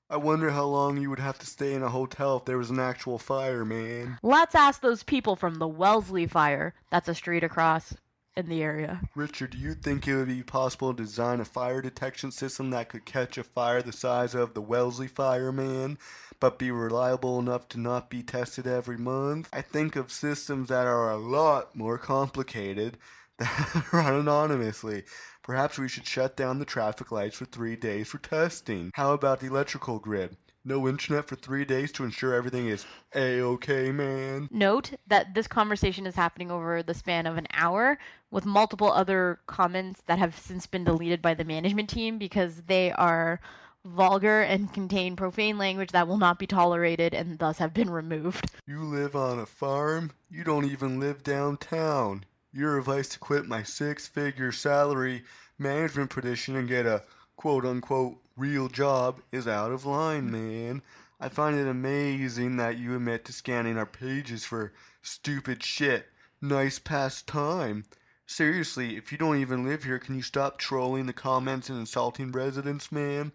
I 0.09 0.15
wonder 0.15 0.51
how 0.51 0.63
long 0.63 0.95
you 1.01 1.09
would 1.09 1.19
have 1.19 1.39
to 1.39 1.45
stay 1.45 1.73
in 1.73 1.84
a 1.84 1.89
hotel 1.89 2.38
if 2.38 2.45
there 2.45 2.57
was 2.57 2.69
an 2.69 2.79
actual 2.79 3.17
fire, 3.17 3.65
man. 3.65 4.17
Let's 4.23 4.55
ask 4.55 4.79
those 4.79 5.03
people 5.03 5.36
from 5.36 5.55
the 5.55 5.67
Wellesley 5.67 6.25
fire. 6.25 6.73
That's 6.89 7.09
a 7.09 7.15
street 7.15 7.43
across 7.43 7.95
in 8.36 8.47
the 8.47 8.63
area. 8.63 9.01
Richard, 9.15 9.51
do 9.51 9.57
you 9.57 9.73
think 9.73 10.07
it 10.07 10.15
would 10.15 10.27
be 10.27 10.43
possible 10.43 10.93
to 10.93 11.03
design 11.03 11.39
a 11.39 11.45
fire 11.45 11.81
detection 11.81 12.31
system 12.31 12.71
that 12.71 12.89
could 12.89 13.05
catch 13.05 13.38
a 13.38 13.43
fire 13.43 13.81
the 13.81 13.91
size 13.91 14.34
of 14.34 14.53
the 14.53 14.61
Wellesley 14.61 15.07
Fireman, 15.07 15.97
but 16.39 16.59
be 16.59 16.71
reliable 16.71 17.39
enough 17.39 17.67
to 17.69 17.79
not 17.79 18.09
be 18.09 18.23
tested 18.23 18.65
every 18.65 18.97
month? 18.97 19.49
I 19.53 19.61
think 19.61 19.95
of 19.95 20.11
systems 20.11 20.69
that 20.69 20.88
are 20.88 21.11
a 21.11 21.17
lot 21.17 21.75
more 21.75 21.97
complicated, 21.97 22.97
that 23.38 23.86
run 23.91 24.13
anonymously. 24.13 25.03
Perhaps 25.43 25.77
we 25.77 25.89
should 25.89 26.07
shut 26.07 26.38
down 26.38 26.59
the 26.59 26.65
traffic 26.65 27.11
lights 27.11 27.38
for 27.38 27.45
three 27.45 27.75
days 27.75 28.07
for 28.07 28.17
testing. 28.17 28.91
How 28.93 29.13
about 29.13 29.41
the 29.41 29.47
electrical 29.47 29.99
grid? 29.99 30.38
No 30.66 30.88
internet 30.88 31.28
for 31.28 31.36
three 31.36 31.66
days 31.66 31.91
to 31.93 32.05
ensure 32.05 32.34
everything 32.34 32.68
is 32.68 32.86
a-okay, 33.14 33.91
man. 33.91 34.47
Note 34.49 34.91
that 35.07 35.34
this 35.34 35.45
conversation 35.45 36.07
is 36.07 36.16
happening 36.16 36.49
over 36.49 36.82
the 36.82 36.93
span 36.93 37.28
of 37.28 37.36
an 37.38 37.47
hour 37.53 37.99
with 38.32 38.45
multiple 38.45 38.89
other 38.89 39.41
comments 39.45 40.01
that 40.07 40.20
have 40.20 40.38
since 40.39 40.66
been 40.66 40.86
deleted 40.86 41.22
by 41.22 41.34
the 41.34 41.43
management 41.43 41.89
team 41.89 42.18
because 42.18 42.61
they 42.68 42.93
are 42.93 43.41
vulgar 43.84 44.41
and 44.41 44.74
contain 44.74 45.18
profane 45.18 45.57
language 45.57 45.91
that 45.91 46.07
will 46.07 46.18
not 46.18 46.39
be 46.39 46.47
tolerated 46.47 47.14
and 47.14 47.39
thus 47.39 47.57
have 47.57 47.74
been 47.74 47.89
removed. 47.89 48.49
You 48.66 48.84
live 48.84 49.18
on 49.18 49.39
a 49.39 49.45
farm? 49.45 50.11
You 50.30 50.45
don't 50.45 50.72
even 50.72 50.97
live 50.97 51.24
downtown. 51.24 52.24
Your 52.53 52.78
advice 52.78 53.09
to 53.09 53.20
quit 53.20 53.45
my 53.45 53.64
six-figure 53.64 54.53
salary 54.53 55.24
management 55.59 56.11
position 56.11 56.55
and 56.55 56.70
get 56.70 56.86
a 56.86 57.03
quote-unquote 57.36 58.22
real 58.36 58.67
job 58.67 59.21
is 59.31 59.47
out 59.47 59.71
of 59.71 59.86
line, 59.86 60.31
man. 60.31 60.81
I 61.19 61.29
find 61.29 61.57
it 61.57 61.67
amazing 61.67 62.57
that 62.57 62.77
you 62.77 62.95
admit 62.95 63.25
to 63.25 63.34
scanning 63.34 63.77
our 63.77 63.86
pages 63.86 64.43
for 64.43 64.73
stupid 65.01 65.63
shit. 65.63 66.07
Nice 66.41 66.79
past 66.79 67.27
time. 67.27 67.86
Seriously, 68.25 68.97
if 68.97 69.11
you 69.11 69.17
don't 69.17 69.39
even 69.39 69.65
live 69.65 69.84
here, 69.84 69.99
can 69.99 70.15
you 70.15 70.21
stop 70.21 70.57
trolling 70.57 71.05
the 71.05 71.13
comments 71.13 71.69
and 71.69 71.79
insulting 71.79 72.31
residents, 72.31 72.91
man? 72.91 73.31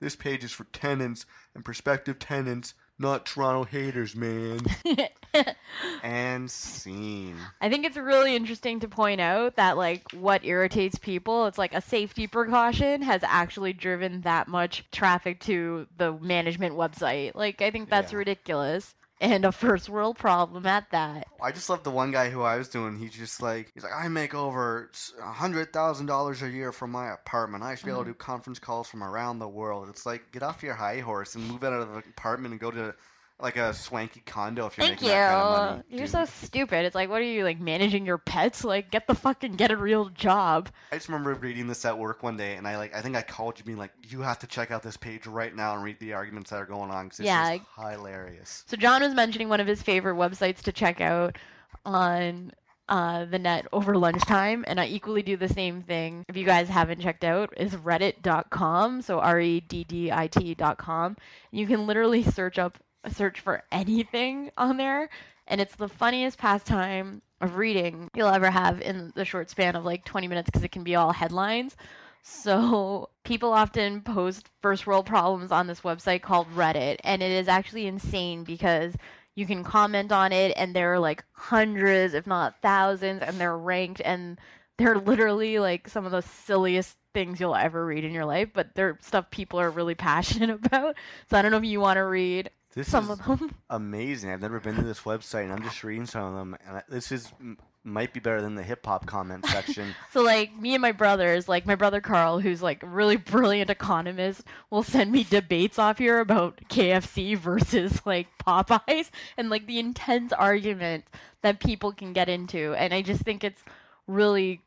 This 0.00 0.16
page 0.16 0.44
is 0.44 0.52
for 0.52 0.64
tenants 0.64 1.26
and 1.54 1.64
prospective 1.64 2.18
tenants, 2.18 2.74
not 3.02 3.26
Toronto 3.26 3.64
haters, 3.64 4.16
man. 4.16 4.60
and 6.02 6.50
scene. 6.50 7.36
I 7.60 7.68
think 7.68 7.84
it's 7.84 7.96
really 7.96 8.34
interesting 8.34 8.80
to 8.80 8.88
point 8.88 9.20
out 9.20 9.56
that 9.56 9.76
like 9.76 10.10
what 10.12 10.44
irritates 10.44 10.96
people, 10.98 11.46
it's 11.46 11.58
like 11.58 11.74
a 11.74 11.80
safety 11.80 12.26
precaution 12.26 13.02
has 13.02 13.22
actually 13.24 13.72
driven 13.74 14.22
that 14.22 14.48
much 14.48 14.84
traffic 14.92 15.40
to 15.40 15.86
the 15.98 16.12
management 16.12 16.76
website. 16.76 17.34
Like 17.34 17.60
I 17.60 17.70
think 17.70 17.90
that's 17.90 18.12
Yeah. 18.12 18.18
ridiculous 18.18 18.94
and 19.22 19.44
a 19.44 19.52
first 19.52 19.88
world 19.88 20.18
problem 20.18 20.66
at 20.66 20.90
that. 20.90 21.28
I 21.40 21.52
just 21.52 21.70
love 21.70 21.84
the 21.84 21.90
one 21.92 22.10
guy 22.10 22.28
who 22.28 22.42
I 22.42 22.56
was 22.56 22.68
doing. 22.68 22.98
He's 22.98 23.12
just 23.12 23.40
like, 23.40 23.70
he's 23.72 23.84
like, 23.84 23.92
I 23.94 24.08
make 24.08 24.34
over 24.34 24.90
a 25.22 25.32
hundred 25.32 25.72
thousand 25.72 26.06
dollars 26.06 26.42
a 26.42 26.50
year 26.50 26.72
from 26.72 26.90
my 26.90 27.12
apartment. 27.12 27.62
I 27.62 27.76
should 27.76 27.86
be 27.86 27.92
able 27.92 28.00
to 28.00 28.10
mm-hmm. 28.10 28.12
do 28.12 28.24
conference 28.24 28.58
calls 28.58 28.88
from 28.88 29.02
around 29.02 29.38
the 29.38 29.48
world. 29.48 29.88
It's 29.88 30.04
like, 30.04 30.32
get 30.32 30.42
off 30.42 30.62
your 30.62 30.74
high 30.74 30.98
horse 30.98 31.36
and 31.36 31.48
move 31.48 31.62
out 31.62 31.72
of 31.72 31.88
the 31.88 31.98
apartment 31.98 32.52
and 32.52 32.60
go 32.60 32.72
to 32.72 32.94
like 33.42 33.56
a 33.56 33.74
swanky 33.74 34.22
condo 34.24 34.66
if 34.66 34.78
you're 34.78 34.86
Thank 34.86 35.00
making 35.00 35.08
you. 35.08 35.14
that 35.14 35.30
kind 35.32 35.42
of 35.42 35.70
money. 35.70 35.82
You're 35.90 36.06
dude. 36.06 36.10
so 36.10 36.24
stupid. 36.24 36.84
It's 36.86 36.94
like, 36.94 37.10
what 37.10 37.20
are 37.20 37.24
you 37.24 37.42
like 37.44 37.60
managing 37.60 38.06
your 38.06 38.16
pets? 38.18 38.64
Like, 38.64 38.90
get 38.90 39.06
the 39.08 39.14
fucking 39.14 39.54
get 39.56 39.70
a 39.72 39.76
real 39.76 40.08
job. 40.10 40.68
I 40.92 40.96
just 40.96 41.08
remember 41.08 41.34
reading 41.34 41.66
this 41.66 41.84
at 41.84 41.98
work 41.98 42.22
one 42.22 42.36
day, 42.36 42.54
and 42.54 42.66
I 42.68 42.76
like, 42.76 42.94
I 42.94 43.02
think 43.02 43.16
I 43.16 43.22
called 43.22 43.58
you, 43.58 43.64
being 43.64 43.78
like, 43.78 43.90
you 44.08 44.20
have 44.22 44.38
to 44.38 44.46
check 44.46 44.70
out 44.70 44.82
this 44.82 44.96
page 44.96 45.26
right 45.26 45.54
now 45.54 45.74
and 45.74 45.82
read 45.82 45.98
the 45.98 46.12
arguments 46.14 46.50
that 46.50 46.56
are 46.56 46.66
going 46.66 46.90
on 46.90 47.06
because 47.06 47.20
it's 47.20 47.26
Yeah, 47.26 47.56
just 47.58 47.68
hilarious. 47.76 48.64
So 48.68 48.76
John 48.76 49.02
was 49.02 49.12
mentioning 49.14 49.48
one 49.48 49.60
of 49.60 49.66
his 49.66 49.82
favorite 49.82 50.14
websites 50.16 50.60
to 50.62 50.72
check 50.72 51.00
out 51.00 51.36
on 51.84 52.52
uh, 52.88 53.24
the 53.24 53.38
net 53.38 53.66
over 53.72 53.96
lunchtime, 53.96 54.64
and 54.68 54.78
I 54.78 54.86
equally 54.86 55.22
do 55.22 55.36
the 55.36 55.48
same 55.48 55.82
thing. 55.82 56.24
If 56.28 56.36
you 56.36 56.44
guys 56.44 56.68
haven't 56.68 57.00
checked 57.00 57.24
out, 57.24 57.52
is 57.56 57.72
Reddit.com. 57.74 59.02
So 59.02 59.18
R 59.20 59.40
E 59.40 59.60
D 59.60 59.84
D 59.84 60.12
I 60.12 60.26
T.com. 60.26 61.16
You 61.50 61.66
can 61.66 61.86
literally 61.86 62.22
search 62.22 62.58
up 62.58 62.78
search 63.10 63.40
for 63.40 63.62
anything 63.72 64.50
on 64.56 64.76
there, 64.76 65.08
and 65.46 65.60
it's 65.60 65.76
the 65.76 65.88
funniest 65.88 66.38
pastime 66.38 67.22
of 67.40 67.56
reading 67.56 68.08
you'll 68.14 68.28
ever 68.28 68.50
have 68.50 68.80
in 68.80 69.12
the 69.16 69.24
short 69.24 69.50
span 69.50 69.74
of 69.74 69.84
like 69.84 70.04
20 70.04 70.28
minutes 70.28 70.46
because 70.46 70.62
it 70.62 70.72
can 70.72 70.84
be 70.84 70.94
all 70.94 71.12
headlines. 71.12 71.76
So 72.22 73.10
people 73.24 73.52
often 73.52 74.00
post 74.00 74.48
first 74.60 74.86
world 74.86 75.06
problems 75.06 75.50
on 75.50 75.66
this 75.66 75.80
website 75.80 76.22
called 76.22 76.46
Reddit, 76.54 76.98
and 77.02 77.20
it 77.22 77.32
is 77.32 77.48
actually 77.48 77.86
insane 77.86 78.44
because 78.44 78.94
you 79.34 79.46
can 79.46 79.64
comment 79.64 80.12
on 80.12 80.30
it, 80.32 80.52
and 80.56 80.74
there 80.74 80.92
are 80.92 80.98
like 81.00 81.24
hundreds, 81.32 82.14
if 82.14 82.26
not 82.26 82.60
thousands, 82.62 83.22
and 83.22 83.38
they're 83.38 83.58
ranked, 83.58 84.00
and 84.04 84.38
they're 84.78 84.98
literally 84.98 85.58
like 85.58 85.88
some 85.88 86.06
of 86.06 86.12
the 86.12 86.22
silliest 86.22 86.96
things 87.12 87.40
you'll 87.40 87.56
ever 87.56 87.84
read 87.84 88.04
in 88.04 88.12
your 88.12 88.24
life, 88.24 88.50
but 88.54 88.74
they're 88.74 88.98
stuff 89.02 89.30
people 89.30 89.60
are 89.60 89.70
really 89.70 89.94
passionate 89.96 90.50
about. 90.50 90.96
So 91.28 91.36
I 91.36 91.42
don't 91.42 91.50
know 91.50 91.58
if 91.58 91.64
you 91.64 91.80
want 91.80 91.96
to 91.96 92.04
read 92.04 92.50
This 92.74 92.90
some 92.90 93.04
is 93.10 93.18
of 93.20 93.24
them. 93.26 93.54
amazing. 93.70 94.30
I've 94.30 94.40
never 94.40 94.60
been 94.60 94.76
to 94.76 94.82
this 94.82 95.00
website, 95.00 95.44
and 95.44 95.52
I'm 95.52 95.62
just 95.62 95.84
reading 95.84 96.06
some 96.06 96.24
of 96.24 96.34
them, 96.34 96.56
and 96.66 96.78
I- 96.78 96.82
this 96.88 97.12
is 97.12 97.30
m- 97.40 97.58
might 97.84 98.12
be 98.14 98.20
better 98.20 98.40
than 98.40 98.54
the 98.54 98.62
hip 98.62 98.86
hop 98.86 99.06
comment 99.06 99.44
section. 99.46 99.94
So 100.12 100.22
like 100.22 100.56
me 100.56 100.74
and 100.74 100.80
my 100.82 100.92
brothers, 100.92 101.48
like 101.48 101.66
my 101.66 101.74
brother 101.74 102.00
Carl, 102.00 102.38
who's 102.38 102.62
like 102.62 102.82
a 102.82 102.86
really 102.86 103.16
brilliant 103.16 103.70
economist, 103.70 104.42
will 104.70 104.82
send 104.84 105.10
me 105.10 105.24
debates 105.24 105.78
off 105.78 105.98
here 105.98 106.20
about 106.20 106.60
KFC 106.68 107.36
versus 107.36 108.00
like 108.06 108.28
Popeyes 108.38 109.10
and 109.36 109.50
like 109.50 109.66
the 109.66 109.78
intense 109.80 110.32
argument 110.32 111.04
that 111.42 111.58
people 111.60 111.92
can 111.92 112.12
get 112.12 112.28
into. 112.28 112.72
And 112.74 112.94
I 112.94 113.02
just 113.02 113.22
think 113.22 113.42
it's 113.42 113.62
really 114.06 114.60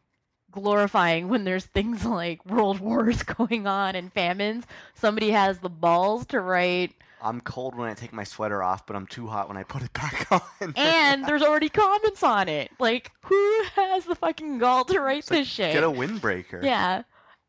glorifying 0.51 1.27
when 1.29 1.43
there's 1.43 1.65
things 1.65 2.05
like 2.05 2.45
world 2.45 2.79
wars 2.79 3.23
going 3.23 3.65
on 3.67 3.95
and 3.95 4.11
famines. 4.13 4.65
Somebody 4.93 5.31
has 5.31 5.59
the 5.59 5.69
balls 5.69 6.25
to 6.27 6.39
write 6.41 6.93
I'm 7.25 7.41
cold 7.41 7.75
when 7.75 7.89
I 7.89 7.93
take 7.95 8.13
my 8.13 8.23
sweater 8.23 8.61
off, 8.61 8.85
but 8.85 8.95
I'm 8.95 9.07
too 9.07 9.27
hot 9.27 9.47
when 9.47 9.57
I 9.57 9.63
put 9.63 9.81
it 9.81 9.91
back 9.93 10.27
on. 10.31 10.73
and 10.75 11.25
there's 11.25 11.41
already 11.41 11.69
comments 11.69 12.21
on 12.23 12.47
it. 12.47 12.71
Like 12.79 13.11
who 13.23 13.63
has 13.75 14.05
the 14.05 14.15
fucking 14.15 14.59
gall 14.59 14.85
to 14.85 14.99
write 14.99 15.19
It's 15.19 15.31
like, 15.31 15.39
this 15.41 15.47
shit? 15.47 15.73
Get 15.73 15.83
a 15.83 15.87
windbreaker. 15.89 16.63
Yeah. 16.63 17.01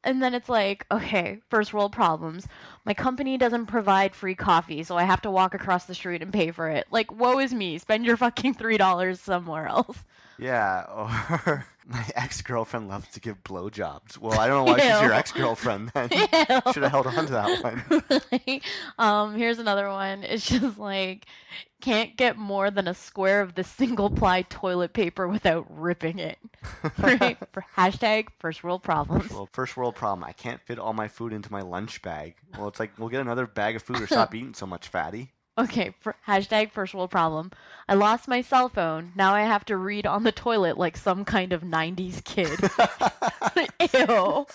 And 0.02 0.22
then 0.22 0.34
it's 0.34 0.48
like, 0.48 0.86
okay, 0.90 1.40
first 1.50 1.74
world 1.74 1.92
problems. 1.92 2.46
My 2.84 2.94
company 2.94 3.36
doesn't 3.36 3.66
provide 3.66 4.14
free 4.14 4.36
coffee, 4.36 4.84
so 4.84 4.96
I 4.96 5.02
have 5.02 5.20
to 5.22 5.30
walk 5.32 5.52
across 5.52 5.84
the 5.86 5.94
street 5.96 6.22
and 6.22 6.32
pay 6.32 6.52
for 6.52 6.68
it. 6.68 6.86
Like, 6.92 7.10
woe 7.10 7.40
is 7.40 7.52
me. 7.52 7.76
Spend 7.78 8.06
your 8.06 8.16
fucking 8.16 8.54
$3 8.54 9.18
somewhere 9.18 9.66
else. 9.66 10.04
Yeah, 10.38 10.84
or 10.88 11.66
my 11.86 12.04
ex 12.14 12.42
girlfriend 12.42 12.88
loves 12.88 13.08
to 13.10 13.20
give 13.20 13.42
blowjobs. 13.44 14.18
Well, 14.18 14.38
I 14.38 14.46
don't 14.46 14.64
know 14.66 14.72
why 14.72 14.78
she's 14.80 15.00
your 15.00 15.12
ex 15.12 15.32
girlfriend 15.32 15.90
then. 15.94 16.08
Should 16.10 16.82
have 16.82 16.90
held 16.90 17.06
on 17.06 17.26
to 17.26 17.32
that 17.32 17.62
one. 17.90 18.02
Really? 18.10 18.62
um, 18.98 19.34
here's 19.36 19.58
another 19.58 19.88
one. 19.88 20.24
It's 20.24 20.46
just 20.46 20.78
like, 20.78 21.26
can't 21.80 22.16
get 22.16 22.36
more 22.36 22.70
than 22.70 22.88
a 22.88 22.94
square 22.94 23.40
of 23.40 23.54
the 23.54 23.64
single 23.64 24.10
ply 24.10 24.42
toilet 24.42 24.92
paper 24.92 25.28
without 25.28 25.66
ripping 25.70 26.18
it. 26.18 26.38
Right? 26.98 27.38
For 27.52 27.64
hashtag 27.76 28.28
first 28.38 28.64
world 28.64 28.82
problems. 28.82 29.30
Well, 29.30 29.48
first 29.52 29.76
world 29.76 29.94
problem. 29.94 30.24
I 30.24 30.32
can't 30.32 30.60
fit 30.60 30.78
all 30.78 30.92
my 30.92 31.08
food 31.08 31.32
into 31.32 31.52
my 31.52 31.62
lunch 31.62 32.02
bag. 32.02 32.34
Well, 32.58 32.68
it's 32.68 32.80
like 32.80 32.98
we'll 32.98 33.08
get 33.08 33.20
another 33.20 33.46
bag 33.46 33.76
of 33.76 33.82
food 33.82 34.00
or 34.00 34.06
stop 34.06 34.34
eating 34.34 34.54
so 34.54 34.66
much, 34.66 34.88
fatty. 34.88 35.32
Okay, 35.58 35.94
hashtag 36.28 36.70
first 36.70 36.92
world 36.92 37.10
problem. 37.10 37.50
I 37.88 37.94
lost 37.94 38.28
my 38.28 38.42
cell 38.42 38.68
phone. 38.68 39.12
Now 39.16 39.32
I 39.34 39.42
have 39.42 39.64
to 39.66 39.76
read 39.76 40.06
on 40.06 40.22
the 40.22 40.32
toilet 40.32 40.76
like 40.76 40.96
some 40.98 41.24
kind 41.24 41.52
of 41.52 41.62
90s 41.62 42.22
kid. 42.24 42.50
Ew. 43.94 44.46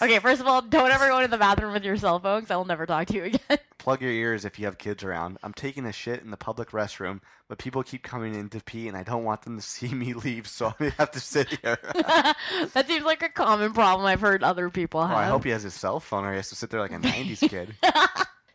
okay, 0.00 0.18
first 0.20 0.40
of 0.40 0.46
all, 0.46 0.62
don't 0.62 0.90
ever 0.90 1.08
go 1.08 1.20
to 1.20 1.28
the 1.28 1.36
bathroom 1.36 1.74
with 1.74 1.84
your 1.84 1.96
cell 1.98 2.18
phone 2.18 2.40
because 2.40 2.50
I 2.50 2.56
will 2.56 2.64
never 2.64 2.86
talk 2.86 3.08
to 3.08 3.14
you 3.14 3.24
again. 3.24 3.58
Plug 3.78 4.00
your 4.00 4.10
ears 4.10 4.44
if 4.44 4.58
you 4.58 4.64
have 4.64 4.78
kids 4.78 5.04
around. 5.04 5.38
I'm 5.42 5.52
taking 5.52 5.84
a 5.84 5.92
shit 5.92 6.22
in 6.22 6.30
the 6.30 6.36
public 6.36 6.70
restroom, 6.70 7.20
but 7.48 7.58
people 7.58 7.82
keep 7.82 8.02
coming 8.02 8.34
in 8.34 8.48
to 8.50 8.60
pee, 8.60 8.88
and 8.88 8.96
I 8.96 9.02
don't 9.02 9.22
want 9.22 9.42
them 9.42 9.56
to 9.56 9.62
see 9.62 9.88
me 9.88 10.14
leave, 10.14 10.46
so 10.48 10.74
I 10.80 10.92
have 10.98 11.10
to 11.12 11.20
sit 11.20 11.60
here. 11.62 11.78
that 11.94 12.84
seems 12.86 13.04
like 13.04 13.22
a 13.22 13.28
common 13.28 13.72
problem 13.74 14.06
I've 14.06 14.20
heard 14.22 14.42
other 14.42 14.70
people 14.70 15.00
Oh, 15.00 15.06
have. 15.06 15.16
I 15.16 15.26
hope 15.26 15.44
he 15.44 15.50
has 15.50 15.62
his 15.62 15.74
cell 15.74 16.00
phone, 16.00 16.24
or 16.24 16.30
he 16.30 16.36
has 16.36 16.48
to 16.48 16.56
sit 16.56 16.70
there 16.70 16.80
like 16.80 16.92
a 16.92 16.98
'90s 16.98 17.48
kid. 17.48 17.74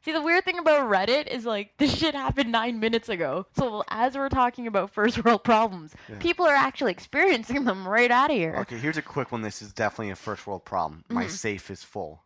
See, 0.04 0.12
the 0.12 0.22
weird 0.22 0.44
thing 0.46 0.58
about 0.58 0.90
Reddit 0.90 1.28
is 1.28 1.46
like 1.46 1.74
this 1.78 1.96
shit 1.96 2.16
happened 2.16 2.52
nine 2.52 2.80
minutes 2.80 3.08
ago. 3.10 3.46
So 3.56 3.84
as 3.90 4.16
we're 4.16 4.30
talking 4.30 4.68
about 4.68 4.90
first 4.92 5.24
world 5.24 5.44
problems, 5.44 5.94
Yeah. 6.10 6.16
people 6.20 6.46
are 6.46 6.56
actually 6.56 6.92
experiencing 6.92 7.66
them 7.66 7.88
right 7.88 8.10
out 8.12 8.32
of 8.32 8.36
here. 8.36 8.56
Okay, 8.62 8.78
here's 8.78 8.98
a 8.98 9.02
quick 9.02 9.32
one. 9.32 9.42
This 9.42 9.62
is 9.62 9.74
definitely 9.74 10.10
a 10.12 10.16
first 10.16 10.48
world 10.48 10.66
problem. 10.66 11.04
My 11.10 11.26
Mhm. 11.26 11.30
safe 11.30 11.70
is 11.70 11.84
full. 11.84 12.24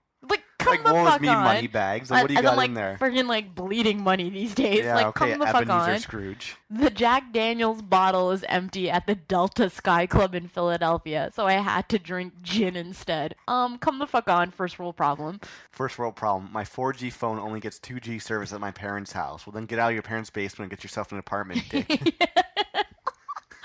Like, 0.65 0.83
come 0.83 0.93
like, 0.93 0.93
the 0.93 0.93
woe 0.93 1.05
fuck 1.05 1.21
me, 1.21 1.27
on. 1.27 1.43
money 1.43 1.67
bags. 1.67 2.11
Like, 2.11 2.23
what 2.23 2.27
do 2.27 2.33
you 2.33 2.39
in, 2.39 2.45
got 2.45 2.57
like, 2.57 2.69
in 2.69 2.73
there? 2.73 2.97
Freaking 2.99 3.27
like 3.27 3.55
bleeding 3.55 4.03
money 4.03 4.29
these 4.29 4.53
days. 4.53 4.83
Yeah, 4.83 4.95
like, 4.95 5.07
okay, 5.07 5.31
come 5.31 5.39
the 5.39 5.45
fuck 5.45 5.69
on. 5.69 5.99
Scrooge. 5.99 6.55
The 6.69 6.89
Jack 6.89 7.31
Daniels 7.31 7.81
bottle 7.81 8.31
is 8.31 8.43
empty 8.49 8.89
at 8.89 9.07
the 9.07 9.15
Delta 9.15 9.69
Sky 9.69 10.05
Club 10.07 10.35
in 10.35 10.47
Philadelphia, 10.47 11.31
so 11.33 11.45
I 11.45 11.53
had 11.53 11.87
to 11.89 11.99
drink 11.99 12.33
gin 12.41 12.75
instead. 12.75 13.35
Um, 13.47 13.77
come 13.77 13.99
the 13.99 14.07
fuck 14.07 14.29
on, 14.29 14.51
first 14.51 14.79
world 14.79 14.95
problem. 14.95 15.39
First 15.71 15.97
world 15.97 16.15
problem. 16.15 16.49
My 16.51 16.63
4G 16.63 17.11
phone 17.11 17.39
only 17.39 17.59
gets 17.59 17.79
2G 17.79 18.21
service 18.21 18.53
at 18.53 18.59
my 18.59 18.71
parents' 18.71 19.11
house. 19.11 19.45
Well, 19.45 19.53
then 19.53 19.65
get 19.65 19.79
out 19.79 19.89
of 19.89 19.93
your 19.93 20.03
parents' 20.03 20.29
basement 20.29 20.71
and 20.71 20.77
get 20.77 20.83
yourself 20.83 21.11
an 21.11 21.17
apartment, 21.17 21.63
dick. 21.69 21.87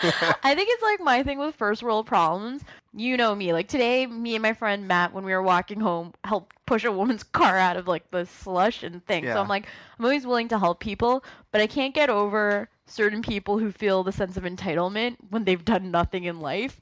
I 0.43 0.55
think 0.55 0.68
it's 0.70 0.82
like 0.82 1.01
my 1.01 1.22
thing 1.22 1.39
with 1.39 1.55
first 1.55 1.82
world 1.82 2.06
problems. 2.06 2.62
You 2.94 3.16
know 3.16 3.35
me. 3.35 3.52
Like 3.52 3.68
today, 3.68 4.06
me 4.06 4.35
and 4.35 4.43
my 4.43 4.52
friend 4.52 4.89
Matt, 4.89 5.12
when 5.12 5.24
we 5.24 5.32
were 5.32 5.43
walking 5.43 5.81
home, 5.81 6.14
helped 6.24 6.56
push 6.66 6.85
a 6.85 6.93
woman's 6.93 7.22
car 7.32 7.59
out 7.59 7.77
of 7.77 7.86
like 7.86 8.10
the 8.10 8.24
slush 8.24 8.82
and 8.82 9.05
thing. 9.06 9.24
Yeah. 9.24 9.35
So 9.35 9.40
I'm 9.40 9.48
like, 9.48 9.66
I'm 9.98 10.05
always 10.05 10.27
willing 10.27 10.48
to 10.48 10.59
help 10.59 10.81
people, 10.81 11.22
but 11.52 11.60
I 11.60 11.66
can't 11.66 11.94
get 11.94 12.09
over 12.09 12.68
certain 12.86 13.22
people 13.22 13.59
who 13.59 13.70
feel 13.70 14.02
the 14.02 14.12
sense 14.12 14.36
of 14.36 14.44
entitlement 14.44 15.16
when 15.28 15.44
they've 15.44 15.64
done 15.64 15.90
nothing 15.90 16.24
in 16.24 16.40
life. 16.40 16.81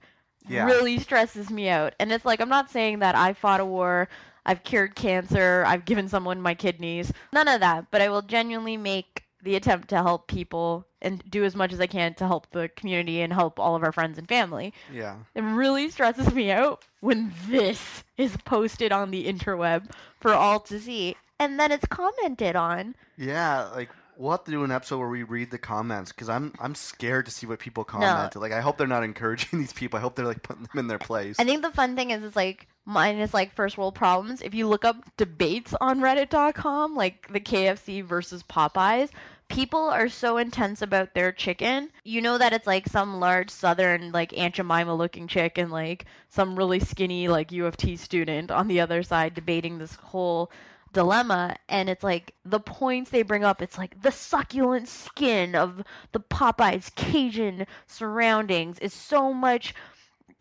Yeah. 0.48 0.64
really 0.64 0.98
stresses 0.98 1.50
me 1.50 1.68
out. 1.68 1.94
And 2.00 2.10
it's 2.10 2.24
like 2.24 2.40
I'm 2.40 2.48
not 2.48 2.70
saying 2.70 3.00
that 3.00 3.14
I 3.14 3.34
fought 3.34 3.60
a 3.60 3.66
war, 3.66 4.08
I've 4.46 4.64
cured 4.64 4.94
cancer, 4.94 5.62
I've 5.66 5.84
given 5.84 6.08
someone 6.08 6.40
my 6.40 6.54
kidneys, 6.54 7.12
none 7.34 7.48
of 7.48 7.60
that. 7.60 7.90
But 7.90 8.00
I 8.00 8.08
will 8.08 8.22
genuinely 8.22 8.78
make 8.78 9.24
the 9.42 9.56
attempt 9.56 9.88
to 9.88 9.96
help 9.96 10.26
people 10.26 10.86
and 11.00 11.22
do 11.30 11.44
as 11.44 11.54
much 11.54 11.72
as 11.72 11.80
I 11.80 11.86
can 11.86 12.14
to 12.14 12.26
help 12.26 12.50
the 12.50 12.68
community 12.68 13.20
and 13.20 13.32
help 13.32 13.60
all 13.60 13.76
of 13.76 13.82
our 13.82 13.92
friends 13.92 14.18
and 14.18 14.28
family. 14.28 14.72
Yeah. 14.92 15.16
It 15.34 15.42
really 15.42 15.90
stresses 15.90 16.34
me 16.34 16.50
out 16.50 16.84
when 17.00 17.32
this 17.48 18.04
is 18.16 18.36
posted 18.44 18.92
on 18.92 19.10
the 19.10 19.26
interweb 19.26 19.90
for 20.20 20.34
all 20.34 20.60
to 20.60 20.80
see. 20.80 21.16
And 21.38 21.58
then 21.58 21.70
it's 21.70 21.86
commented 21.86 22.56
on. 22.56 22.96
Yeah, 23.16 23.68
like 23.74 23.90
we'll 24.16 24.32
have 24.32 24.44
to 24.44 24.50
do 24.50 24.64
an 24.64 24.72
episode 24.72 24.98
where 24.98 25.08
we 25.08 25.22
read 25.22 25.50
the 25.50 25.58
comments 25.58 26.12
because 26.12 26.28
I'm 26.28 26.52
I'm 26.58 26.74
scared 26.74 27.26
to 27.26 27.32
see 27.32 27.46
what 27.46 27.60
people 27.60 27.84
comment. 27.84 28.34
Like 28.36 28.52
I 28.52 28.60
hope 28.60 28.76
they're 28.76 28.86
not 28.86 29.04
encouraging 29.04 29.58
these 29.60 29.72
people. 29.72 29.98
I 29.98 30.02
hope 30.02 30.16
they're 30.16 30.26
like 30.26 30.42
putting 30.42 30.64
them 30.64 30.78
in 30.78 30.88
their 30.88 30.98
place. 30.98 31.36
I 31.38 31.44
think 31.44 31.62
the 31.62 31.70
fun 31.70 31.94
thing 31.96 32.10
is, 32.10 32.22
it's 32.22 32.36
like 32.36 32.66
mine 32.88 33.18
is 33.18 33.34
like 33.34 33.54
first 33.54 33.76
world 33.76 33.94
problems. 33.94 34.40
If 34.40 34.54
you 34.54 34.66
look 34.66 34.84
up 34.84 34.96
debates 35.18 35.74
on 35.78 36.00
Reddit.com, 36.00 36.96
like 36.96 37.30
the 37.30 37.38
KFC 37.38 38.02
versus 38.02 38.42
Popeyes, 38.42 39.10
people 39.48 39.80
are 39.80 40.08
so 40.08 40.38
intense 40.38 40.80
about 40.80 41.12
their 41.12 41.30
chicken. 41.30 41.90
You 42.02 42.22
know 42.22 42.38
that 42.38 42.54
it's 42.54 42.66
like 42.66 42.88
some 42.88 43.20
large 43.20 43.50
southern 43.50 44.10
like 44.10 44.36
Aunt 44.36 44.54
Jemima 44.54 44.94
looking 44.94 45.28
chick 45.28 45.58
and 45.58 45.70
like 45.70 46.06
some 46.30 46.56
really 46.56 46.80
skinny 46.80 47.28
like 47.28 47.52
U 47.52 47.66
of 47.66 47.76
T 47.76 47.94
student 47.94 48.50
on 48.50 48.68
the 48.68 48.80
other 48.80 49.02
side 49.02 49.34
debating 49.34 49.76
this 49.78 49.94
whole 49.96 50.50
dilemma 50.94 51.54
and 51.68 51.90
it's 51.90 52.02
like 52.02 52.34
the 52.46 52.58
points 52.58 53.10
they 53.10 53.20
bring 53.20 53.44
up 53.44 53.60
it's 53.60 53.76
like 53.76 54.00
the 54.00 54.10
succulent 54.10 54.88
skin 54.88 55.54
of 55.54 55.82
the 56.12 56.20
Popeyes 56.20 56.94
Cajun 56.94 57.66
surroundings 57.86 58.78
is 58.78 58.94
so 58.94 59.34
much 59.34 59.74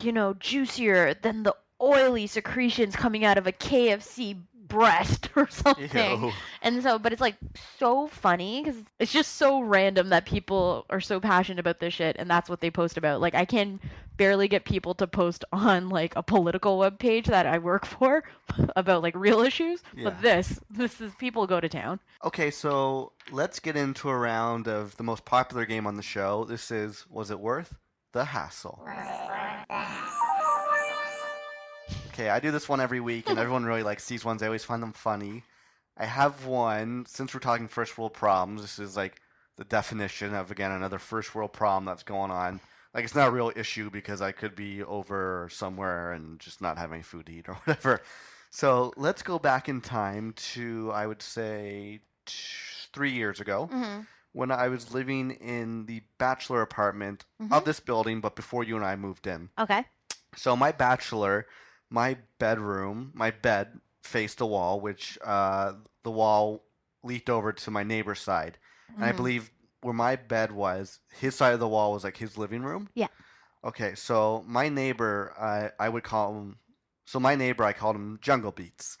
you 0.02 0.10
know 0.10 0.32
juicier 0.32 1.12
than 1.12 1.42
the 1.42 1.54
oily 1.80 2.26
secretions 2.26 2.96
coming 2.96 3.24
out 3.24 3.38
of 3.38 3.46
a 3.46 3.52
KFC 3.52 4.36
breast 4.68 5.30
or 5.36 5.48
something 5.48 6.22
Ew. 6.22 6.30
and 6.62 6.82
so, 6.82 6.98
but 6.98 7.12
it's 7.12 7.20
like 7.20 7.36
so 7.78 8.06
funny 8.06 8.62
because 8.62 8.82
it's 8.98 9.12
just 9.12 9.36
so 9.36 9.60
random 9.60 10.10
that 10.10 10.26
people 10.26 10.84
are 10.90 11.00
so 11.00 11.18
passionate 11.18 11.58
about 11.58 11.80
this 11.80 11.94
shit, 11.94 12.16
and 12.18 12.30
that's 12.30 12.48
what 12.48 12.60
they 12.60 12.70
post 12.70 12.96
about. 12.96 13.20
Like, 13.20 13.34
I 13.34 13.44
can 13.44 13.80
barely 14.16 14.48
get 14.48 14.64
people 14.64 14.94
to 14.94 15.06
post 15.06 15.44
on 15.52 15.88
like 15.88 16.14
a 16.16 16.22
political 16.22 16.78
web 16.78 16.98
page 16.98 17.26
that 17.26 17.46
I 17.46 17.58
work 17.58 17.86
for 17.86 18.24
about 18.76 19.02
like 19.02 19.14
real 19.16 19.40
issues. 19.40 19.82
Yeah. 19.96 20.04
But 20.04 20.22
this, 20.22 20.60
this 20.70 21.00
is 21.00 21.12
people 21.16 21.46
go 21.46 21.60
to 21.60 21.68
town. 21.68 22.00
Okay, 22.24 22.50
so 22.50 23.12
let's 23.30 23.60
get 23.60 23.76
into 23.76 24.08
a 24.08 24.16
round 24.16 24.68
of 24.68 24.96
the 24.96 25.04
most 25.04 25.24
popular 25.24 25.64
game 25.64 25.86
on 25.86 25.96
the 25.96 26.02
show. 26.02 26.44
This 26.44 26.70
is 26.70 27.06
Was 27.08 27.30
It 27.30 27.40
Worth 27.40 27.74
the 28.12 28.24
Hassle? 28.24 28.84
Okay, 32.18 32.30
I 32.30 32.40
do 32.40 32.50
this 32.50 32.68
one 32.68 32.80
every 32.80 32.98
week, 32.98 33.30
and 33.30 33.38
everyone 33.38 33.64
really 33.64 33.84
likes 33.84 34.06
these 34.08 34.24
ones. 34.24 34.42
I 34.42 34.46
always 34.46 34.64
find 34.64 34.82
them 34.82 34.92
funny. 34.92 35.44
I 35.96 36.04
have 36.04 36.46
one, 36.46 37.06
since 37.06 37.32
we're 37.32 37.38
talking 37.38 37.68
first 37.68 37.96
world 37.96 38.12
problems, 38.12 38.60
this 38.60 38.80
is 38.80 38.96
like 38.96 39.20
the 39.56 39.62
definition 39.62 40.34
of, 40.34 40.50
again, 40.50 40.72
another 40.72 40.98
first 40.98 41.32
world 41.36 41.52
problem 41.52 41.84
that's 41.84 42.02
going 42.02 42.32
on. 42.32 42.58
Like, 42.92 43.04
it's 43.04 43.14
not 43.14 43.28
a 43.28 43.30
real 43.30 43.52
issue 43.54 43.88
because 43.88 44.20
I 44.20 44.32
could 44.32 44.56
be 44.56 44.82
over 44.82 45.48
somewhere 45.52 46.10
and 46.12 46.40
just 46.40 46.60
not 46.60 46.76
have 46.76 46.92
any 46.92 47.02
food 47.02 47.26
to 47.26 47.32
eat 47.32 47.48
or 47.48 47.54
whatever. 47.64 48.00
So 48.50 48.92
let's 48.96 49.22
go 49.22 49.38
back 49.38 49.68
in 49.68 49.80
time 49.80 50.32
to, 50.54 50.90
I 50.92 51.06
would 51.06 51.22
say, 51.22 52.00
t- 52.26 52.34
three 52.92 53.12
years 53.12 53.38
ago 53.38 53.70
Mm-hmm. 53.72 54.00
when 54.32 54.50
I 54.50 54.66
was 54.66 54.92
living 54.92 55.30
in 55.30 55.86
the 55.86 56.02
bachelor 56.18 56.62
apartment 56.62 57.26
Mhm. 57.40 57.52
of 57.52 57.64
this 57.64 57.78
building, 57.78 58.20
but 58.20 58.34
before 58.34 58.64
you 58.64 58.74
and 58.74 58.84
I 58.84 58.96
moved 58.96 59.28
in. 59.28 59.50
Okay. 59.56 59.84
So 60.34 60.56
my 60.56 60.72
bachelor, 60.72 61.46
my 61.90 62.16
bedroom, 62.38 63.10
my 63.14 63.30
bed 63.30 63.80
faced 64.02 64.40
a 64.40 64.46
wall, 64.46 64.80
which 64.80 65.18
uh, 65.24 65.74
the 66.02 66.10
wall 66.10 66.64
leaked 67.02 67.30
over 67.30 67.52
to 67.52 67.70
my 67.70 67.82
neighbor's 67.82 68.20
side, 68.20 68.58
and 68.96 69.04
I 69.04 69.12
Mhm. 69.12 69.16
believe 69.16 69.50
where 69.80 69.94
my 69.94 70.16
bed 70.16 70.50
was, 70.52 70.98
his 71.10 71.36
side 71.36 71.54
of 71.54 71.60
the 71.60 71.68
wall 71.68 71.92
was 71.92 72.04
like 72.04 72.16
his 72.16 72.36
living 72.36 72.62
room. 72.62 72.88
Yeah. 72.94 73.08
Okay, 73.64 73.94
so 73.94 74.44
my 74.46 74.68
neighbor, 74.68 75.34
I 75.38 75.70
I 75.78 75.88
would 75.88 76.04
call 76.04 76.34
him. 76.34 76.58
So 77.06 77.18
my 77.20 77.34
neighbor, 77.34 77.64
I 77.64 77.72
called 77.72 77.96
him 77.96 78.18
Jungle 78.20 78.52
Beats. 78.52 78.98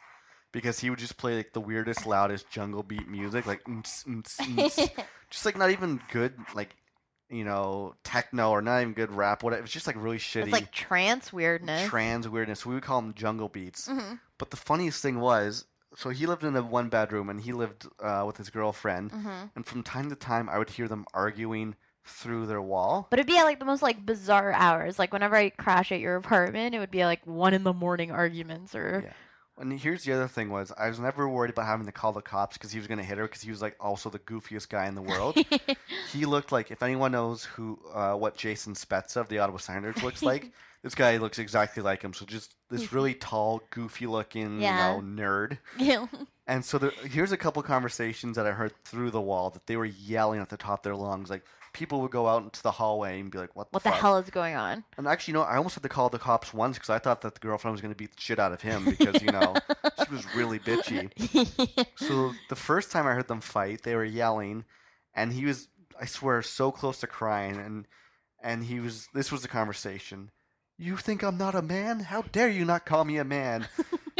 Because 0.50 0.78
he 0.80 0.88
would 0.88 0.98
just 0.98 1.18
play 1.18 1.36
like 1.36 1.52
the 1.52 1.60
weirdest, 1.60 2.06
loudest 2.06 2.48
jungle 2.50 2.82
beat 2.82 3.06
music, 3.06 3.44
like 3.44 3.60
just 5.30 5.44
like 5.44 5.58
not 5.58 5.70
even 5.70 6.00
good 6.10 6.34
like 6.54 6.74
you 7.30 7.44
know 7.44 7.94
techno 8.04 8.50
or 8.50 8.62
not 8.62 8.80
even 8.80 8.94
good 8.94 9.10
rap 9.12 9.42
whatever 9.42 9.62
it's 9.62 9.72
just 9.72 9.86
like 9.86 9.96
really 9.96 10.18
shitty 10.18 10.44
It's 10.44 10.52
like 10.52 10.72
trance 10.72 11.32
weirdness. 11.32 11.88
trans 11.88 12.28
weirdness 12.28 12.64
we 12.64 12.74
would 12.74 12.82
call 12.82 13.00
them 13.02 13.12
jungle 13.14 13.48
beats 13.48 13.88
mm-hmm. 13.88 14.14
but 14.38 14.50
the 14.50 14.56
funniest 14.56 15.02
thing 15.02 15.20
was 15.20 15.66
so 15.96 16.10
he 16.10 16.26
lived 16.26 16.44
in 16.44 16.54
a 16.56 16.62
one 16.62 16.88
bedroom 16.88 17.28
and 17.28 17.40
he 17.40 17.52
lived 17.52 17.86
uh, 18.02 18.22
with 18.26 18.36
his 18.36 18.50
girlfriend 18.50 19.10
Mm-hmm. 19.12 19.46
and 19.56 19.66
from 19.66 19.82
time 19.82 20.08
to 20.10 20.16
time 20.16 20.48
i 20.48 20.56
would 20.58 20.70
hear 20.70 20.88
them 20.88 21.04
arguing 21.12 21.76
through 22.04 22.46
their 22.46 22.62
wall 22.62 23.06
But 23.10 23.18
it'd 23.18 23.26
be 23.26 23.36
at 23.36 23.44
like 23.44 23.58
the 23.58 23.66
most 23.66 23.82
like 23.82 24.06
bizarre 24.06 24.50
hours. 24.52 24.98
Like 24.98 25.12
whenever 25.12 25.36
I 25.36 25.50
crash 25.50 25.92
at 25.92 26.00
your 26.00 26.16
apartment, 26.16 26.74
it 26.74 26.78
would 26.78 26.90
be 26.90 27.04
like 27.04 27.26
one 27.26 27.52
in 27.52 27.64
the 27.64 27.74
morning 27.74 28.10
arguments 28.10 28.74
or. 28.74 29.02
Yeah. 29.04 29.12
And 29.60 29.78
here's 29.78 30.04
the 30.04 30.12
other 30.12 30.28
thing 30.28 30.50
was 30.50 30.72
i 30.78 30.88
was 30.88 30.98
never 31.00 31.28
worried 31.28 31.50
about 31.50 31.66
having 31.66 31.86
to 31.86 31.92
call 31.92 32.12
the 32.12 32.22
cops 32.22 32.56
because 32.56 32.70
he 32.72 32.78
was 32.78 32.86
going 32.86 32.98
to 32.98 33.04
hit 33.04 33.18
her 33.18 33.24
because 33.24 33.42
he 33.42 33.50
was 33.50 33.60
like 33.60 33.76
also 33.80 34.08
the 34.08 34.18
goofiest 34.20 34.68
guy 34.68 34.86
in 34.86 34.94
the 34.94 35.02
world 35.02 35.36
he 36.12 36.24
looked 36.24 36.52
like 36.52 36.70
if 36.70 36.82
anyone 36.82 37.12
knows 37.12 37.44
who 37.44 37.78
uh, 37.92 38.14
what 38.14 38.36
Jason 38.36 38.74
Spezza 38.74 39.16
of 39.16 39.28
the 39.28 39.38
Ottawa 39.38 39.58
Senators 39.58 40.02
looks 40.02 40.22
like, 40.22 40.52
this 40.82 40.94
guy 40.94 41.16
looks 41.16 41.38
exactly 41.38 41.82
like 41.82 42.02
him. 42.02 42.14
So 42.14 42.24
just 42.24 42.54
this 42.70 42.92
really 42.92 43.14
tall, 43.14 43.62
goofy 43.70 44.06
looking, 44.06 44.60
Yeah. 44.60 44.94
you 44.96 45.02
know, 45.02 45.22
nerd. 45.22 45.58
Yeah. 45.76 46.06
And 46.46 46.64
so 46.64 46.78
there, 46.78 46.92
here's 47.04 47.32
a 47.32 47.36
couple 47.36 47.62
conversations 47.62 48.36
that 48.36 48.46
I 48.46 48.52
heard 48.52 48.72
through 48.84 49.10
the 49.10 49.20
wall 49.20 49.50
that 49.50 49.66
they 49.66 49.76
were 49.76 49.84
yelling 49.84 50.40
at 50.40 50.48
the 50.48 50.56
top 50.56 50.80
of 50.80 50.82
their 50.84 50.94
lungs. 50.96 51.30
Like 51.30 51.42
people 51.72 52.00
would 52.00 52.10
go 52.10 52.26
out 52.26 52.42
into 52.42 52.62
the 52.62 52.70
hallway 52.70 53.20
and 53.20 53.30
be 53.30 53.38
like, 53.38 53.54
"What? 53.54 53.70
The 53.70 53.76
what 53.76 53.82
the, 53.84 53.90
the 53.90 53.92
fuck?" 53.94 54.00
hell 54.00 54.16
is 54.18 54.30
going 54.30 54.54
on? 54.54 54.84
And 54.96 55.06
actually, 55.06 55.32
you 55.32 55.38
know, 55.38 55.44
I 55.44 55.56
almost 55.56 55.74
had 55.74 55.82
to 55.82 55.88
call 55.88 56.08
the 56.08 56.18
cops 56.18 56.52
once 56.52 56.76
because 56.76 56.90
I 56.90 56.98
thought 56.98 57.20
that 57.22 57.34
the 57.34 57.40
girlfriend 57.40 57.72
was 57.72 57.80
going 57.80 57.92
to 57.92 57.96
beat 57.96 58.14
the 58.14 58.20
shit 58.20 58.38
out 58.38 58.52
of 58.52 58.60
him 58.60 58.84
because 58.84 59.22
you 59.22 59.30
know 59.30 59.54
she 60.06 60.12
was 60.12 60.34
really 60.34 60.58
bitchy. 60.58 61.10
So 61.96 62.32
the 62.48 62.56
first 62.56 62.90
time 62.90 63.06
I 63.06 63.12
heard 63.12 63.28
them 63.28 63.40
fight, 63.40 63.82
they 63.82 63.94
were 63.94 64.04
yelling, 64.04 64.64
and 65.14 65.32
he 65.32 65.44
was, 65.44 65.68
I 66.00 66.06
swear, 66.06 66.42
so 66.42 66.70
close 66.70 67.00
to 67.00 67.06
crying, 67.06 67.56
and 67.56 67.86
and 68.42 68.64
he 68.64 68.80
was. 68.80 69.08
This 69.14 69.32
was 69.32 69.42
the 69.42 69.48
conversation. 69.48 70.30
You 70.80 70.96
think 70.96 71.24
I'm 71.24 71.36
not 71.36 71.56
a 71.56 71.62
man? 71.62 71.98
How 71.98 72.22
dare 72.22 72.48
you 72.48 72.64
not 72.64 72.86
call 72.86 73.04
me 73.04 73.16
a 73.16 73.24
man? 73.24 73.66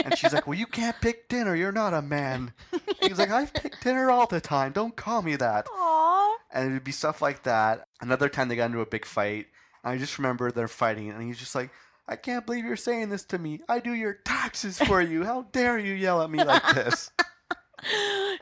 And 0.05 0.17
she's 0.19 0.33
like, 0.33 0.47
Well, 0.47 0.59
you 0.59 0.67
can't 0.67 1.01
pick 1.01 1.29
dinner. 1.29 1.55
You're 1.55 1.73
not 1.73 1.95
a 1.95 2.03
man. 2.03 2.53
He's 3.01 3.19
like, 3.19 3.31
I've 3.31 3.55
picked 3.55 3.83
dinner 3.83 4.11
all 4.11 4.27
the 4.27 4.41
time. 4.41 4.73
Don't 4.73 4.97
call 4.97 5.23
me 5.23 5.37
that. 5.37 5.67
Aww. 5.67 6.35
And 6.53 6.71
it'd 6.71 6.85
be 6.85 6.93
stuff 6.93 7.23
like 7.23 7.45
that. 7.45 7.87
Another 8.01 8.29
time 8.29 8.49
they 8.49 8.57
got 8.57 8.67
into 8.67 8.81
a 8.81 8.87
big 8.87 9.05
fight. 9.05 9.47
And 9.85 9.95
I 9.95 9.99
just 9.99 10.19
remember 10.19 10.51
they're 10.51 10.67
fighting, 10.69 11.11
and 11.11 11.23
he's 11.23 11.39
just 11.39 11.55
like, 11.55 11.71
I 12.09 12.17
can't 12.17 12.45
believe 12.47 12.65
you're 12.65 12.77
saying 12.77 13.11
this 13.11 13.25
to 13.27 13.39
me. 13.39 13.61
I 13.69 13.81
do 13.81 13.93
your 13.93 14.15
taxes 14.15 14.79
for 14.79 15.01
you. 15.01 15.25
How 15.25 15.43
dare 15.53 15.79
you 15.79 15.95
yell 15.95 16.23
at 16.23 16.31
me 16.31 16.43
like 16.43 16.75
this? 16.75 17.11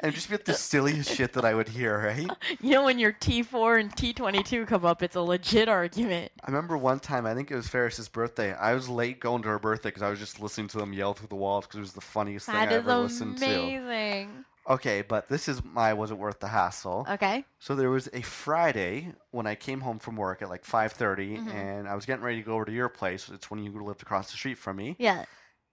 And 0.00 0.14
just 0.14 0.28
be 0.28 0.36
the 0.36 0.52
silliest 0.54 1.14
shit 1.14 1.32
that 1.34 1.44
I 1.44 1.54
would 1.54 1.68
hear, 1.68 1.98
right? 1.98 2.30
You 2.60 2.70
know 2.72 2.84
when 2.84 2.98
your 2.98 3.12
T4 3.12 3.80
and 3.80 3.92
T22 3.94 4.66
come 4.66 4.84
up, 4.84 5.02
it's 5.02 5.16
a 5.16 5.20
legit 5.20 5.68
argument. 5.68 6.32
I 6.44 6.50
remember 6.50 6.76
one 6.76 7.00
time, 7.00 7.26
I 7.26 7.34
think 7.34 7.50
it 7.50 7.54
was 7.56 7.66
Ferris's 7.68 8.08
birthday. 8.08 8.52
I 8.54 8.74
was 8.74 8.88
late 8.88 9.20
going 9.20 9.42
to 9.42 9.48
her 9.48 9.58
birthday 9.58 9.88
because 9.88 10.02
I 10.02 10.10
was 10.10 10.18
just 10.18 10.40
listening 10.40 10.68
to 10.68 10.78
them 10.78 10.92
yell 10.92 11.14
through 11.14 11.28
the 11.28 11.34
walls 11.36 11.64
because 11.66 11.78
it 11.78 11.80
was 11.80 11.92
the 11.92 12.00
funniest 12.00 12.46
thing 12.46 12.54
That 12.56 12.68
I 12.70 12.74
ever 12.74 12.94
listened 12.94 13.38
to. 13.38 13.44
amazing. 13.44 14.44
Okay, 14.68 15.02
but 15.02 15.28
this 15.28 15.48
is 15.48 15.62
my 15.64 15.92
wasn't 15.94 16.18
worth 16.18 16.40
the 16.40 16.48
hassle? 16.48 17.06
Okay. 17.08 17.44
So 17.60 17.74
there 17.76 17.90
was 17.90 18.08
a 18.12 18.20
Friday 18.22 19.12
when 19.30 19.46
I 19.46 19.54
came 19.54 19.80
home 19.80 19.98
from 20.00 20.16
work 20.16 20.42
at 20.42 20.48
like 20.48 20.64
5:30 20.64 21.38
Mhm. 21.38 21.52
and 21.52 21.88
I 21.88 21.94
was 21.94 22.04
getting 22.04 22.24
ready 22.24 22.38
to 22.38 22.42
go 22.42 22.54
over 22.54 22.64
to 22.64 22.72
your 22.72 22.88
place. 22.88 23.28
It's 23.28 23.48
when 23.50 23.62
you 23.62 23.70
lived 23.82 24.02
across 24.02 24.30
the 24.30 24.36
street 24.36 24.58
from 24.58 24.76
me. 24.76 24.96
Yeah. 24.98 25.24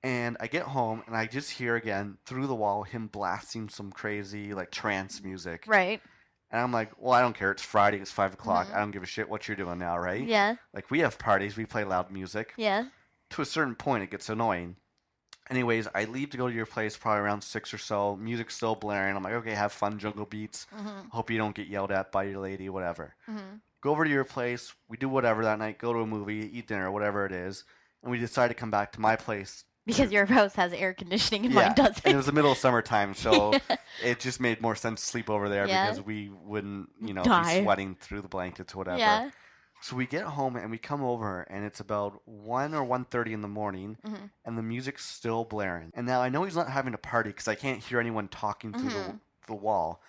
And 0.04 0.36
I 0.40 0.48
get 0.48 0.64
home 0.64 1.02
and 1.08 1.16
I 1.16 1.26
just 1.28 1.52
hear 1.52 1.76
again 1.76 2.18
through 2.26 2.48
the 2.48 2.56
wall 2.56 2.84
him 2.84 3.08
blasting 3.08 3.70
some 3.70 3.92
crazy 3.92 4.54
like 4.54 4.70
trance 4.70 5.24
music. 5.24 5.64
Right. 5.66 6.02
And 6.52 6.62
I'm 6.62 6.72
like, 6.74 6.92
well, 7.00 7.14
I 7.14 7.22
don't 7.22 7.36
care. 7.36 7.52
It's 7.52 7.64
Friday. 7.64 8.00
It's 8.00 8.12
five 8.12 8.34
o'clock. 8.34 8.68
Mhm. 8.68 8.76
I 8.76 8.80
don't 8.80 8.92
give 8.92 9.02
a 9.02 9.08
shit 9.08 9.30
what 9.30 9.48
you're 9.48 9.58
doing 9.58 9.80
now, 9.80 9.98
right? 9.98 10.24
Yeah. 10.24 10.56
Like 10.74 10.92
we 10.92 11.00
have 11.00 11.18
parties. 11.18 11.56
We 11.56 11.66
play 11.66 11.84
loud 11.84 12.12
music. 12.12 12.54
Yeah. 12.58 12.86
To 13.32 13.42
a 13.42 13.46
certain 13.46 13.76
point, 13.76 14.04
it 14.04 14.12
gets 14.12 14.30
annoying. 14.30 14.76
Anyways, 15.50 15.88
I 15.96 16.06
leave 16.06 16.30
to 16.32 16.38
go 16.38 16.48
to 16.48 16.54
your 16.54 16.66
place 16.66 16.96
probably 16.96 17.22
around 17.22 17.42
six 17.42 17.74
or 17.74 17.78
so. 17.78 18.16
Music's 18.16 18.56
still 18.56 18.76
blaring. 18.76 19.16
I'm 19.16 19.24
like, 19.24 19.34
okay, 19.34 19.52
have 19.52 19.72
fun, 19.72 20.00
jungle 20.00 20.26
beats. 20.26 20.68
Mm-hmm. 20.74 21.10
Hope 21.10 21.30
you 21.32 21.38
don't 21.38 21.56
get 21.56 21.68
yelled 21.68 21.92
at 21.92 22.12
by 22.12 22.24
your 22.24 22.40
lady, 22.40 22.70
whatever. 22.70 23.16
Mm-hmm. 23.30 23.56
Go 23.82 23.92
over 23.92 24.06
to 24.06 24.10
your 24.10 24.24
place. 24.24 24.74
We 24.88 24.96
do 24.98 25.10
whatever 25.10 25.44
that 25.44 25.60
night. 25.60 25.80
Go 25.80 25.92
to 25.92 26.00
a 26.00 26.08
movie, 26.08 26.50
eat 26.58 26.68
dinner, 26.68 26.90
whatever 26.92 27.26
it 27.26 27.32
is. 27.34 27.66
And 28.02 28.12
we 28.12 28.20
decide 28.20 28.50
to 28.50 28.54
come 28.54 28.72
back 28.72 28.92
to 28.94 29.02
my 29.02 29.16
place. 29.16 29.66
Because 29.86 30.12
your 30.12 30.26
house 30.26 30.56
has 30.56 30.72
air 30.74 30.94
conditioning 30.94 31.46
and 31.46 31.54
Yeah, 31.54 31.68
mine 31.68 31.76
doesn't. 31.76 32.06
And 32.06 32.14
it 32.14 32.18
was 32.18 32.26
the 32.26 32.32
middle 32.32 32.52
of 32.54 32.58
summertime, 32.58 33.14
so 33.16 33.54
it 34.04 34.20
just 34.20 34.40
made 34.40 34.62
more 34.62 34.76
sense 34.76 35.02
to 35.02 35.08
sleep 35.08 35.30
over 35.30 35.50
there 35.50 35.68
Yeah. 35.68 35.86
because 35.90 36.02
we 36.02 36.30
wouldn't, 36.30 36.90
you 37.02 37.14
know, 37.14 37.24
Die. 37.24 37.60
be 37.60 37.64
sweating 37.64 37.96
through 38.00 38.22
the 38.22 38.28
blankets 38.30 38.74
or 38.74 38.78
whatever. 38.78 38.98
yeah. 39.00 39.30
So 39.82 39.98
we 39.98 40.06
get 40.08 40.24
home 40.24 40.56
and 40.56 40.72
we 40.72 40.78
come 40.78 41.04
over 41.04 41.42
and 41.50 41.66
it's 41.66 41.82
about 41.82 42.22
1 42.26 42.74
or 42.74 42.86
1.30 42.86 43.34
in 43.34 43.42
the 43.42 43.50
morning 43.50 43.98
Mhm. 44.08 44.30
and 44.46 44.58
the 44.58 44.64
music's 44.64 45.04
still 45.06 45.44
blaring. 45.44 45.92
And 45.94 46.08
now 46.08 46.22
I 46.22 46.30
know 46.30 46.44
he's 46.46 46.56
not 46.56 46.70
having 46.70 46.94
a 46.94 46.98
party 46.98 47.32
because 47.32 47.50
I 47.50 47.56
can't 47.56 47.84
hear 47.84 48.00
anyone 48.00 48.30
talking 48.30 48.72
through 48.72 48.90
the, 48.90 48.96
Mhm. 48.96 49.20
the 49.48 49.56
wall. 49.56 50.02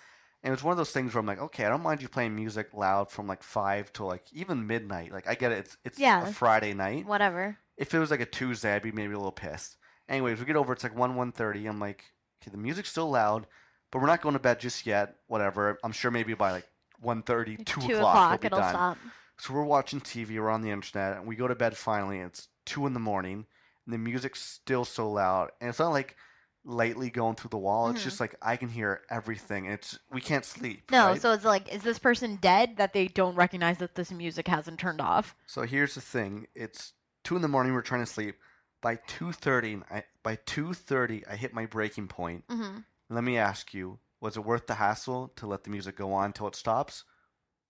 And 0.44 0.52
it's 0.54 0.62
one 0.62 0.70
of 0.70 0.76
those 0.76 0.92
things 0.92 1.12
where 1.12 1.18
I'm 1.20 1.26
like, 1.26 1.40
okay, 1.40 1.64
I 1.64 1.70
don't 1.70 1.82
mind 1.82 2.02
you 2.02 2.08
playing 2.08 2.36
music 2.36 2.68
loud 2.72 3.10
from 3.10 3.26
like 3.26 3.42
5 3.42 3.92
to 3.94 4.04
like 4.04 4.22
even 4.32 4.68
midnight. 4.68 5.10
Like 5.10 5.26
I 5.28 5.34
get 5.34 5.50
it. 5.50 5.58
It's, 5.58 5.76
it's 5.84 5.98
Yeah. 5.98 6.28
a 6.28 6.32
Friday 6.32 6.72
night. 6.74 7.04
Whatever. 7.06 7.58
If 7.76 7.94
it 7.94 7.98
was 7.98 8.10
like 8.10 8.20
a 8.20 8.26
Tuesday, 8.26 8.74
I'd 8.74 8.82
be 8.82 8.92
maybe 8.92 9.14
a 9.14 9.16
little 9.16 9.32
pissed. 9.32 9.76
Anyways, 10.08 10.38
we 10.38 10.44
get 10.44 10.56
over. 10.56 10.72
It's 10.72 10.84
like 10.84 10.96
1, 10.96 11.14
1.30. 11.16 11.68
I'm 11.68 11.80
like, 11.80 12.04
okay, 12.42 12.50
the 12.50 12.58
music's 12.58 12.90
still 12.90 13.10
loud, 13.10 13.46
but 13.90 14.00
we're 14.00 14.06
not 14.06 14.20
going 14.22 14.34
to 14.34 14.38
bed 14.38 14.60
just 14.60 14.86
yet. 14.86 15.16
Whatever. 15.26 15.78
I'm 15.82 15.92
sure 15.92 16.10
maybe 16.10 16.34
by 16.34 16.52
like 16.52 16.68
1.30, 17.04 17.56
2, 17.58 17.64
Two 17.64 17.80
o'clock, 17.80 17.96
o'clock, 17.96 18.30
we'll 18.30 18.38
be 18.38 18.46
it'll 18.46 18.58
done. 18.60 18.74
stop. 18.74 18.98
So 19.38 19.52
we're 19.54 19.64
watching 19.64 20.00
TV, 20.00 20.38
we're 20.38 20.50
on 20.50 20.62
the 20.62 20.70
internet, 20.70 21.16
and 21.16 21.26
we 21.26 21.34
go 21.36 21.48
to 21.48 21.56
bed 21.56 21.76
finally. 21.76 22.18
It's 22.20 22.48
two 22.64 22.86
in 22.86 22.94
the 22.94 23.00
morning, 23.00 23.46
and 23.84 23.92
the 23.92 23.98
music's 23.98 24.40
still 24.40 24.84
so 24.84 25.10
loud, 25.10 25.50
and 25.60 25.68
it's 25.70 25.80
not 25.80 25.90
like 25.90 26.16
lightly 26.64 27.10
going 27.10 27.34
through 27.34 27.50
the 27.50 27.58
wall. 27.58 27.88
It's 27.90 28.00
Mhm. 28.00 28.04
just 28.04 28.20
like 28.20 28.36
I 28.40 28.56
can 28.56 28.68
hear 28.68 29.02
everything, 29.10 29.66
and 29.66 29.74
it's 29.74 29.98
we 30.12 30.20
can't 30.20 30.44
sleep. 30.44 30.90
No, 30.90 31.06
right? 31.08 31.20
so 31.20 31.32
it's 31.32 31.44
like, 31.44 31.68
is 31.74 31.82
this 31.82 31.98
person 31.98 32.36
dead 32.36 32.76
that 32.76 32.92
they 32.92 33.08
don't 33.08 33.34
recognize 33.34 33.78
that 33.78 33.96
this 33.96 34.12
music 34.12 34.46
hasn't 34.48 34.78
turned 34.78 35.00
off? 35.00 35.34
So 35.46 35.62
here's 35.62 35.96
the 35.96 36.00
thing: 36.00 36.46
it's 36.54 36.92
two 37.24 37.36
in 37.36 37.42
the 37.42 37.48
morning. 37.48 37.72
We're 37.72 37.82
trying 37.82 38.02
to 38.02 38.10
sleep. 38.10 38.36
By 38.80 38.96
two 39.06 39.32
thirty, 39.32 39.78
I 39.90 40.04
by 40.22 40.38
two 40.46 40.74
thirty, 40.74 41.26
I 41.26 41.36
hit 41.36 41.54
my 41.54 41.66
breaking 41.66 42.08
point. 42.08 42.46
Mm-hmm. 42.48 42.78
Let 43.10 43.24
me 43.24 43.38
ask 43.38 43.72
you: 43.74 43.98
Was 44.20 44.36
it 44.36 44.44
worth 44.44 44.66
the 44.66 44.74
hassle 44.74 45.32
to 45.36 45.46
let 45.46 45.64
the 45.64 45.70
music 45.70 45.96
go 45.96 46.12
on 46.12 46.32
till 46.32 46.46
it 46.48 46.54
stops, 46.54 47.04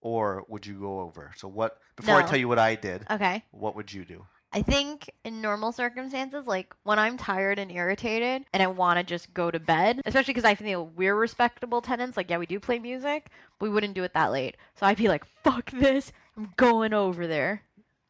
or 0.01 0.45
would 0.49 0.67
you 0.67 0.81
go 0.81 1.01
over? 1.01 1.33
So 1.37 1.49
what? 1.49 1.79
Before 1.97 2.17
I 2.17 2.23
tell 2.23 2.39
you 2.39 2.49
what 2.49 2.59
I 2.59 2.75
did, 2.75 3.07
Okay. 3.11 3.45
what 3.53 3.77
would 3.77 3.93
you 3.93 4.05
do? 4.05 4.27
I 4.53 4.63
think 4.63 5.11
in 5.25 5.41
normal 5.41 5.73
circumstances, 5.73 6.47
like 6.47 6.75
when 6.85 6.97
I'm 6.97 7.17
tired 7.17 7.59
and 7.59 7.73
irritated 7.73 8.45
and 8.53 8.63
I 8.63 8.69
want 8.69 8.99
to 8.99 9.05
just 9.05 9.35
go 9.35 9.51
to 9.51 9.59
bed, 9.59 10.01
especially 10.07 10.33
because 10.33 10.45
I 10.45 10.55
feel 10.55 10.87
we're 10.95 11.17
respectable 11.17 11.81
tenants, 11.81 12.17
like, 12.17 12.31
yeah, 12.31 12.39
we 12.39 12.47
do 12.47 12.61
play 12.61 12.79
music, 12.79 13.31
we 13.61 13.69
wouldn't 13.69 13.95
do 13.95 14.05
it 14.05 14.15
that 14.15 14.31
late. 14.31 14.57
So 14.77 14.87
I'd 14.87 14.97
be 14.97 15.09
like, 15.09 15.25
fuck 15.43 15.73
this, 15.73 16.13
I'm 16.37 16.53
going 16.57 16.95
over 16.95 17.27
there. 17.27 17.63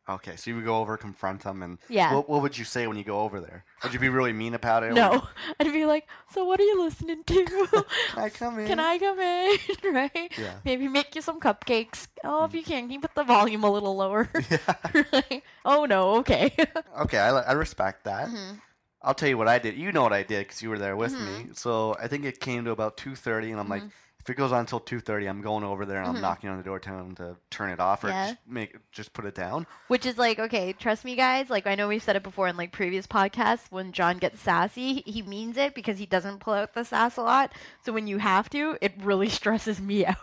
Okay, 0.06 0.36
so 0.36 0.51
you 0.51 0.56
would 0.56 0.66
go 0.66 0.76
over, 0.76 0.98
confront 0.98 1.43
them, 1.44 1.62
and 1.62 1.78
Yeah. 1.89 2.14
what, 2.14 2.28
what 2.28 2.43
would 2.43 2.59
you 2.59 2.64
say 2.66 2.86
when 2.86 2.98
you 2.98 3.05
go 3.05 3.20
over 3.20 3.40
there? 3.40 3.64
Would 3.82 3.94
you 3.94 3.98
be 3.98 4.10
really 4.10 4.35
mean 4.35 4.52
about 4.52 4.82
it? 4.82 4.93
no. 4.93 5.22
I'd 5.60 5.72
be 5.72 5.86
like, 5.86 6.06
so 6.31 6.44
what 6.44 6.60
are 6.60 6.64
you 6.64 6.82
listening 6.82 7.24
to? 7.24 7.44
Can 8.10 8.18
I 8.18 8.28
come 8.28 8.59
in? 8.59 8.66
Can 8.66 8.81
I 8.81 8.98
come 8.98 9.18
in? 9.18 9.59
right? 9.94 10.31
Yeah. 10.39 10.56
Maybe 10.64 10.89
make 10.89 11.14
you 11.14 11.22
some 11.22 11.40
cupcakes. 11.40 12.09
Oh, 12.22 12.44
if 12.44 12.55
you 12.55 12.62
can, 12.62 12.82
can 12.85 12.90
you 12.90 13.01
put 13.01 13.14
the 13.14 13.24
volume 13.24 13.64
a 13.64 13.70
little 13.70 13.97
lower? 13.97 14.28
yeah. 14.51 15.02
Right? 15.12 15.43
oh, 15.64 15.86
no, 15.86 16.16
okay. 16.16 16.55
Okay, 17.01 17.18
I, 17.18 17.31
I 17.40 17.52
respect 17.52 18.05
that. 18.05 18.28
Mhm. 18.28 18.60
I'll 19.02 19.14
tell 19.14 19.28
you 19.28 19.36
what 19.39 19.48
I 19.48 19.59
did. 19.59 19.76
You 19.76 19.93
know 19.93 20.02
what 20.02 20.14
I 20.14 20.22
did 20.22 20.47
because 20.47 20.62
you 20.62 20.70
were 20.70 20.78
there 20.78 20.97
with 20.97 21.12
me. 21.12 21.48
Mhm. 21.48 21.56
So 21.56 21.94
I 22.01 22.09
think 22.09 22.24
it 22.24 22.40
came 22.40 22.64
to 22.64 22.70
about 22.70 22.97
two 22.97 23.14
thirty, 23.14 23.51
and 23.51 23.60
I'm 23.60 23.68
like, 23.68 23.82
Mhm. 23.82 23.90
If 24.24 24.30
it 24.30 24.34
goes 24.34 24.52
on 24.52 24.60
until 24.60 24.80
two 24.80 25.01
thirty, 25.01 25.26
I'm 25.26 25.42
going 25.42 25.62
over 25.64 25.84
there 25.84 25.98
and 25.98 26.09
I'm 26.09 26.16
Mhm. 26.16 26.20
knocking 26.22 26.48
on 26.51 26.56
the 26.56 26.62
door, 26.62 26.78
telling 26.80 27.14
them 27.14 27.14
to 27.16 27.36
turn 27.51 27.70
it 27.70 27.78
off 27.78 28.02
or 28.05 28.09
Yeah. 28.09 28.28
just 28.28 28.38
make 28.46 28.74
just 28.90 29.12
put 29.12 29.24
it 29.26 29.34
down. 29.34 29.66
Which 29.88 30.06
is 30.06 30.16
like, 30.18 30.38
okay, 30.38 30.72
trust 30.72 31.05
me, 31.05 31.14
guys. 31.14 31.51
Like, 31.51 31.66
I 31.66 31.74
know 31.74 31.88
we've 31.88 32.02
said 32.02 32.16
it 32.16 32.22
before 32.22 32.48
in 32.48 32.56
like 32.56 32.72
previous 32.72 33.06
podcasts. 33.06 33.70
When 33.70 33.92
John 33.92 34.18
gets 34.18 34.40
sassy, 34.40 35.02
he 35.06 35.22
means 35.22 35.56
it 35.59 35.74
because 35.74 35.98
he 35.98 36.06
doesn't 36.06 36.38
pull 36.40 36.55
out 36.55 36.72
the 36.74 36.84
sass 36.84 37.16
a 37.18 37.22
lot. 37.22 37.52
So 37.84 37.92
when 37.92 38.06
you 38.06 38.18
have 38.18 38.48
to, 38.51 38.78
it 38.80 38.94
really 39.02 39.28
stresses 39.40 39.80
me 39.80 40.06
out. 40.06 40.16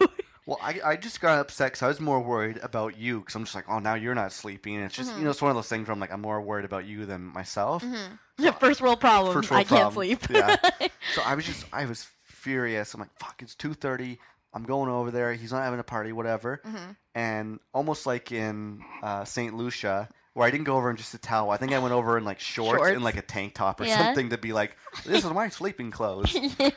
Well, 0.47 0.57
I, 0.59 0.79
I 0.83 0.95
just 0.95 1.21
got 1.21 1.37
upset 1.39 1.67
because 1.67 1.83
I 1.83 1.87
was 1.87 1.99
more 1.99 2.19
worried 2.19 2.59
about 2.63 2.97
you 2.97 3.19
because 3.19 3.35
I'm 3.35 3.43
just 3.43 3.53
like, 3.53 3.65
oh, 3.69 3.77
now 3.77 3.93
you're 3.93 4.15
not 4.15 4.33
sleeping. 4.33 4.75
And 4.77 4.85
it's 4.85 4.95
just, 4.95 5.11
Mhm. 5.11 5.19
you 5.19 5.23
know, 5.25 5.29
it's 5.29 5.41
one 5.41 5.51
of 5.51 5.55
those 5.55 5.67
things 5.67 5.87
where 5.87 5.93
I'm 5.93 5.99
like, 5.99 6.11
I'm 6.11 6.21
more 6.21 6.41
worried 6.41 6.65
about 6.65 6.85
you 6.85 7.05
than 7.05 7.21
myself. 7.21 7.83
mm-hmm. 7.83 8.49
First 8.59 8.81
world 8.81 8.99
problem. 8.99 9.35
First 9.35 9.51
world 9.51 9.59
I 9.61 9.63
can't 9.63 9.93
sleep. 9.93 10.27
Yeah. 10.31 10.55
So 11.13 11.21
I 11.21 11.35
was 11.35 11.45
just, 11.45 11.65
I 11.71 11.85
was 11.85 12.07
furious. 12.41 12.93
I'm 12.93 12.99
like, 12.99 13.18
fuck, 13.19 13.41
it's 13.41 13.55
2.30. 13.55 14.18
I'm 14.53 14.63
going 14.63 14.89
over 14.89 15.11
there. 15.11 15.34
He's 15.34 15.51
not 15.51 15.63
having 15.63 15.80
a 15.80 15.84
party, 15.84 16.11
whatever. 16.11 16.61
Mhm. 16.65 16.95
And 17.15 17.59
almost 17.73 18.05
like 18.05 18.31
in 18.31 18.81
uh, 19.01 19.23
St. 19.23 19.53
Lucia, 19.55 20.09
where 20.34 20.45
I 20.47 20.51
didn't 20.51 20.65
go 20.65 20.76
over 20.77 20.89
in 20.89 20.97
just 20.97 21.13
a 21.13 21.18
towel. 21.18 21.51
I 21.51 21.57
think 21.57 21.72
I 21.73 21.80
went 21.80 21.93
over 21.93 22.18
in 22.18 22.26
like 22.26 22.39
shorts, 22.39 22.77
Shorts. 22.80 22.95
and 22.95 23.03
like 23.03 23.15
a 23.18 23.22
tank 23.22 23.53
top 23.53 23.80
or 23.80 23.85
Yeah. 23.85 23.97
something 23.97 24.30
to 24.31 24.38
be 24.38 24.51
like, 24.53 24.76
this 25.05 25.23
is 25.23 25.31
my 25.31 25.49
sleeping 25.49 25.91
clothes. 25.91 26.34
yeah. 26.59 26.69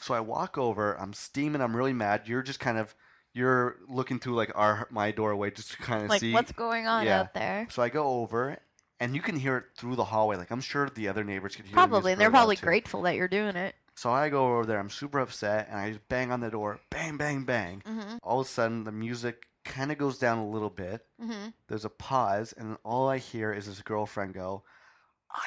So 0.00 0.14
I 0.14 0.20
walk 0.20 0.58
over. 0.58 0.98
I'm 0.98 1.12
steaming. 1.12 1.62
I'm 1.62 1.76
really 1.76 1.92
mad. 1.92 2.22
You're 2.26 2.42
just 2.42 2.58
kind 2.60 2.76
of, 2.78 2.94
you're 3.32 3.76
looking 3.88 4.18
through 4.18 4.34
like 4.34 4.52
our 4.54 4.86
my 4.90 5.10
doorway 5.10 5.50
just 5.52 5.70
to 5.72 5.76
kind 5.78 6.02
of 6.04 6.10
Like, 6.10 6.20
see. 6.20 6.32
what's 6.32 6.52
going 6.52 6.86
on 6.86 7.06
Yeah. 7.06 7.20
out 7.20 7.34
there? 7.34 7.66
So 7.70 7.82
I 7.82 7.88
go 7.88 8.04
over, 8.20 8.58
and 9.00 9.14
you 9.14 9.22
can 9.22 9.36
hear 9.36 9.56
it 9.58 9.64
through 9.76 9.96
the 9.96 10.04
hallway. 10.04 10.36
Like 10.36 10.50
I'm 10.50 10.60
sure 10.60 10.88
the 10.90 11.08
other 11.08 11.24
neighbors 11.24 11.56
could 11.56 11.64
hear. 11.64 11.70
the 11.72 11.74
Probably. 11.74 12.12
And 12.12 12.20
they're 12.20 12.30
probably 12.30 12.56
too. 12.56 12.66
grateful 12.66 13.02
that 13.02 13.14
you're 13.16 13.28
doing 13.28 13.56
it. 13.56 13.74
So 14.02 14.10
I 14.10 14.30
go 14.30 14.46
over 14.56 14.66
there. 14.66 14.80
I'm 14.80 14.90
super 14.90 15.20
upset, 15.20 15.68
and 15.70 15.78
I 15.78 15.90
just 15.90 16.08
bang 16.08 16.32
on 16.32 16.40
the 16.40 16.50
door. 16.50 16.80
Bang, 16.90 17.16
bang, 17.18 17.44
bang. 17.44 17.84
Mm-hmm. 17.86 18.16
All 18.24 18.40
of 18.40 18.46
a 18.48 18.50
sudden, 18.50 18.82
the 18.82 18.90
music 18.90 19.46
kind 19.64 19.92
of 19.92 19.98
goes 19.98 20.18
down 20.18 20.38
a 20.38 20.48
little 20.48 20.70
bit. 20.70 21.06
Mm-hmm. 21.22 21.50
There's 21.68 21.84
a 21.84 21.88
pause, 21.88 22.52
and 22.52 22.78
all 22.84 23.08
I 23.08 23.18
hear 23.18 23.52
is 23.52 23.66
his 23.66 23.80
girlfriend 23.82 24.34
go, 24.34 24.64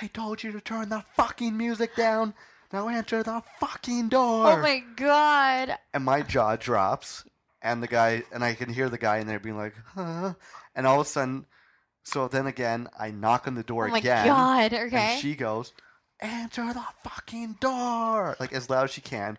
"I 0.02 0.08
told 0.08 0.42
you 0.42 0.54
to 0.54 0.62
turn 0.62 0.88
the 0.88 1.04
fucking 1.18 1.58
music 1.58 1.98
down. 1.98 2.34
Now 2.72 2.88
answer 2.88 3.24
the 3.24 3.44
fucking 3.60 4.08
door." 4.08 4.54
Oh 4.54 4.62
my 4.62 4.82
god. 4.96 5.78
and 5.94 6.06
my 6.06 6.22
jaw 6.22 6.56
drops, 6.56 7.26
and 7.62 7.84
the 7.84 7.88
guy, 7.88 8.24
and 8.32 8.42
I 8.42 8.54
can 8.54 8.70
hear 8.70 8.88
the 8.88 8.98
guy 8.98 9.18
in 9.18 9.28
there 9.28 9.42
being 9.42 9.58
like, 9.58 9.76
"Huh," 9.96 10.36
and 10.74 10.88
all 10.88 11.02
of 11.02 11.08
a 11.08 11.10
sudden, 11.10 11.46
so 12.04 12.30
then 12.30 12.48
again, 12.48 12.88
I 12.98 13.12
knock 13.12 13.50
on 13.50 13.56
the 13.56 13.64
door 13.64 13.88
again. 13.88 14.30
Oh 14.30 14.34
my 14.34 14.64
again, 14.64 14.80
god. 14.80 14.86
Okay. 14.86 14.98
and 14.98 15.22
she 15.22 15.36
goes, 15.36 15.74
"Answer 16.20 16.74
the 16.74 16.84
fucking 17.04 17.58
door!" 17.60 18.36
like 18.40 18.54
as 18.54 18.70
loud 18.70 18.86
as 18.86 18.92
she 18.92 19.02
can, 19.02 19.38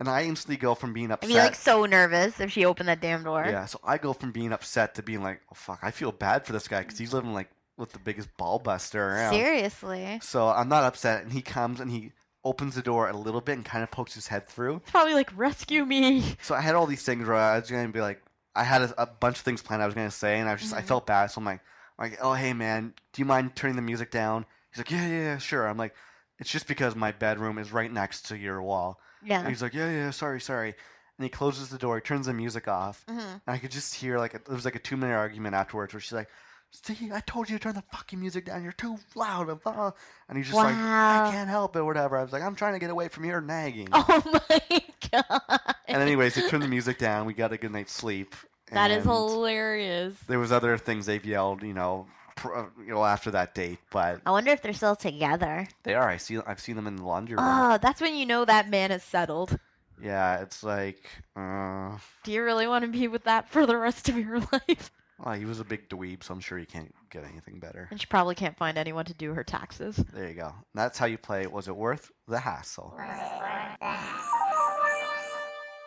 and 0.00 0.08
I 0.08 0.24
instantly 0.24 0.56
go 0.56 0.74
from 0.74 0.92
being 0.92 1.10
upset. 1.10 1.30
I'd 1.30 1.34
be 1.34 1.38
like 1.40 1.54
so 1.54 1.86
nervous 1.86 2.40
if 2.40 2.52
she 2.52 2.64
opened 2.64 2.88
that 2.88 3.00
damn 3.00 3.22
door. 3.24 3.44
yeah, 3.48 3.66
so 3.66 3.80
I 3.84 3.98
go 3.98 4.12
from 4.12 4.32
being 4.32 4.52
upset 4.52 4.94
to 4.96 5.02
being 5.02 5.22
like, 5.22 5.40
"Oh 5.50 5.54
fuck, 5.54 5.80
I 5.82 5.90
feel 5.90 6.12
bad 6.12 6.44
for 6.44 6.52
this 6.52 6.68
guy 6.68 6.80
because 6.82 6.98
he's 6.98 7.12
living 7.12 7.32
like 7.34 7.50
with 7.76 7.92
the 7.92 7.98
biggest 7.98 8.34
ball 8.36 8.58
buster 8.58 9.02
around." 9.02 9.34
Seriously. 9.34 10.18
So 10.22 10.48
I'm 10.48 10.68
not 10.68 10.84
upset, 10.84 11.22
and 11.22 11.32
he 11.32 11.42
comes 11.42 11.80
and 11.80 11.90
he 11.90 12.12
opens 12.44 12.74
the 12.76 12.82
door 12.82 13.08
a 13.08 13.16
little 13.16 13.40
bit 13.40 13.56
and 13.56 13.64
kind 13.64 13.82
of 13.82 13.90
pokes 13.90 14.14
his 14.14 14.28
head 14.28 14.46
through. 14.48 14.76
It's 14.76 14.90
probably 14.92 15.14
like 15.14 15.36
rescue 15.36 15.84
me. 15.84 16.36
So 16.42 16.54
I 16.54 16.60
had 16.60 16.74
all 16.76 16.86
these 16.86 17.02
things 17.02 17.26
where 17.26 17.36
I 17.36 17.58
was 17.58 17.68
going 17.70 17.86
to 17.88 17.92
be 17.92 18.00
like, 18.00 18.22
I 18.54 18.62
had 18.62 18.82
a, 18.82 19.02
a 19.02 19.06
bunch 19.06 19.36
of 19.38 19.42
things 19.42 19.62
planned 19.62 19.82
I 19.82 19.86
was 19.86 19.96
going 19.96 20.06
to 20.08 20.14
say, 20.14 20.38
and 20.38 20.48
I 20.48 20.52
was 20.52 20.60
just, 20.62 20.72
I 20.72 20.80
Mhm. 20.80 20.84
felt 20.86 21.06
bad. 21.06 21.26
So 21.32 21.40
I'm 21.40 21.44
like, 21.44 21.60
I'm 21.98 22.08
like, 22.10 22.18
oh, 22.22 22.34
hey, 22.34 22.52
man, 22.52 22.94
do 23.12 23.20
you 23.20 23.26
mind 23.26 23.56
turning 23.56 23.74
the 23.74 23.82
music 23.82 24.12
down? 24.12 24.46
He's 24.70 24.78
like, 24.78 24.90
yeah, 24.92 25.06
yeah, 25.08 25.18
yeah, 25.22 25.38
sure. 25.38 25.66
I'm 25.66 25.76
like, 25.76 25.94
it's 26.38 26.50
just 26.50 26.66
because 26.66 26.94
my 26.94 27.12
bedroom 27.12 27.58
is 27.58 27.72
right 27.72 27.92
next 27.92 28.26
to 28.28 28.36
your 28.36 28.60
wall. 28.62 29.00
And 29.22 29.30
Yeah. 29.30 29.48
he's 29.48 29.62
like, 29.62 29.74
yeah, 29.74 29.90
yeah, 29.90 30.10
sorry, 30.10 30.40
sorry. 30.40 30.74
And 31.18 31.24
he 31.24 31.28
closes 31.30 31.68
the 31.70 31.78
door, 31.78 31.96
he 31.96 32.02
turns 32.02 32.26
the 32.26 32.34
music 32.34 32.68
off, 32.68 33.04
Mm-hmm. 33.08 33.18
and 33.20 33.40
I 33.46 33.58
could 33.58 33.70
just 33.70 33.94
hear, 33.94 34.18
like, 34.18 34.34
it 34.34 34.48
was 34.48 34.64
like 34.64 34.74
a 34.76 34.78
two 34.80 34.96
minute 34.96 35.14
argument 35.14 35.54
afterwards 35.54 35.94
where 35.94 36.00
she's 36.00 36.12
like, 36.12 36.28
See, 36.72 37.10
I 37.14 37.20
told 37.20 37.48
you 37.48 37.56
to 37.56 37.62
turn 37.62 37.74
the 37.74 37.84
fucking 37.90 38.20
music 38.20 38.44
down. 38.46 38.62
You're 38.62 38.72
too 38.72 38.98
loud. 39.14 39.46
blah, 39.46 39.54
blah." 39.54 39.92
And 40.28 40.36
he's 40.36 40.48
just 40.48 40.56
like, 40.58 40.74
I 40.74 41.28
can't 41.30 41.48
help 41.48 41.74
it, 41.76 41.82
whatever. 41.82 42.18
I 42.18 42.22
was 42.22 42.32
like, 42.32 42.42
I'm 42.42 42.54
trying 42.56 42.74
to 42.74 42.78
get 42.78 42.90
away 42.90 43.08
from 43.08 43.24
your 43.24 43.40
nagging. 43.40 43.88
Oh 43.92 44.40
my 44.50 44.82
god. 45.10 45.60
And 45.88 46.02
anyways, 46.02 46.34
they 46.34 46.46
turned 46.48 46.64
the 46.64 46.68
music 46.68 46.98
down. 46.98 47.24
We 47.24 47.32
got 47.32 47.52
a 47.52 47.56
good 47.56 47.70
night's 47.72 47.92
sleep. 47.92 48.34
that 48.72 48.90
is 48.90 49.04
hilarious. 49.04 50.14
There 50.26 50.38
was 50.40 50.52
other 50.52 50.76
things 50.76 51.06
they've 51.06 51.24
yelled, 51.24 51.62
you 51.62 51.72
know, 51.72 52.08
uh, 52.08 52.25
you 52.44 52.86
know, 52.88 53.04
after 53.04 53.30
that 53.32 53.54
date, 53.54 53.78
but 53.90 54.20
I 54.26 54.30
wonder 54.30 54.50
if 54.50 54.62
they're 54.62 54.72
still 54.72 54.96
together. 54.96 55.66
they 55.82 55.94
are. 55.94 56.08
I 56.08 56.16
see. 56.16 56.38
I've 56.46 56.60
seen 56.60 56.76
them 56.76 56.86
in 56.86 56.96
the 56.96 57.04
laundry 57.04 57.36
room. 57.36 57.44
Oh, 57.46 57.78
that's 57.80 58.00
when 58.00 58.14
you 58.14 58.26
know 58.26 58.44
that 58.44 58.68
man 58.68 58.90
is 58.92 59.02
settled. 59.02 59.58
yeah, 60.02 60.40
it's 60.42 60.62
like, 60.62 61.08
uh, 61.36 61.96
Do 62.24 62.32
you 62.32 62.42
really 62.44 62.66
want 62.66 62.84
to 62.84 62.90
be 62.90 63.08
with 63.08 63.24
that 63.24 63.48
for 63.48 63.64
the 63.66 63.76
rest 63.76 64.08
of 64.08 64.18
your 64.18 64.40
life? 64.52 64.90
well, 65.24 65.34
he 65.34 65.46
was 65.46 65.60
a 65.60 65.64
big 65.64 65.88
dweeb, 65.88 66.22
so 66.22 66.34
I'm 66.34 66.40
sure 66.40 66.58
he 66.58 66.66
can't 66.66 66.94
get 67.10 67.24
anything 67.24 67.58
better. 67.58 67.88
And 67.90 67.98
she 67.98 68.06
probably 68.06 68.34
can't 68.34 68.56
find 68.58 68.76
anyone 68.76 69.06
to 69.06 69.14
do 69.14 69.32
her 69.32 69.42
taxes. 69.44 69.96
There 70.12 70.28
you 70.28 70.34
go. 70.34 70.52
That's 70.74 70.98
how 70.98 71.06
you 71.06 71.16
play. 71.16 71.46
Was 71.46 71.68
it 71.68 71.76
worth 71.76 72.10
the 72.28 72.38
hassle? 72.40 72.94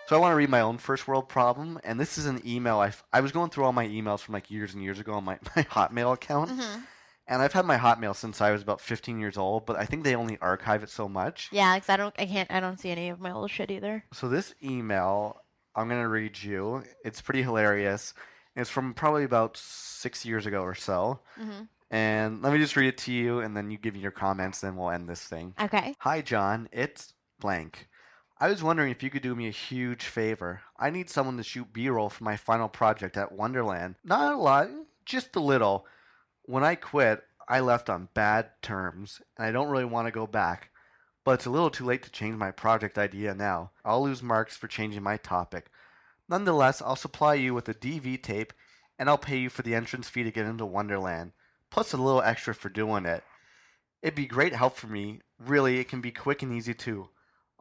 So 0.10 0.16
I 0.16 0.20
want 0.20 0.32
to 0.32 0.36
read 0.38 0.50
my 0.50 0.62
own 0.62 0.80
first 0.80 1.08
world 1.08 1.30
problem, 1.30 1.80
and 1.84 2.00
this 2.00 2.18
is 2.18 2.26
an 2.26 2.42
email. 2.44 2.80
I, 2.80 2.88
f- 2.88 3.04
I 3.14 3.22
was 3.22 3.32
going 3.32 3.52
through 3.52 3.66
all 3.66 3.74
my 3.74 3.88
emails 3.88 4.22
from 4.22 4.34
like 4.34 4.50
years 4.50 4.74
and 4.74 4.82
years 4.82 5.00
ago 5.00 5.14
on 5.14 5.24
my, 5.24 5.38
my 5.56 5.62
Hotmail 5.62 6.14
account, 6.16 6.50
Mm-hmm. 6.50 6.80
and 7.28 7.42
I've 7.44 7.54
had 7.54 7.68
my 7.68 7.78
Hotmail 7.78 8.16
since 8.16 8.42
I 8.42 8.50
was 8.50 8.64
about 8.64 8.82
15 8.82 9.20
years 9.20 9.38
old, 9.38 9.68
but 9.68 9.76
I 9.78 9.86
think 9.86 10.04
they 10.04 10.16
only 10.16 10.40
archive 10.42 10.82
it 10.82 10.90
so 10.90 11.08
much. 11.08 11.50
Yeah, 11.52 11.76
because 11.76 11.90
I 11.90 11.98
don't, 11.98 12.16
I 12.18 12.26
can't, 12.26 12.50
I 12.50 12.60
don't 12.60 12.80
see 12.80 12.90
any 12.90 13.10
of 13.10 13.20
my 13.20 13.32
old 13.32 13.52
shit 13.52 13.70
either. 13.70 14.04
So 14.12 14.28
this 14.28 14.56
email, 14.64 15.44
I'm 15.76 15.88
gonna 15.88 16.10
read 16.10 16.42
you. 16.42 16.82
It's 17.06 17.22
pretty 17.22 17.44
hilarious. 17.44 18.16
It's 18.56 18.72
from 18.72 18.96
probably 18.96 19.26
about 19.26 19.58
six 19.58 20.26
years 20.26 20.48
ago 20.48 20.64
or 20.64 20.74
so. 20.74 21.20
Mm-hmm. 21.40 21.66
And 21.92 22.42
let 22.42 22.52
me 22.52 22.58
just 22.58 22.76
read 22.76 22.88
it 22.88 22.98
to 23.00 23.12
you, 23.12 23.42
and 23.42 23.56
then 23.56 23.70
you 23.70 23.78
give 23.78 23.94
me 23.94 24.00
your 24.00 24.10
comments, 24.10 24.62
then 24.62 24.76
we'll 24.76 24.90
end 24.90 25.08
this 25.08 25.22
thing. 25.22 25.54
Okay. 25.62 25.94
Hi, 26.00 26.22
John. 26.22 26.68
It's 26.72 27.14
blank. 27.40 27.89
I 28.42 28.48
was 28.48 28.64
wondering 28.64 28.90
if 28.90 29.04
you 29.04 29.10
could 29.10 29.22
do 29.22 29.36
me 29.36 29.50
a 29.50 29.52
huge 29.52 30.06
favor. 30.06 30.62
I 30.78 30.92
need 30.92 31.10
someone 31.10 31.36
to 31.36 31.44
shoot 31.44 31.74
B 31.74 31.90
roll 31.90 32.10
for 32.10 32.24
my 32.24 32.38
final 32.38 32.70
project 32.70 33.18
at 33.18 33.34
Wonderland. 33.34 33.96
Not 34.02 34.34
a 34.34 34.38
lot, 34.38 34.70
just 35.06 35.36
a 35.36 35.42
little. 35.42 35.86
When 36.44 36.64
I 36.64 36.76
quit, 36.76 37.22
I 37.50 37.60
left 37.60 37.90
on 37.90 38.08
bad 38.14 38.52
terms, 38.62 39.22
and 39.38 39.46
I 39.46 39.52
don't 39.52 39.68
really 39.68 39.84
want 39.84 40.08
to 40.08 40.12
go 40.12 40.26
back. 40.26 40.70
But 41.26 41.32
it's 41.32 41.48
a 41.48 41.50
little 41.50 41.70
too 41.70 41.84
late 41.84 42.02
to 42.04 42.12
change 42.12 42.38
my 42.38 42.50
project 42.50 42.98
idea 42.98 43.36
now. 43.36 43.72
I'll 43.84 44.02
lose 44.02 44.24
marks 44.24 44.56
for 44.56 44.70
changing 44.70 45.04
my 45.04 45.18
topic. 45.18 45.70
Nonetheless, 46.30 46.82
I'll 46.82 46.96
supply 46.96 47.34
you 47.34 47.54
with 47.54 47.68
a 47.68 47.74
DV 47.74 48.24
tape, 48.24 48.54
and 48.98 49.10
I'll 49.10 49.18
pay 49.18 49.38
you 49.38 49.50
for 49.50 49.64
the 49.64 49.76
entrance 49.76 50.08
fee 50.08 50.24
to 50.24 50.32
get 50.32 50.46
into 50.46 50.66
Wonderland, 50.66 51.34
plus 51.70 51.92
a 51.92 51.98
little 51.98 52.22
extra 52.22 52.56
for 52.56 52.70
doing 52.70 53.06
it. 53.06 53.22
It'd 54.02 54.16
be 54.16 54.28
great 54.28 54.56
help 54.56 54.78
for 54.78 54.88
me. 54.88 55.20
Really, 55.38 55.80
it 55.80 55.90
can 55.90 56.00
be 56.00 56.12
quick 56.12 56.42
and 56.42 56.54
easy 56.54 56.74
too. 56.74 57.10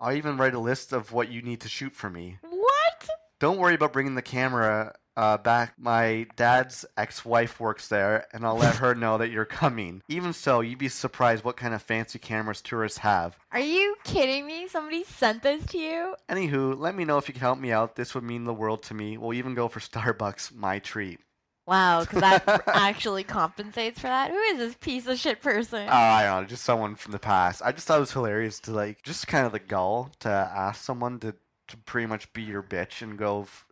I'll 0.00 0.16
even 0.16 0.36
write 0.36 0.54
a 0.54 0.58
list 0.60 0.92
of 0.92 1.12
what 1.12 1.30
you 1.30 1.42
need 1.42 1.60
to 1.62 1.68
shoot 1.68 1.94
for 1.94 2.08
me. 2.08 2.38
What? 2.42 3.08
Don't 3.40 3.58
worry 3.58 3.74
about 3.74 3.92
bringing 3.92 4.14
the 4.14 4.22
camera 4.22 4.94
uh, 5.18 5.36
back. 5.36 5.74
My 5.76 6.26
dad's 6.36 6.86
ex 6.96 7.24
wife 7.24 7.58
works 7.58 7.88
there, 7.88 8.26
and 8.32 8.46
I'll 8.46 8.56
let 8.56 8.76
her 8.76 8.94
know 8.94 9.18
that 9.18 9.30
you're 9.30 9.44
coming. 9.44 10.02
Even 10.08 10.32
so, 10.32 10.60
you'd 10.60 10.78
be 10.78 10.88
surprised 10.88 11.42
what 11.42 11.56
kind 11.56 11.74
of 11.74 11.82
fancy 11.82 12.20
cameras 12.20 12.62
tourists 12.62 12.98
have. 12.98 13.36
Are 13.50 13.58
you 13.58 13.96
kidding 14.04 14.46
me? 14.46 14.68
Somebody 14.68 15.02
sent 15.02 15.42
this 15.42 15.66
to 15.66 15.78
you? 15.78 16.14
Anywho, 16.28 16.78
let 16.78 16.94
me 16.94 17.04
know 17.04 17.18
if 17.18 17.26
you 17.26 17.34
can 17.34 17.40
help 17.40 17.58
me 17.58 17.72
out. 17.72 17.96
This 17.96 18.14
would 18.14 18.24
mean 18.24 18.44
the 18.44 18.54
world 18.54 18.84
to 18.84 18.94
me. 18.94 19.18
We'll 19.18 19.34
even 19.34 19.54
go 19.54 19.66
for 19.66 19.80
Starbucks, 19.80 20.54
my 20.54 20.78
treat. 20.78 21.18
Wow, 21.68 22.00
because 22.00 22.20
that 22.20 22.62
actually 22.66 23.24
compensates 23.24 24.00
for 24.00 24.06
that. 24.06 24.30
Who 24.30 24.38
is 24.38 24.56
this 24.58 24.74
piece 24.74 25.06
of 25.06 25.18
shit 25.18 25.42
person? 25.42 25.86
Oh, 25.86 25.92
I 25.92 26.24
don't 26.24 26.42
know, 26.42 26.48
just 26.48 26.64
someone 26.64 26.94
from 26.96 27.12
the 27.12 27.18
past. 27.18 27.60
I 27.62 27.72
just 27.72 27.86
thought 27.86 27.98
it 27.98 28.00
was 28.00 28.12
hilarious 28.12 28.58
to 28.60 28.70
like, 28.72 29.02
just 29.02 29.26
kind 29.26 29.44
of 29.44 29.52
the 29.52 29.58
gull 29.58 30.10
to 30.20 30.30
ask 30.30 30.82
someone 30.82 31.20
to, 31.20 31.34
to 31.68 31.76
pretty 31.76 32.06
much 32.06 32.32
be 32.32 32.40
your 32.42 32.62
bitch 32.62 33.02
and 33.02 33.18
go 33.18 33.42
f- 33.42 33.66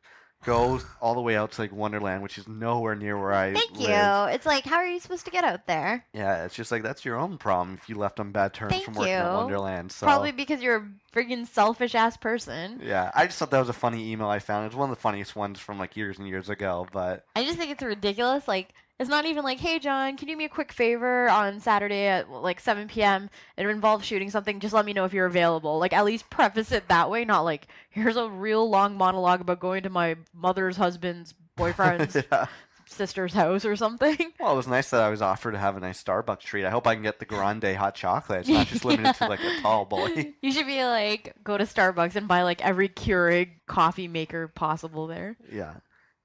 go 0.47 0.81
all 1.01 1.15
the 1.15 1.21
way 1.21 1.37
out 1.37 1.53
to 1.53 1.61
like 1.61 1.73
Wonderland, 1.73 2.23
which 2.23 2.39
is 2.39 2.49
nowhere 2.49 2.95
near 2.95 3.21
where 3.21 3.33
I 3.33 3.53
Thank 3.53 3.73
live. 3.79 3.91
you. 3.91 4.35
It's 4.35 4.47
like, 4.47 4.65
how 4.65 4.77
are 4.77 4.87
you 4.87 5.01
supposed 5.01 5.25
to 5.27 5.31
get 5.31 5.45
out 5.45 5.67
there? 5.67 6.07
Yeah, 6.15 6.45
it's 6.45 6.55
just 6.55 6.71
like 6.73 6.83
that's 6.83 7.05
your 7.05 7.17
own 7.17 7.37
problem 7.37 7.77
if 7.81 7.89
you 7.89 7.97
left 7.97 8.21
on 8.21 8.33
bad 8.33 8.55
terms 8.55 8.73
Thank 8.73 8.85
from 8.85 8.95
working 8.95 9.13
at 9.13 9.29
you. 9.31 9.37
Wonderland. 9.37 9.93
So 9.93 10.07
Probably 10.07 10.33
because 10.33 10.63
you're 10.63 10.77
a 10.77 10.89
friggin' 11.15 11.47
selfish 11.47 11.95
ass 11.95 12.17
person. 12.17 12.81
yeah, 12.83 13.11
I 13.15 13.27
just 13.27 13.39
thought 13.39 13.51
that 13.51 13.59
was 13.59 13.69
a 13.69 13.75
funny 13.75 14.13
email 14.13 14.29
I 14.29 14.39
found. 14.39 14.65
It 14.65 14.69
was 14.69 14.77
one 14.77 14.89
of 14.91 14.97
the 14.97 15.01
funniest 15.03 15.35
ones 15.37 15.59
from 15.59 15.79
like 15.79 15.97
years 15.97 16.19
and 16.19 16.29
years 16.29 16.49
ago. 16.49 16.87
But 16.93 17.25
I 17.35 17.45
just 17.45 17.59
think 17.59 17.73
it's 17.73 17.83
ridiculous. 17.83 18.47
Like, 18.47 18.69
it's 18.99 19.11
not 19.11 19.27
even 19.27 19.45
like, 19.45 19.59
hey, 19.59 19.79
John, 19.79 20.17
can 20.17 20.29
you 20.29 20.35
do 20.35 20.39
me 20.39 20.45
a 20.47 20.49
quick 20.49 20.73
favor 20.73 21.29
on 21.29 21.61
Saturday 21.61 22.07
at 22.07 22.31
like 22.31 22.61
7 22.61 22.89
p.m. 22.89 23.29
It 23.57 23.67
involves 23.67 24.07
shooting 24.07 24.31
something. 24.31 24.59
Just 24.59 24.73
let 24.75 24.87
me 24.87 24.95
know 24.95 25.05
if 25.05 25.13
you're 25.13 25.27
available. 25.27 25.79
Like, 25.79 25.93
at 25.93 26.05
least 26.05 26.31
preface 26.31 26.73
it 26.73 26.89
that 26.89 27.11
way, 27.11 27.25
not 27.25 27.43
like, 27.43 27.69
here's 27.91 28.17
a 28.17 28.29
real 28.29 28.69
long 28.69 28.97
monologue 28.97 29.43
about 29.43 29.61
going 29.61 29.83
to 29.83 29.91
my 29.91 30.17
mother's 30.33 30.79
husband's 30.79 31.35
boyfriend's 31.57 32.17
yeah. 32.33 32.47
sister's 32.87 33.35
house 33.35 33.67
or 33.67 33.77
something. 33.77 34.17
well, 34.41 34.55
it 34.55 34.57
was 34.57 34.67
nice 34.67 34.89
that 34.91 35.03
I 35.03 35.11
was 35.11 35.21
offered 35.21 35.53
to 35.53 35.59
have 35.59 35.77
a 35.77 35.81
nice 35.81 36.03
Starbucks 36.03 36.41
treat. 36.41 36.65
I 36.65 36.71
hope 36.71 36.87
I 36.87 36.95
can 36.95 37.03
get 37.03 37.19
the 37.19 37.27
grande 37.27 37.77
hot 37.77 37.95
chocolate. 37.95 38.41
It's 38.41 38.49
not 38.49 38.67
just 38.67 38.85
limited 38.87 39.15
to 39.17 39.29
like 39.29 39.41
a 39.41 39.61
tall 39.61 39.85
boy. 39.85 40.33
You 40.41 40.53
should 40.53 40.67
be 40.67 40.83
like, 40.85 41.35
go 41.45 41.59
to 41.59 41.65
Starbucks 41.65 42.17
and 42.17 42.27
buy 42.27 42.43
like 42.45 42.65
every 42.65 42.89
Keurig 42.89 43.51
coffee 43.67 44.09
maker 44.09 44.49
possible 44.49 45.07
there. 45.07 45.37
Yeah. 45.53 45.75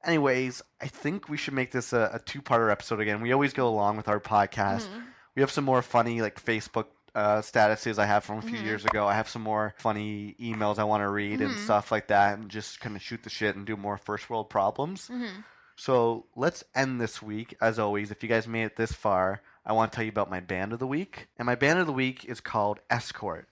Anyways, 0.04 0.62
I 0.82 0.88
think 0.88 1.30
we 1.30 1.38
should 1.38 1.54
make 1.54 1.72
this 1.72 1.94
a, 1.94 2.10
a 2.14 2.20
two-parter 2.20 2.72
episode 2.72 3.00
again. 3.00 3.22
We 3.22 3.32
always 3.34 3.54
go 3.54 3.68
along 3.68 3.98
with 3.98 4.08
our 4.08 4.20
podcast. 4.20 4.88
Mhm. 4.88 5.04
We 5.36 5.42
have 5.42 5.52
some 5.52 5.64
more 5.64 5.82
funny 5.82 6.22
like 6.22 6.44
Facebook 6.44 6.88
uh, 7.14 7.42
statuses 7.42 8.00
I 8.00 8.06
have 8.06 8.24
from 8.24 8.38
a 8.38 8.42
few 8.42 8.58
Mhm. 8.58 8.64
years 8.64 8.86
ago. 8.86 9.06
I 9.06 9.16
have 9.16 9.28
some 9.28 9.42
more 9.42 9.74
funny 9.78 10.34
emails 10.40 10.80
I 10.80 10.86
want 10.86 11.02
to 11.02 11.10
read 11.10 11.42
and 11.42 11.52
Mhm. 11.52 11.64
stuff 11.66 11.92
like 11.92 12.08
that, 12.08 12.40
and 12.40 12.50
just 12.50 12.80
kind 12.80 12.96
of 12.96 13.02
shoot 13.02 13.24
the 13.24 13.30
shit 13.30 13.56
and 13.58 13.66
do 13.66 13.76
more 13.76 13.98
first 13.98 14.30
world 14.30 14.50
problems. 14.50 15.10
Mhm. 15.10 15.44
So 15.76 16.28
let's 16.38 16.64
end 16.74 17.02
this 17.02 17.22
week. 17.22 17.54
As 17.60 17.78
always, 17.80 18.12
if 18.12 18.24
you 18.24 18.30
guys 18.30 18.48
made 18.48 18.64
it 18.64 18.76
this 18.78 18.94
far, 18.94 19.42
I 19.66 19.74
want 19.74 19.92
to 19.92 19.96
tell 19.98 20.06
you 20.06 20.10
about 20.12 20.30
my 20.30 20.40
band 20.40 20.72
of 20.72 20.80
the 20.80 20.88
week. 20.88 21.28
And 21.38 21.46
my 21.46 21.56
band 21.56 21.80
of 21.80 21.86
the 21.86 21.92
week 21.94 22.24
is 22.26 22.40
called 22.40 22.80
Escort. 22.90 23.50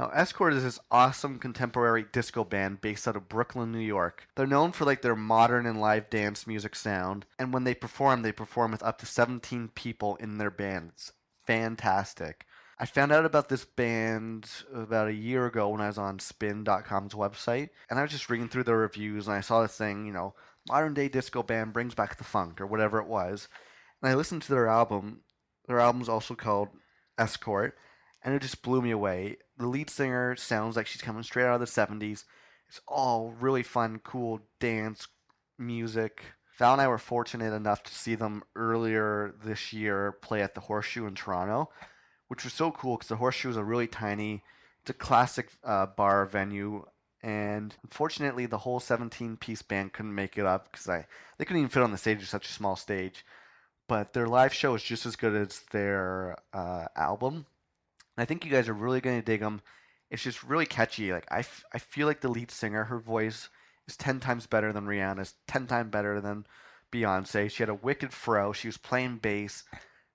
Now, 0.00 0.08
Escort 0.14 0.54
is 0.54 0.62
this 0.62 0.78
awesome 0.90 1.38
contemporary 1.38 2.06
disco 2.10 2.42
band 2.42 2.80
based 2.80 3.06
out 3.06 3.16
of 3.16 3.28
Brooklyn, 3.28 3.70
New 3.70 3.80
York. 3.80 4.28
They're 4.34 4.46
known 4.46 4.72
for 4.72 4.86
like 4.86 5.02
their 5.02 5.14
modern 5.14 5.66
and 5.66 5.78
live 5.78 6.08
dance 6.08 6.46
music 6.46 6.74
sound, 6.74 7.26
and 7.38 7.52
when 7.52 7.64
they 7.64 7.74
perform, 7.74 8.22
they 8.22 8.32
perform 8.32 8.72
with 8.72 8.82
up 8.82 8.98
to 9.00 9.06
17 9.06 9.68
people 9.74 10.16
in 10.16 10.38
their 10.38 10.50
band. 10.50 10.92
It's 10.94 11.12
fantastic. 11.46 12.46
I 12.78 12.86
found 12.86 13.12
out 13.12 13.26
about 13.26 13.50
this 13.50 13.66
band 13.66 14.48
about 14.74 15.08
a 15.08 15.12
year 15.12 15.44
ago 15.44 15.68
when 15.68 15.82
I 15.82 15.88
was 15.88 15.98
on 15.98 16.18
spin.com's 16.18 17.12
website, 17.12 17.68
and 17.90 17.98
I 17.98 18.02
was 18.02 18.10
just 18.10 18.30
reading 18.30 18.48
through 18.48 18.64
the 18.64 18.76
reviews 18.76 19.26
and 19.26 19.36
I 19.36 19.42
saw 19.42 19.60
this 19.60 19.76
thing, 19.76 20.06
you 20.06 20.14
know, 20.14 20.32
modern 20.66 20.94
day 20.94 21.08
disco 21.08 21.42
band 21.42 21.74
brings 21.74 21.94
back 21.94 22.16
the 22.16 22.24
funk 22.24 22.62
or 22.62 22.66
whatever 22.66 23.00
it 23.00 23.06
was. 23.06 23.48
And 24.00 24.10
I 24.10 24.14
listened 24.14 24.40
to 24.44 24.50
their 24.50 24.66
album. 24.66 25.20
Their 25.68 25.78
album's 25.78 26.08
also 26.08 26.34
called 26.34 26.70
Escort, 27.18 27.76
and 28.22 28.34
it 28.34 28.40
just 28.40 28.62
blew 28.62 28.80
me 28.80 28.92
away. 28.92 29.36
The 29.60 29.66
lead 29.66 29.90
singer 29.90 30.36
sounds 30.36 30.74
like 30.74 30.86
she's 30.86 31.02
coming 31.02 31.22
straight 31.22 31.44
out 31.44 31.52
of 31.52 31.60
the 31.60 31.66
70s. 31.66 32.24
It's 32.66 32.80
all 32.88 33.34
really 33.38 33.62
fun, 33.62 34.00
cool 34.02 34.40
dance 34.58 35.06
music. 35.58 36.22
Val 36.56 36.72
and 36.72 36.80
I 36.80 36.88
were 36.88 36.96
fortunate 36.96 37.52
enough 37.52 37.82
to 37.82 37.94
see 37.94 38.14
them 38.14 38.42
earlier 38.56 39.34
this 39.44 39.70
year 39.70 40.12
play 40.22 40.40
at 40.40 40.54
the 40.54 40.62
Horseshoe 40.62 41.06
in 41.06 41.14
Toronto, 41.14 41.68
which 42.28 42.42
was 42.42 42.54
so 42.54 42.70
cool 42.70 42.96
because 42.96 43.08
the 43.08 43.16
Horseshoe 43.16 43.50
is 43.50 43.58
a 43.58 43.62
really 43.62 43.86
tiny, 43.86 44.42
it's 44.80 44.88
a 44.88 44.94
classic 44.94 45.50
uh, 45.62 45.84
bar 45.84 46.24
venue. 46.24 46.86
And 47.22 47.76
unfortunately, 47.82 48.46
the 48.46 48.58
whole 48.58 48.80
17 48.80 49.36
piece 49.36 49.60
band 49.60 49.92
couldn't 49.92 50.14
make 50.14 50.38
it 50.38 50.46
up 50.46 50.72
because 50.72 50.86
they 50.86 51.44
couldn't 51.44 51.58
even 51.58 51.68
fit 51.68 51.82
on 51.82 51.92
the 51.92 51.98
stage. 51.98 52.22
It's 52.22 52.30
such 52.30 52.48
a 52.48 52.52
small 52.52 52.76
stage. 52.76 53.26
But 53.88 54.14
their 54.14 54.26
live 54.26 54.54
show 54.54 54.74
is 54.74 54.82
just 54.82 55.04
as 55.04 55.16
good 55.16 55.34
as 55.34 55.60
their 55.70 56.38
uh, 56.54 56.86
album. 56.96 57.44
I 58.18 58.24
think 58.24 58.44
you 58.44 58.50
guys 58.50 58.68
are 58.68 58.74
really 58.74 59.00
going 59.00 59.18
to 59.18 59.24
dig 59.24 59.40
them. 59.40 59.62
It's 60.10 60.22
just 60.22 60.42
really 60.42 60.66
catchy. 60.66 61.12
Like 61.12 61.26
I, 61.30 61.40
f- 61.40 61.64
I 61.72 61.78
feel 61.78 62.06
like 62.06 62.20
the 62.20 62.28
lead 62.28 62.50
singer, 62.50 62.84
her 62.84 62.98
voice 62.98 63.48
is 63.86 63.96
10 63.96 64.20
times 64.20 64.46
better 64.46 64.72
than 64.72 64.86
Rihanna's, 64.86 65.34
10 65.46 65.66
times 65.66 65.90
better 65.90 66.20
than 66.20 66.46
Beyonce. 66.92 67.50
She 67.50 67.62
had 67.62 67.70
a 67.70 67.74
wicked 67.74 68.12
fro. 68.12 68.52
She 68.52 68.68
was 68.68 68.76
playing 68.76 69.18
bass. 69.18 69.64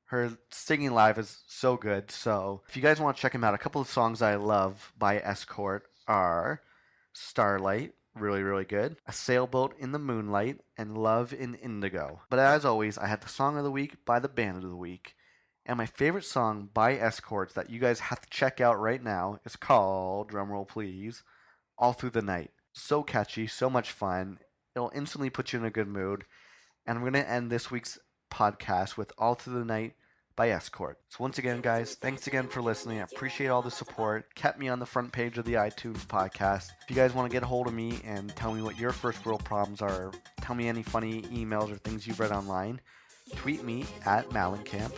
Her 0.05 0.37
singing 0.51 0.91
live 0.91 1.17
is 1.17 1.41
so 1.47 1.77
good. 1.77 2.11
So 2.11 2.61
if 2.67 2.75
you 2.75 2.81
guys 2.81 2.99
want 2.99 3.17
to 3.17 3.21
check 3.21 3.31
them 3.31 3.43
out, 3.43 3.53
a 3.53 3.59
couple 3.59 3.81
of 3.81 3.87
songs 3.87 4.21
I 4.21 4.35
love 4.35 4.93
by 4.97 5.17
Escort 5.17 5.83
are 6.07 6.61
Starlight, 7.13 7.93
really, 8.13 8.43
really 8.43 8.65
good. 8.65 8.97
A 9.07 9.13
Sailboat 9.13 9.75
in 9.79 9.93
the 9.93 9.99
Moonlight, 9.99 10.59
and 10.77 10.97
Love 10.97 11.33
in 11.33 11.55
Indigo. 11.55 12.21
But 12.29 12.39
as 12.39 12.65
always, 12.65 12.97
I 12.97 13.07
have 13.07 13.21
the 13.21 13.29
Song 13.29 13.57
of 13.57 13.63
the 13.63 13.71
Week 13.71 14.05
by 14.05 14.19
the 14.19 14.29
Band 14.29 14.63
of 14.63 14.69
the 14.69 14.75
Week. 14.75 15.14
And 15.65 15.77
my 15.77 15.87
favorite 15.87 16.25
song 16.25 16.69
by 16.73 16.93
Escorts 16.93 17.53
that 17.55 17.71
you 17.71 17.79
guys 17.79 17.99
have 17.99 18.21
to 18.21 18.29
check 18.29 18.61
out 18.61 18.79
right 18.79 19.03
now 19.03 19.39
is 19.45 19.55
called, 19.55 20.31
drumroll 20.31 20.67
please, 20.67 21.23
All 21.77 21.93
Through 21.93 22.11
the 22.11 22.21
Night. 22.21 22.51
So 22.73 23.01
catchy, 23.01 23.47
so 23.47 23.67
much 23.69 23.91
fun. 23.91 24.37
It'll 24.75 24.91
instantly 24.93 25.31
put 25.31 25.53
you 25.53 25.59
in 25.59 25.65
a 25.65 25.71
good 25.71 25.87
mood. 25.87 26.25
And 26.85 26.97
I'm 26.97 27.03
going 27.03 27.13
to 27.13 27.27
end 27.27 27.49
this 27.49 27.71
week's 27.71 27.97
podcast 28.31 28.95
with 28.95 29.11
All 29.17 29.33
Through 29.33 29.57
the 29.57 29.65
Night 29.65 29.95
by 30.35 30.49
Escort. 30.49 30.99
So 31.09 31.17
once 31.19 31.39
again, 31.39 31.61
guys, 31.61 31.95
thanks 31.95 32.27
again 32.27 32.47
for 32.47 32.61
listening. 32.61 32.99
I 32.99 33.03
appreciate 33.03 33.47
all 33.47 33.61
the 33.61 33.71
support. 33.71 34.35
Kept 34.35 34.59
me 34.59 34.67
on 34.67 34.79
the 34.79 34.85
front 34.85 35.11
page 35.11 35.37
of 35.39 35.45
the 35.45 35.53
iTunes 35.53 36.05
podcast. 36.05 36.67
If 36.83 36.89
you 36.89 36.95
guys 36.95 37.13
want 37.13 37.27
to 37.31 37.33
get 37.33 37.41
a 37.41 37.47
hold 37.47 37.65
of 37.65 37.73
me 37.73 38.01
and 38.05 38.35
tell 38.35 38.53
me 38.53 38.61
what 38.61 38.77
your 38.77 38.91
first 38.91 39.25
world 39.25 39.43
problems 39.45 39.81
are, 39.81 40.11
tell 40.41 40.55
me 40.55 40.67
any 40.67 40.83
funny 40.83 41.23
emails 41.23 41.71
or 41.71 41.77
things 41.77 42.05
you've 42.05 42.19
read 42.19 42.31
online, 42.31 42.81
tweet 43.35 43.63
me 43.63 43.85
at 44.05 44.29
Malencamp, 44.29 44.93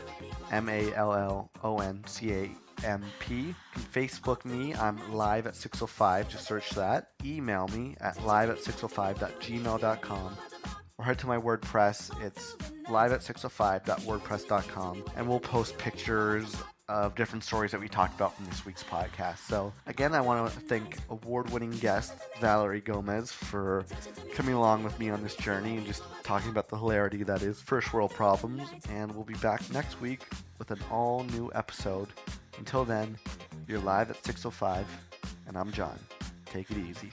M 0.52 0.70
A 0.70 0.94
L 0.94 1.14
L 1.14 1.52
O 1.64 1.80
N 1.80 2.04
C 2.06 2.34
A 2.34 2.52
can 2.82 3.04
Facebook 3.94 4.46
me. 4.46 4.74
I'm 4.76 5.14
live 5.14 5.48
at 5.48 5.56
605. 5.56 6.30
Just 6.30 6.46
search 6.46 6.70
that. 6.72 7.10
Email 7.24 7.68
me 7.70 7.96
at 8.00 8.24
live 8.26 8.50
at 8.50 8.58
605.gmail.com 8.60 10.38
or 10.98 11.06
head 11.06 11.20
to 11.20 11.28
my 11.28 11.38
WordPress. 11.38 12.22
It's 12.24 12.56
live 12.90 13.12
at 13.12 13.22
605.wordpress.com, 13.22 15.04
and 15.16 15.28
we'll 15.28 15.40
post 15.40 15.78
pictures 15.78 16.56
of 16.90 17.16
different 17.16 17.44
stories 17.44 17.72
that 17.72 17.82
we 17.82 17.90
talked 17.90 18.16
about 18.16 18.34
from 18.36 18.46
this 18.46 18.66
week's 18.66 18.84
podcast. 18.84 19.40
So, 19.40 19.74
again, 19.88 20.14
I 20.14 20.22
want 20.22 20.52
to 20.54 20.60
thank 20.62 20.98
award 21.10 21.50
winning 21.50 21.72
guest 21.72 22.14
Valerie 22.40 22.80
Gomez 22.80 23.32
for 23.32 23.86
coming 24.34 24.54
along 24.54 24.84
with 24.86 24.98
me 24.98 25.10
on 25.10 25.22
this 25.22 25.36
journey 25.36 25.78
and 25.78 25.86
just 25.86 26.04
talking 26.24 26.50
about 26.50 26.70
the 26.70 26.78
hilarity 26.78 27.24
that 27.24 27.42
is 27.42 27.62
first 27.62 27.94
world 27.94 28.12
problems. 28.12 28.62
And 28.90 29.14
we'll 29.14 29.26
be 29.26 29.34
back 29.36 29.62
next 29.74 30.00
week 30.00 30.22
with 30.60 30.72
an 30.72 30.80
all 30.90 31.26
new 31.26 31.52
episode. 31.54 32.08
Until 32.58 32.86
then, 32.86 33.18
you're 33.68 33.80
live 33.80 34.10
at 34.10 34.24
605, 34.26 34.88
and 35.48 35.58
I'm 35.58 35.72
John. 35.74 36.00
Take 36.46 36.72
it 36.72 36.78
easy. 36.78 37.12